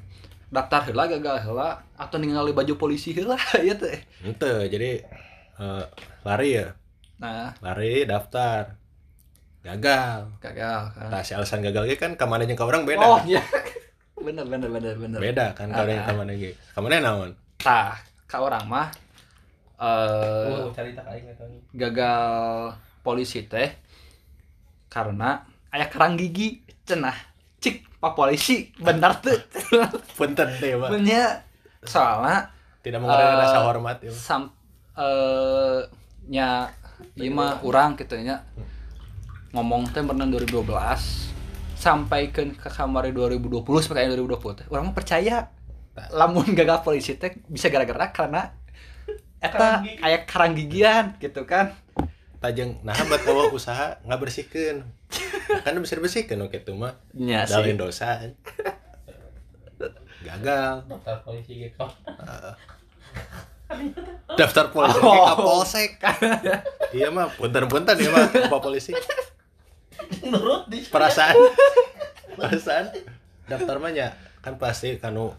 Daftar 0.53 0.85
heula 0.85 1.09
gagal 1.09 1.41
heula 1.43 1.81
atau 1.97 2.21
ningali 2.21 2.53
baju 2.53 2.77
polisi 2.77 3.11
heula 3.11 3.41
ieu 3.65 3.73
teh. 3.73 4.05
ente 4.21 4.69
jadi 4.69 5.01
eh, 5.57 5.85
lari 6.23 6.51
ya 6.55 6.69
Nah, 7.17 7.55
lari 7.59 8.03
daftar 8.03 8.75
gagal 9.63 10.27
gagal 10.39 10.91
kan. 10.91 11.07
nah 11.09 11.23
si 11.23 11.33
alasan 11.33 11.63
gagal 11.63 11.87
ge 11.87 11.95
kan 11.95 12.13
kamana 12.15 12.43
jeung 12.43 12.59
ka 12.59 12.67
orang 12.67 12.83
beda 12.83 13.01
Oh 13.01 13.23
iya. 13.23 13.39
bener 14.19 14.43
bener 14.45 14.67
bener 14.69 14.95
bener. 14.95 15.19
beda 15.19 15.55
kan 15.55 15.71
kalau 15.71 15.87
yang 15.89 16.03
Ah. 16.03 16.09
kamana 16.11 16.33
ge 16.35 16.51
kamana 16.75 16.99
naon 16.99 17.31
Tah, 17.57 17.95
ka 18.27 18.37
orang 18.39 18.67
mah 18.67 18.91
eh 19.79 20.67
aing 20.75 21.27
eta 21.31 21.45
gagal 21.73 22.21
polisi 23.01 23.47
teh 23.47 23.71
karena 24.87 25.43
aya 25.71 25.87
kerang 25.87 26.15
gigi 26.15 26.61
cenah 26.83 27.15
cik 27.63 28.03
pak 28.03 28.19
polisi 28.19 28.75
bener 28.83 29.15
tuh. 29.23 29.39
Punten 30.19 30.49
teh 30.59 30.75
Pak. 30.75 30.91
punya 30.91 31.47
soalnya 31.87 32.51
tidak 32.83 32.99
mengurangi 32.99 33.31
Eh, 33.31 33.39
rasa 33.39 33.59
hormat 33.63 33.97
ya 34.03 34.11
sam 34.11 34.51
eh 34.99 35.87
nya 36.27 36.75
ieu 37.15 37.31
mah 37.31 37.63
urang 37.63 37.95
gitu 37.95 38.19
nya. 38.19 38.43
Ngomong 39.55 39.95
teh 39.95 40.03
pernah 40.03 40.27
2012 40.27 40.67
sampaikan 41.79 42.55
ke 42.55 42.69
kamar 42.71 43.11
2020 43.11 43.63
sampai 43.83 44.11
2020 44.11 44.59
teh 44.59 44.67
orang 44.75 44.91
percaya. 44.91 45.55
Lamun 46.11 46.57
gagal 46.59 46.83
polisi 46.83 47.15
teh 47.15 47.39
bisa 47.47 47.71
gara-gara 47.71 48.11
karena 48.11 48.51
eta 49.43 49.83
aya 50.03 50.27
karang 50.27 50.59
gigian 50.59 51.15
gitu 51.23 51.47
kan. 51.47 51.75
Tajeng 52.43 52.83
nah 52.83 52.95
buat 53.07 53.23
bawa 53.23 53.55
usaha 53.55 54.03
nggak 54.03 54.19
bersihkan 54.19 54.83
kan 55.65 55.75
bisa 55.77 55.97
bersihkan 55.97 56.41
oke 56.41 56.57
tuh 56.61 56.75
mah. 56.75 56.95
Nya 57.13 57.45
dalin 57.45 57.77
dosa. 57.77 58.21
Gagal. 60.23 60.87
Daftar 60.87 61.17
polisi 61.23 61.53
gitu 61.61 61.83
daftar 64.33 64.69
polisi 64.69 64.99
Oh. 64.99 65.13
ke 65.13 65.21
kapolsek. 65.33 65.91
Iya 66.93 67.09
mah 67.09 67.33
punten-punten 67.33 67.97
ya 67.97 68.09
mah 68.09 68.29
Pak 68.29 68.61
polisi. 68.61 68.93
Nurut 70.23 70.69
di 70.69 70.85
perasaan. 70.85 71.33
Perasaan. 72.37 72.93
Daftar 73.45 73.77
mah 73.77 73.91
nya 73.91 74.13
kan 74.41 74.57
pasti 74.57 74.97
kanu 74.97 75.33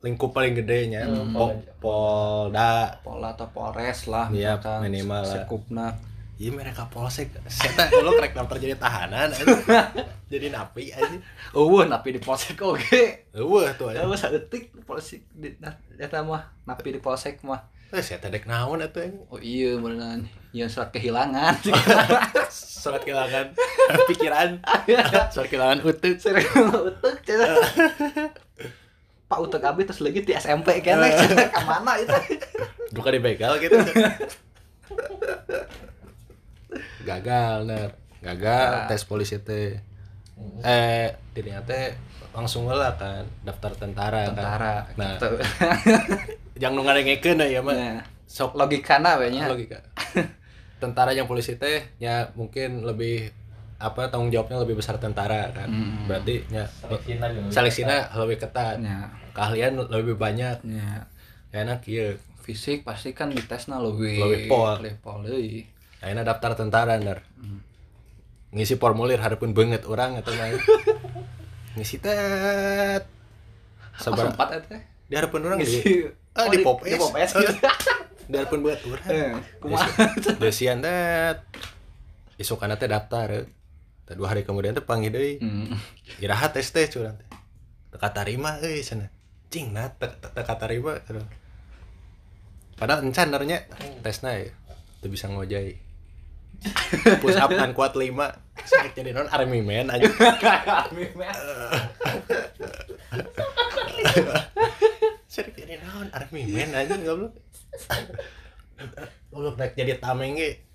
lingkup 0.00 0.32
paling 0.32 0.52
gedenya. 0.54 1.04
Hmm. 1.04 1.32
po, 1.32 1.44
polda. 1.78 3.00
Pola 3.00 3.32
atau 3.32 3.48
Polres 3.48 4.04
lah 4.06 4.28
Iya, 4.28 4.56
misalkan, 4.56 4.78
minimal 4.84 5.20
lah. 5.20 5.28
sekupna 5.30 5.86
iya 6.40 6.48
mereka 6.56 6.88
polsek. 6.88 7.36
Saya 7.52 7.92
lo 8.00 8.16
kerek 8.16 8.32
daftar 8.32 8.56
jadi 8.56 8.72
tahanan 8.80 9.28
jadi 10.32 10.48
napi 10.48 10.88
aja 10.88 11.20
eueuh 11.52 11.84
napi 11.84 12.16
di 12.16 12.20
polsek 12.24 12.56
oge 12.64 13.28
Wah 13.36 13.68
tuh 13.76 13.92
aja 13.92 14.08
eueuh 14.08 14.16
saeutik 14.16 14.72
polsek 14.88 15.20
di 15.36 15.52
nah, 15.60 15.76
eta 16.00 16.24
mah. 16.24 16.48
Napi 16.64 16.96
di 16.96 17.00
polsek 17.04 17.44
mah. 17.44 17.60
Eh, 17.92 18.00
saya 18.00 18.24
tadek 18.24 18.48
naon 18.48 18.80
atuh 18.80 19.04
anjing. 19.04 19.20
oh 19.28 19.36
iya 19.36 19.76
beneran. 19.76 20.24
Yang 20.56 20.80
surat 20.80 20.88
kehilangan. 20.96 21.60
Surat 22.80 23.04
kehilangan 23.04 23.52
pikiran. 24.10 24.64
Surat 25.28 25.46
kehilangan 25.52 25.84
utut 25.84 26.16
sering 26.16 26.48
utek 26.56 27.20
cenah 27.20 27.52
Pak 29.28 29.38
utek 29.44 29.62
abi 29.62 29.84
terus 29.84 30.00
lagi 30.00 30.24
di 30.24 30.32
SMP 30.32 30.80
kene 30.80 31.04
cenah 31.04 31.52
ka 31.52 31.60
mana 31.68 32.00
itu? 32.00 32.40
Bukan 32.96 33.12
dibegal 33.12 33.60
gitu 33.60 33.76
gagal 37.02 37.64
ner. 37.64 37.90
Gagal 38.20 38.68
Ah. 38.74 38.86
tes 38.86 39.02
polisi 39.02 39.38
teh. 39.38 39.80
Eh 40.60 41.08
dirinya 41.30 41.60
teh 41.62 41.92
langsung 42.30 42.64
lah 42.64 42.94
kan 42.94 43.26
daftar 43.42 43.74
tentara, 43.74 44.30
tentara 44.30 44.86
kan 44.86 44.94
nah 44.96 45.12
gitu. 45.14 45.28
jangan 46.62 46.86
ngarengekeun 46.86 47.42
ya 47.42 47.58
mah 47.58 47.74
Nah, 47.74 47.98
sok 48.24 48.54
logikana 48.54 49.18
we 49.18 49.28
nya. 49.28 49.44
Logika. 49.46 49.82
Tentara 50.76 51.10
yang 51.10 51.26
polisi 51.26 51.56
teh 51.56 51.96
ya 51.98 52.30
mungkin 52.32 52.82
lebih 52.82 53.28
apa 53.76 54.08
tanggung 54.08 54.28
jawabnya 54.28 54.60
lebih 54.60 54.76
besar 54.76 54.96
tentara 54.96 55.48
kan. 55.50 55.66
Mm. 55.66 56.04
berarti 56.06 56.44
ya 56.46 56.64
seleksina 56.78 57.26
seleksinya 57.48 57.96
lebih 58.16 58.36
ketat. 58.38 58.76
nya 58.78 59.08
keahlian 59.32 59.76
lebih 59.82 60.14
banyak. 60.14 60.62
Nya 60.64 61.04
enak 61.50 61.84
iya. 61.84 62.14
Fisik 62.40 62.82
pasti 62.82 63.12
kan 63.12 63.28
ditesna 63.28 63.76
lebih 63.76 64.16
Lebih 64.18 64.40
pol. 64.46 64.80
lebih 64.80 64.96
pol. 64.98 65.20
Akhirnya 66.00 66.24
daftar 66.24 66.52
tentara 66.54 66.96
ntar 66.96 67.22
ngisi 68.50 68.74
formulir 68.74 69.16
harapun 69.16 69.54
banget 69.54 69.86
orang 69.86 70.18
atau 70.18 70.34
main 70.34 70.58
ngisi 71.72 71.96
tet. 71.98 73.06
Sabar. 73.94 74.26
sempat 74.26 74.48
eta? 74.50 74.66
Teh? 74.66 74.82
di 75.06 75.14
harapan 75.14 75.40
orang 75.44 75.58
Ngisi- 75.58 76.06
ah 76.32 76.46
di 76.46 76.56
di- 76.56 76.64
popes 76.64 76.86
di 76.86 76.96
popes 76.96 77.30
gitu. 77.32 77.52
di 78.24 78.34
harapan 78.34 78.58
banget 78.60 78.80
orang 78.86 79.06
Eh, 79.06 79.30
kumaha? 79.58 79.86
desian 80.38 80.78
tet. 80.80 81.38
Isuk 82.36 82.58
teh 82.58 82.88
daftar. 82.88 83.28
Eh. 83.30 83.46
Teh 84.02 84.14
dua 84.14 84.30
hari 84.30 84.42
kemudian 84.42 84.72
teh 84.72 84.80
panggil 84.80 85.10
deui. 85.10 85.34
Hmm. 85.36 85.76
iraha 86.18 86.48
tes 86.48 86.66
teh 86.66 86.86
curang 86.86 87.14
teh. 87.14 87.28
Teka 87.90 88.08
tarima 88.10 88.58
euy 88.58 88.80
sana. 88.80 89.10
Cing 89.46 89.70
nah 89.70 89.90
te- 89.90 90.10
te- 90.12 90.30
teka 90.32 90.54
tarima 90.56 90.94
padahal 92.72 93.04
encan 93.04 93.28
nernya 93.28 93.66
tesna 94.00 94.32
ya 94.32 94.48
tuh 94.98 95.10
bisa 95.10 95.28
ngojai 95.28 95.76
push 97.22 97.38
up 97.40 97.50
kan 97.50 97.72
kuat 97.72 97.96
lima. 97.96 98.36
Saya 98.60 98.92
jadi 98.92 99.16
non 99.16 99.28
army 99.32 99.64
man 99.64 99.88
aja. 99.88 100.08
Saya 105.30 105.48
jadi 105.56 105.80
non 105.80 106.08
army 106.12 106.42
man 106.52 106.70
aja 106.76 106.94
goblok. 107.00 107.32
Goblok 109.32 109.56
naik 109.56 109.72
jadi 109.76 109.96
tameng 109.96 110.36
ge 110.36 110.70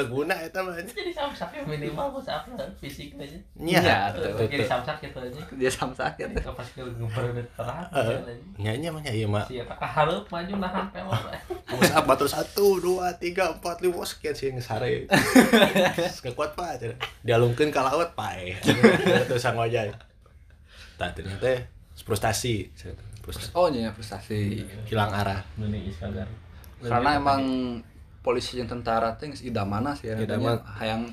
teguna 0.00 0.32
eta 0.32 0.64
mah 0.64 0.80
anjing. 0.80 0.96
jadi 0.96 1.12
samsak 1.12 1.50
ya 1.52 1.62
minimal 1.68 2.08
bos 2.16 2.24
apa 2.24 2.56
fisik 2.80 3.20
aja. 3.20 3.36
Tuh, 4.16 4.48
jadi 4.48 4.64
tuh. 4.64 4.68
samsak 4.68 4.96
gitu 5.04 5.18
aja. 5.20 5.40
Dia 5.60 5.70
samsak 5.70 6.12
ya. 6.16 6.26
teh. 6.32 6.40
pas 6.40 6.64
ke 6.64 6.80
ngeberedet 6.80 7.48
terang 7.52 7.88
nyanyi 8.56 8.88
mah 8.88 9.02
ieu 9.12 9.28
mah 9.28 9.44
si 9.44 9.60
eta 9.60 9.76
kahareup 9.76 10.24
maju 10.32 10.54
nahan 10.56 10.86
peot 10.88 11.22
Push 11.70 11.94
up 11.94 12.04
batur 12.04 12.26
satu, 12.26 12.82
dua, 12.82 13.14
tiga, 13.14 13.54
empat, 13.54 13.78
lima, 13.78 14.02
sekian 14.02 14.34
sih 14.34 14.50
ngesare. 14.50 15.06
Kekuat 16.26 16.58
pak, 16.58 16.82
cenah. 16.82 16.98
dialungkeun 17.22 17.70
ka 17.70 17.86
laut 17.86 18.10
pae. 18.18 18.58
Terus 19.30 19.38
sang 19.38 19.54
wajah. 19.54 19.94
Tak 20.98 21.14
ternyata 21.14 21.70
frustasi. 22.02 22.74
Oh 23.54 23.70
nya 23.70 23.94
frustasi. 23.94 24.66
hilang 24.90 25.14
arah. 25.14 25.46
Karena 26.82 27.16
emang 27.16 27.42
polisi 28.20 28.60
yang 28.60 28.68
tentara 28.68 29.16
teh 29.16 29.30
geus 29.30 29.44
idamana 29.44 29.94
sih 29.96 30.12
ya. 30.12 30.18
Idaman. 30.18 30.60
Hayang 30.80 31.12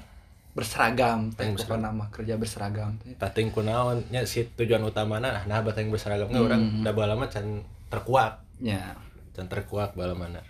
berseragam 0.58 1.30
teh 1.38 1.46
pokoknya 1.54 1.94
nama 1.94 2.10
kerja 2.10 2.34
berseragam 2.36 2.98
teh. 2.98 3.14
Tating 3.16 3.54
kunaon 3.54 4.10
nya 4.10 4.26
si 4.26 4.44
tujuan 4.58 4.82
utamana 4.82 5.46
nah 5.46 5.62
batang 5.62 5.94
berseragam 5.94 6.34
hmm. 6.34 6.42
orang 6.42 6.64
da 6.82 6.92
bala 6.98 7.14
mah 7.14 7.30
can 7.30 7.62
terkuak, 7.88 8.44
Nya. 8.60 9.00
Can 9.38 9.46
terkuak 9.46 9.94
bala 9.94 10.12
mana. 10.12 10.42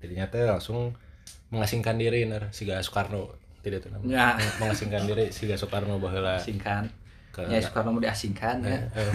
Jadinya 0.00 0.24
teh 0.26 0.42
langsung 0.42 0.96
mengasingkan 1.48 1.94
diri 1.94 2.24
ner 2.24 2.48
siga 2.48 2.80
Soekarno 2.80 3.36
tidak 3.60 3.84
tuh 3.84 3.92
Ya. 4.02 4.32
namanya 4.34 4.40
mengasingkan 4.60 5.04
diri 5.04 5.28
siga 5.28 5.54
Soekarno 5.54 6.00
baheula 6.00 6.40
Asingkan. 6.40 6.88
ke 7.28 7.44
Ya 7.46 7.60
Soekarno 7.60 7.92
mau 7.92 8.00
diasingkan 8.00 8.64
ya. 8.64 8.88
Eh, 8.90 9.12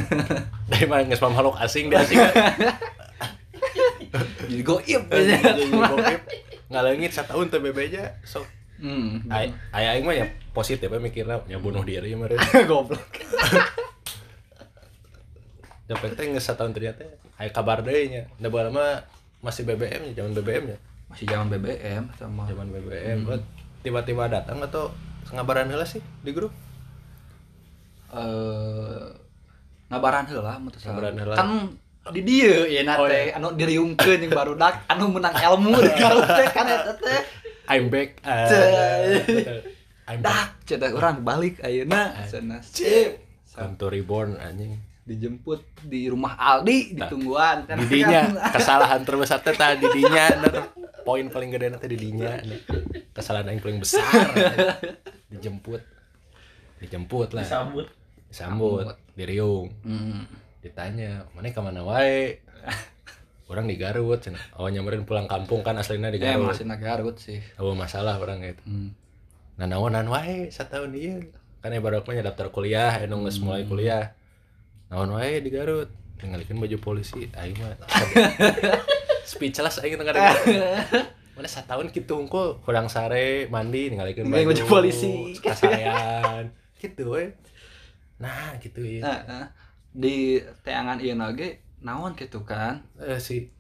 dari 0.67 0.85
mana 0.85 1.01
nggak 1.03 1.17
makhluk 1.19 1.57
asing 1.57 1.89
dia 1.89 1.99
asing 1.99 2.21
Jadi 4.47 4.63
goib 4.63 5.03
jadi 5.05 5.35
aja. 5.35 5.53
bokep 5.89 6.21
ngalengit 6.67 7.11
setahun 7.11 7.49
tuh 7.49 7.59
bebeja 7.59 8.13
so 8.21 8.45
Hmm. 8.77 9.25
ay 9.27 9.49
ay 9.73 9.89
aing 9.89 10.05
mah 10.05 10.13
ya 10.13 10.23
positif 10.53 10.85
ya 10.85 11.01
mikirnya 11.01 11.41
ya 11.45 11.57
bunuh 11.57 11.81
diri 11.81 12.13
meureun 12.13 12.37
Goblok. 12.69 13.01
dapat 15.87 16.13
teh 16.13 16.27
geus 16.27 16.43
setahun 16.43 16.71
ternyata 16.71 17.01
aya 17.37 17.49
kabar 17.53 17.85
deui 17.85 18.09
nya 18.09 18.23
da 18.41 18.49
baheula 18.49 18.71
mah 18.73 18.91
masih 19.45 19.63
BBM 19.63 20.11
nya 20.11 20.13
zaman 20.21 20.33
BBM 20.33 20.63
nya 20.73 20.77
Masih 21.07 21.23
zaman 21.23 21.47
BBM 21.47 22.03
sama. 22.19 22.43
Zaman 22.51 22.67
BBM 22.67 23.23
Buat 23.23 23.39
tiba-tiba 23.79 24.27
datang 24.27 24.59
atau 24.59 24.91
ngabaran 25.31 25.71
heula 25.71 25.87
sih 25.87 26.03
di 26.19 26.35
grup? 26.35 26.51
Eh 28.11 29.07
ngabaran 29.87 30.27
heula 30.27 30.59
salah. 30.59 30.91
Ngabaran 30.91 31.15
heula. 31.15 31.35
Kan 31.39 31.49
di 32.11 32.23
dieu 32.23 32.63
ya 32.67 32.83
Oh, 32.95 33.07
nate 33.07 33.35
anu 33.35 33.55
diriungkeun 33.55 34.19
yang 34.23 34.31
barudak 34.31 34.83
anu 34.87 35.11
menang 35.11 35.35
ilmu 35.35 35.75
garut 35.95 36.27
teh 36.27 36.47
kan 36.51 36.67
eta 36.67 36.93
teh. 36.99 37.21
I'm 37.67 37.91
back. 37.91 38.19
Uh. 38.23 39.59
I'm 40.07 40.23
Dak, 40.23 40.31
back. 40.31 40.51
cedak 40.63 40.95
orang 40.95 41.19
balik 41.23 41.59
ayeuna. 41.59 42.15
Cenah. 42.31 42.63
Sip. 42.63 43.27
come 43.57 43.73
to 43.73 43.89
reborn 43.89 44.37
anjing 44.37 44.77
Dijemput 45.07 45.59
di 45.81 46.05
rumah 46.05 46.35
Aldi 46.35 46.93
ditungguan 46.93 47.63
kan. 47.63 47.79
didinya. 47.79 48.27
Kesalahan 48.55 49.01
terbesar 49.01 49.39
teh 49.39 49.51
tah 49.51 49.71
didinya. 49.73 50.27
Poin 51.01 51.23
paling 51.25 51.47
gede 51.49 51.71
nanti 51.71 51.87
didinya. 51.87 52.35
Kesalahan 53.09 53.49
yang 53.49 53.59
paling 53.59 53.79
besar. 53.79 54.03
Dijemput. 55.27 55.79
Dijemput 56.77 57.31
lah. 57.31 57.41
Disambut. 57.41 57.87
Disambut. 58.27 58.85
Diriung. 59.13 59.71
Hmm. 59.81 60.27
ditanya 60.57 61.23
mana 61.31 61.47
ke 61.47 61.61
mana 61.61 61.79
wae? 61.81 62.43
Orang 63.47 63.63
di 63.63 63.79
Garut 63.79 64.19
cenah 64.19 64.41
oh 64.53 64.67
nyamperin 64.67 65.07
pulang 65.07 65.23
kampung 65.23 65.63
kan 65.63 65.79
aslinya 65.79 66.11
di 66.11 66.19
Ya 66.19 66.35
Garut. 66.35 66.51
masih 66.51 66.67
na 66.67 66.75
Garut 66.75 67.15
sih. 67.15 67.39
oh 67.55 67.71
masalah 67.71 68.19
orang 68.19 68.43
gitu 68.43 68.59
Hmm. 68.67 68.91
nah 69.55 69.63
naonan 69.63 70.03
wae 70.05 70.51
setahun 70.51 70.91
dia 70.91 71.23
kan 71.57 71.71
ibaratnya 71.71 72.19
daftar 72.21 72.51
kuliah 72.51 72.99
anu 72.99 73.23
geus 73.23 73.39
mulai 73.39 73.63
kuliah 73.63 74.11
naon 74.87 75.09
wae 75.11 75.39
di 75.39 75.49
Garut 75.49 75.89
ningalikeun 76.17 76.57
baju 76.57 76.77
polisi 76.77 77.27
aing 77.33 77.57
mah 77.57 77.75
speechless 79.29 79.79
aing 79.79 79.95
tengah 79.95 80.13
dengar 80.13 80.37
mana 81.37 81.45
setahun 81.45 81.93
kitu 81.93 82.17
unggul 82.17 82.57
kurang 82.63 82.87
sare 82.87 83.45
mandi 83.47 83.91
ningalikeun 83.91 84.25
Ninggalin 84.25 84.47
baju, 84.49 84.57
baju 84.57 84.71
polisi. 84.71 85.37
kasayan 85.37 86.49
gitu 86.81 87.13
we 87.13 87.35
nah 88.17 88.57
gitu 88.57 88.81
ya 88.81 89.01
Nah, 89.03 89.19
nah, 89.23 89.45
di 89.93 90.41
teangan 90.63 90.97
ieu 90.97 91.13
ge 91.33 91.61
naon 91.77 92.17
gitu 92.17 92.41
kan. 92.41 92.81
eh, 92.97 93.21
si 93.21 93.53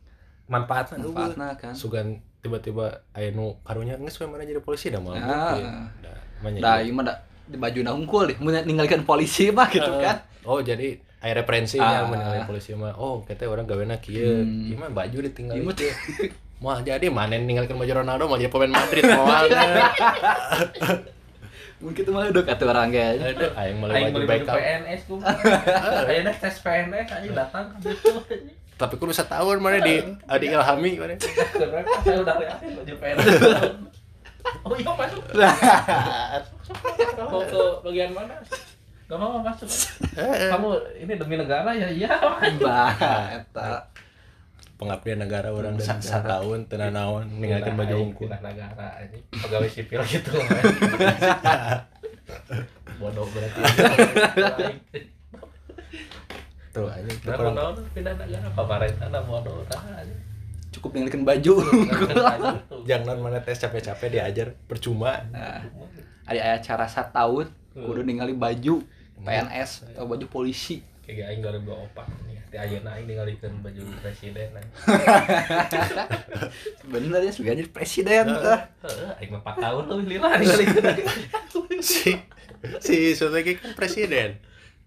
manfaatnya 0.49 1.05
eueuh. 1.05 1.13
Manfaatna 1.13 1.47
kan. 1.53 1.73
sugan 1.77 2.17
tiba-tiba 2.41 3.05
aya 3.11 3.29
nu 3.29 3.61
karunya 3.61 3.93
geus 3.95 4.17
we 4.17 4.25
mana 4.25 4.41
jadi 4.41 4.57
polisi 4.57 4.89
da 4.89 4.97
mau 4.97 5.13
Ah. 5.13 5.85
da 6.01 6.09
Da 6.57 6.81
gitu. 6.81 6.89
ieu 6.89 6.93
mah 6.95 7.05
da 7.05 7.13
di 7.45 7.57
baju 7.57 7.79
unggul 7.93 8.23
deh 8.25 8.37
mun 8.41 8.57
ninggalikeun 8.57 9.05
polisi 9.05 9.53
mah 9.53 9.69
gitu 9.69 9.91
kan 10.01 10.25
Oh 10.41 10.63
jadi 10.63 10.97
aya 11.17 11.33
referensinya 11.33 12.03
Ah. 12.03 12.05
menilai 12.05 12.43
polisi 12.43 12.71
mah. 12.71 12.93
Oh 12.93 13.21
kita 13.21 13.45
orang 13.45 13.65
gawena 13.65 13.97
kieu. 13.97 14.41
Hmm. 14.41 14.75
Mah 14.75 14.89
baju 14.91 15.17
ditinggal. 15.23 15.57
Kieu. 15.73 15.93
Mau 16.57 16.73
jadi 16.77 17.05
manen 17.07 17.45
ninggalkeun 17.45 17.75
baju 17.75 17.93
Ronaldo 18.01 18.25
mau 18.25 18.35
jadi 18.35 18.49
pemain 18.49 18.71
Madrid 18.71 19.05
moal. 19.07 19.45
mungkin 21.77 22.01
itu 22.01 22.09
mah 22.09 22.25
udah 22.25 22.41
kata 22.43 22.63
orang 22.65 22.89
kayaknya 22.89 23.37
Aduh, 23.37 23.51
aing 23.53 23.77
meuli 23.77 23.93
Aing 23.93 24.25
Beckham. 24.25 24.57
PNS 24.57 25.01
ku. 25.05 25.15
Ayeuna 25.21 26.33
tes 26.33 26.57
PNS 26.57 27.07
aja 27.11 27.29
datang. 27.35 27.65
Tapi 28.73 28.93
kudu 28.95 29.09
setahun 29.09 29.57
mana 29.57 29.77
di 29.79 30.01
adi 30.25 30.45
ilhami 30.47 30.97
mana. 30.97 31.13
Saya 32.01 32.17
udah 32.17 32.35
liatin 32.37 32.69
baju 32.73 32.93
PNS. 32.95 33.25
Oh 34.63 34.71
iya 34.73 34.87
masuk. 34.87 35.19
Mau 37.19 37.43
ke 37.43 37.61
bagian 37.83 38.15
mana? 38.15 38.39
Gak 39.07 39.15
mau 39.15 39.39
masuk. 39.39 39.71
Kamu 40.51 40.69
ini 40.99 41.15
demi 41.15 41.39
negara 41.39 41.71
ya 41.71 41.87
iya. 41.87 42.11
bah 42.59 42.91
eta 43.39 43.87
Pengabdian 44.77 45.17
negara 45.17 45.49
orang 45.49 45.73
dan 45.79 45.97
setahun 45.97 46.69
tenan 46.69 46.93
naon 46.93 47.25
ninggalkeun 47.41 47.73
baju 47.73 47.95
unggul. 47.97 48.29
Pindah 48.29 48.43
negara 48.45 48.87
aja. 48.99 49.17
Pegawai 49.33 49.69
sipil 49.73 50.05
gitu. 50.05 50.37
Bodoh 53.01 53.25
berarti. 53.33 53.61
Tuh 56.75 56.85
aja 56.93 57.09
Nah, 57.25 57.37
bodoh 57.41 57.81
pindah 57.95 58.13
negara 58.13 58.47
pemerintah 58.53 59.07
nah 59.09 59.23
bodoh 59.25 59.65
tah 59.65 59.81
aja. 59.97 60.15
cukup 60.77 60.93
ninggalikeun 60.93 61.25
baju 61.25 61.53
Jangan 62.85 63.17
mana 63.17 63.41
tes 63.41 63.57
capek-capek 63.57 64.13
diajar 64.13 64.53
percuma. 64.69 65.25
nah, 65.33 65.65
ada 66.29 66.59
acara 66.59 66.85
setahun 66.85 67.49
kudu 67.73 68.05
ningali 68.05 68.37
baju 68.37 68.85
PNS 69.19 69.69
atau 69.91 70.05
baju 70.05 70.25
polisi 70.27 70.81
Kayak 71.01 71.31
aing 71.31 71.41
2024 71.63 72.27
nih. 72.27 72.35
Ti 72.47 72.57
ayeuna 72.57 72.89
aing 72.93 73.07
ninggalikeun 73.07 73.59
baju 73.59 73.79
presiden. 73.97 74.47
nah. 74.51 74.63
sebenarnya 76.81 77.31
sebagai 77.31 77.53
jadi 77.55 77.63
presiden 77.67 78.23
tah 78.27 78.59
Heeh, 78.83 79.09
aing 79.17 79.31
mah 79.31 79.41
4 79.41 79.63
tahun 79.63 79.83
tuh 79.85 79.97
lila 80.03 80.29
ninggalikeun. 80.35 80.95
si 81.79 82.11
si 82.79 82.97
Suteki 83.13 83.55
kan 83.55 83.71
presiden. 83.71 84.35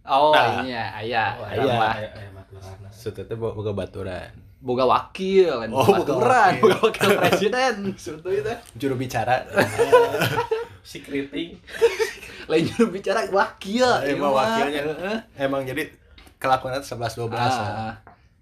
oh 0.03 0.33
Nah. 0.33 0.61
iya 0.61 0.93
aya 0.95 1.25
Oh, 1.37 1.45
aya 1.47 1.57
aya. 1.59 1.75
mah. 1.75 1.95
Aya 1.97 2.29
maturana. 2.31 2.89
Sutete 2.91 3.33
boga 3.33 3.73
baturan. 3.73 4.31
boga 4.61 4.85
wakil 4.85 5.49
lain 5.57 5.73
Oh, 5.73 5.81
boga 5.81 6.05
boga 6.05 6.05
baturan, 6.05 6.53
boga 6.61 6.77
wakil 6.85 7.09
presiden 7.17 7.75
sebetulnya 7.97 8.41
itu 8.41 8.55
Juru 8.77 8.95
bicara. 8.95 9.41
Secreting. 10.83 11.57
lain 12.51 12.65
juru 12.67 12.91
bicara 12.91 13.25
wakil 13.27 13.85
Ah, 13.85 14.03
ieu 14.03 14.15
emang 14.15 14.29
mah. 14.29 14.39
wakilnya. 14.41 14.81
Heeh. 14.85 15.19
Emang 15.39 15.63
jadi 15.63 15.83
kelakuannya 16.37 16.81
11 16.81 16.97
12. 17.21 17.31
ah, 17.31 17.95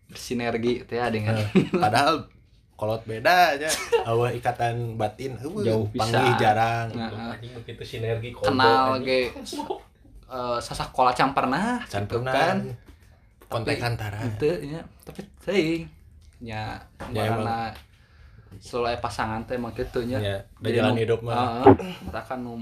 bersinergi 0.06 0.82
teh 0.82 0.96
dengan 1.08 1.36
Padahal 1.74 2.24
kolot 2.72 3.02
beda 3.04 3.52
aja. 3.52 3.68
Awah 4.04 4.30
ikatan 4.30 4.94
batin 4.94 5.34
eueuh, 5.36 5.60
Jauh 5.60 5.86
panggih 5.90 6.14
pisan. 6.24 6.38
jarang. 6.38 6.86
Nah, 6.90 7.34
begitu 7.58 7.82
sinergi 7.82 8.30
kombo, 8.30 8.48
kenal 8.48 9.02
ge 9.02 9.34
eh 10.28 10.58
sasakola 10.58 11.10
can 11.10 11.32
pernah 11.32 11.80
Can 11.84 12.04
gitu 12.04 12.20
pernah 12.20 12.32
kan 12.32 12.56
kontek 13.46 13.76
Tapi- 13.76 13.88
antara. 13.88 14.18
itu 14.22 14.48
nya 14.66 14.80
tapi 15.00 15.24
teuing 15.40 15.82
nya 16.38 16.76
Ya, 17.08 17.32
marana 17.32 17.72
selalu 18.56 18.96
pasangan 18.98 19.40
teh 19.42 19.54
emang 19.54 19.70
kitu 19.70 20.00
nya 20.02 20.18
Ya, 20.18 20.36
jalan 20.60 20.92
nu- 20.92 21.00
hidup 21.00 21.20
mah. 21.20 21.62
heeh, 21.62 21.94
kita 22.02 22.20
kan 22.22 22.40
nu 22.40 22.54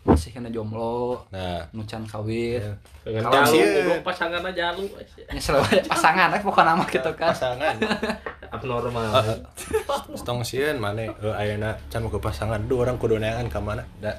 masih 0.00 0.30
kena 0.30 0.48
jomblo 0.48 1.20
Nah, 1.28 1.60
nu 1.70 1.84
can 1.84 2.00
kawin 2.02 2.58
Ya. 2.58 2.72
Dengan 3.04 3.22
Kalau 3.24 3.52
goblok 3.52 4.00
pasangan 4.02 4.40
aja 4.42 4.72
jalu. 4.72 4.84
nya 5.28 5.38
selalu 5.38 5.64
pasangan 5.92 6.28
eh 6.30 6.40
pokoknya 6.40 6.66
nama 6.70 6.84
gitu 6.84 7.10
kan 7.12 7.30
pasangan. 7.30 7.74
Abnormal. 8.48 9.12
Stong 10.14 10.40
sieun 10.40 10.76
mane 10.76 11.12
heuh 11.14 11.34
ayeuna 11.34 11.76
can 11.86 12.02
ke 12.02 12.18
pasangan 12.18 12.60
duh 12.62 12.80
orang 12.80 12.96
kudu 12.96 13.16
neangan 13.16 13.46
ka 13.46 13.60
mana? 13.60 13.84
Da 13.98 14.16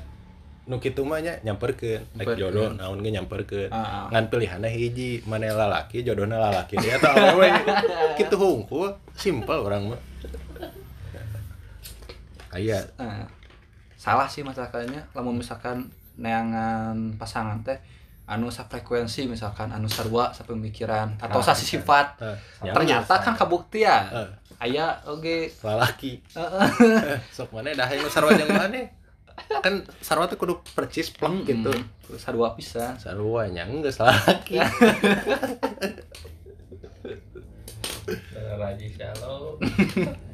nu 0.63 0.77
kitu 0.77 1.01
mah 1.01 1.17
nya 1.17 1.41
nyamperkeun. 1.41 2.13
Rek 2.15 2.37
jodoh 2.37 2.69
naon 2.71 3.01
ge 3.01 3.09
nyamperkeun. 3.09 3.73
Ngan 4.07 4.23
pilihanna 4.27 4.69
hiji, 4.69 5.25
mane 5.25 5.49
lalaki 5.49 6.01
jodohna 6.01 6.37
lalaki 6.39 6.77
dia 6.77 6.95
tah 6.95 7.09
awewe. 7.09 7.49
Kitu 8.13 8.35
hungkul, 8.35 8.93
simpel 9.11 9.65
orang 9.65 9.89
mah. 9.89 9.99
Aya 12.49 12.81
Nah, 12.97 13.25
salah 13.93 14.25
sih 14.25 14.41
masalahnya 14.41 15.03
lamun 15.11 15.37
misalkan 15.37 15.85
neangan 16.15 17.15
pasangan 17.15 17.61
teh 17.61 17.77
anu 18.25 18.49
frekuensi 18.49 19.25
misalkan 19.25 19.73
anu 19.73 19.89
sarua 19.89 20.29
sapemikiran 20.29 21.17
atau 21.17 21.41
Ah, 21.41 21.45
sasi 21.49 21.65
sifat 21.65 22.13
eh, 22.21 22.37
ternyata 22.61 23.17
kan 23.17 23.33
kabukti 23.33 23.81
ya 23.81 24.05
Eh. 24.11 24.29
aya 24.59 24.99
oge 25.07 25.49
lalaki. 25.63 26.19
Heeh. 26.35 26.69
Sok 27.35 27.55
mana 27.55 27.71
dah 27.73 27.89
yang 27.89 28.05
sarua 28.11 28.35
jeung 28.35 28.51
mana? 28.51 28.83
Kan 29.63 29.81
sarua 30.03 30.27
teh 30.27 30.35
kudu 30.35 30.59
percis 30.75 31.09
plek 31.09 31.47
gitu. 31.47 31.71
gitu 31.71 32.13
sarua 32.19 32.53
pisan 32.59 32.93
Sarua 32.99 33.47
nya 33.47 33.63
geus 33.65 33.97
lalaki. 33.97 34.59
Raji 38.59 38.87
Shalom. 38.91 39.55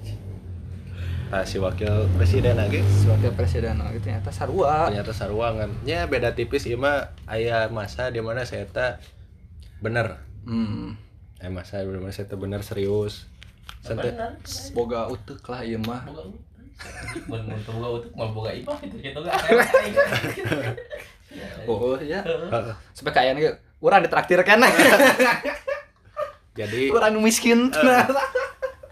Nah, 1.32 1.44
si 1.44 1.58
wakil 1.58 2.06
presiden 2.14 2.58
lagi. 2.58 2.86
Sebagai 2.86 3.34
presiden 3.34 3.82
oh, 3.82 3.90
gitu 3.94 4.10
ternyata 4.10 4.30
sarua. 4.30 4.94
Ternyata 4.94 5.14
saruangan 5.14 5.70
nya 5.82 6.06
beda 6.06 6.38
tipis 6.38 6.70
ieu 6.70 6.78
mah 6.78 7.10
aya 7.26 7.66
masa 7.74 8.14
di 8.14 8.22
mana 8.22 8.46
saya 8.46 8.70
teh 8.70 9.02
bener. 9.82 10.22
Hmm. 10.46 10.94
eh 11.42 11.50
masa 11.50 11.82
di 11.82 11.90
mana 11.90 12.14
saya 12.14 12.30
teh 12.30 12.38
bener 12.38 12.62
serius. 12.62 13.26
Sente, 13.82 14.14
boga 14.74 15.10
utek 15.10 15.42
lah 15.50 15.66
ieu 15.66 15.82
mah. 15.82 16.06
Boga 16.06 16.22
utek. 16.30 16.44
Mun 17.26 17.42
mun 17.50 17.60
teu 17.66 17.74
boga 17.74 17.90
utek 18.02 18.12
mah 18.14 18.30
boga 18.30 18.52
imah 18.54 18.78
gitu 18.86 18.96
gitu 19.02 19.20
kan. 19.26 19.34
oh 21.70 21.98
ya 22.00 22.22
Heeh. 22.24 22.76
sampai 22.96 23.14
kayaknya 23.14 23.42
ge 23.42 23.52
urang 23.84 24.02
ditraktir 24.04 24.40
kan 24.46 24.62
jadi 26.60 26.82
urang 26.94 27.12
nu 27.12 27.22
miskin 27.22 27.72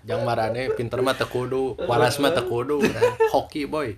jang 0.04 0.22
marane 0.22 0.68
pinter 0.74 1.00
mah 1.00 1.14
teu 1.14 1.26
kudu 1.26 1.80
waras 1.82 2.18
mah 2.18 2.32
teu 2.32 2.44
kudu 2.44 2.80
hoki 3.30 3.64
boy. 3.66 3.96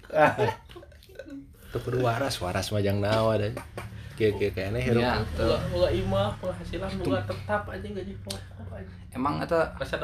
Teu 1.71 1.79
kudu 1.79 1.99
waras 1.99 2.37
waras 2.39 2.69
mah 2.69 2.79
jang 2.79 2.99
naon 2.99 3.35
ada 3.35 3.49
kieu 4.15 4.31
kieu 4.33 4.47
kayaknya 4.49 4.79
hirup 4.79 5.01
Iya, 5.01 5.13
Boga 5.35 5.57
boga 5.67 5.89
imah 5.91 6.29
penghasilan 6.39 6.91
boga 7.03 7.19
tetap 7.27 7.61
aja 7.67 7.87
gaji 7.89 8.13
pokok 8.23 8.71
aja. 8.71 8.93
emang 9.11 9.43
eta 9.43 9.75
Masa 9.75 9.95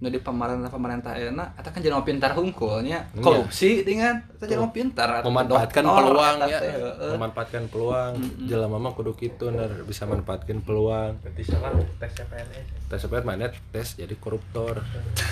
gitu. 0.00 0.02
nu 0.02 0.08
di 0.08 0.16
pemerintah 0.16 0.66
pemerintah 0.66 1.12
enak 1.12 1.48
eta 1.54 1.68
kan 1.68 1.78
jelema 1.78 2.00
pintar 2.00 2.32
hungkulnya 2.32 3.04
Iya. 3.06 3.20
korupsi 3.20 3.84
dengan 3.84 4.24
eta 4.32 4.44
jelema 4.44 4.72
pintar 4.72 5.20
memanfaatkan 5.20 5.84
peluang 5.84 6.36
ya 6.42 6.58
heeh. 6.58 7.12
memanfaatkan 7.12 7.62
peluang 7.68 8.12
jelema 8.40 8.76
mah 8.76 8.92
kudu 8.92 9.12
kitu 9.12 9.48
ner 9.48 9.84
bisa 9.84 10.04
manfaatkan 10.04 10.58
peluang 10.58 11.20
Berarti 11.20 11.42
salah 11.44 11.70
tes 11.96 12.10
CPNS. 12.10 12.66
tes 12.88 12.98
sepet 12.98 13.22
mana 13.22 13.52
tes 13.70 13.88
jadi 13.94 14.14
koruptor 14.16 14.80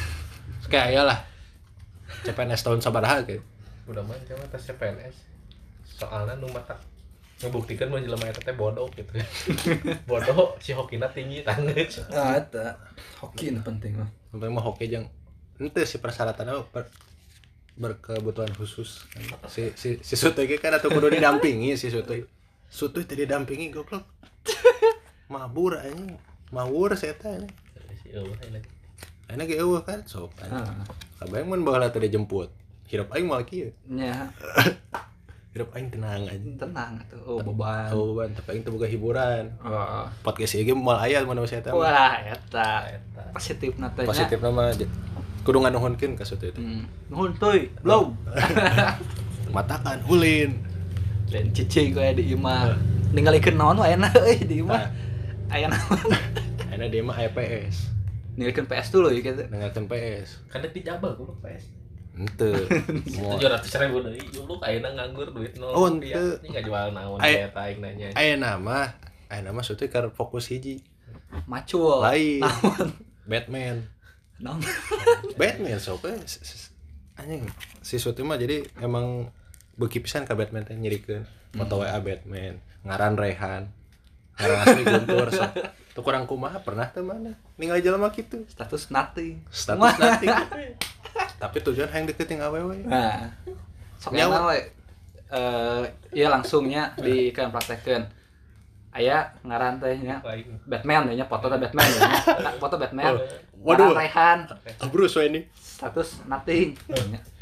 kayak 0.71 0.93
aya 0.93 1.03
lah 1.03 1.19
CPNS 2.21 2.61
tahun 2.61 2.79
sabaraha 2.79 3.25
kayak 3.25 3.41
Udah 3.87 4.05
mah 4.05 4.21
cuma 4.23 4.45
tes 4.47 4.61
CPNS. 4.63 5.17
Soalnya 5.97 6.37
nu 6.37 6.45
mata 6.47 6.77
ngebuktikan 7.39 7.89
mah 7.89 7.97
jelema 7.97 8.27
eta 8.27 8.43
teh 8.43 8.53
bodoh 8.53 8.85
gitu. 8.91 9.09
bodoh 10.11 10.59
si 10.59 10.71
hokina 10.71 11.09
tinggi 11.09 11.41
tanggeus. 11.41 12.05
ah 12.11 12.35
eta 12.35 12.77
hoki 13.19 13.49
nu 13.49 13.63
penting 13.63 13.97
mah 13.97 14.11
sampai 14.29 14.49
mah 14.53 14.65
hoki 14.65 14.89
jang 14.93 15.09
ente 15.59 15.83
si 15.85 15.99
persyaratannya 15.99 16.71
ber, 16.71 16.87
berkebutuhan 17.79 18.51
khusus. 18.55 19.07
Si 19.51 19.75
si 19.75 20.03
si 20.03 20.15
Sutoy 20.19 20.51
ge 20.51 20.59
kan 20.59 20.75
atuh 20.75 20.91
kudu 20.91 21.11
didampingi 21.15 21.79
si 21.79 21.91
Sutoy. 21.91 22.27
Sutoy 22.71 23.07
teh 23.07 23.19
didampingi 23.19 23.71
goblok. 23.71 24.07
Mabur 25.33 25.79
anjing 25.79 26.19
mawur 26.51 26.95
saya 26.99 27.15
Si 28.03 28.09
eueuh 28.15 28.39
ini. 28.51 28.61
Aina 29.31 29.47
ge 29.47 29.59
eueuh 29.59 29.83
kan 29.83 30.07
sok 30.07 30.35
ah 30.47 30.87
kabayang 31.23 31.55
mun 31.55 31.63
baheula 31.67 31.91
teh 31.91 32.03
dijemput. 32.03 32.51
Hirup 32.91 33.11
aing 33.15 33.27
mah 33.27 33.43
kieu. 33.47 33.75
Nya 33.87 34.31
hirup 35.57 35.73
aing 35.73 35.89
tenang 35.89 36.29
aja 36.29 36.37
tenang 36.37 37.01
tuh 37.09 37.21
oh 37.25 37.41
beban. 37.41 37.89
Oh 37.91 38.13
ban 38.13 38.29
tapi 38.37 38.59
aing 38.59 38.65
boga 38.69 38.85
hiburan. 38.85 39.49
Oh. 39.65 40.05
podcast 40.21 40.61
ieu 40.61 40.77
moal 40.77 41.01
aya 41.01 41.25
mana 41.25 41.43
saya 41.49 41.65
teh 41.65 41.73
wah 41.73 42.21
eta. 42.21 43.01
Positif 43.33 43.81
nate 43.81 44.05
positif 44.05 44.39
nama 44.45 44.71
kudu 45.43 45.65
nganuhunkeun 45.65 46.13
ka 46.21 46.29
Sutoy 46.29 46.53
teh 46.53 46.61
hmm. 46.61 47.09
nuhun 47.09 47.33
teuy 47.41 47.73
belum? 47.81 48.13
Matakan 49.57 50.05
ulin. 50.13 50.61
Dan 51.29 51.53
cicing 51.53 51.97
kayak 51.97 52.21
di 52.21 52.33
imah 52.37 52.77
ninggalikeun 53.17 53.57
naon 53.57 53.81
wae 53.81 53.97
enak 53.97 54.13
euy 54.21 54.37
di 54.45 54.61
imah 54.61 54.85
Nah. 55.49 55.57
aya 55.57 55.67
naon? 55.73 56.13
Aina 56.69 56.93
dia 56.93 57.01
mah 57.01 57.17
aya 57.17 57.33
PS 57.33 57.89
ninggalikeun 58.37 58.69
PS 58.69 58.93
dulu 58.93 59.09
ya 59.11 59.25
gitu 59.25 59.43
dengarkan 59.49 59.89
PS 59.89 60.45
Kan 60.53 60.61
di 60.61 60.81
Jabal 60.85 61.17
goblok 61.17 61.41
PS. 61.41 61.78
Ente. 62.19 62.51
Mau- 63.15 63.39
tujuh 63.39 63.47
ratus 63.47 63.71
ribu 63.79 64.03
dari 64.03 64.19
dulu 64.25 64.59
kayaknya 64.59 64.91
nganggur 64.93 65.31
duit 65.31 65.55
nol 65.55 65.71
Oh, 65.71 65.87
ente. 65.87 66.11
ini 66.11 66.51
nggak 66.51 66.65
jual 66.65 66.91
naon 66.91 67.19
Ay- 67.19 67.39
kayak 67.39 67.53
taing 67.55 67.79
nanya 67.79 68.09
Aya 68.13 68.35
nama, 68.35 68.91
aya 69.27 69.41
nama 69.41 69.63
sutu 69.63 69.87
keur 69.87 70.11
fokus 70.11 70.51
hiji. 70.51 70.83
macul 71.45 72.03
Lain. 72.03 72.43
Batman. 73.23 73.87
Naon? 74.39 74.59
Batman 75.35 75.79
sok 75.79 76.11
anjing 77.15 77.43
si 77.81 77.99
Suti 77.99 78.23
mah 78.23 78.35
jadi 78.35 78.63
emang 78.79 79.27
beuki 79.75 79.99
pisan 79.99 80.23
ka 80.23 80.35
Batman 80.35 80.63
teh 80.63 80.75
nyirikeun 80.75 81.27
foto 81.51 81.83
WA 81.83 81.99
Batman 81.99 82.63
ngaran 82.83 83.15
Rehan 83.15 83.63
ngaran 84.37 84.59
asli 84.61 84.83
Guntur 84.83 85.29
sok 85.29 85.51
tuh 85.99 86.07
kurang 86.07 86.31
kumaha? 86.31 86.63
Pernah 86.63 86.87
teh 86.95 87.03
mana? 87.03 87.35
Ningali 87.59 87.83
jelema 87.83 88.15
kitu. 88.15 88.47
Status 88.47 88.95
nothing. 88.95 89.43
Status 89.51 89.99
nanti 89.99 90.31
tapi 91.43 91.59
tujuan 91.63 91.91
hayang 91.91 92.07
deketin 92.07 92.39
awewe. 92.39 92.87
Nah 92.87 93.35
sok 93.99 94.15
Nyawa. 94.15 94.55
we 94.55 94.59
eh 95.35 95.83
iya 96.15 96.31
langsungnya 96.31 96.95
di 96.95 97.35
kan 97.35 97.51
praktekeun 97.51 98.07
aya 98.95 99.29
ngaran 99.43 99.83
teh 99.83 99.99
nya 100.01 100.23
lain 100.25 100.57
Batman 100.65 101.11
nya 101.11 101.27
foto 101.27 101.51
teh 101.51 101.59
Batman 101.59 101.87
nya. 101.91 102.07
Foto 102.63 102.79
Batman. 102.79 103.19
Waduh. 103.59 103.99
Rehan 103.99 104.47
ah 104.55 104.89
Bruce 104.91 105.19
Wayne 105.19 105.51
status 105.59 106.23
nothing. 106.31 106.79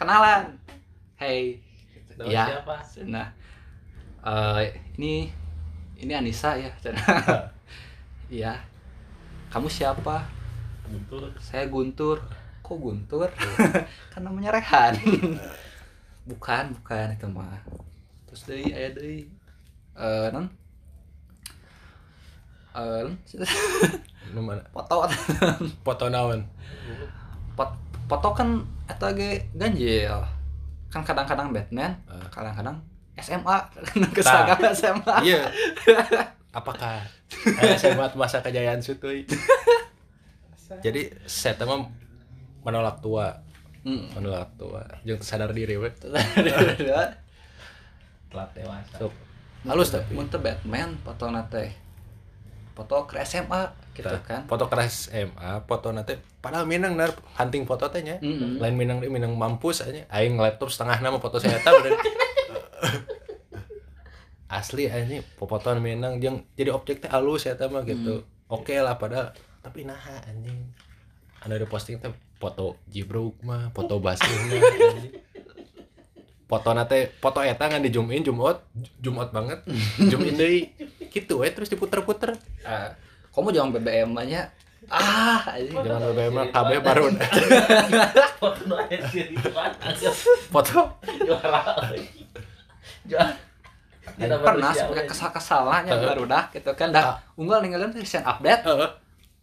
Kenalan. 0.00 0.56
Hey. 1.20 1.60
Nama 2.16 2.32
ya 2.32 2.44
siapa? 2.48 2.76
Nah 3.04 3.28
eh 4.24 4.80
ini 4.96 5.28
ini 6.00 6.12
Anissa 6.16 6.56
ya 6.56 6.72
iya. 8.28 8.54
Kamu 9.48 9.66
siapa? 9.66 10.26
Guntur. 10.84 11.30
Saya 11.38 11.66
Guntur. 11.66 12.18
Kok 12.60 12.76
Guntur? 12.76 13.30
Kan 14.12 14.22
namanya 14.22 14.52
Rehan. 14.52 14.94
Bukan 16.24 16.74
bukan 16.74 17.14
itu 17.14 17.26
mah. 17.26 17.62
Terus 18.26 18.42
dari 18.44 18.64
aya 18.68 18.90
deui. 18.90 19.30
Eh 19.94 20.28
non 20.28 20.46
eh 22.76 23.00
non? 23.00 23.14
nu 24.34 24.40
mana? 24.42 24.60
Foto. 24.68 25.06
Foto 25.80 26.04
naon? 26.06 26.42
Pot- 27.56 27.78
foto 28.04 28.28
kan 28.32 28.60
eta 28.84 29.08
ge 29.10 29.48
ganjil. 29.54 30.12
Kan 30.92 31.00
kadang-kadang 31.00 31.54
Batman 31.54 31.94
Eh. 32.04 32.26
kadang-kadang 32.28 32.76
SMA 33.16 33.56
keseragam 34.14 34.60
SMA 34.76 35.16
iya 35.24 35.40
apakah? 36.56 37.04
Aya 37.60 37.76
sebat 37.76 38.16
masa 38.16 38.40
kejayaan 38.40 38.80
Sutuy 38.80 39.28
jadi 40.82 41.14
saya 41.30 41.54
mah 41.62 41.86
menolak 42.66 42.98
tua. 42.98 43.38
Hmm. 43.86 44.10
menolak 44.18 44.50
tua. 44.58 44.82
Jeung 45.06 45.22
sadar 45.22 45.54
diri 45.54 45.78
we 45.78 45.86
telat 48.26 48.50
dewasa. 48.58 48.98
Sok. 48.98 49.14
halus 49.62 49.94
tapi. 49.94 50.10
Mun 50.10 50.26
teu 50.26 50.42
Batman. 50.42 50.98
Foto 51.06 51.30
teh 51.46 51.70
foto 52.76 53.08
ke 53.08 53.16
SMA 53.24 53.72
gitu 53.96 54.04
Tah, 54.04 54.20
kan. 54.20 54.44
foto 54.44 54.68
keras 54.68 55.08
SMA 55.08 55.64
foto 55.64 55.88
nanti 55.88 56.12
padahal 56.44 56.68
minang 56.68 56.92
nar 56.92 57.16
hunting 57.40 57.64
foto 57.64 57.88
teh 57.88 58.04
nya. 58.04 58.20
Mm-mm. 58.20 58.60
lain 58.60 58.76
minang 58.76 58.98
dia 59.00 59.08
minang 59.08 59.32
mampus 59.38 59.80
aja. 59.86 60.04
Aing 60.12 60.36
laptop 60.36 60.68
setengah 60.68 61.00
nama 61.00 61.16
foto 61.16 61.40
saya 61.40 61.56
tahu 61.62 61.78
dan 61.80 61.94
asli 64.46 64.86
aja 64.86 65.22
fotoan 65.38 65.82
minang 65.82 66.22
jeung 66.22 66.46
jadi 66.54 66.70
objek 66.70 67.02
teh 67.02 67.10
halus 67.10 67.46
ya 67.46 67.58
mah 67.66 67.82
gitu. 67.82 68.22
Oke 68.46 68.78
lah 68.78 68.94
padahal 68.94 69.34
tapi 69.62 69.82
nah 69.82 69.98
anjing. 70.26 70.70
Anu 71.42 71.52
ada 71.58 71.66
posting 71.66 71.98
teh 71.98 72.14
foto 72.38 72.78
jibruk 72.86 73.34
mah 73.42 73.74
foto 73.74 73.98
basir 73.98 74.30
mah 74.46 74.62
foto 76.50 76.68
nate 76.78 77.10
foto 77.18 77.42
eta 77.42 77.66
ngan 77.66 77.82
di 77.82 77.90
zoom 77.90 78.06
in 78.14 78.22
zoom 78.22 78.38
out 78.38 78.62
zoom 79.02 79.18
out 79.18 79.34
banget. 79.34 79.66
Zoom 79.98 80.22
in 80.22 80.38
deui 80.38 80.70
gitu 81.10 81.42
we 81.42 81.50
terus 81.50 81.66
diputer-puter. 81.66 82.38
Ah, 82.62 82.94
kamu 83.34 83.50
jangan 83.50 83.74
BBM 83.74 84.14
aja? 84.14 84.54
Ah 84.86 85.42
anjing. 85.58 85.74
jangan 85.74 86.14
BBM 86.14 86.32
mah 86.38 86.46
KB 86.54 86.70
baru. 86.86 87.10
Foto 88.38 88.78
foto? 90.54 90.80
Juara 91.26 91.90
juara 93.06 93.34
Kita 94.16 94.36
pernah 94.40 94.72
sebagai 94.72 95.04
we. 95.04 95.10
kesal-kesalannya 95.12 95.92
Heeh. 95.92 96.08
baru 96.08 96.24
dah 96.24 96.44
gitu 96.50 96.72
kan. 96.72 96.88
Dah 96.90 97.20
unggal 97.36 97.60
ninggalin 97.60 97.92
recent 97.92 98.24
update 98.24 98.64
Heeh. 98.64 98.90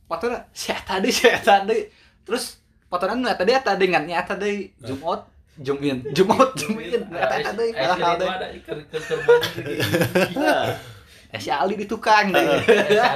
foto 0.09 0.25
si 0.49 0.73
tadi 0.73 1.09
si 1.13 1.29
tadi. 1.29 1.85
Terus 2.25 2.57
fotonya 2.89 3.13
nu 3.13 3.29
tadi 3.33 3.51
tadi 3.61 3.85
ngan 3.89 4.03
nya 4.09 4.25
tadi. 4.25 4.73
Zoom 4.81 5.01
out 5.05 5.33
zoom 5.61 5.77
in 5.85 6.01
zoom 6.17 6.33
out 6.33 6.57
zoom 6.57 6.81
in 6.81 7.05
eta 7.13 7.53
tadi 7.53 7.69
kalah 7.77 7.97
kalah 7.97 8.17
nu 8.17 8.25
teh 8.25 8.29
ada 8.33 8.47
iker 8.57 8.77
iker 8.89 9.01
kerbau 9.05 9.37
eh 11.33 11.39
si 11.41 11.49
Ali 11.53 11.77
di 11.77 11.85
tukang 11.85 12.33
deh 12.33 12.41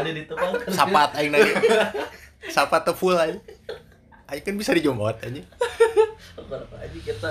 di 0.06 0.22
sapat 0.70 1.18
aing 1.18 1.34
lagi 1.34 1.50
sapat 2.56 2.86
teh 2.86 2.94
full 2.94 3.18
aja 3.18 3.42
aing 4.30 4.44
kan 4.46 4.54
bisa 4.54 4.78
di 4.78 4.86
jumot 4.86 5.18
aja 5.18 5.42
berapa 6.46 6.76
aja 6.78 7.00
kita 7.02 7.30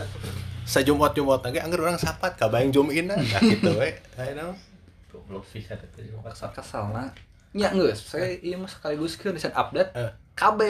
sajumot 0.67 1.15
jumot 1.15 1.41
lagi 1.41 1.63
anggar 1.63 1.79
orang 1.81 1.95
sapat 1.97 2.35
kabayang 2.35 2.75
zoom 2.75 2.91
in 2.91 3.07
nah 3.07 3.17
gitu 3.55 3.71
we. 3.79 3.95
Ayo 4.19 4.33
naon 4.35 4.57
goblok 5.09 5.47
sih 5.47 5.63
ada 5.65 5.87
tuh 5.95 6.03
kesal 6.27 6.51
kesal 6.53 6.85
nah 6.91 7.09
nya 7.55 7.73
nggak 7.73 7.97
saya 7.97 8.37
iya 8.43 8.59
mas 8.59 8.75
sekaligus 8.75 9.15
ke 9.17 9.31
recent 9.31 9.55
update. 9.55 9.89
Eh. 9.95 10.11
KB 10.35 10.61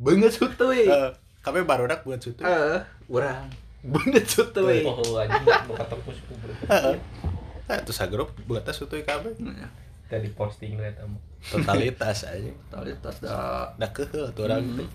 banget 0.00 0.32
sutuy 0.34 0.88
Eh, 0.88 1.10
kabeh 1.44 1.62
barudak 1.62 2.02
buat 2.02 2.18
sutu. 2.18 2.42
Eh 2.42 2.80
orang 3.06 3.46
banget 3.82 4.24
sutuy 4.26 4.82
oh 4.82 5.20
anjing 5.20 5.42
bukan 5.68 5.86
tembus 5.86 6.18
kubur 6.26 6.50
Nah, 7.62 7.78
terus 7.78 8.02
agrup 8.02 8.34
buat 8.44 8.66
tas 8.66 8.74
sutu 8.74 8.98
kabeh 9.00 9.32
dari 10.10 10.28
posting 10.34 10.76
lihat 10.76 10.98
kamu 10.98 11.16
totalitas 11.40 12.24
aja 12.30 12.50
totalitas 12.68 13.16
dah. 13.22 13.70
Dah 13.76 13.90
keheul 13.94 14.28
tuh 14.34 14.44
orang. 14.50 14.60
Hmm. 14.60 14.88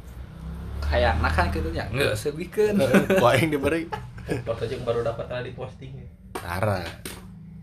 kayak 0.77 1.17
nah 1.17 1.31
kan 1.31 1.49
gitu 1.49 1.73
nya 1.73 1.89
nggak 1.89 2.13
Heeh, 2.13 3.17
ku 3.17 3.25
aing 3.25 3.49
diberi 3.49 3.89
foto 4.43 4.63
yang 4.67 4.83
baru 4.83 5.01
dapat 5.07 5.25
tadi 5.31 5.49
posting. 5.55 6.03
Tara. 6.35 6.83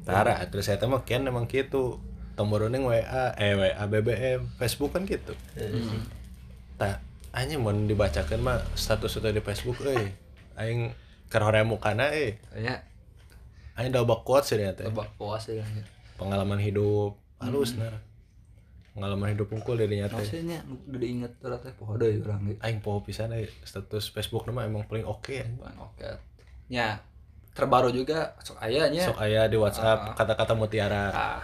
Tara 0.04 0.36
terus 0.48 0.68
saya 0.68 0.80
mah 0.88 1.04
kian 1.04 1.28
emang 1.28 1.48
gitu. 1.48 2.00
Tomboruning 2.34 2.82
WA 2.82 3.30
eh 3.38 3.54
WA 3.54 3.84
BBM 3.86 4.58
Facebook 4.58 4.98
kan 4.98 5.06
gitu. 5.06 5.38
Tak 6.74 6.98
hanya 7.34 7.58
mau 7.62 7.70
dibacakan 7.70 8.42
mah 8.42 8.58
status 8.74 9.22
itu 9.22 9.28
di 9.30 9.42
Facebook 9.42 9.78
euy. 9.86 10.10
Aing 10.58 10.90
keur 11.30 11.46
hoream 11.46 11.74
mukana 11.74 12.14
eh 12.14 12.38
ya 12.54 12.82
aing 13.74 13.90
udah 13.90 14.06
bak 14.06 14.22
quotes 14.22 14.54
ya 14.54 14.70
teh 14.70 14.86
lebak 14.86 15.18
puas 15.18 15.46
ya 15.50 15.62
pengalaman 16.18 16.58
hidup. 16.62 17.18
Halus 17.42 17.74
nar. 17.74 18.02
Pengalaman 18.94 19.34
hidup 19.34 19.50
unggul 19.50 19.74
dari 19.74 19.98
nyata. 19.98 20.22
Maksudnya 20.22 20.62
udah 20.62 20.98
diinget 21.02 21.32
tuh 21.42 21.54
teh 21.58 21.74
poho 21.74 21.98
deui 21.98 22.22
urang 22.22 22.50
ge 22.50 22.54
aing 22.62 22.78
poho 22.78 23.02
pisan 23.02 23.34
eh 23.34 23.50
status 23.66 24.10
Facebook 24.14 24.46
nama 24.46 24.66
emang 24.66 24.86
paling 24.86 25.06
oke. 25.06 25.34
Ya 25.34 25.46
Bang, 25.58 25.78
oke 25.78 26.33
nya 26.66 27.00
terbaru 27.54 27.88
juga 27.88 28.34
sok 28.42 28.58
aya 28.58 28.90
nya 28.90 29.06
sok 29.06 29.18
aya 29.20 29.46
di 29.46 29.54
WhatsApp 29.54 29.98
Ah. 30.10 30.14
kata-kata 30.16 30.52
mutiara. 30.52 31.04
Ah 31.10 31.40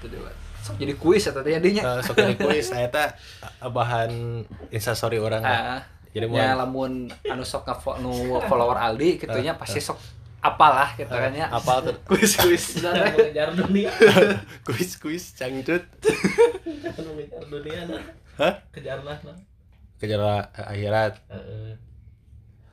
itu 0.00 0.06
dia 0.10 0.32
sok 0.60 0.74
jadi 0.76 0.92
kuis 0.98 1.22
eta 1.22 1.40
teh 1.40 1.54
dinya 1.62 1.82
Eh, 1.86 1.98
sok 2.02 2.18
ini 2.18 2.34
kuis 2.34 2.66
saya 2.74 2.90
teh 2.90 3.06
eh, 3.06 3.70
bahan 3.70 4.42
instastory 4.68 5.22
orang 5.22 5.40
ah 5.40 5.78
jadi 6.10 6.26
mau 6.26 6.34
nya 6.34 6.56
lamun 6.58 7.06
anu 7.24 7.44
sok 7.44 7.62
nge 7.62 8.02
nu 8.02 8.12
follower 8.44 8.74
Aldi 8.74 9.22
gitu 9.22 9.38
nya 9.38 9.54
pasti 9.54 9.78
sok 9.78 10.00
apalah 10.36 10.94
gitu 10.94 11.10
kan 11.10 11.34
ya. 11.34 11.50
apal 11.50 11.82
tuh. 11.82 11.96
Kuis 12.06 12.38
kuis. 12.38 12.78
Mengejar 12.78 13.50
dunia. 13.50 13.90
Kuis 14.66 14.94
kuis 14.94 15.34
cangcut. 15.34 15.82
Mengejar 16.94 17.42
dunia 17.50 17.80
nah. 17.90 18.02
Hah? 18.38 18.54
kejar 18.70 19.02
lah 19.02 19.18
nah 19.26 19.34
kejar 19.98 20.20
akhirat. 20.54 21.18
Heeh. 21.32 21.74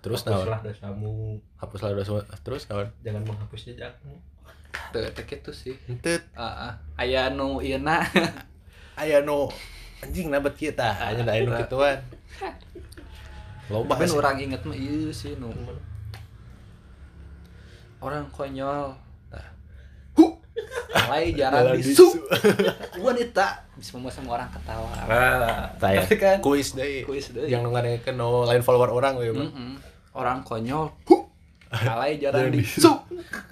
Terus 0.03 0.27
naon? 0.27 0.43
hapuslah 0.43 0.59
dosamu. 0.61 1.13
Hapuslah 1.55 1.89
dosa 1.95 2.11
terus 2.43 2.67
naon? 2.67 2.91
Jangan 3.01 3.23
menghapus 3.23 3.71
jejakmu 3.71 4.19
tuh 4.93 5.01
teh 5.13 5.25
kitu 5.25 5.51
sih. 5.53 5.75
Entet 5.89 6.25
ah 6.33 6.73
ah. 6.73 6.73
aya 6.97 7.29
nu 7.29 7.61
ieu 7.61 7.77
na. 7.81 8.01
Aya 9.01 9.25
nu 9.25 9.49
anjing 10.05 10.29
nabat 10.29 10.53
kita 10.53 10.85
hanya 10.85 11.25
da 11.25 11.33
anu 11.33 11.49
kituan. 11.57 11.97
Loba 13.73 13.97
nu 13.97 14.13
urang 14.17 14.37
inget 14.37 14.61
mah 14.65 14.77
ieu 14.77 15.09
sih 15.09 15.33
nu. 15.37 15.49
Orang 18.03 18.29
konyol. 18.29 18.93
Huh! 20.13 20.33
Alay 20.93 21.33
jarang 21.33 21.73
disu. 21.73 22.05
wanita. 23.05 23.65
Bisa 23.73 23.97
membuat 23.97 24.13
semua 24.13 24.31
orang 24.37 24.49
ketawa. 24.53 24.93
Taya, 25.81 26.05
Tapi 26.05 26.15
kan 26.21 26.37
kuis 26.43 26.77
deh 26.77 27.01
kuis 27.01 27.33
deui. 27.33 27.49
yang 27.49 27.65
ngadengkeun 27.65 28.13
no 28.13 28.45
lain 28.45 28.61
follower 28.61 28.93
orang 28.93 29.17
we 29.17 29.33
mah 29.33 29.49
Mm-mm. 29.49 29.92
Orang 30.13 30.45
konyol. 30.45 30.89
Alay 31.73 32.21
jarang 32.21 32.49
Jarang 32.49 32.53
disu 32.53 32.93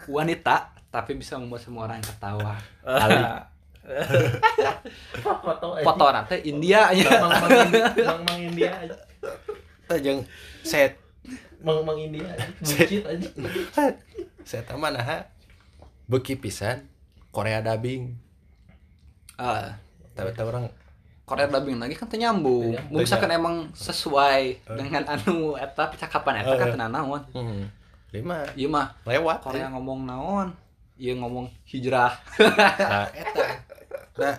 wanita 0.06 0.78
tapi 0.94 1.18
bisa 1.18 1.42
membuat 1.42 1.66
semua 1.66 1.90
orang 1.90 2.04
ketawa. 2.04 2.54
Ali. 3.04 3.22
foto 5.26 5.74
foto 5.82 6.06
nanti 6.14 6.38
India 6.46 6.94
nya 6.94 7.18
mang 7.18 7.34
mang 7.34 7.50
India 7.50 7.86
mang 8.06 8.22
mang 8.24 8.40
India 8.40 8.70
aja. 8.78 8.98
Tah 9.90 9.98
jeung 9.98 10.22
set. 10.62 11.02
Mang 11.62 11.82
Mang 11.82 11.98
India 11.98 12.30
aja. 12.30 12.46
Buncit 12.62 13.04
aja. 13.06 13.28
saya 14.46 14.62
tahu 14.66 14.78
mana 14.78 15.02
ha? 15.02 15.18
Beki 16.06 16.38
pisan 16.38 16.86
Korea 17.34 17.66
dubbing. 17.66 18.18
Ah, 19.38 19.82
tapi 20.14 20.34
tahu 20.38 20.54
orang 20.54 20.70
Korea 21.32 21.48
dubbing 21.48 21.78
lagi 21.78 21.96
kan 21.96 22.06
teu 22.06 22.18
nyambung. 22.18 22.68
Teu 22.68 22.76
nyambung. 22.76 22.92
Mun 22.92 23.00
misalkan 23.02 23.32
emang 23.32 23.56
sesuai 23.72 24.42
dengan 24.70 25.04
anu 25.08 25.56
eta 25.56 25.88
percakapan 25.88 26.44
eta 26.44 26.54
kan 26.54 26.68
Eh. 26.68 26.74
teu 26.74 26.86
naon. 26.86 27.22
hmm, 27.32 27.62
lima 28.12 28.44
Ieu 28.54 28.68
mah 28.68 28.92
lewat 29.04 29.40
Korea 29.42 29.72
ngomong 29.72 30.04
naon? 30.04 30.48
Ieu 30.96 31.16
ngomong 31.16 31.48
hijrah. 31.66 32.12
nah 32.84 33.08
eta 33.08 33.46
nah 34.14 34.36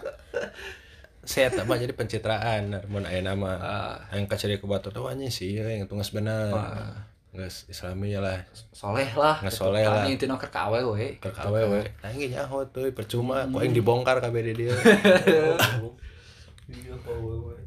saya 1.23 1.49
tak 1.49 1.65
mah 1.65 1.75
jadi 1.75 1.91
pencitraan 1.91 2.83
mun 2.87 3.03
aya 3.03 3.23
nama 3.23 3.51
Ah, 3.55 3.95
yang 4.13 4.27
kaciri 4.27 4.59
ke 4.59 4.67
batu 4.67 4.91
tuh 4.91 5.07
anjing 5.07 5.31
sih 5.31 5.55
yang 5.55 5.87
tunggas 5.87 6.11
bener 6.11 6.51
Ah. 6.51 7.09
geus 7.33 7.65
islami 7.65 8.13
lah 8.13 8.45
soleh 8.69 9.09
lah. 9.15 9.41
Nggak 9.41 9.55
soleh 9.55 9.81
lah. 9.83 10.05
Keur 10.05 10.51
ka 10.53 10.69
awewe 10.69 10.93
we. 10.93 11.09
ke 11.17 11.33
kawe 11.33 11.61
we 11.65 11.81
nangis 12.05 12.29
nyaho 12.29 12.61
tuh 12.69 12.93
percuma 12.93 13.49
kok 13.49 13.57
yang 13.59 13.73
dibongkar 13.73 14.21
di 14.21 14.53
dia 14.53 14.75
Iya. 15.25 15.57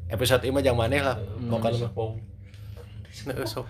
Episode 0.08 0.42
ini 0.46 0.52
mah 0.54 0.62
jangan 0.64 0.78
maneh 0.86 1.00
lah 1.04 1.16
vokal 1.50 1.74
mah 1.76 1.92
sok. 3.44 3.66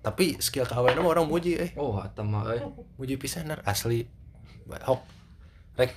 tapi 0.00 0.40
skill 0.40 0.64
mah 0.64 1.10
orang 1.10 1.28
muji 1.28 1.58
eh. 1.58 1.70
Oh, 1.76 2.00
eta 2.00 2.24
mah 2.24 2.48
euy. 2.48 2.60
muji 2.96 3.14
pisanar 3.20 3.60
asli. 3.66 4.08
Hok. 4.68 5.00
Rek 5.76 5.92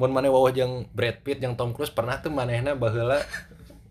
mun 0.00 0.10
maneh 0.12 0.32
wawah 0.32 0.52
jeung 0.54 0.88
Brad 0.96 1.20
Pitt 1.20 1.44
jeung 1.44 1.52
Tom 1.56 1.76
Cruise 1.76 1.92
pernah 1.92 2.16
tuh 2.20 2.32
manehna 2.32 2.72
baheula 2.72 3.20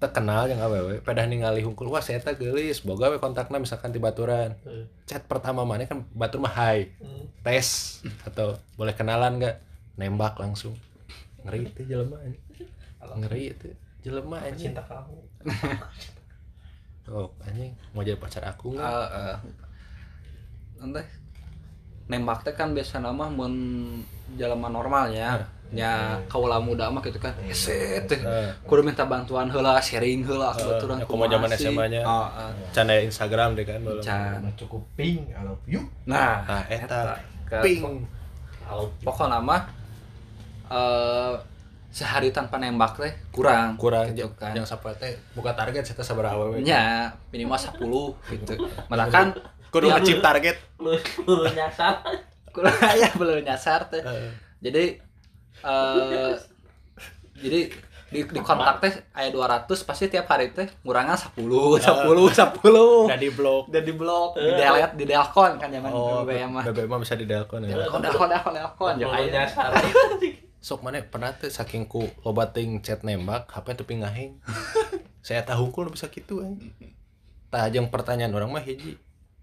terkenal 0.01 0.49
yang 0.49 0.57
awewe 0.65 0.97
pedah 0.97 1.29
ningali 1.29 1.61
hungkul 1.61 1.85
wah 1.93 2.01
saya 2.01 2.17
teh 2.17 2.33
geulis 2.33 2.81
boga 2.81 3.13
we 3.13 3.21
kontakna 3.21 3.61
misalkan 3.61 3.93
di 3.93 4.01
baturan. 4.01 4.57
Eh. 4.65 4.89
chat 5.05 5.21
pertama 5.29 5.61
maneh 5.61 5.85
kan 5.85 6.01
batur 6.17 6.41
mah 6.41 6.53
hai 6.57 6.89
Hmm. 6.97 7.29
tes 7.45 8.01
atau 8.25 8.57
boleh 8.77 8.97
kenalan 8.97 9.37
gak 9.37 9.61
nembak 9.93 10.41
langsung. 10.41 10.73
Ngeri 11.45 11.69
itu 11.69 11.81
jelema 11.85 12.17
ngeri 13.01 13.51
itu 13.51 13.69
jelema 14.01 14.37
anjing 14.39 14.73
Cinta 14.73 14.83
kamu. 14.83 15.17
oh 17.11 17.29
anjing 17.41 17.71
mau 17.91 18.01
jadi 18.01 18.15
pacar 18.15 18.43
aku 18.45 18.73
nggak 18.73 18.83
Ah, 18.83 19.35
ah. 19.35 19.37
Nanti 20.77 21.01
nembak 22.07 22.41
teh 22.41 22.51
kan 22.51 22.71
biasa 22.71 22.99
nama 22.99 23.25
mun 23.27 23.53
jelema 24.33 24.67
normal 24.67 25.09
ya. 25.09 25.37
Ya 25.71 26.19
kaula 26.27 26.59
muda 26.59 26.91
mah 26.91 26.99
gitu 26.99 27.15
kan. 27.15 27.31
Eset 27.45 28.03
teh. 28.03 28.19
Eh, 28.19 28.51
Kudu 28.67 28.83
minta 28.83 29.07
bantuan 29.07 29.47
heula, 29.47 29.79
sharing 29.79 30.19
heula 30.21 30.51
ke 30.51 30.59
Eh, 30.59 30.67
baturan 30.67 30.99
ya, 30.99 31.05
kumaha 31.07 31.31
zaman. 31.31 31.49
SMA 31.55 31.85
nya. 31.87 32.01
Ah, 32.03 32.27
ah. 32.27 32.51
canda 32.75 32.99
Instagram 32.99 33.55
deh 33.55 33.63
kan 33.63 33.79
belum 33.79 34.03
Can. 34.03 34.43
Cukup 34.59 34.83
pink, 34.93 35.31
I 35.31 35.39
love 35.41 35.63
you. 35.63 35.79
Nah, 36.03 36.43
nah 36.43 36.63
eta 36.67 37.15
Ke- 37.47 37.63
ping. 37.63 38.03
Pokoknya 38.99 39.39
mah 39.39 39.63
eh 40.67 41.33
sehari 41.91 42.31
tanpa 42.31 42.55
nembak 42.55 42.95
teh 42.95 43.11
kurang 43.35 43.75
kurang 43.75 44.15
gitu 44.15 44.31
kan. 44.39 44.55
yang 44.55 44.63
sampai 44.63 44.95
teh 44.95 45.11
buka 45.35 45.51
target 45.51 45.83
kita 45.83 45.99
sabar 46.01 46.31
awewe 46.31 46.63
Nya 46.63 47.11
minimal 47.35 47.59
10 47.59 47.75
gitu. 48.31 48.53
Malah 48.87 49.11
kan 49.11 49.35
kudu 49.67 49.91
Ya, 49.91 49.99
ngecip 49.99 50.23
target 50.23 50.55
Lu 50.79 50.95
lu 51.27 51.43
nyasar. 51.51 51.99
kurang 52.55 52.75
ya 52.95 53.11
belum 53.15 53.43
nyasar 53.43 53.91
teh. 53.91 53.99
Eh, 53.99 54.31
jadi 54.63 54.83
eh 55.61 56.33
jadi 57.43 57.59
di, 58.11 58.27
di 58.27 58.39
kontak 58.43 58.83
teh 58.83 58.91
aya 59.15 59.31
200 59.31 59.71
pasti 59.87 60.11
tiap 60.11 60.27
hari 60.27 60.51
teh 60.51 60.67
ngurangan 60.83 61.15
10 61.15 61.35
10 61.39 61.79
10 61.79 63.07
udah 63.07 63.15
di 63.15 63.29
blok 63.31 63.71
udah 63.71 63.83
di 63.83 63.93
blok 63.95 64.29
di 64.35 64.51
delete 64.51 64.93
di 64.99 65.05
delkon 65.07 65.51
kan 65.55 65.71
zaman 65.71 65.91
oh 65.95 66.27
BBM 66.27 66.51
mah 66.59 66.63
BBM 66.67 66.91
mah 66.91 66.99
bisa 66.99 67.15
di 67.15 67.23
delkon 67.23 67.63
ya 67.63 67.75
delkon 67.75 68.03
delkon 68.03 68.27
Lu 68.51 68.93
jeung 68.99 69.11
aya 69.15 69.27
nyasar. 69.31 69.71
sok 70.61 70.85
mana 70.85 71.01
pernah 71.01 71.33
tuh 71.33 71.49
saking 71.49 71.89
ku 71.89 72.05
loba 72.21 72.53
ting 72.53 72.85
chat 72.85 73.01
nembak 73.01 73.49
HP 73.49 73.73
tapi 73.73 73.97
ngahing 73.97 74.37
saya 75.25 75.41
tahu 75.41 75.73
kul 75.73 75.89
bisa 75.89 76.07
gitu 76.13 76.45
kan 76.45 76.55
tah 77.51 77.67
jeung 77.67 77.91
pertanyaan 77.91 78.31
orang 78.31 78.49
mah 78.49 78.63
hiji. 78.63 78.95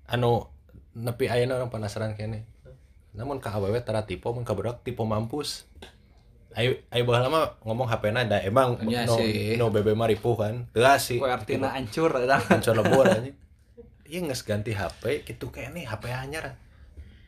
Anu 0.08 0.48
nepi 0.96 1.28
ayeuna 1.28 1.60
orang 1.60 1.68
penasaran 1.68 2.16
kene. 2.16 2.48
Namun 3.12 3.36
ka 3.38 3.52
awewe 3.52 3.76
tara 3.84 4.08
tipe 4.08 4.24
mun 4.32 4.48
ka 4.48 4.56
budak 4.56 4.80
tipe 4.80 5.04
mampus. 5.04 5.68
Ayo 6.56 6.80
ayo 6.88 7.04
baheula 7.04 7.28
mah 7.28 7.60
ngomong 7.60 7.84
HP 7.92 8.16
na 8.16 8.24
da 8.24 8.40
emang 8.40 8.80
Iya 8.80 9.04
no, 9.04 9.20
sih. 9.20 9.60
no 9.60 9.68
BB 9.68 9.92
mah 9.92 10.08
ripuh 10.08 10.34
kan. 10.40 10.64
Teu 10.72 10.88
sih. 10.96 11.20
Na 11.60 11.76
hancur 11.76 12.16
hancur 12.16 12.74
lebur 12.74 13.04
anjing. 13.12 13.36
Iya 14.08 14.24
nges 14.24 14.40
ganti 14.48 14.72
HP 14.72 15.28
gitu 15.28 15.52
kayak 15.52 15.76
nih 15.76 15.84
HP 15.84 16.08
anyar. 16.08 16.56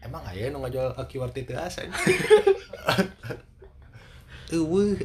Emang 0.00 0.24
aya 0.24 0.48
nu 0.48 0.64
ngajual 0.64 0.96
QWERTY 0.96 1.44
teu 1.44 1.60
asa 1.60 1.84
Eueuh. 4.50 4.98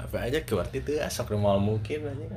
HP 0.00 0.12
aja 0.16 0.38
QWERTY 0.42 0.78
teu 0.82 0.98
asa 1.02 1.22
mau 1.36 1.58
mungkin 1.60 2.06
anjing 2.10 2.30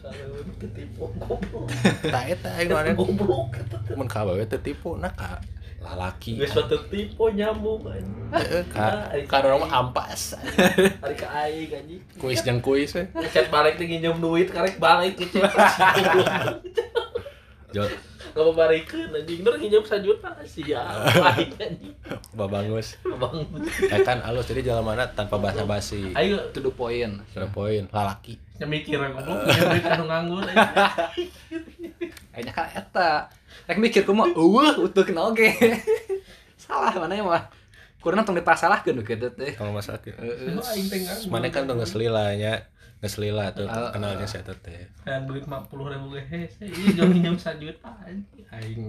Kalau 0.00 0.40
ketipu 0.56 1.12
goblok. 1.20 1.68
tah 2.08 2.24
eta 2.24 2.48
aing 2.56 2.72
maren 2.72 2.96
Goblok. 2.96 3.52
mun 3.92 4.08
ka 4.08 4.24
awewe 4.24 4.48
teu 4.48 4.56
tipu 4.56 4.96
nah 4.96 5.12
ka 5.12 5.36
lalaki 5.80 6.40
Geus 6.40 6.56
batu 6.56 6.76
tipu 6.88 7.28
nyambung 7.32 7.84
anjing. 7.84 8.32
Heeh, 8.32 8.62
ka 8.72 9.12
ka 9.28 9.36
orang 9.44 9.68
mah 9.68 9.72
ampas 9.84 10.40
Hari 10.40 11.14
ke 11.16 11.26
aing 11.28 11.70
anjing. 11.76 12.00
kuis 12.16 12.40
jeung 12.40 12.64
kuis 12.64 12.96
we 12.96 13.04
Chat 13.28 13.52
balik 13.52 13.76
teh 13.76 13.84
nginjem 13.84 14.16
duit 14.16 14.48
karek 14.48 14.80
balik 14.80 15.20
ke 15.20 15.28
chat. 15.28 15.52
Jol 18.30 18.38
Kalau 18.38 18.52
barikeun 18.54 19.10
anjing. 19.10 19.42
Nur 19.42 19.54
nginjem 19.58 19.82
1 19.82 20.06
juta. 20.06 20.30
Siap. 20.46 21.18
Aing 21.18 21.52
anjing. 21.58 21.94
babangus. 22.32 22.96
Bang. 23.02 23.42
ya 23.90 23.98
kan 24.06 24.22
alus. 24.22 24.46
Jadi 24.46 24.70
jalan 24.70 24.86
mana? 24.86 25.10
Tanpa 25.10 25.36
basa-basi. 25.42 26.14
Ayo 26.14 26.38
to 26.54 26.62
the 26.62 26.70
point. 26.70 27.20
Kira 27.34 27.50
poin 27.50 27.90
lalaki. 27.90 28.38
Nyemikir 28.62 29.00
goblok 29.00 29.44
nginjem 29.48 29.66
duit 29.72 29.84
anu 29.88 30.04
nganggur 30.04 30.44
kayaknya 32.30 32.52
kan 32.54 32.68
eta. 32.72 33.10
Rek 33.66 33.78
mikir 33.80 34.02
kumaha 34.06 34.32
eueuh 34.36 34.84
utuh 34.84 35.02
kenal 35.02 35.34
oge 35.34 35.50
salah 36.62 36.92
mana 36.94 37.18
ya 37.18 37.24
mah? 37.24 37.42
Kurang 38.00 38.24
tong 38.24 38.38
dipasalahkeun 38.38 39.04
gitu 39.04 39.28
teh. 39.36 39.52
Kalau 39.56 39.76
masalah 39.76 40.00
gitu. 40.00 40.16
Heeh. 40.16 40.56
Mana 41.28 41.52
kan 41.52 41.68
tuh 41.68 41.76
ngeselila 41.76 42.32
nya 42.36 42.69
ngeselila 43.00 43.48
tuh 43.56 43.64
Ah, 43.64 43.88
kenalnya 43.90 44.28
saya 44.28 44.44
teh 44.44 44.56
Kan 45.02 45.24
duit 45.24 45.44
50 45.44 45.72
ribu 45.72 46.12
hese, 46.14 46.68
iya 46.68 46.88
jangan 46.92 47.10
minjem 47.10 47.36
1 47.36 47.56
juta 47.56 47.90
anjing. 48.04 48.44
Aing 48.52 48.82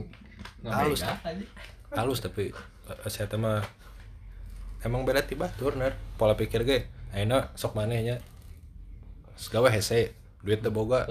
Halus, 0.68 1.02
anjing. 1.02 1.48
halus 1.92 2.20
tapi 2.20 2.52
eh, 2.52 3.10
saya 3.10 3.28
teh 3.28 3.40
mah 3.40 3.64
emang 4.84 5.08
beda 5.08 5.24
tiba 5.24 5.48
turner. 5.56 5.96
Pola 6.20 6.36
pikir 6.36 6.64
ge 6.64 6.92
ayeuna 7.12 7.56
sok 7.56 7.74
manehnya. 7.74 8.20
Segawe 9.40 9.72
hese 9.72 10.12
duit 10.44 10.60
teh 10.60 10.70
boga. 10.70 11.08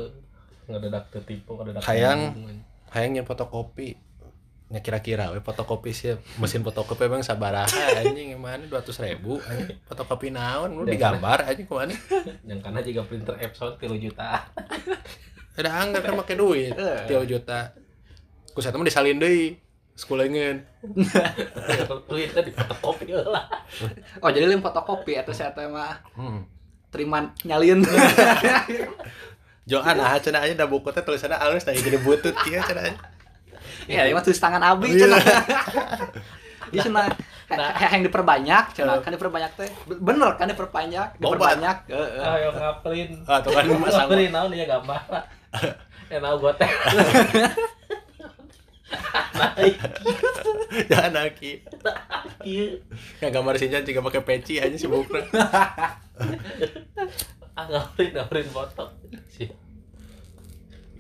Ngedadak 0.69 1.09
teu 1.11 1.25
tipu, 1.25 1.57
ngedadak 1.57 1.83
Hayang. 1.83 2.37
ngomong, 2.37 2.63
hayang 2.93 3.11
nyen 3.17 3.27
fotokopi 3.27 3.97
nya 4.71 4.79
kira-kira 4.79 5.35
we 5.35 5.43
fotokopi 5.43 5.91
sih 5.91 6.15
mesin 6.39 6.63
fotokopi 6.63 7.11
emang 7.11 7.27
sabaraha 7.27 7.67
anjing 8.07 8.39
emang 8.39 8.71
dua 8.71 8.79
ribu 9.03 9.43
anjing 9.43 9.83
fotokopi 9.83 10.31
naon 10.31 10.71
lu 10.79 10.87
digambar 10.87 11.43
anjing 11.43 11.67
ke 11.67 11.75
mana 11.75 11.91
yang 12.47 12.63
karena 12.63 12.79
juga 12.79 13.03
printer 13.03 13.35
Epson 13.43 13.75
3 13.75 13.91
juta. 13.99 14.47
ada 15.59 15.71
anggar 15.75 16.07
kan 16.07 16.15
make 16.15 16.39
duit 16.39 16.71
Eh. 16.71 17.03
tiga 17.11 17.27
juta 17.27 17.75
ku 18.55 18.63
saya 18.63 18.79
disalin 18.79 19.19
deui 19.19 19.59
sekulengeun 19.99 20.63
Duitnya 22.07 22.41
di 22.47 22.55
fotokopi 22.55 23.11
lah. 23.11 23.51
oh 24.23 24.31
jadi 24.31 24.47
lain 24.47 24.63
fotokopi 24.63 25.19
atau 25.19 25.35
saya 25.35 25.51
teh 25.51 25.67
mah 25.67 25.99
hmm. 26.15 26.41
terima 26.95 27.27
nyalin 27.43 27.83
Johan 29.71 29.99
ah 29.99 30.15
cenah 30.19 30.47
aja 30.47 30.55
da 30.55 30.71
buku 30.71 30.95
teh 30.95 31.03
tulisanna 31.03 31.43
alus 31.43 31.67
tah 31.67 31.75
jadi 31.75 31.99
butut 31.99 32.39
kieu 32.47 32.63
cenah 32.63 32.87
aja. 32.87 32.95
Ya 33.87 34.03
ini 34.03 34.13
mah 34.13 34.21
tulis 34.21 34.37
tangan 34.37 34.61
abi 34.61 34.89
Iya. 34.91 35.07
cenah 35.07 35.21
Iya 36.71 36.81
cenah 36.85 37.05
he- 37.51 37.91
yang 37.91 38.03
diperbanyak 38.03 38.65
cenah 38.73 38.99
kan 38.99 39.11
diperbanyak 39.11 39.51
teh 39.55 39.71
bener 39.99 40.31
kan 40.35 40.47
diperbanyak 40.47 41.09
diperbanyak 41.17 41.77
heeh 41.87 42.23
Ayo 42.23 42.49
ngaplin. 42.53 43.11
Ah 43.25 43.39
tuh 43.39 43.51
kan 43.51 43.65
Ngaplin 43.71 44.31
naon 44.31 44.53
ya 44.53 44.67
gambar. 44.67 45.01
Ya 46.11 46.19
naon 46.19 46.39
gua 46.39 46.51
teh. 46.53 46.67
Naik 49.31 49.75
jangan 50.91 51.15
aki. 51.25 51.53
Yang 53.19 53.31
gambar 53.31 53.55
sinjan 53.57 53.83
juga 53.83 54.03
pakai 54.05 54.23
peci 54.23 54.59
aja 54.59 54.75
si 54.75 54.87
bukna. 54.87 55.23
Ah 57.53 57.65
ngaplin, 57.65 58.11
ngaplin 58.13 58.47
foto. 58.47 58.91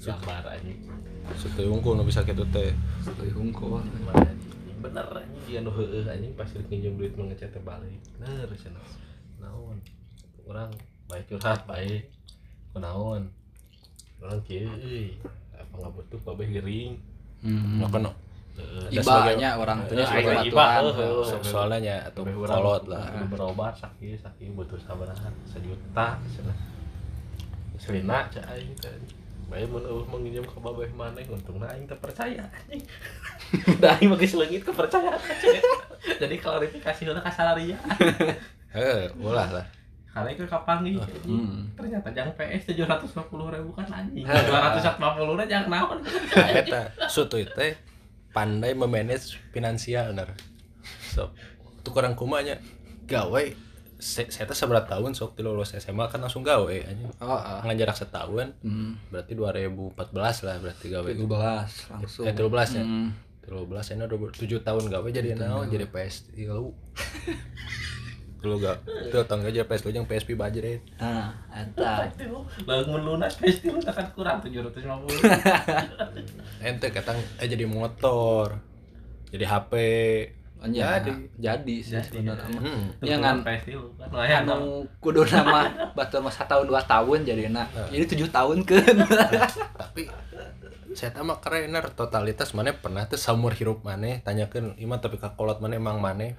Gambar 0.01 0.43
anjing. 0.48 0.78
Sutu 1.39 1.62
unggul 1.70 1.98
nu 1.98 2.02
bisa 2.07 2.24
kitu 2.24 2.43
teh. 2.51 2.73
Teuy 3.19 3.31
hungkul 3.31 3.82
bener 4.81 5.07
anjing. 5.12 5.43
Dia 5.47 5.61
nu 5.61 5.70
heueuh 5.70 6.07
anjing. 6.09 6.32
Pasti 6.35 6.59
nginjem 6.65 6.97
duit 6.97 7.12
nu 7.15 7.28
ngechat 7.28 7.52
teh 7.52 7.62
balik 7.62 8.01
bener 8.19 8.48
cenah 8.57 8.86
naon? 9.39 9.78
Urang 10.48 10.73
baik 11.07 11.28
curhat 11.31 11.62
baik. 11.69 12.11
Kunaon 12.74 13.31
orang 14.20 14.40
kieu 14.44 14.69
euy 14.85 15.16
apa 15.57 15.74
nggak 15.81 15.93
butuh 15.97 16.20
babeh 16.24 16.48
gering 16.48 17.01
Hmm. 17.40 17.81
Nggak 17.81 17.90
kena. 17.97 18.12
Heeh, 18.61 19.01
Ibanya 19.01 19.57
orang 19.57 19.89
tuh 19.89 19.97
sebagai 19.97 20.44
iba, 20.44 20.85
soalnya 21.40 21.78
nya 21.81 21.97
atau 22.05 22.28
urang 22.28 22.61
kolot 22.61 22.85
lah. 22.93 23.09
berobat 23.32 23.73
sakit 23.81 24.20
sakit 24.20 24.52
butuh 24.52 24.77
sabaraha 24.77 25.32
sejuta 25.48 26.20
selina 27.81 28.28
cai 28.28 28.69
Bae 29.51 29.66
mun 29.66 29.82
eueuh 29.82 30.06
menginjam 30.06 30.47
ka 30.47 30.56
babeh 30.56 30.86
maneh 30.94 31.27
untungna 31.27 31.66
aing 31.68 31.85
teh 31.85 31.98
percaya 31.98 32.47
anjing. 32.47 32.86
Da 33.82 33.98
aing 33.98 34.06
mah 34.06 34.16
geus 34.16 34.39
leungit 34.39 34.62
kepercayaan. 34.62 35.18
Jadi 36.16 36.35
klarifikasi 36.39 37.01
heula 37.02 37.18
ka 37.18 37.28
salaria. 37.28 37.74
Eh, 38.70 39.10
ulah 39.18 39.51
lah. 39.51 39.66
Karena 40.06 40.31
itu 40.31 40.47
kapangi 40.47 40.94
Hmm. 41.27 41.66
ternyata 41.74 42.06
jang 42.10 42.31
PS 42.35 42.70
750 42.70 43.10
ribu 43.51 43.74
kan 43.74 43.86
anjing 43.89 44.22
240 44.22 44.94
na 45.35 45.44
jang 45.44 45.66
naon 45.66 45.98
Eta 46.31 46.94
sutu 47.06 47.43
teh 47.44 47.74
pandai 48.31 48.70
memanage 48.72 49.43
finansial 49.51 50.14
nar. 50.14 50.31
So, 51.10 51.35
tukeran 51.82 52.14
kumanya 52.14 52.62
gawe 53.06 53.43
se- 53.43 53.59
saya 54.01 54.44
teh 54.44 54.56
seberat 54.56 54.85
tahun 54.85 55.12
sok 55.12 55.36
di 55.36 55.43
lulus 55.43 55.72
SMA 55.72 56.09
kan 56.09 56.18
langsung 56.18 56.40
gawe 56.40 56.72
anjing. 56.72 57.12
Oh, 57.18 57.31
ah. 57.31 57.60
Ngan 57.60 57.77
jarak 57.77 57.94
setahun 57.94 58.56
Hmm. 58.60 58.97
berarti 59.09 59.36
2014 59.36 60.01
lah 60.43 60.56
berarti 60.59 60.86
gawe. 60.89 61.06
17 61.06 61.20
langsung. 61.93 62.24
Eh 62.24 62.32
13 62.32 62.81
ya. 62.81 62.85
Hmm. 62.85 63.12
13 63.40 63.93
ini 63.93 64.02
udah 64.02 64.18
7 64.32 64.60
tahun 64.60 64.85
gawe 64.89 65.09
jadi 65.10 65.35
naon 65.35 65.68
jadi 65.68 65.85
PS 65.85 66.32
lu. 66.47 66.72
Dulu 68.40 68.56
gak, 68.64 68.78
itu 69.05 69.20
tangga 69.28 69.52
aja 69.52 69.62
PS 69.62 69.82
lu 69.82 69.93
yang 69.93 70.09
PSP 70.09 70.32
budget 70.32 70.81
Nah, 70.97 71.36
eta. 71.52 72.09
lalu 72.64 72.85
melunas 72.89 73.36
PS 73.36 73.60
itu 73.60 73.77
kan 73.85 74.09
kurang 74.16 74.40
750 74.40 75.12
ente 76.64 76.89
katang 76.89 77.20
eh 77.36 77.44
jadi 77.44 77.64
motor 77.64 78.56
jadi 79.28 79.44
HP 79.44 79.72
ya, 80.69 81.01
Jadi. 81.01 81.11
jadi 81.41 81.74
sih 81.81 81.93
Jadi, 81.97 82.20
sebenarnya. 82.20 82.61
hmm. 82.61 82.82
Ya, 83.01 83.16
ngan. 83.16 83.41
PS 83.41 83.65
itu 83.66 83.81
kan 83.97 84.09
lumayan 84.12 84.43
dong. 84.45 84.61
anu 84.61 84.70
kudu 85.01 85.24
nama 85.24 85.65
batu 85.97 86.20
mah 86.20 86.28
tahun 86.31 86.65
dua 86.66 86.85
tahun 86.85 87.19
jadi 87.24 87.49
enak 87.49 87.66
ini 87.91 88.05
tujuh 88.05 88.28
tahun 88.28 88.61
kan 88.62 88.95
tapi 89.81 90.03
saya 90.91 91.15
tahu 91.15 91.23
mah 91.24 91.39
keren 91.39 91.70
ner, 91.70 91.87
totalitas 91.91 92.51
mana 92.51 92.74
pernah 92.74 93.07
tuh 93.07 93.16
seumur 93.16 93.55
hirup 93.55 93.81
mana 93.81 94.20
tanyakan 94.20 94.77
iman 94.77 94.99
tapi 94.99 95.16
kakolot 95.16 95.59
mana 95.59 95.78
emang 95.78 95.97
mana 95.97 96.35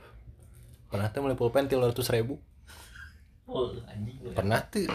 pernah 0.85 1.07
tuh 1.07 1.23
mulai 1.23 1.33
pulpen 1.33 1.65
tiga 1.65 1.87
ratus 1.87 2.11
ribu. 2.11 2.35
Oh, 3.47 3.71
anjing 3.87 4.19
pernah 4.31 4.59
tuh 4.67 4.85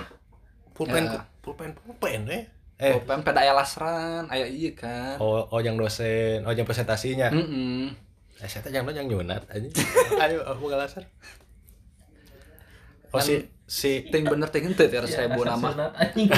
pulpen 0.70 1.08
Ya. 1.08 1.24
pulpen 1.40 1.72
pulpen 1.72 2.28
eh. 2.28 2.44
Eh. 2.76 3.00
Pem 3.00 3.24
pada 3.24 3.40
aya 3.40 3.56
lasran 3.56 4.28
aya 4.28 4.44
iya 4.44 4.76
kan. 4.76 5.16
Oh 5.16 5.48
oh 5.48 5.60
yang 5.60 5.80
dosen 5.80 6.44
oh 6.44 6.52
yang 6.52 6.68
presentasinya. 6.68 7.32
Mm-mm. 7.32 7.96
Eh 8.36 8.48
saya 8.48 8.60
tanya 8.68 8.84
yang 8.92 9.08
nyunat 9.08 9.48
aja 9.48 9.68
ayo 10.28 10.44
aku 10.44 10.68
ngalasan 10.68 11.04
oh 13.10 13.18
Kan- 13.18 13.24
si 13.24 13.34
si 13.64 13.90
ting 14.12 14.28
bener 14.28 14.52
ting 14.52 14.68
tiara 14.76 15.08
Ya, 15.08 15.24
seribu 15.24 15.42
asal 15.42 15.72
nama 15.72 15.90
anjing 15.96 16.28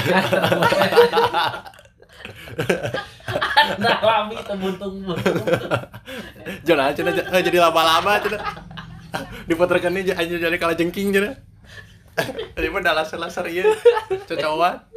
Nah, 3.79 4.01
lami 4.01 4.35
tembuntung 4.43 5.05
Jangan 6.65 6.91
aja 6.91 7.01
eh, 7.05 7.41
jadi 7.45 7.57
lama-lama 7.61 8.17
cina. 8.19 8.37
Diputerkan 9.45 9.93
ini 9.95 10.11
aja 10.11 10.25
jadi 10.25 10.57
kalah 10.59 10.75
jengking 10.75 11.13
cina. 11.15 11.37
Jadi 12.57 12.67
mah 12.73 12.81
dah 12.83 12.93
laser-laser 12.99 13.45
iya. 13.47 13.63
Cocokan. 14.27 14.89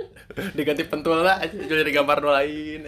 Diganti 0.57 0.89
pentul 0.89 1.23
lah 1.23 1.39
aja 1.39 1.55
jadi 1.55 1.93
gambar 1.93 2.17
nu 2.25 2.31
lain. 2.33 2.81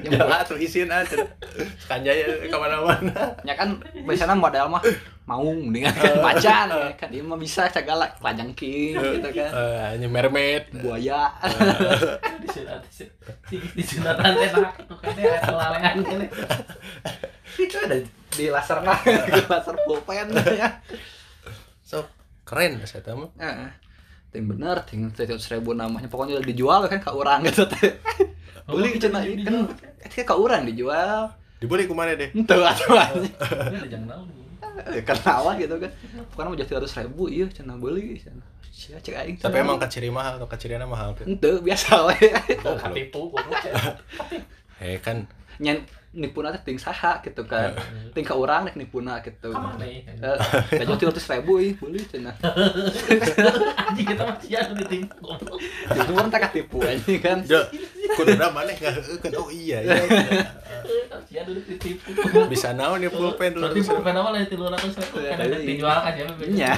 Ya. 0.00 0.24
lah 0.24 0.40
tuh 0.46 0.56
isin 0.56 0.88
aja. 0.88 1.16
Kanjaya 1.84 2.48
ke 2.48 2.56
mana-mana. 2.56 3.36
ya 3.44 3.54
kan 3.56 3.76
biasanya 4.04 4.36
model 4.36 4.66
mah 4.72 4.82
mau 5.28 5.46
dengan 5.46 5.94
kan 5.94 6.18
macan 6.18 6.66
ya 6.74 6.90
kan 6.98 7.06
dia 7.06 7.22
mah 7.22 7.38
bisa 7.38 7.70
segala 7.70 8.08
lajang 8.24 8.50
king 8.56 8.96
gitu 8.96 9.28
kan. 9.30 9.50
Eh, 9.52 9.88
ini 10.00 10.06
mermaid. 10.08 10.72
buaya. 10.80 11.30
Disunat 12.42 12.82
disunatan 13.76 14.30
teh 14.36 14.50
nah 14.56 14.72
itu 14.74 15.22
kan 15.22 15.40
kelalean 15.46 15.96
kene 16.02 16.26
itu 17.58 17.76
ada 17.76 17.96
di 18.30 18.46
laser 18.46 18.78
nah 18.82 18.98
laser 19.50 19.76
pulpen 19.86 20.32
ya. 20.54 20.80
So, 21.82 22.06
keren 22.46 22.78
saya 22.86 23.02
tahu 23.02 23.26
mah. 23.26 23.30
Heeh. 23.38 23.70
ting 24.30 24.46
bener 24.46 24.78
ting 24.86 25.10
seratus 25.10 25.50
ribu 25.50 25.74
namanya. 25.74 26.06
Pokoknya 26.06 26.38
udah 26.38 26.46
dijual 26.46 26.80
kan 26.86 27.02
ke 27.02 27.10
orang 27.10 27.42
gitu. 27.50 27.66
teh 27.66 27.98
beli 28.70 28.96
cina 28.96 29.20
ini 29.26 29.42
kan 29.42 29.66
kan 30.00 30.10
ke 30.24 30.34
orang 30.34 30.62
dijual. 30.66 31.30
Dibeli 31.60 31.84
ke 31.84 31.94
mana 31.94 32.16
deh? 32.16 32.30
ada 33.76 33.88
jang 33.90 34.04
naon 34.08 34.28
Eh, 34.80 35.04
kenapa 35.04 35.58
gitu 35.60 35.76
kan. 35.76 35.90
Pokoknya 36.32 36.48
mau 36.48 36.56
jadi 36.56 36.72
harus 36.78 36.92
ribu 36.96 37.28
iya 37.28 37.44
cina 37.52 37.76
beli. 37.76 38.16
Cina 38.72 38.96
cek 38.96 39.12
aing. 39.12 39.36
Tapi 39.36 39.56
emang 39.60 39.76
kaciri 39.76 40.08
mahal 40.08 40.40
atau 40.40 40.48
kaciriana 40.48 40.88
mahal 40.88 41.12
tuh. 41.12 41.28
ente 41.28 41.50
biasa 41.60 42.08
Oh, 42.64 42.76
katipu 42.80 43.28
goblok 43.28 43.60
Eh 44.80 44.96
kan. 45.04 45.28
Nyen 45.60 45.84
nipuna 46.10 46.50
teh 46.50 46.58
ting 46.64 46.74
saha 46.74 47.22
gitu 47.22 47.46
kan. 47.46 47.70
Ting 48.10 48.26
ka 48.26 48.34
urang 48.34 48.66
nek 48.66 48.74
nipuna 48.74 49.22
gitu. 49.22 49.54
Kamana 49.54 49.86
ya? 49.86 50.02
gaji 50.74 50.92
tiga 50.98 51.08
ratus 51.08 51.26
ribu 51.26 51.62
ih 51.62 51.72
beli 51.74 52.02
cina 52.02 52.34
anjing 53.78 54.06
kita 54.10 54.22
masih 54.26 54.58
anu 54.58 54.72
ditipu 54.82 55.14
goblok. 55.22 55.62
Itu 55.86 56.12
kan 56.12 56.26
tak 56.26 56.40
katipu 56.50 56.82
anjing 56.82 57.20
kan? 57.22 57.38
Ya, 57.46 57.62
kudu 58.18 58.34
mana 58.34 58.74
kan? 58.74 58.94
Oh 59.38 59.46
iya 59.48 59.86
iya. 59.86 60.02
Masih 61.14 61.36
anu 61.46 61.54
ditipu 61.62 62.10
bisa 62.50 62.74
naon 62.74 62.98
ya 62.98 63.10
pulpen 63.10 63.54
dulu 63.54 63.70
Berarti 63.70 63.80
pulpen 63.86 64.14
apa 64.18 64.28
lah 64.34 64.40
tilu 64.50 64.66
ratus 64.66 64.92
ribu 64.98 65.16
Ya, 65.22 65.30
kan? 65.30 65.46
kali. 65.46 65.66
dijual 65.66 65.98
kan 66.02 66.12
ya 66.18 66.26
Iya. 66.50 66.72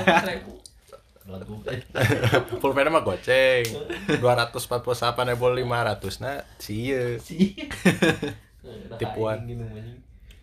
pulpen 2.61 2.91
mah 2.91 3.01
goceng. 3.01 3.65
dua 4.21 4.33
ratus 4.37 4.69
empat 4.69 4.81
puluh 4.85 4.99
delapan 4.99 5.25
ribu 5.33 5.47
lima 5.49 5.79
ratus 5.81 6.21
nah 6.21 6.45
Tipuan. 8.99 9.43
gini 9.45 9.65
anjing. 9.67 9.99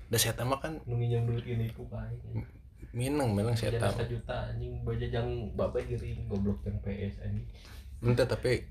Dah 0.10 0.20
saya 0.20 0.44
mah 0.44 0.60
kan 0.60 0.82
nu 0.90 0.98
nginjam 0.98 1.30
duit 1.30 1.46
ini 1.46 1.70
ku 1.72 1.86
minang 2.90 3.38
minang 3.38 3.54
saya 3.54 3.78
jadi 3.78 3.86
tahu 3.86 4.18
juta 4.18 4.36
anjing. 4.50 4.74
Baja 4.82 5.08
jang 5.08 5.30
bapak 5.54 5.86
giring 5.86 6.26
goblok 6.26 6.66
yang 6.66 6.78
PS 6.82 7.22
anjing. 7.24 7.46
Ente 8.02 8.24
tapi 8.26 8.66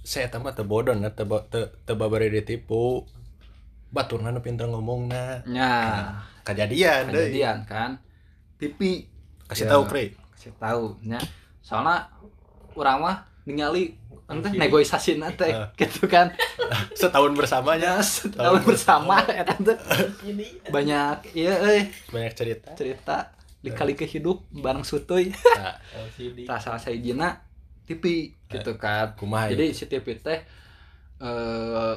saya 0.00 0.32
tahu 0.32 0.48
mah 0.48 0.56
tebodoh 0.56 0.96
nah 0.96 1.12
teba 1.12 1.44
te 1.44 1.68
tebabari 1.84 2.32
ditipu 2.32 3.04
batur 3.92 4.24
nu 4.24 4.40
pinter 4.40 4.64
ngomong 4.64 5.12
nah. 5.12 5.44
Nya. 5.44 5.72
Kejadian 6.48 7.12
deh. 7.12 7.28
Kejadian 7.28 7.68
kan? 7.68 8.00
TV 8.56 9.04
kasih 9.44 9.68
Ya. 9.68 9.70
tahu 9.76 9.82
pre 9.84 10.16
kasih 10.38 10.52
tahu 10.56 10.96
nya. 11.04 11.20
Soalnya 11.60 12.08
orang 12.72 12.98
mah 13.04 13.16
ningali 13.44 13.99
ente 14.30 14.48
negosiasi 14.52 15.16
nanti 15.16 15.46
Ah. 15.46 15.68
gitu 15.76 16.06
kan 16.06 16.30
setahun 16.98 17.34
bersamanya 17.34 17.98
ya 17.98 18.00
setahun 18.00 18.62
bersama 18.62 19.18
eta 19.24 19.54
teh 19.56 19.76
ini 20.24 20.46
banyak 20.64 21.34
iya 21.34 21.54
eh 21.74 21.82
banyak 22.08 22.32
cerita 22.32 22.70
cerita 22.72 23.16
dikali 23.58 23.92
ke 23.92 24.06
hidup 24.06 24.46
bareng 24.48 24.80
sutuy 24.82 25.28
nah, 25.52 25.76
LCD 26.06 26.46
rasa 26.46 26.74
saya 26.76 26.96
jina 26.96 27.42
TV 27.84 28.32
gitu 28.46 28.72
kan 28.76 29.12
kumaha 29.14 29.46
ya? 29.46 29.52
jadi 29.52 29.64
si 29.70 29.84
TV 29.84 30.16
teh 30.16 30.40
eh 31.18 31.94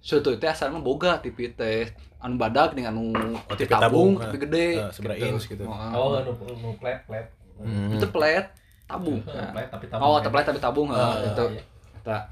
sutuy 0.00 0.36
teh 0.36 0.46
asalnya 0.46 0.80
boga 0.80 1.16
TV 1.18 1.48
teh 1.50 1.88
anu 2.18 2.34
badak 2.34 2.72
dengan 2.72 2.92
anu 2.92 3.12
Oh, 3.14 3.54
TV 3.54 3.68
tabung 3.68 3.78
tabung, 3.78 4.10
tapi 4.18 4.36
ah. 4.36 4.40
gede 4.40 4.66
Ah, 4.78 4.88
seberapa 4.90 5.20
inch 5.22 5.44
gitu. 5.46 5.64
oh 5.64 6.16
nu 6.18 6.32
nu 6.54 6.70
plat 6.74 7.04
plat 7.04 7.28
Hmm. 7.54 7.86
itu 7.88 8.06
plat 8.08 8.50
tabung 8.84 9.22
Eh, 9.22 9.30
kan. 9.30 9.54
plat 9.54 9.68
tapi 9.70 9.86
tabung 9.86 10.02
oh 10.02 10.18
kan. 10.18 10.26
plat 10.26 10.44
tapi 10.44 10.58
tabung 10.58 10.88
eh, 10.90 11.16
itu 11.22 11.44
iya. 11.52 11.62
Eta. 12.04 12.28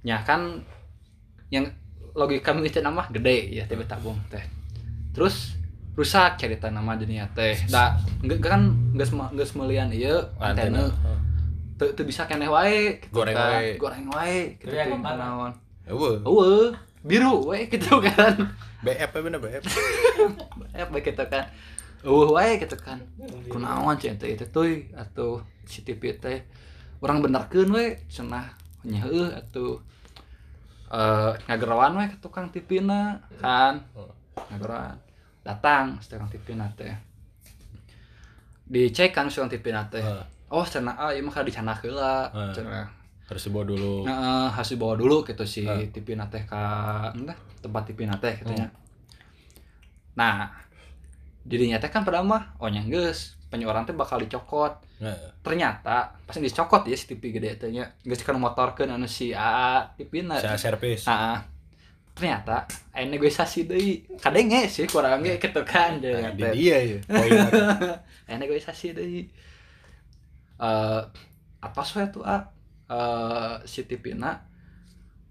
ya 0.00 0.16
kan 0.24 0.64
yang 1.52 1.68
logika 2.16 2.56
mikir 2.56 2.80
nama 2.80 3.04
gede 3.12 3.52
ya 3.52 3.68
TV 3.68 3.84
tabung 3.84 4.16
teh 4.32 4.40
terus 5.12 5.52
rusak 5.92 6.40
cerita 6.40 6.72
nama 6.72 6.96
dunia 6.96 7.28
teh 7.36 7.52
da 7.68 7.92
enggak 8.24 8.40
kan 8.40 8.72
enggak 8.96 9.04
semua 9.04 9.28
enggak 9.28 9.44
semelian 9.44 9.92
ieu 9.92 10.16
antena 10.40 10.88
teu 11.76 11.92
teu 11.92 12.08
bisa 12.08 12.24
keneh 12.24 12.48
wae 12.48 12.96
gitu 13.04 13.12
Goreng 13.12 13.36
kan. 13.36 13.48
wae. 13.52 13.68
goreng 13.76 14.06
wae 14.08 14.56
gitu 14.56 14.72
teh 14.72 14.88
mana? 14.96 15.12
naon 15.20 15.52
Eueuh. 15.84 16.24
eueuh 16.24 16.72
biru 17.04 17.44
wae 17.52 17.68
gitu 17.68 18.00
kan 18.00 18.32
BF 18.84 19.12
apa 19.12 19.16
bener 19.20 19.36
BF 19.44 19.64
baik 20.88 21.04
gitu 21.12 21.24
kan 21.28 21.44
eueuh 22.00 22.32
wae 22.32 22.56
gitu 22.56 22.76
kan 22.80 22.96
kunaon 23.52 23.92
cenah 24.00 24.16
teh 24.16 24.32
itu 24.32 24.48
tuh 24.48 24.64
atau 24.96 25.44
si 25.68 25.84
TV 25.84 26.16
teh 26.16 26.40
urang 27.04 27.20
benerkeun 27.20 27.68
we 27.68 28.00
cenah 28.08 28.56
nya 28.84 28.98
heuh 29.04 29.28
atuh. 29.32 29.76
Eh 30.90 31.32
ngagerawan 31.46 31.96
we 31.98 32.06
ke 32.10 32.16
tukang 32.18 32.50
TV 32.50 32.82
na 32.82 33.20
kan 33.38 33.80
ngagerawan 34.50 34.96
datang 35.46 35.96
tukang 36.02 36.28
TV 36.28 36.58
na 36.58 36.66
teh. 36.74 36.94
Dicek 38.70 39.10
kan 39.10 39.26
tukang 39.30 39.50
TV 39.50 39.74
na 39.74 39.86
teh 39.90 40.02
oh 40.50 40.66
cenah 40.66 40.98
ah 40.98 41.10
ieu 41.14 41.22
mah 41.22 41.30
kada 41.30 41.46
dicanak 41.46 41.78
heula 41.86 42.26
cenah 42.54 42.90
harus 43.30 43.46
dibawa 43.46 43.62
dulu. 43.62 44.02
Heeh, 44.02 44.46
harus 44.50 44.70
dibawa 44.74 44.94
dulu 44.98 45.22
gitu 45.22 45.46
si 45.46 45.62
Ah. 45.62 45.78
tipina 45.86 46.26
teh 46.26 46.42
ka 46.42 46.62
entah, 47.14 47.38
tempat 47.62 47.86
tipina 47.86 48.18
teh 48.18 48.34
gitu 48.42 48.50
nya. 48.50 48.66
Hmm. 48.66 48.74
Nah, 50.18 50.50
dirinya 51.46 51.78
teh 51.78 51.86
kan 51.86 52.02
pada 52.02 52.26
mah 52.26 52.58
oh 52.58 52.66
nya 52.66 52.82
orang 53.50 53.82
teh 53.82 53.94
bakal 53.94 54.22
dicokot. 54.22 54.78
Nah, 55.02 55.16
Ternyata 55.42 56.14
pas 56.22 56.36
dicokot 56.38 56.86
ya 56.86 56.94
si 56.94 57.10
tipi 57.10 57.34
gede 57.34 57.58
teh 57.58 57.70
nya 57.74 57.90
geus 58.06 58.22
kan 58.22 58.38
anu 58.38 59.10
si 59.10 59.34
AA 59.34 59.90
tipina. 59.98 60.38
saya 60.38 60.54
servis 60.54 61.02
Nah, 61.10 61.42
ternyata 62.14 62.70
aya 62.94 63.10
negosiasi 63.10 63.66
deui. 63.66 64.06
Kadenge 64.22 64.70
sih 64.70 64.86
kurang 64.86 65.26
ge 65.26 65.42
gitu 65.42 65.66
kan 65.66 65.98
nah, 65.98 66.30
di 66.30 66.46
dia 66.54 66.78
ya. 66.78 66.98
Aya 68.30 68.34
negosiasi 68.38 68.94
deui. 68.94 69.26
Eh 70.60 71.02
atos 71.60 71.90
we 71.98 72.06
tuh 72.08 72.22
ah 72.22 72.46
eh 72.86 73.54
si 73.66 73.82
tipina 73.84 74.46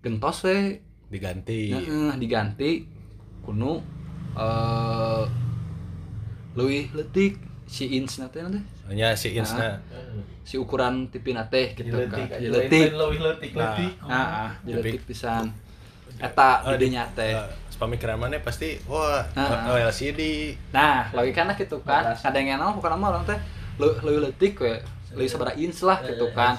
gentos 0.04 0.44
we 0.44 0.84
diganti 1.10 1.74
diganti 2.20 2.86
kuno 3.42 3.82
eh 4.38 5.26
leuwih 6.54 6.92
leutik 6.94 7.49
si 7.70 7.86
ins 7.94 8.18
teh 8.18 8.42
nanti? 8.42 8.58
Hanya 8.90 9.14
si 9.14 9.30
insna 9.32 9.78
si 10.42 10.58
ukuran 10.58 11.06
tipina 11.08 11.46
teh 11.46 11.78
gitu 11.78 11.94
kan 12.10 12.26
lebih 12.26 13.22
letik, 13.22 13.54
letik. 13.54 13.92
ah 14.02 14.10
ah, 14.10 14.50
diletik 14.66 14.98
Tapi- 14.98 15.06
pisan 15.06 15.46
eta 16.18 16.66
Oh, 16.66 16.74
idenya 16.74 17.06
teh. 17.14 17.32
Eh, 17.32 17.48
pemikiran 17.78 18.18
mana 18.18 18.42
pasti 18.42 18.76
wah 18.84 19.22
Ah. 19.38 19.70
oh, 19.70 19.78
LCD 19.80 20.52
nah 20.74 21.08
logikana 21.14 21.54
gitu 21.54 21.80
kan. 21.80 22.12
Kadang 22.18 22.44
yang 22.44 22.60
bukan 22.74 22.92
nama 22.92 23.06
orang 23.14 23.24
teh. 23.24 23.40
Leuwih 23.80 24.20
leutik 24.20 24.58
we. 24.60 24.76
Leuwih 25.14 25.30
sabaraha 25.30 25.56
ins 25.56 25.80
lah 25.80 26.02
gitu 26.02 26.28
kan. 26.34 26.58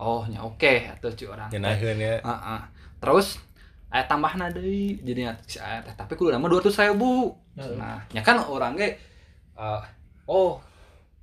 Oh 0.00 0.24
nya 0.24 0.40
oke 0.40 0.90
atuh 0.90 1.12
ci 1.12 1.28
orang 1.28 1.46
teh. 1.46 1.60
nyenaheun 1.60 2.00
ya. 2.00 2.18
Heeh. 2.18 2.60
Terus 2.98 3.38
aya 3.86 4.02
tambahna 4.04 4.50
deui 4.50 4.98
jadinya 4.98 5.36
si 5.44 5.60
teh 5.60 5.94
tapi 5.94 6.16
kudu 6.16 6.32
nama 6.32 6.48
200.000. 6.48 6.96
Nah, 7.78 8.00
nya 8.10 8.20
kan 8.20 8.40
orang 8.40 8.74
ge 8.74 8.96
oh 10.26 10.58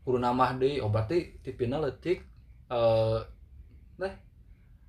kudu 0.04 0.20
nambah 0.20 0.60
deui 0.60 0.84
oh 0.84 0.92
berarti 0.92 1.40
tipina 1.40 1.80
leutik 1.80 2.24
eh 2.68 3.20
teh 4.00 4.14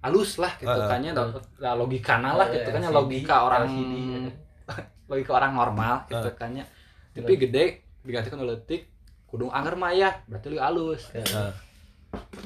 halus 0.04 0.36
lah 0.42 0.52
gitu 0.58 0.68
Heeh. 0.68 0.88
kan 0.90 1.00
da 1.60 1.70
logikana 1.78 2.36
lah 2.36 2.46
gitu 2.50 2.68
kan 2.68 2.82
logika 2.92 3.36
orang 3.46 3.62
LCD. 3.68 3.94
logika 5.10 5.32
orang 5.36 5.52
normal 5.56 5.94
gitu 6.08 6.30
kan. 6.36 6.50
Tapi 7.14 7.32
gede 7.38 7.64
digantikan 8.04 8.42
oleh 8.42 8.56
leutik 8.58 8.90
kudu 9.28 9.48
anger 9.48 9.74
mah 9.78 9.92
ya 9.96 10.10
berarti 10.28 10.46
lu 10.52 10.58
halus. 10.60 11.08
Nah, 11.14 11.52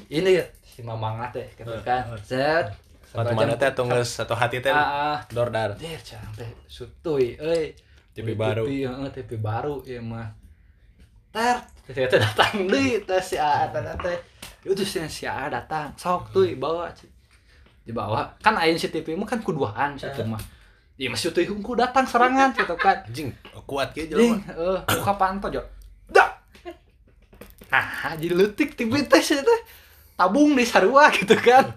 Ini 0.08 0.40
si 0.64 0.80
mamang 0.80 1.28
teh 1.34 1.44
gitu 1.52 1.72
kan. 1.84 2.08
Set 2.24 2.72
Waktu 3.08 3.32
mana 3.32 3.56
teh 3.56 3.68
atau 3.72 3.88
nges 3.88 4.20
satu 4.20 4.36
hati 4.36 4.60
teh 4.60 4.68
Ah, 4.68 5.16
ah. 5.16 5.18
dordar 5.32 5.72
Der 5.80 5.96
cang 6.04 6.28
teh 6.36 6.48
sutuy 6.68 7.40
euy. 7.40 7.72
TV 8.12 8.34
baru. 8.36 8.66
TV, 8.68 8.84
TV 9.14 9.30
baru 9.40 9.80
ieu 9.88 10.02
mah. 10.04 10.28
Ter, 11.38 11.56
ternyata 11.86 12.16
datang 12.18 12.66
deui 12.66 12.98
teh 13.06 13.22
si 13.22 13.38
A 13.38 13.70
teh. 13.70 14.18
Itu 14.66 14.82
si 14.82 14.98
si 15.06 15.22
A 15.22 15.46
datang, 15.46 15.94
sok 15.94 16.34
tuh 16.34 16.50
bawa. 16.58 16.90
Dibawa. 17.86 18.34
Kan 18.42 18.58
aya 18.58 18.74
si 18.74 18.90
TV 18.90 19.14
mah 19.14 19.22
kan 19.22 19.38
kuduaan 19.38 19.94
situ 19.94 20.26
mah. 20.26 20.42
Iya 20.98 21.14
masih 21.14 21.30
tuh 21.30 21.46
hungku 21.46 21.78
datang 21.78 22.10
serangan 22.10 22.50
gitu 22.58 22.74
kan. 22.74 23.06
anjing 23.06 23.30
kuat 23.70 23.94
Ding, 23.94 24.10
jelema 24.10 24.34
eh 24.50 24.78
buka 24.82 25.14
panto 25.14 25.46
jo. 25.46 25.62
Dak. 26.10 26.42
Nah, 27.70 28.18
jadi 28.18 28.34
leutik 28.34 28.74
TV 28.74 29.06
teh 29.06 29.22
teh. 29.22 29.60
Tabung 30.18 30.58
di 30.58 30.66
sarua 30.66 31.06
gitu 31.14 31.38
kan. 31.38 31.70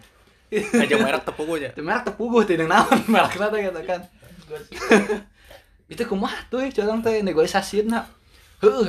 aja 0.52 0.96
merek 0.98 1.24
tepung 1.24 1.54
aja 1.54 1.70
merek 1.78 2.04
tepuguh 2.10 2.44
teh 2.50 2.58
naon 2.58 2.98
merek 3.06 3.38
teh 3.38 3.60
gitu 3.62 3.82
kan. 3.86 4.02
itu 5.94 6.02
kumaha 6.10 6.50
tuh 6.50 6.66
curang 6.74 7.06
teh 7.06 7.22
negosiasina 7.22 8.02
heuh 8.02 8.21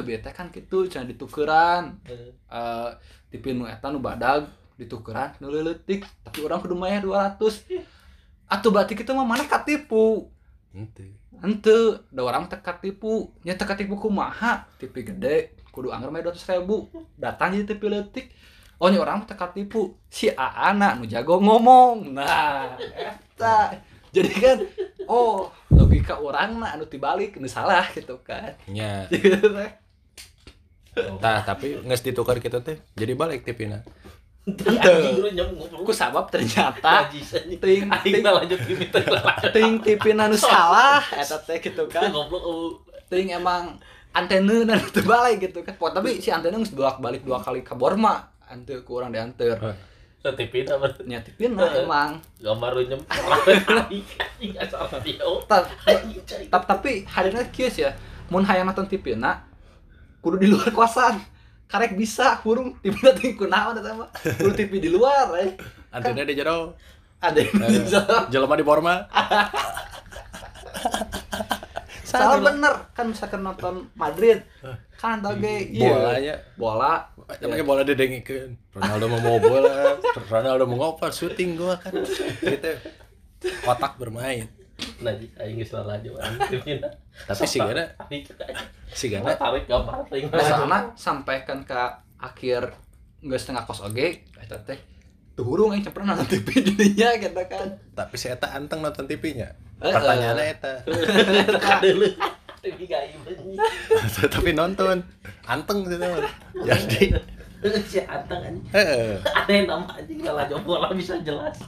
bieu 0.04 0.20
teh 0.20 0.32
kan 0.36 0.52
kitu 0.52 0.84
cenah 0.84 1.08
ditukeran. 1.08 1.96
Eh 2.04 2.36
tipi 3.32 3.56
nu 3.56 3.64
eta 3.64 3.88
nu 3.88 4.04
badag 4.04 4.44
ditukeran 4.76 5.32
nu 5.40 5.48
leutik 5.48 6.04
tapi 6.20 6.44
orang 6.44 6.60
kudu 6.60 6.76
mayar 6.76 7.00
200 7.00 7.40
atuh 8.52 8.68
berarti 8.68 8.92
kita 8.92 9.16
mah 9.16 9.24
mana 9.24 9.48
katipu? 9.48 10.28
Henteu. 10.76 11.16
henteu. 11.40 12.04
Da 12.12 12.20
orang 12.22 12.46
teh 12.46 12.60
katipu. 12.60 13.32
Nya 13.42 13.56
teh 13.56 13.64
katipu 13.64 13.96
kumaha? 13.98 14.68
Tipi 14.76 15.02
gede 15.02 15.56
kudu 15.72 15.88
anggar 15.88 16.12
mah 16.12 16.20
200 16.20 16.60
ribu. 16.60 16.92
Datang 17.16 17.56
jadi 17.56 17.72
tipi 17.72 17.88
leutik. 17.88 18.26
Oh 18.76 18.92
nya 18.92 19.00
orang 19.00 19.24
teh 19.24 19.36
katipu. 19.36 19.96
Si 20.12 20.28
aana 20.28 21.00
nu 21.00 21.08
jago 21.08 21.40
ngomong. 21.40 22.12
Nah 22.12 22.76
eta 22.76 23.80
jadi 24.12 24.32
kan 24.36 24.58
oh 25.08 25.48
logika 25.72 26.20
orang 26.20 26.60
mah 26.60 26.76
anu 26.76 26.84
tibalik 26.84 27.40
nu 27.40 27.48
salah 27.48 27.88
gitu 27.96 28.20
kan. 28.20 28.54
Teh. 30.92 31.16
tah 31.24 31.40
tapi 31.40 31.80
nges 31.88 32.04
ditukar 32.04 32.36
kita 32.36 32.60
teh 32.60 32.76
jadi 32.92 33.16
balik 33.16 33.48
tipina 33.48 33.80
Anjing 34.42 35.22
lu 35.22 35.30
nyambung 35.30 35.86
ku 35.86 35.94
sabab 35.94 36.26
ternyata. 36.26 37.06
Ting 37.62 37.86
ting 37.86 38.22
lanjut 38.26 38.58
ting 39.54 39.78
tipin 39.86 40.18
anu 40.18 40.34
salah 40.34 40.98
eta 41.22 41.38
teh 41.46 41.62
gitu 41.62 41.86
kan. 41.86 42.10
Goblok 42.10 42.82
ting 43.06 43.30
emang 43.30 43.78
antena 44.10 44.66
dan 44.66 44.82
itu 44.82 45.00
balik 45.06 45.46
gitu 45.46 45.62
kan. 45.62 45.78
Tapi 45.78 46.18
si 46.18 46.34
antena 46.34 46.58
nggak 46.58 46.74
bolak 46.74 46.98
balik 46.98 47.22
dua 47.22 47.38
kali 47.38 47.62
ke 47.62 47.78
Borma 47.78 48.34
ante 48.50 48.82
ku 48.82 48.98
orang 48.98 49.14
diantar 49.14 49.62
Tapi 50.22 50.62
apa? 50.70 50.86
nyatipin 51.02 51.58
lah 51.58 51.74
emang. 51.74 52.22
Gambar 52.38 52.78
lu 52.78 52.86
ta- 56.50 56.62
tapi 56.62 57.02
hadirnya 57.10 57.42
kieu 57.50 57.66
ya. 57.66 57.90
Mun 58.30 58.46
hayang 58.46 58.70
nonton 58.70 58.86
tipina 58.86 59.42
kudu 60.22 60.38
di 60.38 60.46
luar 60.46 60.70
kosan. 60.70 61.18
Karek 61.66 61.98
bisa 61.98 62.38
hurung 62.46 62.78
tipina 62.78 63.10
ting 63.18 63.34
kunaon 63.34 63.82
eta 63.82 63.98
mah. 63.98 64.14
Kudu 64.14 64.54
TV 64.54 64.78
di 64.78 64.94
luar 64.94 65.26
eh. 65.42 65.58
Antena 65.90 66.22
di 66.22 66.38
jero. 66.38 66.78
Ada 67.22 67.38
yang 67.38 67.86
bisa. 67.86 68.26
jelema 68.34 68.58
di 68.58 68.66
Borma 68.66 69.06
salah 72.12 72.38
bener. 72.44 72.74
kan 72.92 73.06
misalkan 73.08 73.40
nonton 73.40 73.88
Madrid. 73.96 74.44
Kan 75.00 75.24
tau 75.24 75.32
ge 75.40 75.72
iya. 75.72 75.88
Bolanya. 75.96 76.34
Bola. 76.60 76.94
Namanya 77.40 77.64
bola 77.64 77.82
didengikeun 77.82 78.52
Ronaldo 78.76 79.04
mau 79.08 79.20
mau 79.24 79.38
bola 79.40 79.96
Ronaldo 80.28 80.64
mau 80.68 80.76
ngoper 80.76 81.10
syuting 81.10 81.56
gua 81.56 81.80
kan. 81.80 81.96
Kita 82.44 82.76
otak 83.64 83.96
bermain. 83.96 84.46
Najis 85.00 85.30
aing 85.38 85.56
geus 85.62 85.70
salah 85.70 85.94
aja 85.94 86.10
tapi 87.28 87.44
sih 87.44 87.60
gana 87.60 87.84
sih 88.90 89.08
gana 89.12 89.36
tarik 89.36 89.70
gambar 89.70 90.06
teuing. 90.10 90.26
Biasana 90.32 90.90
sampaikan 90.98 91.62
ke 91.62 91.78
akhir 92.18 92.74
nggak 93.22 93.38
setengah 93.38 93.62
kos 93.62 93.82
oge 93.86 94.26
eta 94.42 94.58
teh 94.66 94.78
tuh 95.32 95.44
hurung 95.48 95.72
yang 95.72 95.84
pernah 95.88 96.12
nonton 96.12 96.28
TV 96.28 96.48
jadinya 96.60 97.08
gitu 97.22 97.42
kan. 97.48 97.68
Tapi 97.96 98.14
si 98.20 98.26
eta 98.28 98.52
anteng 98.52 98.84
nonton 98.84 99.08
TV-nya 99.08 99.56
Eh, 99.82 99.90
pertanyaannya 99.90 100.44
eta. 100.46 100.72
Kadeuleu. 101.64 102.14
Tapi 102.62 102.84
gaib 102.86 103.22
anjing. 103.26 103.58
tapi 104.38 104.50
nonton. 104.54 105.02
Anteng 105.42 105.82
gitu 105.88 105.98
jadi. 106.62 107.02
Si 107.82 107.98
Antang 108.06 108.40
anjing. 108.46 108.66
heeh 108.70 109.18
Ada 109.26 109.52
nama 109.66 109.90
anjing 109.98 110.18
lah 110.22 110.46
bola 110.62 110.88
bisa 110.94 111.18
jelas. 111.26 111.58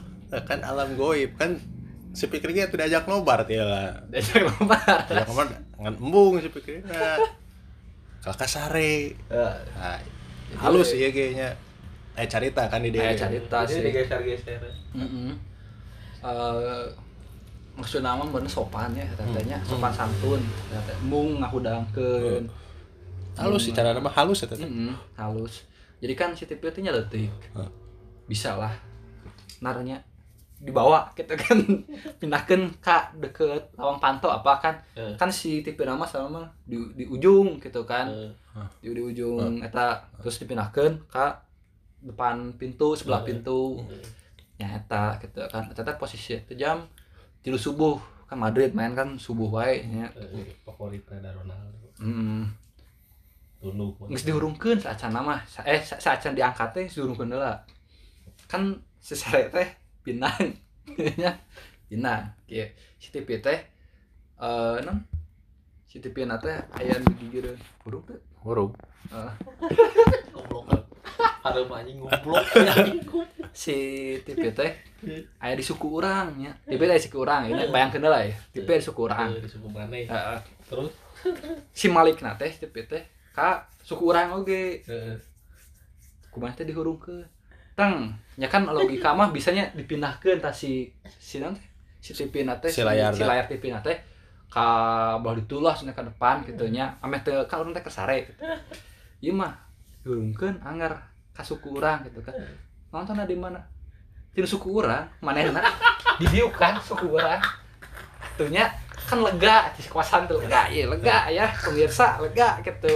kan 0.47 0.59
alam 0.63 0.99
goib 0.99 1.31
kan 1.39 1.59
si 2.15 2.27
pikirnya 2.27 2.71
tuh 2.71 2.79
diajak 2.79 3.07
nobar 3.11 3.43
ya 3.47 3.63
lah. 3.63 3.91
Diajak 4.07 4.47
lombar 4.47 5.03
diajak 5.11 5.27
nobar 5.27 5.47
ngan 5.75 5.95
embung 5.99 6.39
si 6.39 6.47
pikirnya 6.47 7.19
kalau 8.25 8.35
kasare 8.41 9.13
nah, 9.29 9.99
halus 10.57 10.97
ya 10.97 11.13
kayaknya 11.13 11.53
eh 12.15 12.25
carita 12.25 12.63
kan 12.65 12.79
di 12.79 12.89
dia 12.89 13.11
Aya 13.11 13.15
carita 13.15 13.63
Jadi 13.63 13.73
sih. 13.73 13.81
digeser-geser. 13.83 14.61
Heeh. 14.95 15.31
Eh, 16.23 16.85
maksudnya 17.75 18.15
mah 18.15 18.25
bener 18.25 18.47
sopan 18.47 18.95
ya 18.95 19.03
katanya. 19.13 19.59
Sopan 19.61 19.91
santun 19.91 20.39
Eta 20.71 20.79
teh. 20.87 20.95
mung 21.03 21.43
ngahudangkeun. 21.43 22.47
Halus 23.35 23.67
sih 23.67 23.75
cara 23.75 23.91
nama 23.91 24.07
halus 24.07 24.41
ya 24.41 24.47
Heeh, 24.49 24.95
halus. 25.19 25.67
Jadi 25.99 26.13
kan 26.15 26.31
si 26.31 26.47
TV 26.47 26.63
itu 26.63 26.79
nya 26.79 26.95
leutik 26.95 27.31
Hah. 27.51 27.67
bisa 28.25 28.55
lah. 28.55 28.71
Narnya 29.59 29.99
dibawa 30.55 31.11
kita 31.11 31.35
kan. 31.35 31.59
Pindahkan 32.23 32.71
ke 32.79 32.97
deket 33.19 33.75
lawang 33.75 33.99
panto 33.99 34.31
apa 34.31 34.55
kan. 34.57 34.75
Eh. 34.95 35.19
kan 35.19 35.27
si 35.27 35.59
TV 35.59 35.75
nama 35.83 36.07
sama 36.07 36.47
di, 36.63 36.79
di 36.95 37.03
ujung 37.05 37.59
gitu 37.59 37.83
kan. 37.83 38.07
Eh, 38.07 38.31
di, 38.79 38.87
di 38.95 39.03
ujung 39.03 39.59
eta 39.59 39.99
terus 40.15 40.39
dipindahkan 40.39 40.95
ke 41.11 41.25
depan 42.05 42.53
pintu 42.55 42.93
sebelah 42.93 43.25
pintu. 43.25 43.81
Ya 44.61 44.77
eta 44.79 45.17
gitu 45.19 45.41
kan. 45.51 45.67
Teh 45.73 45.97
posisi 45.97 46.37
itu 46.37 46.53
jam 46.55 46.85
tilu 47.41 47.57
subuh. 47.59 47.97
Kan 48.25 48.41
Madrid 48.41 48.73
main 48.73 48.93
kan 48.97 49.21
subuh 49.21 49.49
wae 49.53 49.85
nya 49.85 50.09
eh, 50.17 50.49
favoritnya 50.65 51.21
ada 51.21 51.29
Ronaldo. 51.37 51.87
hmm. 52.01 52.41
Tunduk. 53.61 53.97
Nges 54.09 54.25
dihurungkeun 54.25 54.77
saat 54.81 54.97
mah 55.09 55.41
eh 55.65 55.81
sa- 55.81 56.01
saat 56.01 56.21
diangkat 56.33 56.69
teh 56.73 56.85
dihurungkeun 56.89 57.33
heula. 57.33 57.53
Kan 58.49 58.81
si 59.01 59.13
sare 59.13 59.49
teh 59.53 59.67
Pinang. 60.01 60.57
Nya 61.21 61.37
Pinang. 61.89 62.33
Kieu 62.49 62.65
si 62.97 63.13
TV 63.13 63.41
teh 63.41 63.59
eh 64.41 64.77
non 64.85 64.97
si 65.85 66.01
TV 66.01 66.25
na 66.25 66.41
teh 66.41 66.57
aya 66.81 66.97
digireun 67.21 67.57
huruf 67.85 68.03
teh? 68.09 68.19
Huruf. 68.41 68.71
Eh, 69.13 69.31
goblok 70.33 70.65
ada 71.45 71.59
anjing 71.61 71.97
goblok. 72.03 72.41
Si 73.55 73.75
TV 74.25 74.51
teh 74.51 74.71
aya 75.39 75.53
di 75.53 75.63
suku 75.63 75.87
urang 76.01 76.33
nya 76.35 76.51
TV 76.65 76.81
teh 76.89 76.97
suku 76.97 77.21
urang 77.21 77.45
ini 77.47 77.69
bayangkeun 77.69 78.03
lah 78.03 78.25
ya. 78.25 78.35
TV 78.51 78.67
di 78.67 78.83
suku 78.83 79.01
urang. 79.05 79.29
Di 79.37 79.47
suku 79.49 79.67
mana 79.69 79.93
ya 79.95 80.09
Heeh. 80.09 80.39
terus? 80.67 80.91
Si 81.71 81.87
Malik 81.87 82.19
na 82.25 82.33
teh 82.35 82.49
TV 82.51 82.73
teh 82.89 83.03
ka 83.31 83.63
suku 83.85 84.03
urang 84.11 84.33
oge. 84.41 84.81
Heeh. 84.83 85.15
kumaha 86.33 86.51
teh 86.51 86.67
dihurungkeun? 86.67 87.23
Tang 87.79 88.11
nya 88.35 88.47
kan 88.51 88.67
logika 88.67 89.15
mah 89.15 89.31
bisanya 89.31 89.71
dipindahkeun 89.71 90.43
tah 90.43 90.51
si 90.51 90.91
si 91.07 91.39
naon 91.39 91.55
teh? 91.55 91.65
Si 92.03 92.11
TV 92.11 92.43
na 92.43 92.59
teh 92.59 92.67
Si 92.67 92.83
layar 92.83 93.15
si 93.15 93.23
na. 93.23 93.31
layar 93.31 93.45
TV 93.47 93.71
na 93.71 93.79
teh 93.79 93.95
ka 94.51 94.65
cenah 95.79 95.95
ka 95.95 96.03
depan 96.03 96.43
kitu 96.43 96.67
nya. 96.67 96.97
Ameh 96.99 97.23
teu 97.23 97.39
ka 97.47 97.61
urang 97.61 97.71
teh 97.71 97.83
kesare 97.85 98.27
gitu. 98.27 98.43
ieu 99.23 99.31
mah 99.31 99.64
dihurungkeun 100.05 100.61
anggar 100.61 101.01
ka 101.33 101.41
suku 101.41 101.81
urang 101.81 102.05
gitu 102.05 102.21
kan. 102.21 102.37
Nontonnya 102.93 103.25
di 103.25 103.33
mana? 103.33 103.57
Di 104.29 104.45
suku 104.45 104.69
urang 104.69 105.09
manehna 105.25 105.65
di 106.21 106.29
dieu 106.29 106.45
kan 106.53 106.77
suku 106.77 107.09
urang. 107.09 107.41
Tuhnya 108.37 108.69
kan 109.09 109.25
lega 109.25 109.73
di 109.73 109.81
kawasan 109.89 110.29
tuh. 110.29 110.37
Lega 110.45 110.69
ya 110.69 110.85
lega 110.85 111.17
ya. 111.33 111.49
Pemirsa 111.49 112.21
lega 112.21 112.61
gitu. 112.61 112.93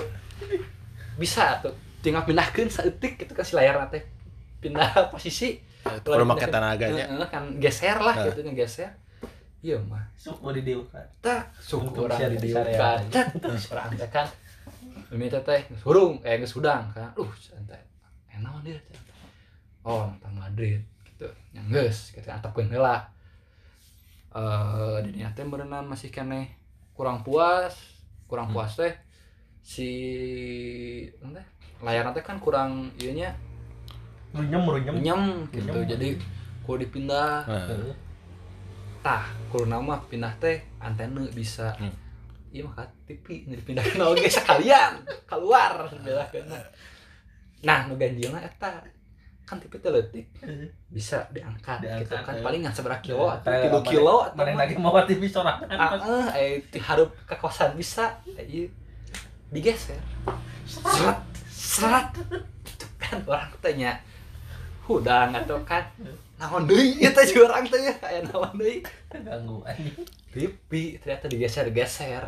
Bisa 1.17 1.57
tuh. 1.65 1.73
Tinggal 2.05 2.23
pindahkeun 2.29 2.69
saeutik 2.69 3.17
gitu 3.17 3.33
kan 3.33 3.43
si 3.43 3.57
layar 3.57 3.81
teh 3.89 4.05
pindah 4.61 4.93
posisi. 5.13 5.57
Perlu 5.81 6.29
make 6.29 6.45
tenaganya. 6.45 7.09
Heeh, 7.09 7.27
kan 7.33 7.57
geser 7.57 7.97
lah 7.97 8.13
Nah. 8.13 8.25
gitu 8.29 8.45
ngegeser 8.45 8.93
iya 9.59 9.75
mah. 9.75 9.99
Suku 10.15 10.55
di 10.55 10.61
dieu 10.63 10.87
kan? 10.87 11.03
Tak 11.19 11.51
suku 11.59 12.07
orang 12.07 12.37
disarean. 12.39 13.03
diukan 13.03 13.27
tak 13.43 13.73
orang 13.75 13.91
kan 14.07 14.27
Mimi 15.09 15.25
teh 15.29 15.41
teh 15.41 15.65
geus 15.69 15.81
hurung 15.85 16.21
eh 16.21 16.37
geus 16.37 16.53
hudang 16.53 16.93
kan 16.93 17.09
uh 17.17 17.31
santai. 17.37 17.81
Eh 18.29 18.37
naon 18.37 18.61
dia 18.61 18.77
oh 19.85 20.05
nonton 20.05 20.33
Madrid 20.37 20.81
gitu. 21.05 21.25
Yang 21.53 21.65
geus 21.73 21.97
gitu. 22.13 22.27
Antepkeun 22.29 22.69
heula 22.69 23.09
eh 24.33 24.97
di 25.05 25.17
dinya 25.17 25.33
teh 25.33 25.45
berenang 25.45 25.89
masih 25.89 26.13
kene 26.13 26.53
kurang 26.93 27.25
puas 27.25 27.73
kurang 28.29 28.53
puas 28.53 28.77
teh 28.77 28.93
si 29.65 29.89
naon 31.17 31.33
teh 31.33 31.45
layar 31.81 32.13
teh 32.13 32.21
kan 32.21 32.37
kurang 32.37 32.93
ieu 33.01 33.15
nya 33.17 33.33
runyem 34.29 34.61
runyem 34.61 34.95
nyem 35.01 35.23
gitu. 35.49 35.73
Jadi 35.89 36.21
kudu 36.69 36.85
dipindah. 36.85 37.49
Nah, 37.49 37.97
tah 39.01 39.25
kudu 39.49 39.65
nama 39.65 39.97
pindah 40.05 40.37
teh 40.37 40.61
antena 40.77 41.25
bisa. 41.33 41.73
Hmm. 41.81 41.89
Iya 42.49 42.61
mah 42.61 42.73
TV 43.03 43.45
nu 43.45 43.53
dipindahkeun 43.55 44.01
oge 44.03 44.27
sekalian 44.27 44.99
keluar. 45.23 45.85
Belakeun 45.99 46.45
nah. 47.61 47.79
Nu 47.85 47.95
ganjilna 47.95 48.39
eta. 48.39 48.81
Kan 49.43 49.57
TV 49.57 49.77
teh 49.77 49.89
leutik. 49.89 50.27
Bisa 50.87 51.25
diangkat, 51.29 51.81
gitu 51.81 52.13
Diangkat, 52.13 52.21
kan. 52.21 52.33
eh. 52.37 52.43
paling 52.43 52.61
ngan 52.61 52.73
seberapa 52.73 53.01
kilo 53.01 53.25
atau 53.25 53.49
Tara, 53.49 53.61
tilu 53.61 53.77
mana- 53.77 53.89
kilo 53.89 54.15
atau 54.21 54.43
mah. 54.45 54.57
lagi 54.57 54.73
mau 54.77 54.93
TV 55.03 55.21
sorangan 55.25 55.69
ah 55.69 55.91
eh 55.97 56.25
eh 56.33 56.51
diharup 56.69 57.09
ke 57.25 57.35
kosan 57.35 57.73
bisa. 57.73 58.13
Iya. 58.27 58.69
Digeser. 59.49 59.97
Serat 60.65 61.17
serat 61.49 62.07
Tuh 62.77 62.89
kan. 62.95 63.17
Orang 63.25 63.49
tanya 63.57 63.97
hudang 64.85 65.33
atau 65.33 65.57
kan 65.63 65.81
naon 66.39 66.63
deui? 66.63 66.95
Ieu 66.95 67.11
teh 67.11 67.25
si 67.27 67.35
urang 67.35 67.67
teh 67.67 67.83
ya. 67.83 67.93
Aya 67.99 68.23
naon 68.23 68.55
deui? 68.55 68.79
Ganggu 69.11 69.59
anjing. 69.67 70.07
TV 70.31 70.95
ternyata 71.03 71.27
digeser-geser. 71.27 72.25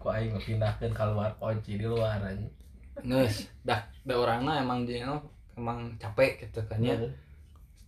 Kok 0.00 0.08
aing 0.08 0.32
ngepindahkeun 0.32 0.92
keluar 0.96 1.36
kunci 1.36 1.76
di 1.76 1.84
luar 1.84 2.16
anjing? 2.24 2.48
Nges 3.04 3.52
dah 3.60 3.84
da 4.08 4.14
orangna 4.16 4.56
emang 4.56 4.88
dia 4.88 5.04
no, 5.04 5.20
emang 5.52 5.92
capek 6.00 6.48
gitu 6.48 6.64
kan 6.64 6.80
ya. 6.80 6.96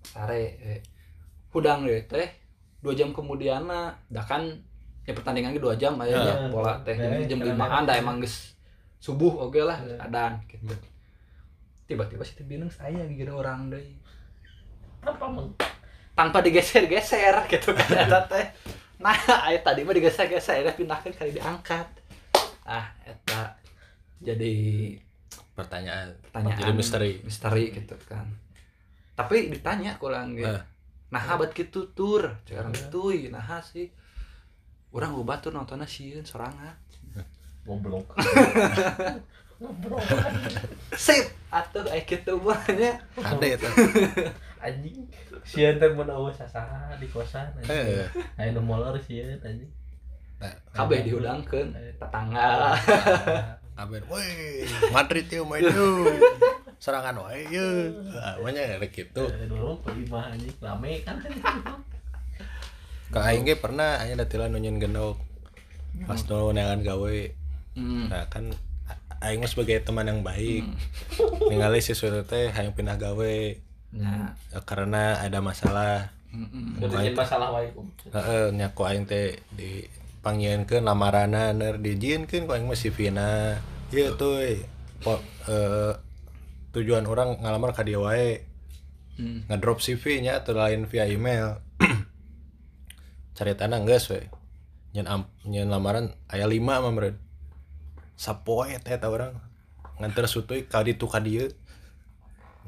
Sare 0.04 0.60
eh. 0.60 0.80
hudang 1.48 1.88
deh 1.88 2.04
teh 2.04 2.28
dua 2.84 2.92
jam 2.92 3.16
kemudian 3.16 3.64
dah 4.12 4.24
kan 4.28 4.44
ya 5.08 5.16
pertandingan 5.16 5.56
ge 5.56 5.64
dua 5.64 5.74
jam 5.80 5.96
aja 5.96 6.12
ya, 6.12 6.34
bola 6.52 6.76
teh. 6.84 6.92
Beres, 6.92 7.24
jam 7.24 7.40
limaan 7.40 7.88
dah 7.88 7.96
emang 7.96 8.20
geus 8.20 8.52
subuh 9.00 9.48
oke 9.48 9.64
lah 9.64 9.80
adan 9.96 10.36
gitu. 10.44 10.76
Tiba-tiba 11.88 12.20
si 12.20 12.36
bingung 12.44 12.68
saya 12.68 13.08
gitu 13.08 13.32
orang 13.32 13.72
deh 13.72 13.80
apa 15.02 15.26
meng 15.30 15.50
tanpa 16.18 16.42
digeser-geser 16.42 17.34
gitu 17.52 17.70
kan 17.74 17.90
eta 17.94 18.20
teh 18.26 18.46
nah 18.98 19.14
aya 19.46 19.62
tadi 19.62 19.86
mah 19.86 19.94
digeser-geser 19.94 20.66
ada 20.66 20.74
pindahkeun 20.74 21.14
kali 21.14 21.30
diangkat. 21.38 21.86
Ah 22.66 22.90
eta 23.06 23.54
jadi 24.18 24.54
pertanyaan. 25.54 26.18
pertanyaan 26.26 26.58
Jadi 26.58 26.72
misteri. 26.74 27.10
misteri 27.22 27.64
gitu 27.70 27.94
kan. 28.06 28.26
Tapi 29.14 29.54
ditanya 29.54 29.94
kurang 29.98 30.34
gitu. 30.34 30.50
Eh. 30.50 30.62
nah 31.14 31.22
habat 31.22 31.54
gitu 31.54 31.94
tur. 31.94 32.26
Sekarang 32.42 32.74
itu 32.74 33.30
nah 33.30 33.62
sih. 33.62 33.90
Orang 34.90 35.14
gue 35.14 35.22
batur 35.22 35.54
nontonnya 35.54 35.86
sieun 35.86 36.26
sorangan. 36.26 36.74
Goblok 37.62 38.16
sip 40.94 41.26
atuh 41.50 41.82
aya 41.90 42.02
kitu 42.06 42.38
banyak 42.38 42.94
Ada 43.18 43.46
itu. 43.58 43.68
anjing 44.64 44.98
sieun 45.46 45.78
teh 45.78 45.90
mun 45.94 46.10
eueuh 46.10 46.34
sasaha 46.34 46.94
di 46.98 47.06
kosan 47.10 47.46
anjing 47.58 47.70
Eh, 47.70 48.06
aya 48.38 48.50
nu 48.54 48.62
molor 48.62 48.94
sieun 48.98 49.38
anjing 49.42 49.70
nah, 50.38 50.54
kabeh 50.70 51.02
diudangkeun 51.06 51.74
tetangga 51.98 52.74
kabeh, 53.78 54.02
woi, 54.10 54.66
Madrid 54.90 55.30
yuk 55.30 55.46
main 55.46 55.62
yuk. 55.62 56.10
Serangan 56.82 57.14
wae 57.22 57.46
yuk. 57.46 58.10
Ah, 58.10 58.34
Banyak 58.42 58.82
ada 58.82 58.86
gitu. 58.90 59.22
Eh, 59.30 59.46
dulu 59.46 59.78
imah 59.86 60.34
anjing 60.34 60.50
rame 60.58 60.98
kan 61.06 61.14
Kak 63.14 63.24
Aing 63.24 63.46
pernah 63.62 64.02
aya 64.02 64.18
datilan 64.18 64.50
nunyin 64.50 64.82
gendok. 64.82 65.22
Pas 66.10 66.18
dulu 66.26 66.50
neangan 66.50 66.82
gawe. 66.82 67.18
hmm. 67.78 68.10
Nah 68.10 68.26
kan 68.26 68.50
Aing 69.18 69.42
sebagai 69.50 69.82
teman 69.82 70.06
yang 70.06 70.22
baik. 70.22 70.62
Ningali 71.50 71.82
si 71.82 71.90
teh 72.26 72.54
hayang 72.54 72.74
pindah 72.74 72.94
gawe 72.94 73.34
ya 73.88 74.36
Ya, 74.52 74.60
karena 74.68 75.16
ada 75.18 75.40
masalah. 75.40 76.12
mm 76.28 76.84
Udah 76.84 77.00
masalah 77.16 77.48
wae 77.56 77.72
kum. 77.72 77.88
Heeh, 78.12 78.52
nya 78.52 78.76
ku 78.76 78.84
aing 78.84 79.08
teh 79.08 79.40
di 79.56 79.88
panggieunkeun 80.20 80.84
lamarana 80.84 81.56
ner 81.56 81.80
dijieunkeun 81.80 82.44
ku 82.44 82.52
aing 82.52 82.68
mah 82.68 82.76
CV-na. 82.76 83.56
Ieu 83.88 84.12
tuh 84.20 84.44
po, 85.00 85.16
eh, 85.48 85.96
tujuan 86.76 87.08
orang 87.08 87.40
ngalamar 87.40 87.72
ka 87.72 87.80
dia 87.80 87.96
wae. 87.96 88.44
hmm. 89.16 89.48
Ngedrop 89.48 89.80
CV 89.80 90.20
nya 90.20 90.44
atau 90.44 90.52
lain 90.52 90.84
via 90.84 91.08
email. 91.08 91.64
Caritana 93.36 93.80
geus 93.88 94.12
we. 94.12 94.28
Nyen 94.92 95.08
am, 95.08 95.22
nyen 95.48 95.72
lamaran 95.72 96.12
aya 96.28 96.44
5 96.44 96.60
mah 96.60 96.92
meureun. 98.18 98.20
Sapoe 98.20 98.74
teh 98.82 98.92
eta 98.92 99.06
urang 99.06 99.38
nganter 99.98 100.26
sutuy 100.26 100.66
ka 100.66 100.82
ditu 100.82 101.06
ka 101.06 101.22
dieu. 101.22 101.46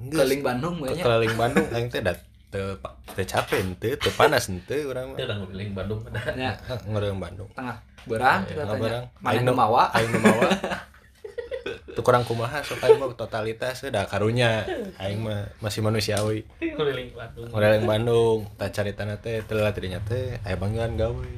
Geus. 0.00 0.16
keliling 0.16 0.40
Bandung 0.40 0.74
banyak 0.80 1.02
keliling 1.02 1.34
Bandung 1.36 1.66
aing 1.68 1.90
teh 1.90 2.00
da 2.00 2.14
teu 2.50 2.74
pa- 2.78 2.96
teu 3.14 3.22
capek 3.22 3.62
henteu, 3.62 3.94
teu 3.94 4.10
panas 4.10 4.48
henteu 4.48 4.88
urang 4.88 5.12
mah. 5.12 5.18
Itu 5.18 5.26
udah 5.28 5.36
ngeliling 5.38 5.70
Bandung 5.70 6.00
ada 6.06 6.18
ya 6.32 6.52
Ngeureung 6.88 7.20
Bandung. 7.20 7.50
tengah 7.52 7.76
berang 8.08 8.40
Ya, 8.48 8.64
katanya 8.64 8.80
berang. 8.80 9.04
mana 9.20 9.28
Aing 9.28 9.42
nu 9.44 9.52
mawa 9.52 9.82
Aing 9.92 10.08
nu 10.08 10.18
mawa. 10.18 10.48
Teu 11.94 12.00
kurang 12.00 12.24
kumaha 12.24 12.64
sok 12.64 12.80
aing 12.80 12.96
mah 12.96 13.12
totalitas 13.12 13.84
da 13.92 14.08
karunya. 14.08 14.64
Aing 14.96 15.20
mah 15.20 15.52
masih 15.60 15.84
manusiawi. 15.84 16.48
ngeliling 16.58 17.12
Bandung 17.12 17.46
Ngeureung 17.52 17.84
Bandung, 17.84 18.38
tah 18.56 18.72
caritana 18.72 19.20
teh 19.20 19.44
teu 19.44 19.54
lela 19.54 19.70
tidinya 19.70 20.00
teh 20.00 20.40
aya 20.40 20.56
panggilan 20.56 20.96
gawe. 20.96 21.28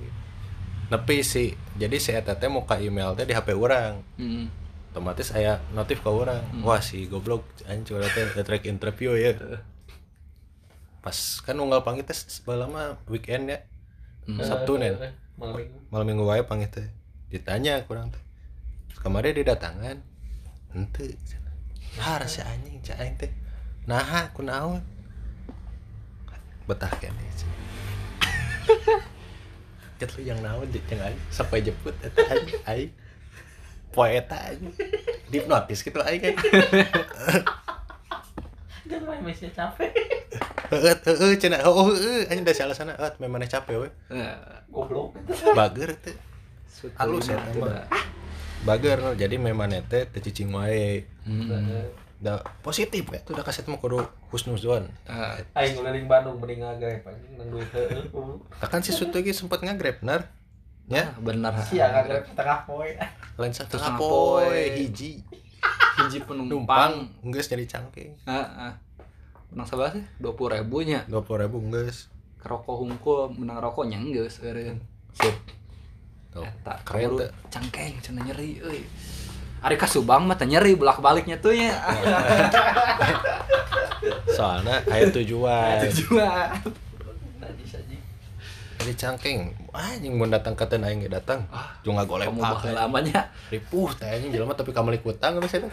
Nepi 0.92 1.24
sih. 1.24 1.56
Jadi 1.80 1.96
si 1.96 2.12
eta 2.12 2.36
teh 2.36 2.52
muka 2.52 2.76
email 2.76 3.16
teh 3.16 3.24
di 3.24 3.32
HP 3.32 3.56
urang. 3.56 4.04
hmm. 4.20 4.60
Otomatis 4.92 5.32
aya 5.32 5.56
notif 5.72 6.04
ke 6.04 6.10
urang. 6.12 6.44
Wah 6.60 6.84
si 6.84 7.08
goblok 7.08 7.48
anjing 7.64 7.96
curah 7.96 8.12
teh 8.12 8.28
track 8.44 8.68
interview 8.68 9.16
ya. 9.16 9.32
Pas 11.00 11.16
kan 11.40 11.56
unggal 11.56 11.80
panggil 11.80 12.04
teh 12.04 12.16
mah 12.44 13.00
weekend 13.08 13.48
ya. 13.48 13.58
Sabtu 14.44 14.76
nen. 14.76 15.00
malam 15.42 15.58
minggu 15.58 15.78
malam 15.88 16.06
minggu 16.06 16.24
wae 16.28 16.42
panggil 16.44 16.70
teh 16.70 16.88
ditanya 17.32 17.80
kurang 17.88 18.12
teh 18.12 18.22
kemarin 19.00 19.34
didatangan 19.34 19.96
ente 20.76 21.18
har 21.98 22.22
si 22.28 22.44
anjing 22.44 22.78
cak 22.84 23.00
aing 23.00 23.16
teh 23.18 23.32
nah 23.88 24.30
kunaon 24.36 24.78
betah 26.68 26.92
kene 27.00 27.26
jet 30.02 30.10
lu 30.18 30.26
yang 30.26 30.42
naon 30.42 30.66
jet 30.74 30.82
yang 30.90 30.98
aing 31.06 31.20
sampai 31.30 31.62
jemput 31.62 31.94
eta 32.02 32.18
aing 32.26 32.50
aing 32.66 32.90
poe 33.94 34.10
eta 34.10 34.34
aing 34.50 34.66
dihipnotis 35.30 35.86
gitu 35.86 36.02
aing 36.02 36.18
kan 36.18 36.34
kan 38.90 39.00
main 39.06 39.22
mesnya 39.22 39.54
capek 39.54 39.94
Heeh, 40.72 40.96
heeh 41.04 41.36
cenah. 41.36 41.68
Oh, 41.68 41.92
heeh, 41.92 42.24
anjing 42.32 42.48
da 42.48 42.56
salah 42.56 42.72
sana. 42.72 42.96
Eh, 42.96 43.12
memang 43.20 43.44
capek 43.44 43.76
we. 43.76 43.88
Goblok 44.72 45.12
Bager 45.52 45.92
teh. 46.00 46.16
Halus 46.96 47.28
ya, 47.28 47.36
mah. 47.60 47.84
Bager 48.64 48.96
jadi 49.20 49.36
memang 49.36 49.68
teh 49.84 50.08
teu 50.08 50.24
cicing 50.24 50.48
wae. 50.48 51.04
Hmm. 51.28 51.92
Da 52.22 52.38
positif 52.62 53.02
ya. 53.10 53.18
Tuh 53.26 53.34
da 53.34 53.42
kaset 53.42 53.66
mah 53.66 53.82
kudu 53.82 54.06
husnuzon. 54.30 54.86
Ah, 55.10 55.34
aing 55.58 55.74
ngeliling 55.74 56.06
Bandung 56.06 56.38
mending 56.38 56.62
ngagrep 56.62 57.02
anjing 57.02 57.34
nang 57.34 57.50
duit 57.50 57.66
heueuh 57.74 58.38
Kan 58.62 58.78
si 58.78 58.94
Sutu 58.94 59.18
ge 59.18 59.34
sempet 59.34 59.58
ngagrab 59.66 59.98
nar. 60.06 60.30
Ya, 60.90 61.14
bener 61.18 61.54
sia 61.66 61.90
ngagrep 61.90 62.26
setengah 62.30 62.58
poe 62.66 62.90
lain 63.38 63.54
satu 63.54 63.78
Setengah 63.78 63.96
poe 63.98 64.44
poe. 64.50 64.62
hiji 64.76 65.22
hiji 65.98 66.18
penumpang 66.26 66.50
numpang 66.50 66.92
geus 67.30 67.46
jadi 67.46 67.64
cangking. 67.64 68.18
ah, 68.26 68.70
ah. 68.70 68.72
menang 69.54 69.66
sabar 69.68 69.94
sih 69.94 70.02
dua 70.18 70.34
puluh 70.34 70.58
ribu 70.58 70.82
nya 70.82 71.06
20.000 71.06 71.48
geus. 71.70 72.10
rokok 72.42 72.76
hungkul 72.82 73.30
menang 73.38 73.62
rokoknya 73.62 74.02
enggak 74.02 74.26
sekarang 74.28 74.82
Sip. 75.14 75.36
Tuh. 76.32 76.42
Eta 76.44 76.74
Keren 76.82 77.20
cangkeng 77.52 78.00
cenah 78.02 78.24
nyeri 78.26 78.58
euy. 78.64 78.82
Ari 79.62 79.76
ka 79.76 79.86
Subang 79.86 80.26
mah 80.26 80.34
teh 80.34 80.44
nyeri 80.44 80.74
bolak-baliknya 80.74 81.38
tuh 81.38 81.54
ya. 81.54 81.70
Soalnya 84.32 84.82
aya 84.88 85.06
tujuan. 85.08 85.86
Tujuan. 85.86 86.48
tadi 87.38 87.64
saja 87.64 87.96
Jadi 88.82 88.92
cangking. 88.96 89.40
Anjing 89.70 90.12
mun 90.14 90.28
datang 90.28 90.52
ka 90.52 90.66
teu 90.66 90.76
aing 90.76 91.00
ge 91.00 91.08
datang. 91.08 91.46
Ngagolek 91.82 92.26
Kamu 92.26 92.40
bakal 92.42 92.72
pakai. 92.72 92.74
lamanya 92.74 93.20
Ripuh 93.48 93.88
anjing 93.96 94.30
jelema 94.32 94.52
tapi 94.52 94.74
kamali 94.74 94.98
kutang 94.98 95.38
geus 95.38 95.54
eta. 95.54 95.70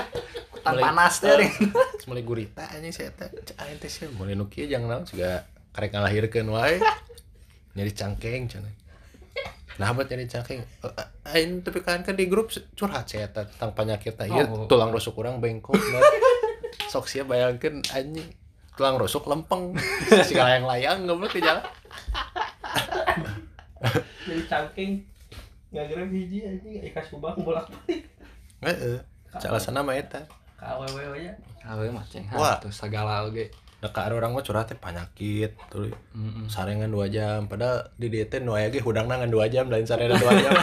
utang 0.58 0.74
Mulai- 0.74 0.84
panas 0.90 1.14
teh. 1.22 1.50
Mulai 2.10 2.22
gurita 2.26 2.66
anjing 2.66 2.90
saya 2.90 3.14
teh. 3.14 3.30
Aing 3.56 3.78
teh 3.78 3.86
sih 3.86 4.10
mulai 4.10 4.34
nu 4.34 4.50
kieu 4.50 4.66
jangan 4.66 4.90
naon 4.90 5.04
juga 5.06 5.46
karek 5.70 5.94
ngalahirkeun 5.94 6.50
wae. 6.50 6.82
Nyari 7.78 7.92
cangking 7.94 8.50
cenah. 8.50 8.74
Nah, 9.76 9.92
buat 9.92 10.06
nyari 10.06 10.24
cangking. 10.24 10.60
Eh, 10.60 10.88
eh, 10.90 11.08
Aing 11.30 11.60
tapi 11.60 11.78
kan 11.78 12.00
kan 12.00 12.12
di 12.12 12.26
grup 12.26 12.48
curhat 12.74 13.04
saya 13.04 13.26
teh 13.26 13.46
tentang 13.46 13.70
penyakit 13.72 14.12
teh. 14.12 14.26
Ieu 14.26 14.44
Oh. 14.44 14.66
tulang 14.66 14.90
rusuk 14.90 15.14
urang 15.16 15.38
bengkok. 15.38 15.76
nah. 15.76 16.02
Sok 16.86 17.06
sia 17.06 17.22
bayangkeun 17.22 17.80
anjing 17.86 18.28
tulang 18.74 18.96
rusuk 18.96 19.24
lempeng. 19.24 19.76
Si 20.24 20.34
layang-layang 20.34 21.04
goblok 21.04 21.32
ke 21.32 21.40
jalan. 21.40 21.62
jadi 24.20 24.42
cangking 24.46 24.92
ngagrep 25.70 26.10
hiji 26.10 26.38
anjing 26.44 26.74
ikas 26.84 27.06
subang 27.08 27.36
bolak 27.40 27.66
balik 27.66 28.04
Heeh. 28.60 28.98
Salasana 29.32 29.80
mah 29.80 29.94
eta. 29.94 30.20
ka 30.58 30.76
awewe 30.76 31.16
nya 31.16 31.32
Awe 31.62 31.86
mah 31.88 32.04
ceng 32.04 32.24
Wah. 32.32 32.56
tuh 32.58 32.68
segala 32.68 33.24
oge. 33.24 33.48
Da 33.80 33.88
ka 33.88 34.12
orang 34.12 34.36
mah 34.36 34.44
curhat 34.44 34.68
teh 34.68 34.76
penyakit 34.76 35.56
tuh. 35.72 35.88
Heeh. 35.88 36.44
Sarengan 36.52 36.92
2 36.92 37.08
jam 37.08 37.48
padahal 37.48 37.88
di 37.96 38.12
dieu 38.12 38.28
teh 38.28 38.36
nu 38.36 38.52
aya 38.52 38.68
ge 38.68 38.84
hudangna 38.84 39.16
ngan 39.16 39.32
2 39.32 39.40
jam 39.48 39.72
lain 39.72 39.88
sarengan 39.88 40.20
2 40.20 40.44
jam. 40.44 40.52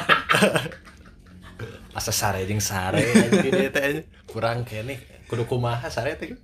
Asa 1.98 2.14
sare 2.14 2.45
jeung 2.45 2.61
sare 2.61 3.02
di 3.02 3.49
anjing. 3.49 4.06
kurang 4.30 4.69
kene 4.69 5.02
kudu 5.26 5.49
kumaha 5.49 5.89
sare 5.89 6.14
teh. 6.14 6.38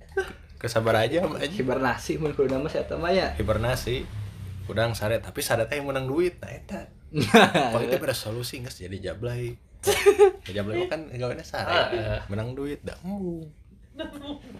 Kesabar 0.58 0.98
aja 0.98 1.22
mah 1.22 1.38
anjing. 1.38 1.62
Hibernasi 1.62 2.18
mun 2.18 2.34
kudu 2.34 2.50
nama 2.50 2.66
saya 2.66 2.90
mah 2.98 3.14
ya. 3.14 3.38
Hibernasi. 3.38 4.02
Udang 4.66 4.98
sare 4.98 5.22
tapi 5.22 5.46
sare 5.46 5.70
teh 5.70 5.78
yang 5.78 5.86
menang 5.86 6.10
duit 6.10 6.42
nah 6.42 6.50
eta. 6.50 6.90
Teh 7.86 7.98
pada 8.02 8.18
solusi 8.18 8.66
geus 8.66 8.82
jadi 8.82 8.98
jablay. 8.98 9.54
Jablay 10.50 10.90
kan 10.90 11.06
gaweana 11.14 11.46
sare. 11.46 12.26
Menang 12.26 12.58
duit 12.58 12.82
da 12.82 12.98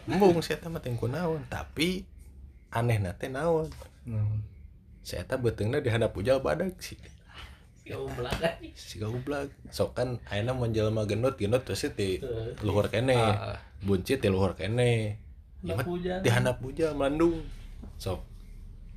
embung. 0.09 0.39
Eta 0.41 0.67
mah 0.71 0.81
teh 0.81 0.95
kunaon, 0.95 1.47
tapi 1.51 2.07
aneh 2.71 2.99
teh 3.19 3.31
naon. 3.31 3.71
Hmm. 4.07 4.43
Si 5.05 5.21
eta 5.21 5.37
beuteungna 5.37 5.85
di 5.85 5.93
handap 5.93 6.17
ujal 6.17 6.41
badag 6.41 6.73
sih. 6.81 6.97
Si 8.73 8.97
goblok. 8.97 9.53
Sok 9.69 9.93
kan 9.93 10.17
ayeuna 10.33 10.57
mun 10.57 10.73
jelema 10.73 11.05
gendut, 11.05 11.37
gendut 11.37 11.69
terus 11.69 11.85
di 11.93 12.17
luhur 12.65 12.89
kene. 12.89 13.13
Ah, 13.13 13.55
ah. 13.55 13.59
Buncit 13.85 14.25
di 14.25 14.29
luhur 14.33 14.57
kene. 14.57 15.21
Di 16.25 16.31
handap 16.33 16.65
ujal 16.65 16.97
melandung. 16.97 17.45
Sok 18.01 18.25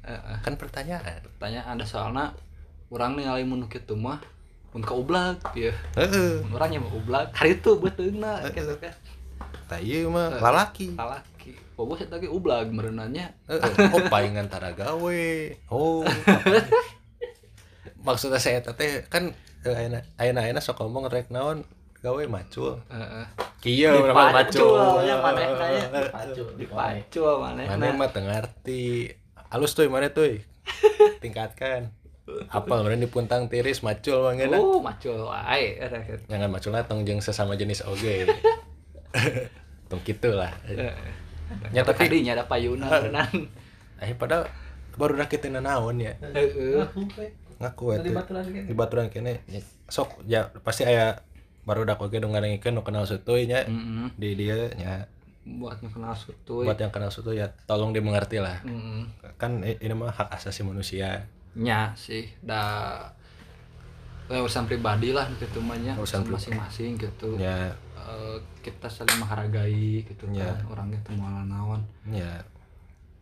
Heeh. 0.07 0.39
kan 0.39 0.55
pertanyaan. 0.55 1.19
Tanya 1.35 1.67
ada 1.67 1.83
soalnya 1.83 2.31
orang 2.87 3.19
ningali 3.19 3.43
mun 3.43 3.67
kitu 3.67 3.99
mah 3.99 4.23
mun 4.71 4.79
ka 4.79 4.95
ublak 4.95 5.43
ya. 5.51 5.75
Heeh. 5.99 6.47
Mun 6.47 6.55
Urang 6.55 6.71
nya 6.71 6.79
mah 6.79 6.93
ublak 6.95 7.35
hari 7.35 7.59
itu 7.59 7.75
beuteungna 7.75 8.47
gitu 8.55 8.71
kan. 8.79 8.95
Ieu 9.75 10.07
mah 10.07 10.39
lalaki. 10.39 10.95
Lalaki. 10.95 11.51
Bobos 11.75 11.99
eta 11.99 12.17
ge 12.17 12.31
ublak 12.31 12.71
merenanya. 12.71 13.35
Heeh. 13.51 13.91
Oh 13.91 14.01
palingan 14.07 14.47
tara 14.47 14.71
gawe. 14.71 15.23
Oh. 15.67 16.07
Maksudnya 18.07 18.39
saya 18.39 18.63
teh 18.63 19.03
kan 19.11 19.35
eh, 19.67 19.75
ayeuna 19.75 19.99
ayeuna 20.15 20.39
ayeuna 20.47 20.63
sok 20.63 20.79
ngomong 20.79 21.11
rek 21.11 21.27
naon 21.27 21.67
gawe 21.99 22.23
macul. 22.31 22.79
Heeh. 22.87 23.25
Kieu 23.59 23.91
Dipacul, 23.91 24.03
urang 24.07 24.31
macul. 24.31 24.77
ya, 25.03 25.15
manehna 25.19 25.65
ya. 25.67 25.85
pacu 26.07 26.43
Dipacu 26.55 27.21
manehna. 27.43 27.75
Mana 27.75 27.99
mah 27.99 28.07
teu 28.15 28.23
ngarti. 28.23 29.11
Halus 29.51 29.75
tuh 29.75 29.91
mana 29.91 30.07
tuh. 30.07 30.39
Tingkatkan. 31.19 31.91
Apal 32.51 32.83
meureun 32.83 32.99
dipuntang 32.99 33.47
tiris 33.47 33.79
macul 33.83 34.27
mangena. 34.27 34.59
Oh, 34.59 34.83
macul 34.83 35.27
gitu. 35.27 36.15
Jangan 36.27 36.49
maculna 36.51 36.83
tong 36.83 37.07
jeung 37.07 37.23
sesama 37.23 37.55
jenis 37.55 37.83
oge. 37.87 38.27
Tong 39.89 40.01
kitu 40.01 40.29
lah. 40.31 40.51
Heeh. 40.63 40.91
Ya 41.71 41.81
Tapi 41.81 42.07
tapi 42.07 42.13
dinya 42.13 42.33
ada 42.33 42.45
payuna 42.45 42.87
berenang. 42.91 43.47
eh 43.97 44.11
padahal 44.13 44.45
baru 44.93 45.15
dah 45.15 45.25
kita 45.25 45.47
naon 45.49 45.97
ya. 45.97 46.13
Heeh. 46.19 46.83
Ngaku 47.57 47.83
Tadi 47.95 48.13
kene. 48.13 48.61
di 48.63 48.73
baturan 48.73 49.07
kene 49.07 49.41
sok 49.87 50.21
ya 50.23 50.45
pasti 50.61 50.83
aya 50.83 51.17
baru 51.63 51.83
dak 51.83 51.97
oge 51.97 52.19
nu 52.19 52.29
ngarengikeun 52.29 52.69
nu 52.71 52.81
kenal 52.81 53.03
sutuy 53.03 53.43
nya 53.43 53.63
Heeh. 53.63 54.07
di 54.13 54.29
dia 54.35 54.69
nya 54.73 55.09
Buat 55.43 55.79
yang 55.79 55.89
kenal 55.89 56.13
sutuy. 56.13 56.63
buat 56.63 56.75
yang 56.75 56.91
kenal 56.91 57.07
sutuy 57.07 57.39
ya 57.39 57.49
tolong 57.65 57.91
dimengerti 57.91 58.37
lah 58.37 58.61
Heeh. 58.61 59.01
kan 59.35 59.57
ini 59.63 59.89
mah 59.89 60.11
hak 60.11 60.29
asasi 60.33 60.61
manusia 60.61 61.25
nya 61.55 61.95
sih 61.97 62.29
da 62.39 62.61
eh, 64.27 64.37
urusan 64.37 64.63
pribadi 64.63 65.09
lah 65.09 65.25
gitu 65.33 65.57
mah 65.57 65.75
nya 65.75 65.95
Urusan 65.95 66.29
masing-masing 66.29 66.93
gitu 66.95 67.35
nya 67.35 67.73
Eh, 68.07 68.39
kita 68.63 68.87
saling 68.87 69.19
menghargai 69.19 69.99
gitu 70.07 70.31
Nya. 70.31 70.47
kan 70.47 70.63
orang 70.71 70.87
gitu 70.95 71.11
mau 71.19 71.27
naon 71.43 71.83
nya 72.07 72.39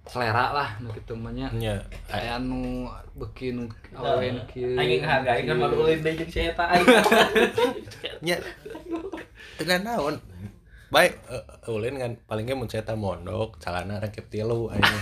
selera 0.06 0.54
lah 0.54 0.70
nu 0.78 0.94
gitu 0.94 1.18
mah 1.18 1.34
nya 1.34 1.50
nya 1.58 1.82
aya 2.14 2.38
nu 2.38 2.86
beuki 3.18 3.50
nu 3.50 3.66
awen 3.98 4.38
kieu. 4.46 4.78
Aing 4.78 5.02
ngehargai 5.02 5.50
kan 5.50 5.58
malu 5.58 5.90
ulin 5.90 6.06
deui 6.06 6.22
jeung 6.22 6.30
si 6.30 6.46
eta 6.46 6.70
aing. 6.70 6.86
nya 8.22 8.38
tenan 9.58 9.82
naon? 9.90 10.22
Baik 10.94 11.18
eh, 11.34 11.74
ulin 11.74 11.98
kan 11.98 12.12
palingnya 12.30 12.54
mun 12.54 12.70
saya 12.70 12.94
mondok 12.94 13.58
calana 13.58 13.98
rakip 13.98 14.30
tilu 14.30 14.70
aing. 14.70 14.86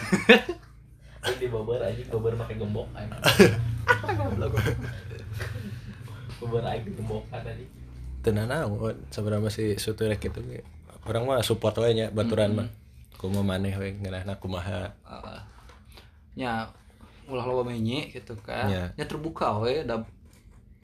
Aing 1.27 1.39
di 1.43 1.47
bobor 1.51 1.83
anjing 1.83 2.07
bobor 2.07 2.39
make 2.39 2.55
gembok 2.55 2.87
anjing. 2.95 3.51
Bobor 6.39 6.63
aing 6.63 6.83
digembokkan 6.87 7.43
tadi. 7.43 7.82
Tenan 8.23 8.47
naon 8.47 8.95
sebenarnya 9.11 9.43
masih 9.43 9.75
sutu 9.75 10.07
rek 10.07 10.23
kitu 10.23 10.39
ge 10.47 10.63
orang 11.03 11.27
mah 11.27 11.43
support 11.43 11.75
we 11.83 11.91
nya 11.91 12.07
baturan 12.07 12.55
mah 12.55 12.67
kumaha 13.19 13.43
maneh 13.43 13.75
we 13.75 13.91
ngeunahna 13.99 14.39
kumaha 14.39 14.87
Heeh. 15.03 15.39
nya 16.39 16.71
ulah 17.27 17.43
loba 17.43 17.67
menye 17.67 18.07
gitu 18.11 18.35
kan 18.39 18.71
Nya. 18.71 18.83
nya 18.95 19.05
terbuka 19.07 19.59
we 19.59 19.83
da 19.83 19.99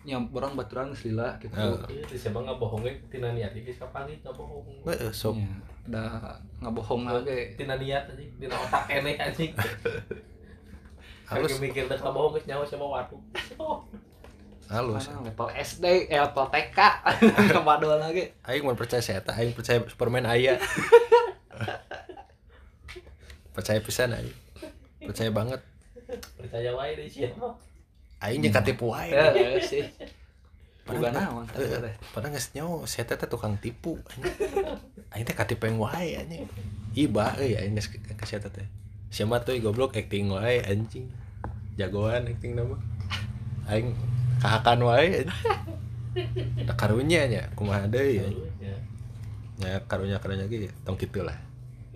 nya 0.03 0.19
orang 0.19 0.55
baturan 0.55 0.91
geus 0.91 1.07
lila 1.07 1.39
gitu 1.39 1.55
Heeh. 1.55 1.99
Ieu 1.99 2.03
teh 2.07 2.19
siapa 2.19 2.39
ngabohong 2.43 2.83
ge 2.83 2.91
tina 3.07 3.31
niat 3.31 3.55
ge 3.55 3.71
kapangi 3.71 4.19
ngabohong. 4.23 4.83
we 4.83 4.93
eh, 4.95 5.11
sok 5.11 5.39
nya 5.39 5.51
da 5.87 6.03
ngabohong 6.59 7.07
lagi 7.07 7.55
Tina 7.55 7.79
niat 7.79 8.07
anjing, 8.11 8.29
tina 8.37 8.55
otak 8.55 8.83
keneh 8.87 9.15
anjing. 9.17 9.51
Halus 11.29 11.59
mikir 11.63 11.87
teh 11.87 11.95
kabohong 11.99 12.35
geus 12.35 12.45
nyawa 12.47 12.63
sama 12.67 12.85
watu. 12.99 13.15
halus 14.69 15.09
mana? 15.09 15.25
Level 15.25 15.49
SD 15.57 15.85
eh 16.13 16.21
level 16.21 16.45
TK 16.53 16.79
kepadol 17.57 17.97
lagi? 17.97 18.29
Aing 18.45 18.61
mun 18.61 18.77
percaya 18.77 19.01
saya 19.01 19.19
eta 19.25 19.33
aing 19.33 19.57
percaya 19.57 19.81
Superman 19.89 20.29
aya. 20.29 20.61
Percaya 23.59 23.81
pisan 23.81 24.13
aing. 24.15 24.31
Percaya 25.03 25.33
banget. 25.33 25.59
Percaya 26.37 26.71
wae 26.77 26.95
deui 26.95 27.09
sia 27.09 27.33
mah. 27.35 27.51
aing 28.23 28.45
jeung 28.45 28.55
katipu 28.55 28.93
wae. 28.93 29.09
Ya 29.09 29.33
ya 29.33 29.59
sih. 29.59 29.83
Bukan 30.89 31.13
naon 31.13 31.45
Eh, 31.53 31.93
padahal 32.15 32.33
geus 32.33 32.49
nyaho 32.57 32.85
saya 32.85 33.05
teh 33.09 33.17
tukang 33.25 33.57
tipu 33.57 33.97
anjing. 34.09 34.37
Aing 35.11 35.25
teh 35.25 35.35
katipeng 35.35 35.81
wae 35.81 36.13
anjing. 36.13 36.45
Iba 36.93 37.35
euy 37.41 37.57
aing 37.57 37.73
geus 37.73 37.89
ka 37.89 38.49
teh? 38.53 38.67
Siapa 39.09 39.41
tuh 39.41 39.57
goblok 39.59 39.97
acting 39.97 40.29
wae 40.29 40.61
anjing. 40.61 41.09
Jagoan 41.75 42.29
acting 42.29 42.53
nama. 42.53 42.77
Aing 43.65 43.97
kahakan 44.39 44.79
wae. 44.87 45.23
Karunya 46.79 47.27
nya 47.29 47.43
kumaha 47.53 47.85
deui. 47.85 48.23
Ya. 48.59 48.75
ya 49.59 49.75
karunya 49.85 50.17
karunya 50.17 50.47
ge 50.47 50.71
tong 50.87 50.95
kitu 50.95 51.21
lah. 51.21 51.35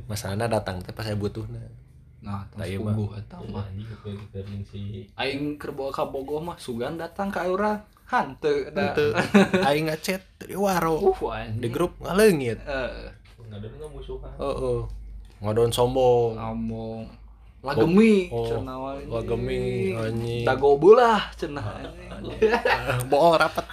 Masalahna 0.06 0.52
datang 0.52 0.84
teh 0.84 0.92
pas 0.92 1.08
saya 1.08 1.16
butuhna. 1.16 1.60
Nah 2.24 2.48
Nah, 2.56 2.64
terus 2.64 2.72
iya, 2.72 2.78
mah. 2.80 2.96
puguh 2.96 3.20
eta 3.20 3.38
mah. 3.52 3.68
keuring 4.32 4.64
si 4.64 5.12
aing 5.20 5.60
keur 5.60 5.76
bawa 5.76 5.92
ka 5.92 6.08
Bogoh 6.08 6.40
mah 6.40 6.56
sugan 6.56 6.96
datang 6.96 7.28
ka 7.28 7.44
urang 7.44 7.84
hanteu 8.08 8.72
da 8.72 8.96
aing 9.68 9.92
ngechat 9.92 10.24
dari 10.40 10.56
waro 10.56 11.12
uh 11.12 11.20
di 11.52 11.68
grup 11.68 12.00
ngaleungit 12.00 12.64
eh 12.64 13.12
ngadeun 13.54 13.74
nggak 13.78 13.92
musuhan? 13.94 14.34
Heeh. 14.42 14.80
Ngodon 15.44 15.70
sombong. 15.70 16.40
Ngomong 16.40 17.06
lagemi 17.64 18.28
Oh, 18.28 18.44
cenah 18.46 18.76
wae. 18.78 19.08
lagemi, 19.08 19.96
anjing. 19.96 20.44
dago 20.44 20.76
beulah 20.76 21.32
cenah 21.34 21.64
bohong 23.10 23.36
rapat 23.36 23.64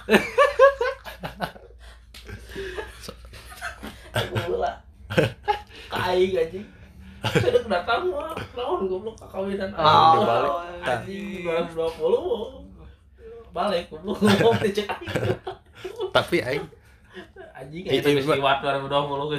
bola 4.47 4.71
kain 5.89 6.31
anjing 6.37 6.67
Sedek 7.21 7.69
datang 7.69 8.09
mah 8.09 8.33
naon 8.57 8.89
goblok 8.89 9.13
kakawinan 9.15 9.69
Ah, 9.77 10.17
dibalik. 10.17 10.53
anjing 10.81 11.45
2020 11.45 12.65
balik 13.53 13.85
goblok 13.87 14.17
ngomong 14.17 14.57
teh 14.57 14.71
cek 14.73 14.87
aing. 14.89 15.37
tapi 16.09 16.37
aing 16.41 16.65
anjing 17.53 17.83
itu 17.85 18.07
Pak. 18.25 18.35
liwat 18.35 18.57
2020 18.81 19.37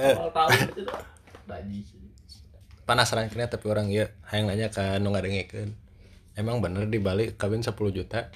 Eh. 0.00 0.14
awal 0.16 0.30
tahun 0.32 0.50
itu 0.72 0.82
anjing 1.46 1.84
penasaran 2.88 3.28
kena 3.28 3.46
tapi 3.46 3.68
orang 3.68 3.86
ya 3.88 4.08
hayang 4.24 4.48
nanya 4.48 4.68
ka 4.68 4.96
nu 4.96 5.12
ngadengikeun 5.12 5.76
emang 6.34 6.58
bener 6.58 6.86
di 6.86 6.96
Bali 6.96 7.34
kawin 7.34 7.60
10 7.60 7.68
juta 7.92 8.32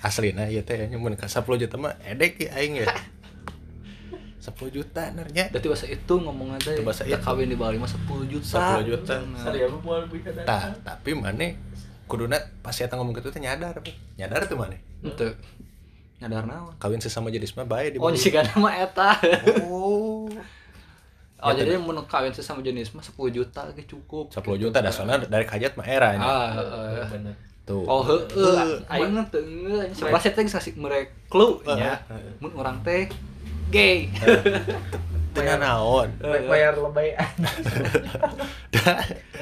aslina 0.00 0.44
ieu 0.44 0.60
teh 0.60 0.74
nya 0.82 0.96
mun 0.96 1.14
ka 1.14 1.24
10 1.24 1.38
juta 1.56 1.76
mah 1.76 1.94
edek 2.02 2.42
ya 2.42 2.58
aing 2.58 2.74
ya 2.76 2.90
10 4.42 4.50
juta 4.68 5.02
nernya 5.12 5.46
Berarti 5.48 5.68
bahasa 5.68 5.86
itu 5.86 6.14
ngomongnya 6.16 6.58
teh 6.60 6.74
Itu 6.74 6.82
bahasa 6.82 7.06
itu. 7.06 7.14
kawin 7.16 7.46
di 7.46 7.54
Bali 7.54 7.78
mah 7.78 7.86
10 7.86 8.02
juta. 8.26 8.82
10 8.82 8.90
juta. 8.90 9.14
Sari 9.38 9.62
apa 9.62 9.78
moal 9.78 10.02
bisa 10.08 10.34
tah 10.42 10.74
tapi 10.82 11.14
mana 11.14 11.54
kuduna 12.04 12.34
pas 12.58 12.74
eta 12.74 12.90
ngomong 12.92 13.14
gitu 13.14 13.30
teh 13.30 13.38
nyadar 13.38 13.78
nyadar 14.18 14.42
tuh 14.44 14.58
mana 14.58 14.74
Henteu. 15.00 15.30
Nyadar 16.18 16.42
naon? 16.44 16.74
kawin 16.76 16.98
sesama 16.98 17.30
jenis 17.30 17.54
mah 17.54 17.62
bae 17.64 17.88
di 17.88 17.98
Oh, 17.98 18.10
Bali 18.10 18.18
jika 18.18 18.42
nama 18.42 18.70
eta. 18.76 19.14
oh 19.62 20.01
Oh, 21.42 21.50
Ya, 21.50 21.66
jadi 21.66 21.74
mun 21.74 21.98
kawin 22.06 22.30
sesama 22.30 22.62
jenis 22.62 22.94
mah 22.94 23.02
10 23.02 23.18
juta 23.34 23.66
ge 23.74 23.82
cukup. 23.90 24.30
10 24.30 24.62
juta 24.62 24.78
dah 24.78 24.92
soalnya 24.94 25.26
dari 25.26 25.42
hajat 25.42 25.74
mah 25.74 25.86
era 25.90 26.14
nya. 26.14 26.22
Ah, 26.22 26.48
heeh. 26.54 27.02
bener 27.10 27.34
tuh 27.66 27.82
Oh, 27.82 28.02
heeh. 28.06 28.86
Aing 28.86 29.10
mah 29.10 29.26
teu 29.26 29.42
ngeuh. 29.42 29.90
Sebelah 29.90 30.22
teh 30.22 30.38
ngasih 30.38 30.78
merek 30.78 31.10
clue 31.26 31.58
nya. 31.66 31.98
Mun 32.38 32.54
urang 32.54 32.78
teh 32.86 33.10
gay. 33.74 34.06
tengah 35.32 35.56
naon 35.56 36.08
bayar 36.20 36.76
lebay 36.76 37.16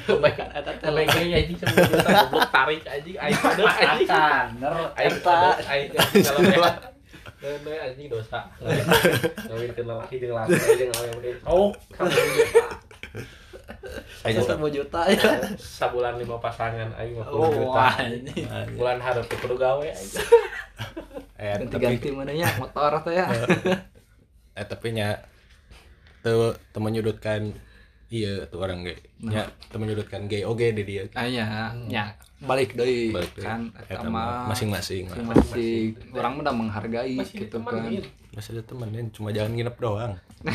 lebay 0.07 0.33
kan 0.39 0.49
eta 0.55 0.71
teh 0.79 0.87
lebay 0.87 1.35
anjing 1.35 1.59
sama 1.59 1.75
juta 1.83 2.07
goblok 2.15 2.47
tarik 2.55 2.83
anjing 2.87 3.17
aing 3.19 3.35
ada 3.43 3.63
anjing 3.67 4.07
Kaner 4.07 4.75
aing 4.95 5.17
kalau 5.19 6.90
Nenek 7.41 7.79
anjing 7.81 8.09
dosa 8.13 8.45
ke 8.61 9.81
lelaki 9.81 10.17
laki 10.29 10.61
oh 11.49 11.73
tuh 14.21 14.45
10 14.45 14.77
juta 14.77 15.01
ya. 15.09 15.41
sabulan 15.57 16.21
lima 16.21 16.37
pasangan 16.37 16.93
aing 17.01 17.17
mah 17.17 17.27
Oh, 17.33 17.49
puluh 17.49 17.73
juta 17.73 17.97
bulan 18.77 19.01
kudu 19.25 19.57
gawe 19.57 19.87
anjing 19.89 20.29
eh 21.41 21.57
tapi 21.65 21.81
Ganti-ganti 21.81 22.09
mana 22.13 22.33
nya 22.37 22.49
motor 22.61 23.01
teh 23.01 23.17
ya. 23.17 23.27
eh 24.53 24.67
tapi 24.69 24.93
nya 24.93 25.25
tuh 26.21 26.53
temen 26.77 26.93
nyudutkan 26.93 27.57
iya 28.13 28.45
tuh 28.53 28.61
orang 28.61 28.85
gay 28.85 29.01
nya 29.25 29.49
temen 29.73 29.89
nyudutkan 29.89 30.29
gay 30.29 30.45
oge 30.45 30.77
di 30.77 30.85
dia 30.85 31.09
nya 31.09 31.47
deui 31.89 32.30
Balik 32.41 32.73
deui. 32.73 33.13
kan 33.37 33.69
mah 33.89 34.09
mah 34.09 34.29
masing-masing 34.49 35.13
lah. 35.13 35.17
masing 35.29 35.93
orang 36.17 36.33
mah 36.37 36.43
udah 36.49 36.55
menghargai 36.57 37.17
masih 37.21 37.45
gitu 37.45 37.61
kan. 37.61 37.85
masih 38.33 38.51
ada 38.57 38.63
temenin 38.65 39.07
cuma 39.13 39.29
jangan 39.29 39.53
nginep 39.53 39.77
doang 39.77 40.13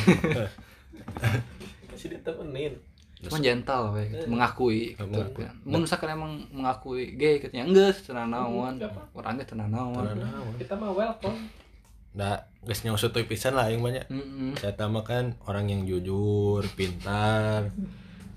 masih 1.94 2.08
ditemenin 2.18 2.74
Cuma 3.16 3.42
gentle 3.42 3.96
we, 3.96 4.12
gitu, 4.12 4.28
mengakui 4.30 4.94
gitu 4.94 5.08
Mengakui. 5.08 5.50
kan. 5.50 5.56
Mun 5.66 5.82
misalkan 5.88 6.10
emang 6.14 6.34
mengakui 6.52 7.16
gay 7.18 7.42
katanya 7.42 7.66
enggak 7.66 7.98
cenah 8.06 8.28
naon. 8.30 8.78
Enggak, 8.78 8.94
Pak. 8.94 9.18
Orangnya 9.18 9.46
cenah 9.50 9.66
naon. 9.66 10.14
kita 10.62 10.78
mah 10.78 10.94
welcome 10.94 11.50
nah 12.16 12.48
geus 12.64 12.88
nyusut 12.88 13.12
teuy 13.12 13.28
pisan 13.28 13.60
lah 13.60 13.68
aing 13.68 13.84
banyak 13.84 14.08
Heeh. 14.08 14.56
saya 14.56 14.88
mah 14.88 15.04
kan 15.04 15.36
orang 15.52 15.68
yang 15.68 15.84
jujur 15.84 16.64
pintar 16.80 17.68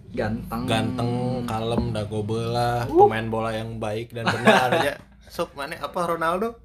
Ganteng. 0.08 0.64
ganteng 0.64 1.12
kalem 1.44 1.92
dago 1.92 2.24
belah 2.24 2.88
pemain 2.88 3.28
bola 3.28 3.52
yang 3.52 3.76
baik 3.76 4.16
dan 4.16 4.24
benar. 4.24 4.72
Aja 4.80 4.96
sok 5.28 5.52
mana? 5.52 5.76
Apa 5.78 6.16
Ronaldo? 6.16 6.56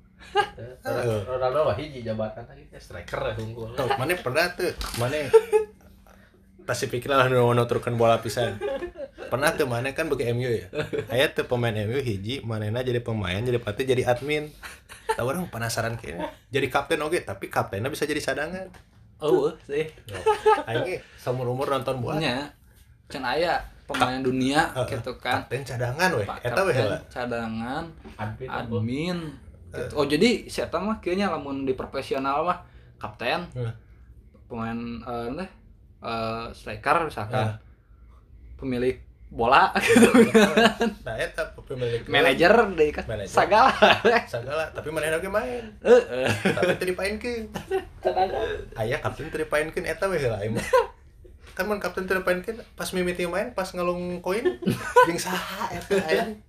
Heeh. 0.87 1.21
Ronaldo 1.31 1.67
mah 1.67 1.75
hiji 1.75 1.99
jabatan 2.01 2.47
tadi. 2.47 2.63
Striker 2.79 3.21
ya 3.21 3.33
unggul. 3.37 3.75
Tuh, 3.75 3.87
mana 3.99 4.15
pernah 4.15 4.47
tuh? 4.55 4.71
Mana? 4.97 5.27
Pasti 6.63 6.87
pikir 6.87 7.11
lah 7.11 7.27
nu 7.27 7.51
nuturkan 7.51 7.99
bola 7.99 8.23
pisan. 8.23 8.55
Pernah 9.27 9.51
tuh 9.59 9.67
mana? 9.67 9.91
Kan 9.91 10.07
bagi 10.07 10.31
MU 10.31 10.47
ya. 10.47 10.71
Aya 11.11 11.27
tuh 11.35 11.43
pemain 11.43 11.75
MU 11.75 11.99
hiji 11.99 12.39
manena 12.47 12.79
jadi 12.79 13.03
pemain 13.03 13.43
jadi 13.43 13.59
pelatih 13.59 13.83
jadi 13.83 14.03
admin. 14.07 14.47
Tahu 15.19 15.27
orang 15.27 15.51
penasaran 15.51 15.99
kayaknya. 15.99 16.31
Jadi 16.49 16.67
kapten 16.71 17.03
oke 17.03 17.19
tapi 17.27 17.51
kaptennya 17.51 17.91
bisa 17.91 18.07
jadi 18.07 18.23
cadangan. 18.23 18.71
Oh, 19.23 19.51
sih. 19.67 19.87
aing 20.67 20.99
seumur 21.15 21.47
umur 21.47 21.71
nonton 21.71 22.03
bola 22.03 22.19
can 23.05 23.21
aya 23.21 23.59
pemain 23.83 24.19
dunia 24.19 24.71
gitu 24.87 25.11
kan. 25.17 25.43
kapten 25.43 25.61
cadangan 25.61 26.09
weh 26.13 26.27
eta 26.39 26.61
weh 26.61 26.75
cadangan 27.07 27.83
admin 28.15 28.47
admin 28.49 29.17
gitu. 29.69 29.93
oh 29.93 30.05
jadi 30.05 30.47
si 30.47 30.59
eta 30.59 30.77
mah 30.77 30.97
kayaknya 30.97 31.27
lamun 31.27 31.63
di 31.63 31.73
profesional 31.73 32.43
mah 32.43 32.63
kapten 32.95 33.43
Hmm. 33.51 33.73
pemain 34.45 34.79
eh 35.35 35.49
eh, 35.99 36.45
striker 36.51 37.03
misalkan 37.03 37.43
Ah. 37.45 37.55
pemilik 38.55 38.95
bola 39.27 39.73
gitu 39.81 40.07
nah 41.01 41.17
eta 41.17 41.41
pemilik 41.59 42.05
manajer 42.05 42.53
deh 42.71 42.89
kan 42.89 43.03
Manajer. 43.03 43.33
segala 43.33 43.73
segala 44.23 44.69
tapi 44.77 44.87
mana 44.89 45.11
oge 45.11 45.27
main 45.27 45.63
Heeh. 45.81 46.29
tapi 46.53 46.71
teu 46.77 46.87
dipaenkeun 46.87 47.43
aya 48.79 48.95
kapten 48.97 49.27
teu 49.27 49.41
dipaenkeun 49.41 49.83
eta 49.83 50.05
weh 50.05 50.21
lah. 50.21 50.39
Kan 51.53 51.69
mun 51.69 51.77
kapten 51.77 52.09
teu 52.09 52.17
dipaenkeun 52.17 52.61
pas 52.73 52.89
mimiti 52.93 53.29
main 53.29 53.53
pas 53.53 53.69
ngalung 53.69 54.21
koin 54.25 54.41
jeung 55.07 55.19
saha 55.21 55.69
eta 55.69 55.95
aing. 56.09 56.41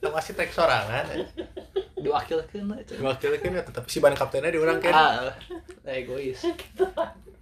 Teu 0.00 0.08
masih 0.12 0.32
tek 0.36 0.52
sorangan 0.52 1.04
diwakilkeun 2.00 2.72
aja 2.72 2.94
wakilkeun 3.00 3.60
eta 3.60 3.70
tapi 3.72 3.88
si 3.88 4.00
ban 4.00 4.12
kaptennya 4.12 4.52
diurangkeun 4.52 4.92
ah 4.92 5.32
egois. 5.88 6.44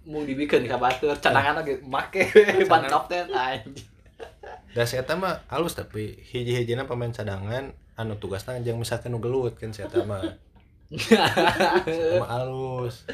Mau 0.09 0.23
dibikin 0.25 0.65
ka 0.65 0.79
batur 0.79 1.13
cadangan 1.19 1.59
lagi 1.59 1.83
make 1.83 2.31
ban 2.71 2.87
kapten 2.87 3.31
anjing. 3.31 3.75
Da 4.75 4.87
si 4.87 4.95
eta 4.95 5.15
mah 5.19 5.43
halus 5.51 5.75
tapi 5.75 6.19
hiji-hijina 6.31 6.87
pemain 6.87 7.11
cadangan 7.11 7.75
anu 7.99 8.15
tugasna 8.15 8.59
jeung 8.63 8.79
misalkan 8.79 9.11
nu 9.11 9.19
gelut 9.19 9.59
kan 9.59 9.75
si 9.75 9.83
eta 9.83 10.03
mah. 10.07 10.23
Eta 10.89 12.17
mah 12.17 12.29
halus 12.31 13.05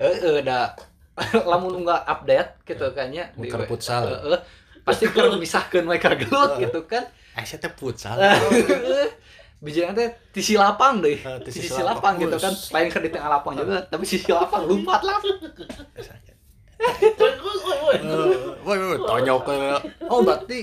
heeh 0.00 0.40
da 0.42 0.72
lamun 1.50 1.84
enggak 1.84 2.02
update 2.08 2.50
gitu 2.64 2.84
kayaknya 2.96 3.32
di- 3.36 3.48
Bukan 3.48 3.60
futsal. 3.68 4.08
Heeh. 4.12 4.40
pasti 4.82 5.06
kalau 5.14 5.38
misahkeun 5.38 5.86
we 5.86 5.96
ka 6.00 6.16
gelut 6.18 6.58
gitu 6.58 6.82
kan. 6.88 7.04
Eh 7.38 7.44
si 7.46 7.56
eta 7.56 7.70
futsal. 7.70 8.18
Bijanya 9.62 9.94
teh 9.94 10.08
di 10.34 10.40
sisi 10.42 10.58
lapang 10.58 10.98
deh. 10.98 11.16
Di 11.22 11.46
di 11.46 11.50
sisi 11.54 11.70
sisi 11.70 11.82
lapang, 11.84 12.18
lapang 12.18 12.26
gitu 12.26 12.36
kan. 12.40 12.52
Lain 12.74 12.86
ke 12.90 12.98
di 12.98 13.10
tengah 13.14 13.30
lapang 13.30 13.54
juga 13.54 13.78
tapi 13.86 14.04
sisi 14.08 14.30
lapang 14.32 14.66
lompat 14.66 15.00
lah. 15.06 15.18
Woi 18.66 18.78
woi 18.78 18.98
tonyok 18.98 19.40
ke 19.46 19.54
oh 20.10 20.20
berarti 20.26 20.60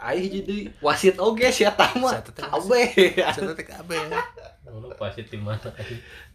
Aih 0.00 0.32
jadi 0.32 0.72
wasit 0.80 1.20
oge 1.20 1.52
sih 1.52 1.68
eta 1.68 1.92
mah. 2.00 2.16
Si 2.16 2.24
eta 2.24 2.30
teh 2.32 2.44
abe 2.48 2.80
si 2.96 3.20
eta 3.20 3.52
teh 3.52 3.66
KB 3.68 3.90
lu 4.70 4.88
pasti 4.96 5.26
tim 5.28 5.44
mana? 5.44 5.68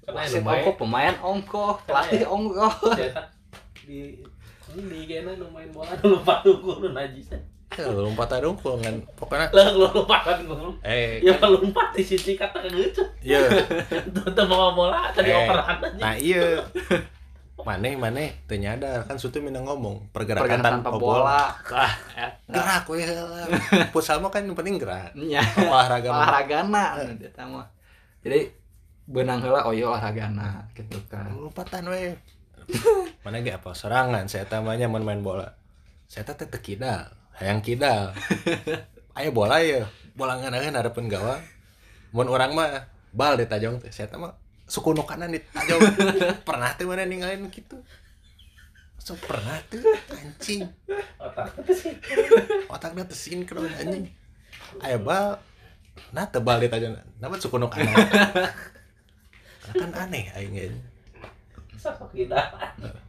Karena 0.06 0.22
wasit 0.22 0.46
ongko 0.46 0.72
pemain 0.78 1.16
ongko 1.18 1.82
pelatih 1.88 2.30
ongko 2.30 2.68
di 3.86 4.20
di 4.76 5.00
gena 5.06 5.32
nu 5.38 5.48
main 5.54 5.70
bola. 5.70 5.94
Nu 6.02 6.10
lupa 6.20 6.42
tuh 6.42 6.58
lu 6.60 6.90
najis. 6.92 7.30
Ya, 7.76 7.92
lompat 7.92 8.32
adung 8.32 8.56
kan 8.56 8.96
pokoknya 9.20 9.52
lah 9.52 9.68
lu 9.76 9.84
lupa 9.92 10.24
kan 10.24 10.40
eh 10.86 11.20
ya 11.28 11.36
lompat 11.44 11.92
di 11.92 12.08
sisi 12.08 12.40
kata 12.40 12.64
gitu 12.72 13.04
iya. 13.20 13.42
Tuh 14.16 14.32
tuh 14.32 14.46
bawa 14.48 14.72
bola 14.72 15.12
tadi 15.12 15.28
Eh, 15.28 15.44
operan 15.44 15.84
aja. 15.84 16.00
nah 16.00 16.16
iya. 16.16 16.64
Mane 17.66 17.98
mane 17.98 18.46
teu 18.48 18.62
nyadar. 18.62 19.04
Kan 19.10 19.18
sutu 19.20 19.42
mina 19.42 19.60
ngomong 19.60 20.08
pergerakan, 20.14 20.46
pergerakan 20.46 20.86
tanpa 20.86 20.90
bola. 20.96 21.52
ah 21.74 21.92
gerak 22.48 22.86
we 22.88 23.02
heula 23.02 23.44
futsal 23.92 24.22
mah 24.22 24.30
kan 24.32 24.46
yang 24.46 24.56
penting 24.56 24.78
gerak. 24.80 25.12
Nya 25.18 25.42
olahraga 25.60 26.10
mah. 26.14 26.20
olahragana 26.32 26.86
eta 27.20 27.44
mah. 27.44 27.66
Jadi 28.24 28.54
benang 29.10 29.42
heula 29.44 29.66
oh 29.68 29.74
iya 29.76 29.90
olahragana 29.92 30.64
gitu 30.78 30.96
kan. 31.12 31.34
Lompatan 31.34 31.90
we 31.92 32.14
mana 33.24 33.42
ge 33.42 33.54
apa 33.54 33.72
serangan. 33.74 34.26
Saya 34.30 34.46
tamanya 34.50 34.90
mun 34.90 35.06
main 35.06 35.22
bola. 35.22 35.58
Saya 36.06 36.26
teh 36.26 36.46
teu 36.46 36.60
kidal 36.62 37.10
hayang 37.40 37.60
kidal. 37.60 38.16
Aya 39.18 39.32
bola 39.32 39.64
ya 39.64 39.88
bola 40.16 40.40
ngeunaheun 40.40 40.76
harapan 40.76 41.12
gawang 41.12 41.44
mun 42.16 42.28
urang 42.32 42.56
mah 42.56 42.88
bal 43.12 43.36
di 43.36 43.48
tajong 43.48 43.84
teh 43.84 43.92
saya 43.92 44.12
mah 44.16 44.36
suku 44.68 44.96
nu 44.96 45.04
kanan 45.04 45.32
di 45.32 45.40
tajong. 45.40 45.82
Pernah 46.48 46.76
teh 46.76 46.88
mana 46.88 47.04
ninggalin 47.04 47.48
gitu 47.52 47.80
so 49.06 49.14
pernah 49.22 49.62
tuh 49.70 49.86
anjing. 50.18 50.66
Otak 51.22 51.54
otaknya 52.74 53.06
tersinkron 53.06 53.70
anjing. 53.70 54.10
Aya 54.82 54.98
bal 54.98 55.38
nah 56.10 56.26
tebal 56.26 56.58
di 56.58 56.68
tajong. 56.72 56.98
Nama 57.22 57.36
suku 57.38 57.62
nu 57.62 57.70
kanan. 57.70 57.94
Kan 59.78 59.92
aneh 59.94 60.34
aing 60.34 60.74
kita 61.94 62.40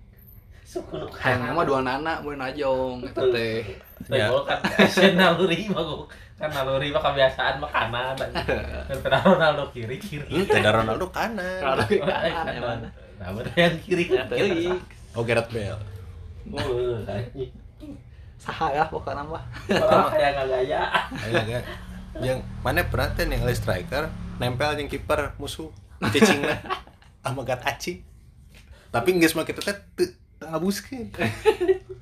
suku 0.67 0.99
mah 0.99 1.65
dua 1.65 1.81
nana 1.81 2.19
mun 2.21 2.37
najong 2.37 3.07
eta 3.07 3.23
teh. 3.31 3.63
Ya. 4.11 4.29
Kan 4.35 5.15
naluri 5.21 5.71
mah 5.71 5.83
gua. 5.87 6.05
kan 6.37 6.51
naluri 6.53 6.93
mah 6.93 7.01
kebiasaan 7.01 7.63
mah 7.63 7.71
kanan 7.71 8.13
dan 8.19 8.31
dan 9.07 9.21
Ronaldo 9.25 9.71
kiri 9.73 9.97
kiri? 9.97 10.27
Hmm, 10.27 10.45
teh 10.45 10.61
da 10.61 10.75
Ronaldo 10.75 11.07
kanan. 11.15 11.63
Oh, 11.63 11.79
kanan 11.81 12.29
kanan. 12.35 12.55
emang. 12.59 12.81
nah 13.17 13.31
yang 13.57 13.79
kiri 13.81 14.05
kan 14.11 14.29
Teuing. 14.29 14.77
oh 15.17 15.23
Gareth 15.25 15.49
Bale. 15.55 15.81
Oh, 16.53 17.01
saha 18.37 18.67
ya 18.75 18.85
pokoknya 18.91 19.23
mah. 19.25 19.43
Orang 19.71 20.13
kayak 20.13 20.45
Ayo. 21.25 21.59
Yang 22.21 22.39
mana 22.61 22.85
pernah 22.85 23.09
teh 23.15 23.25
yang 23.25 23.47
striker 23.55 24.11
nempel 24.37 24.77
yang 24.77 24.91
kiper 24.91 25.33
musuh 25.41 25.73
cicing 26.13 26.43
lah. 26.45 26.61
Sama 27.25 27.43
gat 27.47 27.63
aci. 27.65 28.16
Tapi 28.97 29.09
geus 29.21 29.35
mah 29.39 29.45
kita 29.45 29.61
teh 29.61 29.77
ngabuskeun. 30.37 31.09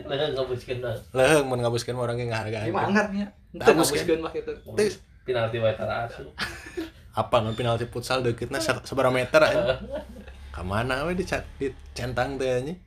lah 0.05 0.28
nggak 0.36 0.47
buskin 0.47 0.78
lah 0.84 0.94
ngabuskeun 1.42 1.94
mah 1.97 2.05
orang 2.05 2.18
ge 2.20 2.26
ngahargaan. 2.28 2.66
gimana 2.68 2.86
angarnya 2.90 3.26
Teu 3.50 3.62
Teu 3.62 3.73
ngabuskeun 3.78 4.18
mah 4.20 4.31
Teu 4.34 4.89
penalti 5.24 5.56
wae 5.56 5.73
tara 5.73 6.05
asuh 6.05 6.28
apa 7.20 7.36
ngan 7.40 7.55
penalti 7.55 7.86
futsal 7.89 8.20
deukitna 8.20 8.58
sabaraha 8.60 9.14
meter 9.14 9.40
aja. 9.40 9.78
Ka 10.55 10.62
mana 10.62 11.02
we 11.06 11.14
dicat 11.14 11.42
dicentang 11.58 12.39
teh 12.39 12.47
anjing. 12.47 12.78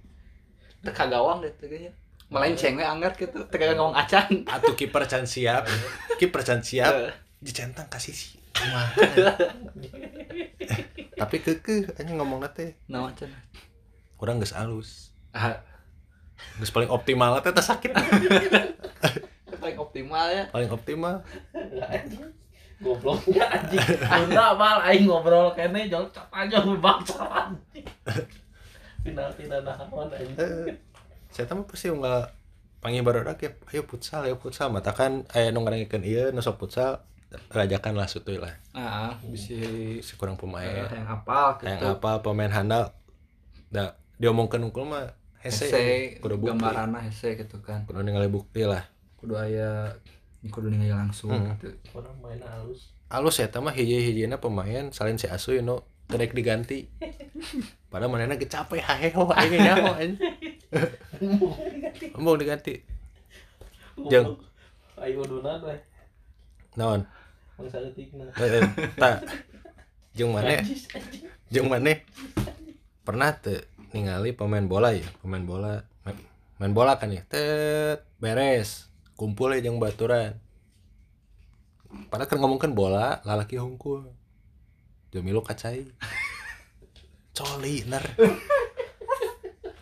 teu 0.78 0.92
kagawang 0.94 1.40
deh 1.44 1.52
teh 1.58 1.68
nya 1.68 1.92
melenceng 2.28 2.76
we 2.76 2.84
anggar 2.84 3.12
kitu 3.12 3.40
teu 3.48 3.58
kagawang 3.58 3.92
acan 3.92 4.44
Atuh 4.46 4.76
kiper 4.76 5.04
can 5.04 5.24
siap. 5.24 5.64
Kiper 6.16 6.44
can 6.44 6.60
siap 6.62 6.92
Eh. 6.92 7.12
dicentang 7.40 7.88
kasih 7.88 8.12
sih. 8.14 8.36
Tapi 11.18 11.36
keukeuh 11.42 11.88
anjing 11.98 12.16
ngomongna 12.20 12.52
teh. 12.52 12.78
naon 12.88 13.12
can 13.16 13.32
Urang 14.18 14.42
geus 14.42 14.54
alus. 14.54 15.14
ah. 15.34 15.62
Geus 16.62 16.70
paling 16.74 16.90
optimal. 16.90 17.42
Teh 17.42 17.54
teh 17.54 17.66
sakit. 17.66 17.92
paling 19.62 19.78
optimal 19.78 20.28
ya. 20.30 20.44
Paling 20.54 20.70
optimal. 20.70 21.22
Gobloknya 22.78 23.46
anjing. 23.50 23.82
Bunda 24.06 24.54
mal 24.54 24.78
aing 24.86 25.10
ngobrol 25.10 25.50
kene 25.58 25.90
jol 25.90 26.06
cat 26.14 26.30
aja 26.30 26.62
bangsa 26.62 27.26
anjing. 27.26 27.86
Penalti 29.02 29.44
dan 29.50 29.66
naon 29.66 30.14
anjing. 30.14 30.38
Eh, 30.38 30.78
saya 31.34 31.50
tahu 31.50 31.66
pasti 31.66 31.90
nggak 31.90 32.26
panggil 32.78 33.02
baru 33.02 33.26
ya 33.26 33.50
ayo 33.74 33.82
futsal 33.90 34.30
ayo 34.30 34.38
futsal. 34.38 34.70
Mata 34.70 34.94
kan 34.94 35.26
aya 35.34 35.50
nu 35.50 35.66
ngarengikeun 35.66 36.06
ieu 36.06 36.30
nu 36.30 36.42
sok 36.46 36.62
futsal 36.62 37.02
rajakan 37.50 37.98
lah 37.98 38.06
sutuy 38.06 38.38
lah. 38.38 38.54
Ah 38.78 39.18
bisa 39.26 40.14
kurang 40.22 40.38
pemain. 40.38 40.86
Yang 40.86 41.10
apal 41.10 41.58
yang 41.66 41.82
gitu 41.82 41.98
apa 41.98 42.22
pemain 42.22 42.54
handal. 42.54 42.94
Da 43.74 43.98
diomongkeun 44.18 44.66
unggul 44.66 44.86
mah 44.90 45.14
hese 45.42 45.70
hese 45.70 45.86
kudu 46.18 46.42
bukti. 46.42 46.50
gambaranna 46.58 47.00
hese 47.06 47.38
gitu 47.38 47.62
kan. 47.62 47.86
Kudu 47.86 48.02
ningali 48.02 48.30
bukti 48.30 48.66
lah. 48.66 48.84
Kudu 49.22 49.38
aya 49.38 49.94
kudu 50.50 50.74
ningali 50.74 50.90
langsung 50.94 51.32
Hmm. 51.34 51.54
gitu. 51.62 51.74
Orang 51.94 52.18
main 52.22 52.42
halus. 52.42 52.94
Alus 53.08 53.40
ya 53.40 53.48
mah 53.62 53.72
hiji-hijina 53.72 54.42
pemain 54.42 54.92
salin 54.92 55.16
si 55.16 55.30
asu 55.30 55.56
nu 55.62 55.80
terek 56.10 56.34
diganti. 56.34 56.90
Padahal 57.88 58.12
manehna 58.12 58.36
ge 58.36 58.50
capek 58.50 58.84
haheho 58.84 59.32
aing 59.32 59.54
nyaho 59.64 59.92
anjing. 59.96 60.20
Embung 62.18 62.36
diganti. 62.42 62.84
Jeung. 64.12 64.36
ayo 64.98 65.22
dunan 65.30 65.62
weh 65.62 65.78
naon? 66.74 67.06
Bangsa 67.54 67.78
leutikna 67.86 68.26
Eh, 68.34 68.50
eh, 68.50 68.66
tak 68.98 69.22
jeung 70.18 70.34
anjing. 70.34 70.66
jeung 71.54 71.70
maneh 71.70 72.02
pernah 73.08 73.32
teu 73.40 73.64
ningali 73.96 74.36
pemain 74.36 74.68
bola 74.68 74.92
ya 74.92 75.08
pemain 75.24 75.40
bola 75.40 75.80
main, 76.04 76.20
main 76.60 76.76
bola 76.76 77.00
kan 77.00 77.08
ya? 77.08 77.24
Tet 77.24 78.04
beres 78.20 78.92
kumpul 79.16 79.56
ya 79.56 79.64
jeung 79.64 79.80
baturan. 79.80 80.36
Padahal 82.12 82.28
kan 82.28 82.44
ngomongkan 82.44 82.76
bola 82.76 83.24
lalaki 83.24 83.56
hungkul 83.56 84.12
jamilu 85.16 85.40
kacai. 85.40 85.88
Coliner 87.38 88.04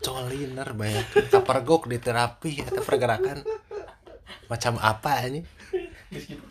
coliner 0.05 0.69
banyak 0.77 1.33
kapergok 1.33 1.89
di 1.89 1.97
terapi 1.97 2.61
atau 2.61 2.85
pergerakan. 2.85 3.41
Macam 4.45 4.77
apa 4.77 5.25
ini? 5.25 5.41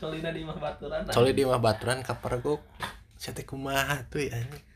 Colina 0.03 0.35
di 0.35 0.43
mah 0.43 0.59
baturan. 0.59 1.07
Coli 1.07 1.31
di 1.31 1.47
mah 1.47 1.63
baturan 1.63 2.03
kapergok. 2.03 2.67
Saya 3.15 3.47
kumaha 3.47 4.03
tuh 4.11 4.27
ya 4.27 4.43
ini 4.43 4.74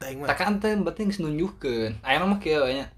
Tak 0.00 0.32
kan 0.34 0.56
teh 0.56 0.72
penting 0.72 1.06
geus 1.06 1.20
nunjukeun 1.20 1.92
aya 2.00 2.16
mah 2.18 2.36
kieu 2.36 2.64
nya 2.66 2.88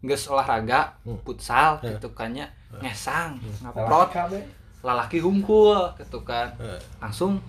geus 0.00 0.28
olahraga 0.28 0.92
Hmm. 1.02 1.16
futsal 1.20 1.80
Ya. 1.80 1.96
gitu 1.96 2.12
kan 2.12 2.30
nya. 2.30 2.52
Ngesang 2.74 3.40
Lalaki 3.40 3.64
ngaprot 3.64 4.08
kabeh. 4.10 4.42
lalaki 4.80 5.18
hungkul 5.18 5.76
gitu 5.96 6.20
kan. 6.20 6.52
Eh, 6.56 6.76
langsung 6.98 7.40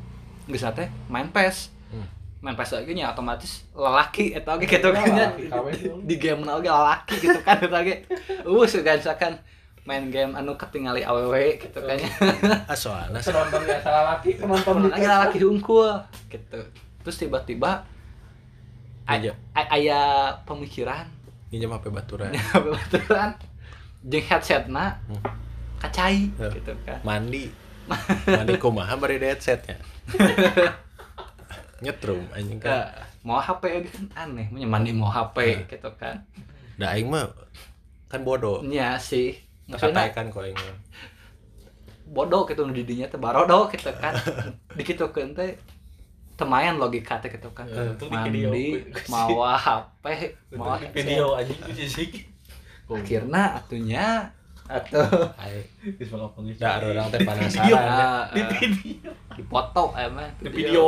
geus 0.46 0.64
teh 0.66 0.88
main 1.08 1.28
pes. 1.28 1.70
Hmm. 1.88 2.08
main 2.40 2.56
pes 2.56 2.72
lagi 2.72 2.92
nya 2.92 3.12
otomatis 3.12 3.68
lelaki 3.72 4.32
eta 4.32 4.56
oge 4.56 4.66
gitu 4.66 4.90
kan 4.90 5.06
nya. 5.06 5.28
Lalaki 5.46 5.92
di 6.02 6.16
game 6.16 6.42
oge 6.50 6.68
lelaki 6.68 7.16
gitu 7.20 7.40
kan 7.42 7.60
eta 7.60 7.78
oge. 7.78 7.96
Uh 8.42 8.64
segan 8.66 9.36
main 9.82 10.08
game 10.08 10.32
anu 10.34 10.56
ketinggali 10.56 11.04
awewe 11.04 11.60
gitu 11.60 11.78
kan 11.78 11.96
nya. 11.96 12.10
Ah 12.64 12.74
soalnya 12.74 13.20
penonton 13.20 13.62
biasa 13.62 13.90
laki 14.08 14.30
penonton 14.38 14.88
lagi 14.88 15.04
lelaki 15.06 15.38
hungkul 15.42 16.00
gitu 16.28 16.60
terus 17.02 17.18
tiba-tiba 17.18 17.84
Iya. 17.84 18.00
Aya 19.54 20.00
pemikiran. 20.44 21.06
Nginjem 21.52 21.72
HP 21.72 21.86
baturan. 21.90 22.32
Betulan 22.92 23.36
jeung 24.02 24.24
headsetna 24.24 24.98
Hmm. 25.06 25.22
kacai 25.78 26.30
Ya. 26.36 26.48
gitu 26.50 26.72
kan. 26.82 27.00
Mandi. 27.04 27.52
Mandi 28.38 28.54
kumaha 28.56 28.96
bari 28.96 29.18
headsetnya? 29.18 29.76
Nyetrum 31.84 32.22
anjing 32.32 32.62
kan. 32.62 32.70
Ka- 32.70 32.92
mau 33.22 33.38
HP 33.38 33.64
kan? 33.86 34.06
Aneh 34.30 34.46
punya 34.48 34.66
mandi 34.66 34.94
mau 34.94 35.10
HP 35.10 35.66
gitu 35.68 35.90
kan. 35.98 36.22
Da 36.78 36.94
aing 36.94 37.10
mah 37.10 37.26
kan 38.08 38.22
bodoh. 38.22 38.62
Nya 38.62 38.98
sih. 38.98 39.34
Maksudnya 39.66 40.10
kataikan 40.10 40.30
kok 40.30 40.46
aing 40.46 40.58
bodoh 42.16 42.44
gitu 42.44 42.68
nu 42.68 42.72
di 42.72 42.84
dinya 42.84 43.08
teh 43.08 43.18
barodo 43.18 43.66
gitu 43.70 43.90
kan. 43.98 44.14
Dikitukeun 44.74 45.34
teh 45.34 45.58
temayan 46.42 46.76
logika 46.76 47.22
teh 47.22 47.30
gitu 47.30 47.54
kan. 47.54 47.70
Eh, 47.70 47.94
itu 47.94 48.06
di 48.06 48.18
video. 48.26 48.50
mandi 48.50 48.66
mawa 49.06 49.54
HP 49.54 50.06
mawa 50.58 50.76
di 50.76 50.90
headset. 50.90 50.98
video 50.98 51.26
anjing 51.38 51.60
ku 51.62 51.72
sisik 51.72 52.12
akhirnya 52.90 53.44
atunya 53.56 54.06
atuh. 54.66 55.30
Aing 55.38 55.68
geus 55.96 56.10
bakal 56.10 56.30
panggil 56.34 56.56
da 56.58 56.82
orang 56.82 57.08
teh 57.08 57.20
Video. 57.22 57.30
penasaran 57.30 57.86
Ah, 57.86 58.24
di 58.34 58.42
ah, 58.42 58.48
video. 58.58 59.12
Dipoto 59.38 59.84
emang 59.96 60.28
di 60.42 60.50
video 60.50 60.84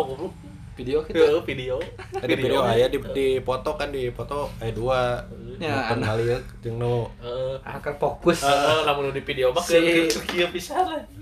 video 0.73 0.98
gitu. 1.06 1.45
Video. 1.45 1.75
Tadi 2.17 2.33
video 2.33 2.65
aya 2.65 2.90
di 2.90 2.98
di 3.14 3.27
foto 3.40 3.77
kan 3.77 3.93
di 3.93 4.09
foto 4.09 4.49
aya 4.57 4.73
dua. 4.73 5.22
Ya, 5.61 5.93
anak. 5.93 6.01
kali 6.01 6.33
ya 6.33 6.40
jeung 6.65 6.82
nu. 6.82 7.06
Heeh. 7.22 7.56
akan 7.61 7.93
fokus. 8.01 8.41
Heeh, 8.41 8.82
lamun 8.82 9.14
di 9.14 9.22
video 9.22 9.53
mah 9.53 9.61
Si- 9.61 10.09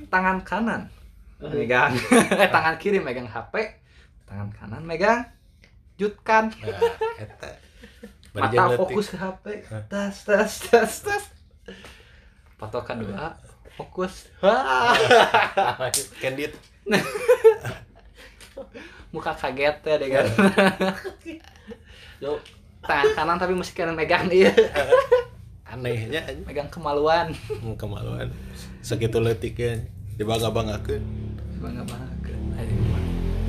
tangan 0.07 0.39
kanan. 0.47 0.87
Megang. 1.41 1.91
Eh 2.41 2.47
tangan 2.47 2.79
kiri 2.79 3.03
megang 3.03 3.27
HP 3.27 3.80
tangan 4.31 4.49
kanan 4.55 4.83
megang 4.87 5.27
jutkan. 5.99 6.55
Nah 8.31 8.47
mata 8.47 8.79
fokus 8.79 9.11
ke 9.11 9.19
HP 9.19 9.45
tas 9.91 10.23
tas 10.23 10.53
tas 10.71 10.93
tas. 11.03 11.23
Foto 12.55 12.79
kedua 12.87 13.35
fokus. 13.75 14.31
Wah, 14.39 14.95
candid 16.23 16.55
muka 19.13 19.35
kaget 19.35 19.83
ya 19.83 19.95
deh 19.99 20.09
kan. 20.15 20.25
Yo, 22.23 22.39
tangan 22.87 23.07
kanan 23.11 23.35
tapi 23.35 23.51
masih 23.51 23.75
kanan 23.75 23.99
megang 23.99 24.31
dia 24.31 24.55
anehnya 25.71 26.23
megang 26.47 26.71
kemaluan. 26.71 27.31
Hmm, 27.35 27.75
kemaluan. 27.75 28.31
Segitu 28.83 29.19
leutiknya 29.19 29.87
dibangga-banggakeun. 30.19 31.03
Bangga 31.63 31.83
banget 31.87 32.11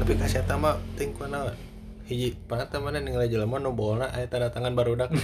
tapi 0.03 0.19
kasih 0.19 0.43
eta 0.43 0.59
mah 0.59 0.83
ting 0.99 1.15
kuana 1.15 1.55
hiji 2.11 2.35
pernah 2.51 2.67
teh 2.67 2.83
mana? 2.83 2.99
Ningali 2.99 3.31
jelema 3.31 3.63
nu 3.63 3.71
bawaana 3.71 4.11
aya 4.11 4.27
tanda 4.27 4.51
tangan 4.51 4.75
barudak 4.75 5.15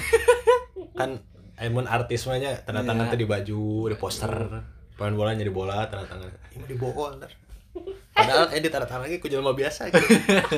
kan 0.99 1.19
aya 1.59 1.67
mun 1.67 1.91
artis 1.91 2.31
mah 2.31 2.39
nya 2.39 2.63
tanda 2.63 2.87
tangan 2.87 3.11
Iya. 3.11 3.13
teh 3.13 3.19
di 3.19 3.27
baju 3.27 3.91
di 3.91 3.97
poster. 3.99 4.31
Pemain 4.95 5.19
bola 5.19 5.35
jadi 5.35 5.51
bola 5.51 5.83
tanda 5.91 6.07
tangan. 6.07 6.31
Ini 6.31 6.63
mah 6.63 6.69
dibokol 6.71 7.11
ntar. 7.19 7.35
Padahal 8.15 8.55
eh 8.55 8.63
di 8.63 8.71
tanda 8.71 8.87
tangan 8.87 9.11
lagi 9.11 9.19
ku 9.19 9.27
jelema 9.27 9.51
biasa 9.51 9.91
gitu. 9.91 9.99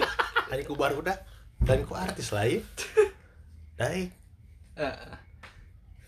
Ani 0.53 0.69
ku 0.69 0.77
baru 0.77 1.01
dah. 1.01 1.17
Dan 1.65 1.89
ku 1.89 1.97
artis 1.97 2.29
lain. 2.37 2.61
Dai. 3.81 4.05
Eh, 4.77 4.97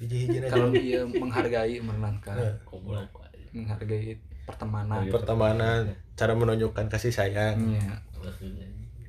hiji-hiji 0.05 0.37
aja. 0.37 0.53
kalau 0.53 0.69
dia 0.69 1.01
menghargai 1.09 1.81
menenangkan. 1.81 2.37
Eh, 2.37 2.53
menghargai 3.57 4.21
pertemanan. 4.45 5.09
Pertemanan, 5.09 5.81
cara 6.23 6.39
menunjukkan 6.39 6.87
kasih 6.87 7.11
sayang. 7.11 7.59
Iya. 7.59 7.99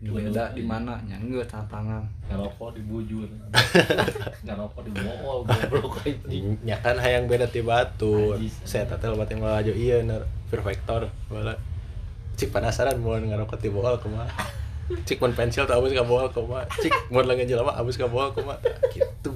beda 0.03 0.51
di 0.51 0.59
mana 0.67 0.99
nya 1.07 1.15
enggak 1.15 1.47
tanda 1.47 1.63
tangan 1.79 2.03
ngerokok 2.27 2.75
dibujur. 2.75 3.23
Ngerokok 4.43 4.81
dibool 4.83 5.47
goblok. 5.47 6.03
Anjing 6.03 6.59
nya 6.59 6.75
kan 6.83 6.99
hayang 6.99 7.29
beda 7.31 7.47
ti 7.47 7.63
batur 7.63 8.35
Anjis. 8.35 8.51
saya 8.67 8.83
teh 8.83 9.07
loba 9.07 9.23
teh 9.23 9.39
melaju 9.39 9.71
ieu 9.71 10.03
ner 10.03 10.27
perfector 10.51 11.07
bola 11.31 11.55
cik 12.35 12.51
penasaran 12.51 12.99
mau 12.99 13.15
ngarokot 13.15 13.55
ti 13.63 13.71
boal 13.71 13.95
kumaha? 14.01 14.27
Cik 15.07 15.23
mun 15.23 15.31
pensil 15.39 15.63
teh 15.63 15.77
abis 15.77 15.95
ka 15.95 16.03
boal 16.03 16.27
kumaha? 16.35 16.67
Cik 16.83 17.07
mun 17.07 17.23
lagi 17.23 17.47
jelema 17.47 17.71
abis 17.79 17.95
ka 17.95 18.11
boal 18.11 18.27
kumaha? 18.35 18.59
Gitu. 18.91 19.31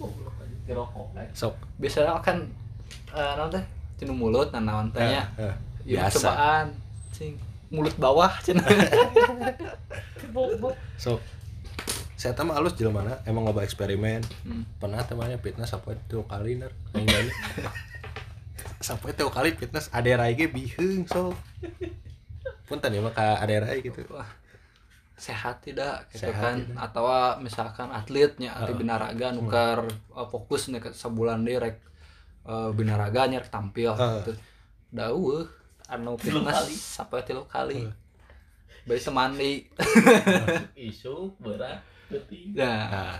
Goblok 0.00 0.32
anjing. 0.40 0.64
Ngerokok 0.64 1.06
eh. 1.20 1.28
sok. 1.36 1.60
Biasanya 1.76 2.16
kan 2.24 2.40
eh 3.12 3.32
naon 3.36 3.52
teh? 3.52 3.64
Cinu 4.00 4.16
mulut 4.16 4.48
nah 4.48 4.64
naon 4.64 4.88
teh 4.96 5.04
nya. 5.04 5.28
Eh, 5.36 5.44
eh, 5.44 5.54
Ieu 5.92 6.00
biasa. 6.00 6.16
cobaan 6.24 6.66
cing. 7.14 7.38
Mulut 7.70 7.94
bawah 7.94 8.34
cenah 8.42 8.66
sok 10.98 11.22
saya 12.18 12.32
teh 12.32 12.40
mah 12.40 12.56
alus 12.56 12.74
jelema 12.74 13.20
emang 13.28 13.44
loba 13.46 13.62
eksperimen. 13.62 14.24
Hmm. 14.42 14.64
pernah 14.82 15.04
temannya 15.06 15.38
fitness 15.38 15.76
apa 15.76 15.94
itu 15.94 16.26
kali 16.26 16.58
ner 16.58 16.72
sampai 18.86 19.12
itu 19.16 19.24
kali 19.28 19.50
fitness 19.54 19.92
ada 19.94 20.10
rai 20.18 20.34
ge 20.34 20.48
biheung 20.50 21.04
sok 21.06 21.36
punten 22.64 22.96
ya 22.96 23.00
mah 23.04 23.12
ka 23.12 23.38
ada 23.44 23.68
rai 23.68 23.84
gitu. 23.84 24.00
Wah, 24.08 24.28
sehat 25.14 25.62
tidak 25.62 26.08
gitu 26.10 26.26
Sehat 26.26 26.42
kan? 26.42 26.56
tidak. 26.64 26.80
atau 26.80 27.04
misalkan 27.44 27.88
atletnya 27.92 28.56
atlet 28.56 28.76
binaraga 28.76 29.30
nukar 29.30 29.78
uh, 30.16 30.26
fokus 30.26 30.72
nih 30.72 30.80
ke 30.80 30.90
sebulan 30.96 31.44
deh 31.44 31.60
rek 31.60 31.76
uh, 32.48 32.72
binaraga 32.72 33.28
tampil 33.46 33.94
Heeh. 33.94 34.16
gitu 34.24 34.32
anu 35.94 36.18
fitness 36.18 36.74
sampai 36.98 37.22
tilu 37.22 37.46
kali. 37.46 37.86
Bayi 38.84 39.00
semandi. 39.00 39.64
Isu 40.90 41.32
berat 41.40 41.94
penting 42.08 42.54
nah 42.54 42.80
nah 42.90 43.16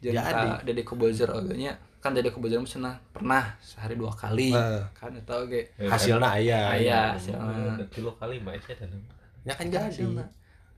jadi 0.00 0.16
Jadi. 0.16 0.32
ka 0.32 0.64
Deddy 0.64 0.82
Kobuzer 0.82 1.28
ogenya 1.28 1.76
kan 2.00 2.16
Deddy 2.16 2.32
Kobuzer 2.32 2.56
pernah 2.64 2.96
pernah 3.12 3.44
sehari 3.60 3.92
dua 4.00 4.08
kali. 4.16 4.56
Heeh. 4.56 4.82
kan 4.96 5.12
itu 5.12 5.32
oge 5.36 5.68
hasilnya 5.76 6.28
ayah 6.40 6.72
aya 6.72 6.80
Udah 6.80 7.08
hasilna 7.20 7.84
kilo 7.92 8.10
kali 8.16 8.40
mbak 8.40 8.56
Isya 8.56 8.74
dan 8.80 8.90
ya 9.44 9.52
kan 9.52 9.66
jadi. 9.68 10.04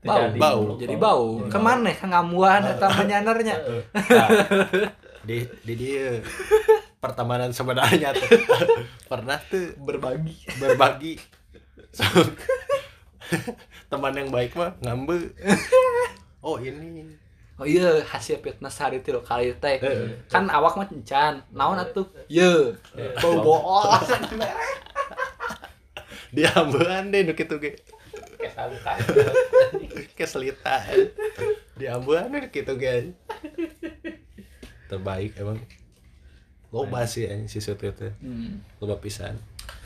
bau. 0.03 0.19
Jadi. 0.27 0.39
bau. 0.39 0.63
jadi 0.75 0.95
bau. 0.99 1.27
Ke 1.47 1.59
mana? 1.63 1.95
Kan 1.95 2.11
ngamuan 2.11 2.59
atau 2.59 2.91
menyanernya 2.99 3.55
di 5.23 5.47
di 5.63 5.73
dia 5.79 6.19
pertemanan 7.03 7.51
sebenarnya 7.51 8.15
tuh. 8.15 8.31
Pernah 9.11 9.35
tuh. 9.51 9.75
Berbagi. 9.75 10.39
Berbagi. 10.55 11.19
Sok. 11.91 12.31
teman 13.91 14.15
yang 14.15 14.31
baik 14.31 14.55
mah 14.55 14.71
ngambil 14.79 15.35
oh 16.47 16.55
ini. 16.63 17.19
Oh 17.59 17.67
iya 17.69 18.01
hasil 18.01 18.41
fitness 18.41 18.79
hari 18.79 19.03
tilu 19.03 19.19
kali 19.19 19.51
teh. 19.59 19.83
Kan 20.31 20.47
awak 20.47 20.79
mah 20.79 20.87
encan 20.87 21.43
naon 21.51 21.77
atuh? 21.77 22.07
Ye 22.31 22.71
bau 23.19 23.43
bool. 23.43 23.91
Dia 26.33 26.49
ambean 26.57 27.13
deh 27.13 27.21
nu 27.27 27.37
kitu 27.37 27.61
ge. 27.61 27.77
Kesangka 28.41 28.97
keselita 30.17 30.81
dia 31.77 31.93
ambean 31.93 32.33
deh 32.33 32.49
kitu 32.49 32.73
ge. 32.73 33.13
Terbaik 34.89 35.37
emang 35.37 35.61
loba 36.73 37.05
sih 37.05 37.29
anjing 37.29 37.45
si 37.45 37.61
Sutu 37.61 37.93
teh 37.93 38.11
hmm. 38.19 38.81
loba 38.81 38.97
pisan. 38.97 39.37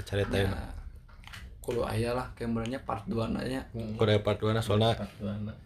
Cari 0.08 0.24
tahu 0.24 0.48
nah, 0.48 0.72
kudu 1.68 1.84
aya 1.84 2.16
lah 2.16 2.32
kameranya 2.32 2.80
part 2.88 3.04
2 3.12 3.36
nanya 3.36 3.68
Korea 4.00 4.24
part 4.24 4.40
2 4.40 4.56
soalnya 4.64 4.96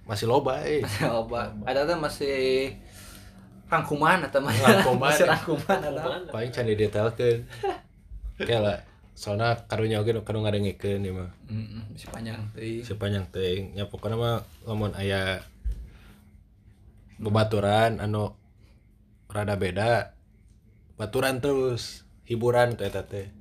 masih 0.10 0.26
loba 0.26 0.58
eh. 0.66 0.82
Coba 0.98 1.54
ada 1.62 1.86
tuh 1.86 2.02
masih 2.02 2.74
rangkuman 3.70 4.26
atau 4.26 4.42
masih 4.42 4.66
Rangkuman. 4.66 5.14
masih 5.14 5.26
rangkuman 5.30 5.80
atau 5.94 6.10
paling 6.34 6.50
can 6.50 6.66
didetailkeun 6.66 7.46
kayak 8.42 8.62
lah 8.66 8.78
soalnya 9.14 9.54
karunya 9.70 10.02
nu 10.02 10.26
kanu 10.26 10.42
ngadengikeun 10.42 11.06
ieu 11.06 11.14
mah. 11.14 11.30
Hmm, 11.46 11.86
masih 11.94 12.10
panjang 12.10 12.42
teh. 12.58 12.82
Sepanjang 12.82 13.30
teuing 13.30 13.78
nya 13.78 13.86
pokokna 13.86 14.18
mah 14.18 14.42
lamun 14.66 14.98
aya 14.98 15.46
bebaturan 17.22 18.02
anu 18.02 18.34
rada 19.30 19.54
beda 19.54 20.18
baturan 21.02 21.42
terus 21.42 22.06
hiburan 22.30 22.78
tuh 22.78 22.86
eta 22.86 23.02
teh. 23.10 23.34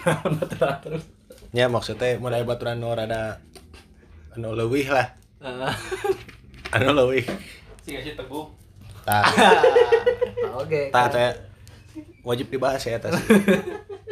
Terus. 0.80 1.04
Nya 1.52 1.68
maksudnya 1.68 2.16
mun 2.16 2.32
aya 2.32 2.48
baturan 2.48 2.80
nu 2.80 2.88
rada 2.88 3.44
anu 4.32 4.56
leuwih 4.56 4.88
lah. 4.88 5.12
Ah, 5.44 5.76
anu 6.72 6.96
leuwih. 6.96 7.28
Si 7.84 7.92
kasih 7.92 8.16
teguh. 8.16 8.48
Tah 9.04 9.28
oke. 10.64 10.88
Tah 10.88 11.12
teh. 11.12 11.36
Wajib 12.24 12.48
dibahas 12.48 12.80
ya 12.80 12.96
eta 12.96 13.12
sih 13.12 13.28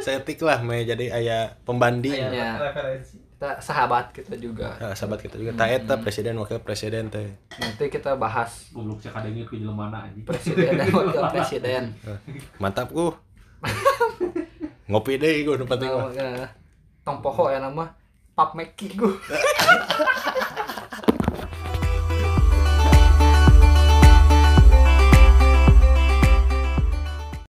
seetik 0.05 0.45
lah 0.45 0.61
meh. 0.61 0.85
Jadi 0.85 1.09
aya 1.09 1.57
pembanding. 1.65 2.21
Iya. 2.21 2.61
referensi 2.61 3.28
kita 3.39 3.63
sahabat 3.63 4.11
kita 4.11 4.35
juga. 4.35 4.75
Nah, 4.83 4.99
sahabat 4.99 5.23
kita 5.23 5.39
juga. 5.39 5.55
Tak 5.55 5.71
eta 5.71 5.95
presiden 6.03 6.43
wakil 6.43 6.59
presiden 6.59 7.07
teh. 7.07 7.39
Nanti 7.63 7.87
kita 7.87 8.19
bahas 8.19 8.67
goblok 8.75 8.99
cek 8.99 9.15
adanya 9.15 9.47
ke 9.47 9.55
jelemana 9.63 10.11
anjing? 10.11 10.27
presiden 10.27 10.75
dan 10.75 10.91
wakil 10.91 11.23
presiden. 11.39 11.83
Mantap 12.59 12.91
ku 12.91 13.15
ngopi 14.91 15.23
deh 15.23 15.47
gue 15.47 15.55
mah 15.55 15.79
Nah, 15.79 16.11
eh, 16.19 16.51
tong 17.07 17.23
poho 17.23 17.47
ya 17.47 17.63
nama. 17.63 17.87
Pap 18.35 18.59
meki 18.59 18.99
gue 18.99 19.07